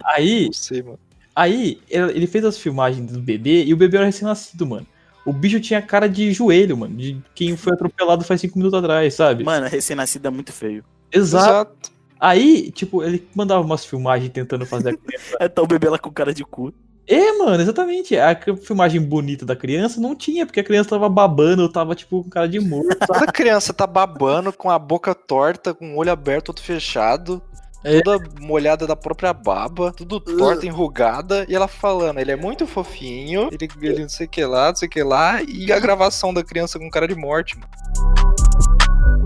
Aí, 0.05 0.47
Não 0.47 0.53
sei, 0.53 0.83
mano. 0.83 0.99
aí 1.35 1.81
ele 1.89 2.13
ele 2.13 2.27
fez 2.27 2.45
as 2.45 2.59
filmagens 2.59 3.13
do 3.13 3.21
bebê 3.21 3.65
e 3.65 3.73
o 3.73 3.77
bebê 3.77 3.97
era 3.99 4.07
recém-nascido, 4.07 4.67
mano. 4.67 4.87
O 5.29 5.33
bicho 5.33 5.61
tinha 5.61 5.83
cara 5.83 6.09
de 6.09 6.33
joelho, 6.33 6.75
mano, 6.75 6.97
de 6.97 7.21
quem 7.35 7.55
foi 7.55 7.75
atropelado 7.75 8.25
faz 8.25 8.41
cinco 8.41 8.57
minutos 8.57 8.79
atrás, 8.79 9.13
sabe? 9.13 9.45
Mano, 9.45 9.67
recém-nascido 9.67 10.27
é 10.27 10.31
muito 10.31 10.55
feio. 10.55 10.83
Exato. 11.13 11.93
Aí, 12.19 12.71
tipo, 12.71 13.03
ele 13.05 13.29
mandava 13.35 13.61
umas 13.61 13.85
filmagens 13.85 14.33
tentando 14.33 14.65
fazer 14.65 14.89
a 14.89 14.97
criança. 14.97 15.37
É 15.39 15.47
tá 15.47 15.61
o 15.61 15.67
bebê 15.67 15.91
lá 15.91 15.99
com 15.99 16.11
cara 16.11 16.33
de 16.33 16.43
cu. 16.45 16.73
É, 17.07 17.33
mano, 17.33 17.61
exatamente. 17.61 18.17
A 18.17 18.35
filmagem 18.57 19.03
bonita 19.03 19.45
da 19.45 19.55
criança 19.55 20.01
não 20.01 20.15
tinha, 20.17 20.47
porque 20.47 20.61
a 20.61 20.65
criança 20.65 20.89
tava 20.89 21.11
babando, 21.11 21.69
tava, 21.69 21.95
tipo, 21.95 22.25
com 22.25 22.31
cara 22.31 22.49
de 22.49 22.59
morto. 22.59 22.97
Toda 23.07 23.31
criança 23.31 23.75
tá 23.75 23.87
babando 23.87 24.51
com 24.51 24.71
a 24.71 24.79
boca 24.79 25.15
torta, 25.15 25.75
com 25.75 25.95
o 25.95 25.99
olho 25.99 26.11
aberto, 26.11 26.47
todo 26.47 26.63
fechado. 26.63 27.43
Toda 27.83 28.25
molhada 28.41 28.87
da 28.87 28.97
própria 28.97 29.33
baba, 29.33 29.93
tudo 29.93 30.19
torta, 30.19 30.67
enrugada, 30.67 31.47
e 31.49 31.55
ela 31.55 31.69
falando, 31.69 32.19
ele 32.19 32.33
é 32.33 32.37
muito 32.37 32.67
fofinho, 32.67 33.49
ele, 33.53 33.69
ele 33.81 34.03
não 34.03 34.09
sei 34.09 34.27
o 34.27 34.29
que 34.29 34.45
lá, 34.45 34.69
não 34.69 34.77
sei 34.77 34.89
o 34.89 34.91
que 34.91 35.03
lá, 35.03 35.41
e 35.43 35.73
a 35.73 35.79
gravação 35.79 36.35
da 36.35 36.43
criança 36.43 36.79
com 36.79 36.91
cara 36.91 37.07
de 37.07 37.15
morte. 37.15 37.57
mano. 37.57 38.48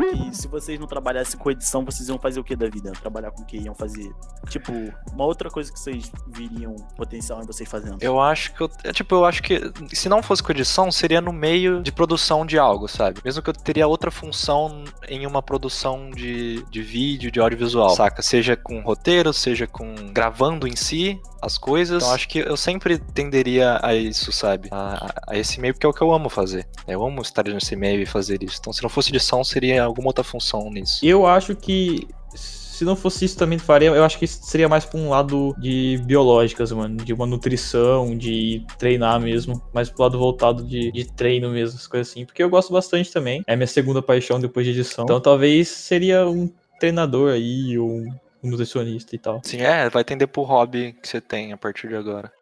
E 0.05 0.35
se 0.35 0.49
vocês 0.49 0.79
não 0.79 0.87
trabalhassem 0.87 1.39
com 1.39 1.51
edição, 1.51 1.85
vocês 1.85 2.09
iam 2.09 2.19
fazer 2.19 2.41
o 2.41 2.45
que 2.45 2.57
da 2.57 2.69
vida? 2.69 2.93
Trabalhar 2.93 3.31
com 3.31 3.43
o 3.43 3.47
que? 3.47 3.57
Iam 3.59 3.75
fazer? 3.75 4.13
Tipo, 4.49 4.73
uma 5.13 5.25
outra 5.25 5.51
coisa 5.51 5.73
que 5.73 5.79
vocês 5.79 6.11
viriam 6.29 6.75
potencial 6.97 7.41
em 7.43 7.47
vocês 7.47 7.69
fazendo. 7.69 7.99
Eu 8.01 8.21
acho 8.21 8.53
que 8.55 8.61
eu. 8.63 8.71
é, 8.85 8.93
Tipo, 8.93 9.15
eu 9.17 9.25
acho 9.25 9.43
que 9.43 9.61
se 9.93 10.09
não 10.09 10.23
fosse 10.23 10.43
com 10.43 10.53
edição, 10.53 10.91
seria 10.91 11.21
no 11.21 11.33
meio 11.33 11.83
de 11.83 11.93
produção 11.93 12.45
de 12.45 12.59
algo, 12.59 12.89
sabe? 12.89 13.21
Mesmo 13.25 13.43
que 13.43 13.51
eu 13.51 13.55
teria 13.55 13.87
outra 13.87 14.11
função 14.11 14.85
em 15.09 15.27
uma 15.27 15.43
produção 15.43 16.11
de, 16.11 16.63
de 16.71 16.83
vídeo, 16.83 17.31
de 17.31 17.41
audiovisual, 17.41 17.91
saca? 17.91 18.23
Seja 18.23 18.57
com 18.57 18.81
roteiro, 18.81 19.33
seja 19.33 19.67
com 19.67 19.95
gravando 20.13 20.67
em 20.67 20.77
si 20.77 21.21
as 21.41 21.59
coisas. 21.59 22.03
Então 22.03 22.15
acho 22.15 22.29
que 22.29 22.39
eu 22.39 22.57
sempre 22.57 22.99
tenderia 22.99 23.81
a 23.83 23.95
isso, 23.95 24.31
sabe? 24.33 24.69
A, 24.71 25.13
a 25.29 25.37
esse 25.37 25.61
meio, 25.61 25.75
porque 25.75 25.85
é 25.87 25.89
o 25.89 25.93
que 25.93 26.03
eu 26.03 26.13
amo 26.13 26.29
fazer. 26.29 26.67
Eu 26.87 27.05
amo 27.05 27.21
estar 27.21 27.45
nesse 27.45 27.75
meio 27.75 28.01
e 28.01 28.07
fazer 28.07 28.43
isso. 28.43 28.59
Então 28.61 28.73
se 28.73 28.83
não 28.83 28.89
fosse 28.89 29.11
edição, 29.11 29.43
seria 29.43 29.89
alguma 29.93 30.09
outra 30.09 30.25
função 30.25 30.71
nisso. 30.71 31.05
Eu 31.05 31.27
acho 31.27 31.55
que 31.55 32.09
se 32.35 32.85
não 32.85 32.97
fosse 32.97 33.25
isso 33.25 33.37
também 33.37 33.59
faria, 33.59 33.91
eu 33.91 34.03
acho 34.03 34.19
que 34.19 34.27
seria 34.27 34.69
mais 34.69 34.85
pra 34.85 34.99
um 34.99 35.09
lado 35.09 35.55
de 35.59 36.01
biológicas, 36.05 36.73
mano, 36.73 36.97
de 36.97 37.13
uma 37.13 37.27
nutrição, 37.27 38.17
de 38.17 38.65
treinar 38.77 39.21
mesmo, 39.21 39.63
mais 39.73 39.89
pro 39.89 40.03
lado 40.03 40.19
voltado 40.19 40.65
de, 40.65 40.91
de 40.91 41.05
treino 41.13 41.51
mesmo, 41.51 41.77
essas 41.77 41.87
coisas 41.87 42.11
assim, 42.11 42.25
porque 42.27 42.43
eu 42.43 42.51
gosto 42.51 42.73
bastante 42.73 43.13
também. 43.13 43.45
É 43.47 43.55
minha 43.55 43.69
segunda 43.69 44.03
paixão 44.03 44.41
depois 44.41 44.67
de 44.67 44.73
edição. 44.73 45.05
Então 45.05 45.21
talvez 45.21 45.69
seria 45.69 46.27
um 46.27 46.51
treinador 46.81 47.33
aí 47.33 47.79
ou 47.79 47.89
um 47.89 48.51
nutricionista 48.51 49.15
e 49.15 49.19
tal. 49.19 49.41
Sim, 49.45 49.61
é, 49.61 49.89
vai 49.89 50.03
tender 50.03 50.27
pro 50.27 50.43
hobby 50.43 50.97
que 51.01 51.07
você 51.07 51.21
tem 51.21 51.53
a 51.53 51.57
partir 51.57 51.89
de 51.89 51.95
agora. 51.95 52.33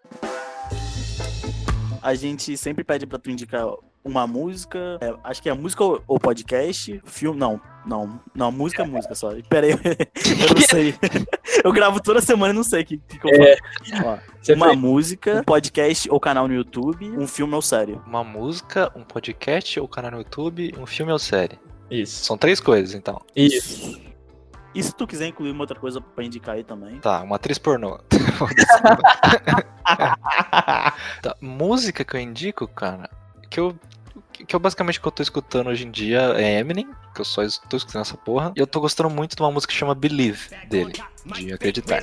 A 2.03 2.15
gente 2.15 2.57
sempre 2.57 2.83
pede 2.83 3.07
pra 3.07 3.19
tu 3.19 3.31
indicar 3.31 3.67
uma 4.05 4.27
música. 4.27 4.99
é, 5.01 5.15
acho 5.25 5.43
que 5.43 5.49
é 5.49 5.55
música 5.55 5.85
ou, 5.85 6.03
ou 6.07 6.19
podcast. 6.19 7.01
Filme. 7.05 7.39
Não, 7.39 7.61
não. 7.87 8.21
Não, 8.35 8.51
música 8.53 8.83
é 8.83 8.87
música 8.87 9.15
só. 9.15 9.31
Pera 9.49 9.67
aí, 9.67 9.73
eu 9.75 10.55
não 10.55 10.63
sei. 10.69 10.95
Eu 11.63 11.73
gravo 11.73 12.01
toda 12.01 12.23
semana 12.23 12.55
e 12.55 12.57
não 12.57 12.63
sei 12.65 12.83
o 12.83 12.87
que, 12.87 12.97
que, 12.97 13.17
eu 13.23 13.37
falo. 13.37 14.07
Ó, 14.07 14.55
uma 14.55 14.67
fez- 14.69 14.79
música, 14.79 15.41
um 15.41 15.45
podcast 15.45 16.11
ou 16.11 16.19
canal 16.19 16.49
no 16.49 16.55
YouTube, 16.55 17.11
um 17.11 17.27
filme 17.27 17.55
ou 17.55 17.61
série. 17.61 18.01
Uma 18.07 18.25
música, 18.25 18.91
um 18.97 19.03
podcast, 19.05 19.79
ou 19.79 19.87
canal 19.87 20.13
no 20.13 20.19
YouTube, 20.19 20.73
um 20.79 20.87
filme 20.87 21.13
ou 21.13 21.19
série. 21.19 21.59
Isso. 21.91 22.25
São 22.25 22.39
três 22.39 22.61
coisas, 22.61 22.95
então. 22.95 23.21
Isso. 23.37 24.01
E 24.75 24.83
se 24.83 24.95
tu 24.95 25.07
quiser 25.07 25.27
incluir 25.27 25.51
uma 25.51 25.63
outra 25.63 25.79
coisa 25.79 26.01
pra 26.01 26.25
indicar 26.25 26.55
aí 26.55 26.65
também. 26.65 26.99
Tá, 27.01 27.21
uma 27.23 27.37
atriz 27.37 27.59
pornô. 27.59 28.01
Tá, 31.21 31.37
música 31.41 32.05
que 32.05 32.17
eu 32.17 32.21
indico, 32.21 32.67
cara, 32.69 33.11
que 33.51 33.61
eu. 33.61 33.77
Que 34.33 34.57
eu 34.57 34.61
basicamente 34.61 34.99
que 34.99 35.07
eu 35.07 35.13
tô 35.13 35.23
escutando 35.23 35.67
hoje 35.67 35.87
em 35.87 35.91
dia 35.91 36.21
é 36.37 36.59
Eminem, 36.59 36.89
que 37.15 37.21
eu 37.21 37.25
só 37.25 37.43
estou 37.43 37.77
escutando 37.77 38.03
essa 38.03 38.17
porra. 38.17 38.53
E 38.57 38.61
eu 38.61 38.67
tô 38.67 38.81
gostando 38.81 39.11
muito 39.11 39.37
de 39.37 39.43
uma 39.43 39.51
música 39.51 39.71
que 39.71 39.79
chama 39.79 39.95
Believe 39.95 40.49
dele, 40.67 40.95
de 41.35 41.53
acreditar. 41.53 42.03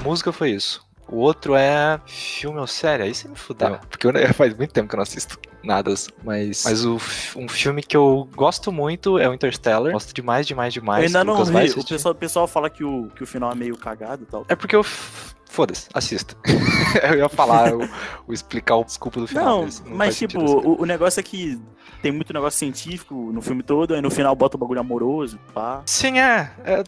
A 0.00 0.04
música 0.04 0.32
foi 0.32 0.52
isso. 0.52 0.87
O 1.08 1.16
outro 1.16 1.54
é 1.54 2.00
filme 2.06 2.58
ou 2.58 2.66
série? 2.66 3.04
Aí 3.04 3.14
você 3.14 3.28
me 3.28 3.36
fudeu. 3.36 3.78
Porque 3.88 4.06
eu, 4.06 4.12
faz 4.34 4.54
muito 4.54 4.72
tempo 4.72 4.88
que 4.88 4.94
eu 4.94 4.98
não 4.98 5.02
assisto 5.02 5.38
nada. 5.62 5.92
Mas, 6.22 6.64
mas 6.64 6.84
o, 6.84 6.96
um 7.36 7.48
filme 7.48 7.82
que 7.82 7.96
eu 7.96 8.28
gosto 8.34 8.70
muito 8.70 9.18
é 9.18 9.28
o 9.28 9.34
Interstellar. 9.34 9.92
Gosto 9.92 10.14
demais, 10.14 10.46
demais, 10.46 10.72
demais. 10.74 11.00
eu 11.00 11.06
ainda 11.06 11.32
O 11.32 11.36
não 11.36 11.44
vi. 11.44 11.70
O 11.70 11.84
pessoal, 11.84 12.12
o 12.12 12.16
pessoal 12.18 12.46
fala 12.46 12.68
que 12.68 12.84
o, 12.84 13.08
que 13.14 13.22
o 13.22 13.26
final 13.26 13.50
é 13.50 13.54
meio 13.54 13.76
cagado 13.76 14.22
e 14.22 14.26
tal. 14.26 14.44
É 14.48 14.54
porque 14.54 14.76
eu 14.76 14.84
foda-se, 15.48 15.88
assista. 15.94 16.36
eu 17.10 17.18
ia 17.18 17.28
falar, 17.28 17.74
o, 17.74 17.80
o 18.26 18.32
explicar 18.32 18.76
o 18.76 18.84
desculpa 18.84 19.20
do 19.20 19.26
final. 19.26 19.44
Não, 19.44 19.64
mas 19.64 19.80
não 19.80 19.96
mas 19.96 20.18
tipo, 20.18 20.44
assim. 20.44 20.68
o, 20.68 20.82
o 20.82 20.84
negócio 20.84 21.20
é 21.20 21.22
que 21.22 21.60
tem 22.02 22.12
muito 22.12 22.32
negócio 22.32 22.58
científico 22.58 23.14
no 23.32 23.42
filme 23.42 23.62
todo, 23.62 23.94
aí 23.94 24.00
no 24.00 24.10
final 24.10 24.34
bota 24.36 24.56
o 24.56 24.60
bagulho 24.60 24.80
amoroso, 24.80 25.38
pá. 25.52 25.82
Sim, 25.86 26.18
é, 26.18 26.52
é. 26.64 26.84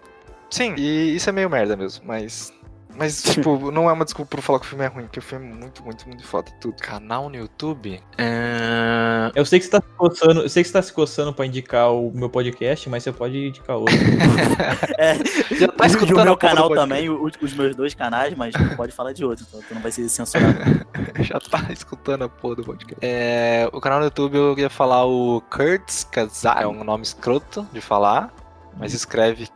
Sim, 0.51 0.75
e 0.77 1.14
isso 1.16 1.29
é 1.29 1.33
meio 1.33 1.49
merda 1.49 1.77
mesmo, 1.77 2.05
mas. 2.07 2.53
Mas, 2.97 3.22
tipo, 3.22 3.70
não 3.70 3.88
é 3.88 3.93
uma 3.93 4.05
desculpa 4.05 4.30
pra 4.36 4.43
falar 4.43 4.61
que 4.61 4.66
o 4.66 4.68
filme 4.68 4.84
é 4.84 4.88
ruim, 4.88 5.05
porque 5.05 5.18
o 5.18 5.22
filme 5.22 5.47
é 5.51 5.55
muito, 5.55 5.82
muito, 5.82 6.07
muito 6.07 6.24
foda. 6.26 6.51
Tudo. 6.61 6.74
Canal 6.82 7.28
no 7.30 7.36
YouTube? 7.36 8.01
É... 8.18 9.30
Eu 9.34 9.45
sei 9.45 9.59
que 9.59 9.64
você 9.64 9.70
tá 9.70 9.80
se 9.80 9.97
coçando, 9.97 10.41
eu 10.43 10.49
sei 10.49 10.62
que 10.62 10.68
você 10.68 10.72
tá 10.72 10.82
se 10.82 10.93
coçando 10.93 11.32
pra 11.32 11.47
indicar 11.47 11.93
o 11.93 12.11
meu 12.12 12.28
podcast, 12.28 12.88
mas 12.91 13.03
você 13.03 13.12
pode 13.12 13.49
indicar 13.49 13.76
outro. 13.76 13.95
É, 14.99 15.14
Já 15.55 15.68
tá 15.68 15.86
escutando 15.86 16.18
o 16.20 16.24
meu 16.24 16.36
canal 16.36 16.68
também, 16.70 17.09
o- 17.09 17.24
os 17.41 17.55
meus 17.55 17.74
dois 17.74 17.95
canais, 17.95 18.34
mas 18.36 18.55
não 18.55 18.76
pode 18.76 18.93
falar 18.93 19.12
de 19.12 19.24
outro, 19.24 19.47
então 19.49 19.61
tu 19.66 19.74
não 19.74 19.80
vai 19.80 19.91
ser 19.91 20.09
censurado. 20.09 20.59
Já 21.20 21.38
tá 21.41 21.72
escutando 21.72 22.24
a 22.24 22.28
porra 22.28 22.57
do 22.57 22.64
podcast. 22.64 22.99
É, 23.01 23.68
o 23.72 23.80
canal 23.80 23.99
no 24.01 24.05
YouTube 24.07 24.34
eu 24.36 24.59
ia 24.59 24.68
falar 24.70 25.05
o 25.07 25.41
Kurtz 25.51 26.05
Kazak, 26.05 26.62
é 26.62 26.66
um 26.66 26.84
nome 26.84 27.03
escroto 27.03 27.66
de 27.72 27.80
falar, 27.80 28.32
mas 28.78 28.93
escreve 28.93 29.49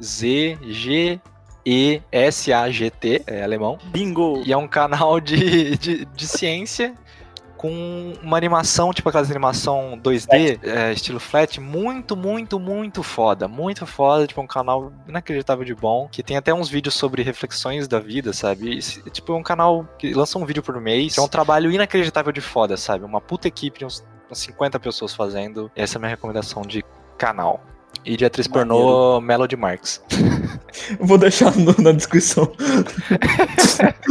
K-U-R-Z-G-E-S-A-G-T, 0.00 1.22
é 3.26 3.42
alemão. 3.42 3.78
Bingo! 3.86 4.42
E 4.44 4.52
é 4.52 4.56
um 4.56 4.68
canal 4.68 5.20
de, 5.20 5.76
de, 5.76 6.04
de 6.04 6.26
ciência 6.26 6.94
com 7.56 8.12
uma 8.22 8.36
animação, 8.36 8.92
tipo 8.92 9.08
aquelas 9.08 9.30
animação 9.30 9.98
2D, 10.02 10.60
é, 10.62 10.92
estilo 10.92 11.18
flat, 11.18 11.58
muito, 11.58 12.14
muito, 12.14 12.60
muito 12.60 13.02
foda. 13.02 13.48
Muito 13.48 13.86
foda, 13.86 14.26
tipo, 14.26 14.42
um 14.42 14.46
canal 14.46 14.92
inacreditável 15.08 15.64
de 15.64 15.74
bom, 15.74 16.06
que 16.12 16.22
tem 16.22 16.36
até 16.36 16.52
uns 16.52 16.68
vídeos 16.68 16.94
sobre 16.94 17.22
reflexões 17.22 17.88
da 17.88 17.98
vida, 17.98 18.34
sabe? 18.34 18.78
E, 18.78 19.10
tipo, 19.10 19.32
é 19.32 19.36
um 19.36 19.42
canal 19.42 19.88
que 19.98 20.12
lança 20.12 20.38
um 20.38 20.44
vídeo 20.44 20.62
por 20.62 20.78
mês, 20.80 21.16
é 21.16 21.20
um 21.20 21.28
trabalho 21.28 21.70
inacreditável 21.70 22.30
de 22.30 22.42
foda, 22.42 22.76
sabe? 22.76 23.04
Uma 23.06 23.22
puta 23.22 23.48
equipe 23.48 23.78
de 23.78 23.86
uns, 23.86 24.04
umas 24.28 24.38
50 24.38 24.78
pessoas 24.78 25.14
fazendo. 25.14 25.70
Essa 25.74 25.96
é 25.96 25.98
a 25.98 26.00
minha 26.00 26.10
recomendação 26.10 26.60
de 26.62 26.84
canal. 27.16 27.62
E 28.06 28.16
de 28.16 28.24
atriz 28.24 28.46
pornô, 28.46 29.20
Melody 29.20 29.56
Marks. 29.56 30.00
Vou 31.00 31.18
deixar 31.18 31.56
no- 31.56 31.74
na 31.78 31.90
descrição. 31.90 32.48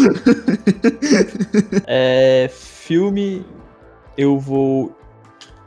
é, 1.87 2.49
filme, 2.51 3.45
eu 4.17 4.37
vou 4.37 4.95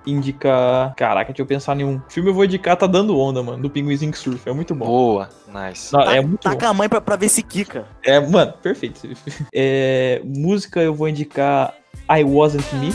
indicar. 0.07 0.95
Caraca, 0.95 1.33
deixa 1.33 1.43
eu 1.43 1.47
pensar 1.47 1.79
em 1.81 1.85
um. 1.85 2.01
Filme 2.09 2.31
eu 2.31 2.35
vou 2.35 2.45
indicar 2.45 2.77
Tá 2.77 2.87
Dando 2.87 3.19
Onda, 3.19 3.43
mano, 3.43 3.63
do 3.63 3.71
Pinguizinho 3.71 4.13
que 4.13 4.19
Surfa. 4.19 4.51
É 4.51 4.53
muito 4.53 4.75
bom. 4.75 4.87
Boa, 4.87 5.29
nice. 5.47 5.93
Não, 5.93 6.05
Tá- 6.05 6.15
é 6.15 6.21
muito 6.21 6.49
bom. 6.49 6.55
Taca 6.55 6.69
a 6.69 6.75
mãe 6.75 6.89
pra, 6.89 7.01
pra 7.01 7.17
ver 7.17 7.29
se 7.29 7.43
quica. 7.43 7.87
É, 8.05 8.21
mano, 8.21 8.53
perfeito. 8.63 9.09
É, 9.55 10.21
música 10.25 10.81
eu 10.81 10.95
vou 10.95 11.09
indicar 11.09 11.75
I 12.11 12.25
Wasn't 12.25 12.65
Me. 12.77 12.91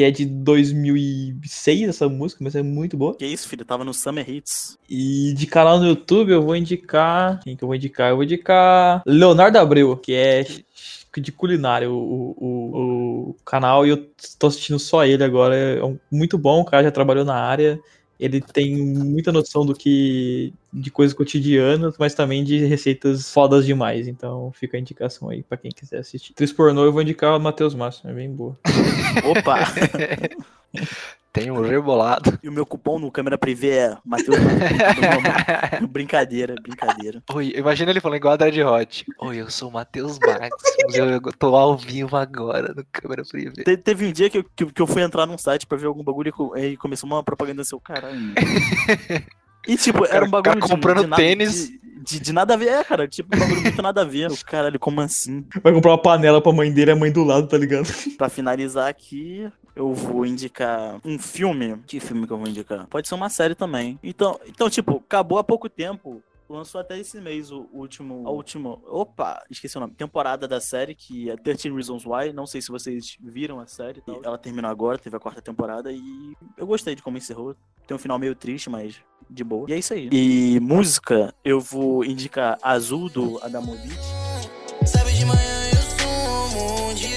Que 0.00 0.04
é 0.04 0.10
de 0.10 0.24
2006 0.24 1.88
essa 1.90 2.08
música, 2.08 2.42
mas 2.42 2.54
é 2.54 2.62
muito 2.62 2.96
boa. 2.96 3.14
Que 3.14 3.26
isso, 3.26 3.46
filho? 3.46 3.66
Tava 3.66 3.84
no 3.84 3.92
Summer 3.92 4.28
Hits. 4.28 4.78
E 4.88 5.34
de 5.34 5.46
canal 5.46 5.78
no 5.78 5.86
YouTube 5.86 6.32
eu 6.32 6.42
vou 6.42 6.56
indicar. 6.56 7.38
Quem 7.44 7.54
que 7.54 7.62
eu 7.62 7.68
vou 7.68 7.74
indicar? 7.76 8.08
Eu 8.08 8.16
vou 8.16 8.24
indicar 8.24 9.02
Leonardo 9.06 9.58
Abreu, 9.58 9.94
que 9.98 10.14
é 10.14 10.46
de 11.18 11.32
culinária 11.32 11.90
o, 11.90 11.94
o, 11.94 13.30
o- 13.30 13.36
canal, 13.44 13.84
e 13.84 13.90
eu 13.90 14.06
tô 14.38 14.46
assistindo 14.46 14.78
só 14.78 15.04
ele 15.04 15.22
agora. 15.22 15.54
É 15.54 15.80
muito 16.10 16.38
bom, 16.38 16.60
o 16.60 16.64
cara 16.64 16.82
já 16.84 16.90
trabalhou 16.90 17.24
na 17.24 17.34
área. 17.34 17.78
Ele 18.20 18.40
tem 18.40 18.76
muita 18.76 19.32
noção 19.32 19.64
do 19.64 19.74
que. 19.74 20.52
de 20.72 20.90
coisas 20.90 21.16
cotidianas, 21.16 21.94
mas 21.98 22.14
também 22.14 22.44
de 22.44 22.64
receitas 22.66 23.32
fodas 23.32 23.64
demais. 23.64 24.06
Então 24.06 24.52
fica 24.52 24.76
a 24.76 24.80
indicação 24.80 25.30
aí 25.30 25.42
pra 25.42 25.56
quem 25.56 25.70
quiser 25.70 25.98
assistir. 25.98 26.32
Atriz 26.32 26.52
pornô 26.52 26.84
eu 26.84 26.92
vou 26.92 27.02
indicar 27.02 27.36
o 27.36 27.40
Matheus 27.40 27.74
Márcio, 27.74 28.08
é 28.08 28.12
bem 28.12 28.30
boa. 28.30 28.56
Opa! 29.24 29.58
Tem 31.32 31.48
um 31.50 31.60
rebolado. 31.62 32.38
e 32.42 32.48
o 32.48 32.52
meu 32.52 32.66
cupom 32.66 32.98
no 32.98 33.10
câmera 33.10 33.38
privê 33.38 33.70
é 33.70 33.96
Matheus. 34.04 34.36
brincadeira, 35.88 36.54
brincadeira. 36.60 37.22
Oi, 37.32 37.52
imagina 37.56 37.90
ele 37.90 38.00
falando 38.00 38.16
igual 38.16 38.34
a 38.34 38.36
Dread 38.36 38.62
Hot. 38.62 39.04
Oi, 39.20 39.36
eu 39.36 39.50
sou 39.50 39.68
o 39.68 39.72
Matheus 39.72 40.18
Marques. 40.18 40.50
eu, 40.94 41.20
tô 41.38 41.54
ao 41.54 41.76
vivo 41.76 42.16
agora 42.16 42.74
no 42.74 42.84
câmera 42.90 43.22
privê. 43.24 43.62
Te- 43.62 43.76
teve 43.76 44.06
um 44.06 44.12
dia 44.12 44.28
que 44.28 44.38
eu, 44.38 44.44
que, 44.56 44.66
que 44.66 44.82
eu 44.82 44.86
fui 44.86 45.02
entrar 45.02 45.26
num 45.26 45.38
site 45.38 45.66
pra 45.66 45.78
ver 45.78 45.86
algum 45.86 46.02
bagulho 46.02 46.28
e 46.28 46.32
co- 46.32 46.52
começou 46.78 47.08
uma 47.08 47.22
propaganda 47.22 47.64
seu 47.64 47.80
caralho. 47.80 48.16
E 49.68 49.76
tipo, 49.76 50.06
era 50.06 50.24
um 50.24 50.30
bagulho 50.30 50.58
de- 50.58 50.66
comprando 50.68 51.02
de, 51.02 51.06
nada- 51.06 51.22
tênis. 51.22 51.68
De, 51.68 51.79
de, 52.02 52.20
de 52.20 52.32
nada 52.32 52.54
a 52.54 52.56
ver, 52.56 52.68
é, 52.68 52.84
cara. 52.84 53.06
Tipo, 53.06 53.36
um 53.36 53.38
bagulho 53.38 53.62
muito 53.62 53.82
nada 53.82 54.02
a 54.02 54.04
ver. 54.04 54.30
O 54.30 54.44
caralho, 54.44 54.78
como 54.78 55.00
assim? 55.00 55.44
Vai 55.62 55.72
comprar 55.72 55.90
uma 55.90 56.02
panela 56.02 56.40
pra 56.40 56.52
mãe 56.52 56.72
dele, 56.72 56.92
a 56.92 56.96
mãe 56.96 57.12
do 57.12 57.24
lado, 57.24 57.46
tá 57.46 57.58
ligado? 57.58 57.88
Pra 58.16 58.28
finalizar 58.28 58.88
aqui, 58.88 59.50
eu 59.74 59.92
vou 59.94 60.26
indicar 60.26 61.00
um 61.04 61.18
filme. 61.18 61.76
Que 61.86 62.00
filme 62.00 62.26
que 62.26 62.32
eu 62.32 62.38
vou 62.38 62.48
indicar? 62.48 62.86
Pode 62.88 63.08
ser 63.08 63.14
uma 63.14 63.28
série 63.28 63.54
também. 63.54 63.98
Então, 64.02 64.38
então 64.48 64.68
tipo, 64.68 65.02
acabou 65.06 65.38
há 65.38 65.44
pouco 65.44 65.68
tempo. 65.68 66.22
Lançou 66.50 66.80
até 66.80 66.98
esse 66.98 67.20
mês 67.20 67.52
o 67.52 67.68
último. 67.72 68.26
A 68.26 68.30
última. 68.32 68.70
Opa, 68.88 69.40
esqueci 69.48 69.76
o 69.76 69.80
nome. 69.80 69.94
Temporada 69.94 70.48
da 70.48 70.60
série, 70.60 70.96
que 70.96 71.30
é 71.30 71.36
13 71.36 71.70
Reasons 71.70 72.04
Why. 72.04 72.32
Não 72.32 72.44
sei 72.44 72.60
se 72.60 72.72
vocês 72.72 73.16
viram 73.22 73.60
a 73.60 73.68
série. 73.68 74.00
tal. 74.00 74.20
Ela 74.24 74.36
terminou 74.36 74.68
agora, 74.68 74.98
teve 74.98 75.16
a 75.16 75.20
quarta 75.20 75.40
temporada. 75.40 75.92
E 75.92 76.34
eu 76.56 76.66
gostei 76.66 76.96
de 76.96 77.02
como 77.02 77.16
encerrou. 77.16 77.54
Tem 77.86 77.94
um 77.94 78.00
final 78.00 78.18
meio 78.18 78.34
triste, 78.34 78.68
mas 78.68 79.00
de 79.30 79.44
boa. 79.44 79.70
E 79.70 79.74
é 79.74 79.78
isso 79.78 79.94
aí. 79.94 80.10
E 80.10 80.58
música, 80.58 81.32
eu 81.44 81.60
vou 81.60 82.04
indicar 82.04 82.58
Azul 82.62 83.08
do 83.08 83.38
Adamovich. 83.44 83.94
Sabe 84.84 85.12
de 85.12 85.24
manhã 85.24 85.70
eu 85.70 85.82
sumo, 86.00 86.90
um 86.90 86.94
dia 86.94 87.09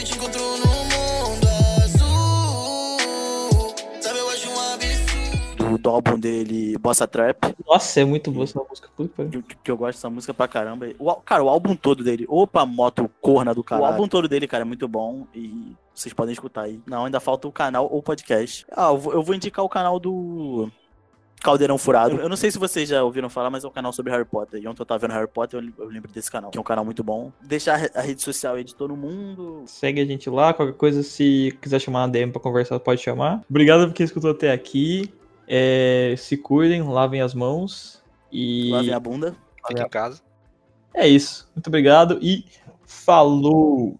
Do, 5.73 5.77
do 5.77 5.89
álbum 5.89 6.19
dele, 6.19 6.77
Bossa 6.77 7.07
Trap. 7.07 7.55
Nossa, 7.65 8.01
é 8.01 8.05
muito 8.05 8.31
boa 8.31 8.43
essa 8.43 8.61
música. 8.67 8.89
Puta 8.95 9.25
que 9.25 9.41
que, 9.63 9.71
eu 9.71 9.77
gosto 9.77 9.97
dessa 9.97 10.09
música 10.09 10.33
pra 10.33 10.47
caramba. 10.47 10.87
O, 10.99 11.13
cara, 11.15 11.43
o 11.43 11.49
álbum 11.49 11.75
todo 11.75 12.03
dele. 12.03 12.25
Opa, 12.27 12.65
moto 12.65 13.09
corna 13.21 13.53
do 13.53 13.63
caralho. 13.63 13.87
O 13.87 13.91
álbum 13.91 14.07
todo 14.07 14.27
dele, 14.27 14.47
cara, 14.47 14.61
é 14.63 14.65
muito 14.65 14.87
bom. 14.87 15.25
E 15.33 15.73
vocês 15.93 16.13
podem 16.13 16.33
escutar 16.33 16.63
aí. 16.63 16.79
Não, 16.85 17.05
ainda 17.05 17.19
falta 17.19 17.47
o 17.47 17.51
canal 17.51 17.87
ou 17.91 17.99
o 17.99 18.03
podcast. 18.03 18.65
Ah, 18.71 18.89
eu 18.89 18.97
vou, 18.97 19.13
eu 19.13 19.23
vou 19.23 19.35
indicar 19.35 19.63
o 19.63 19.69
canal 19.69 19.99
do. 19.99 20.69
Caldeirão 21.41 21.77
Furado. 21.77 22.15
Eu 22.21 22.29
não 22.29 22.37
sei 22.37 22.49
se 22.49 22.57
vocês 22.57 22.87
já 22.87 23.03
ouviram 23.03 23.29
falar, 23.29 23.49
mas 23.49 23.65
é 23.65 23.67
um 23.67 23.71
canal 23.71 23.91
sobre 23.91 24.11
Harry 24.13 24.23
Potter. 24.23 24.61
E 24.61 24.67
ontem 24.67 24.81
eu 24.81 24.85
tava 24.85 24.99
vendo 24.99 25.11
Harry 25.11 25.27
Potter, 25.27 25.61
eu, 25.77 25.87
lembro 25.89 26.09
desse 26.09 26.31
canal, 26.31 26.51
que 26.51 26.57
é 26.57 26.61
um 26.61 26.63
canal 26.63 26.85
muito 26.85 27.03
bom. 27.03 27.33
Deixar 27.41 27.73
a 27.73 27.77
re- 27.77 27.91
a 27.95 28.01
rede 28.01 28.21
social 28.21 28.55
aí 28.55 28.63
de 28.63 28.73
todo 28.73 28.95
mundo. 28.95 29.63
Segue 29.65 29.99
a 29.99 30.05
gente 30.05 30.29
lá, 30.29 30.53
qualquer 30.53 30.77
coisa, 30.77 31.03
se 31.03 31.53
quiser 31.61 31.79
chamar 31.79 32.03
uma 32.03 32.07
DM 32.07 32.31
pra 32.31 32.39
conversar, 32.39 32.79
pode 32.79 33.01
chamar. 33.01 33.41
Obrigado 33.49 33.87
por 33.87 33.93
quem 33.93 34.05
escutou 34.05 34.31
até 34.31 34.53
aqui. 34.53 35.13
É, 35.47 36.15
se 36.17 36.37
cuidem, 36.37 36.81
lavem 36.81 37.21
as 37.21 37.33
mãos. 37.33 38.01
E 38.31 38.69
Lavem 38.71 38.93
a 38.93 38.99
bunda. 38.99 39.35
Fica 39.67 39.83
em 39.83 39.89
casa. 39.89 40.21
é 40.93 41.07
isso. 41.07 41.49
Muito 41.55 41.67
obrigado 41.67 42.19
e 42.21 42.45
falou! 42.85 43.97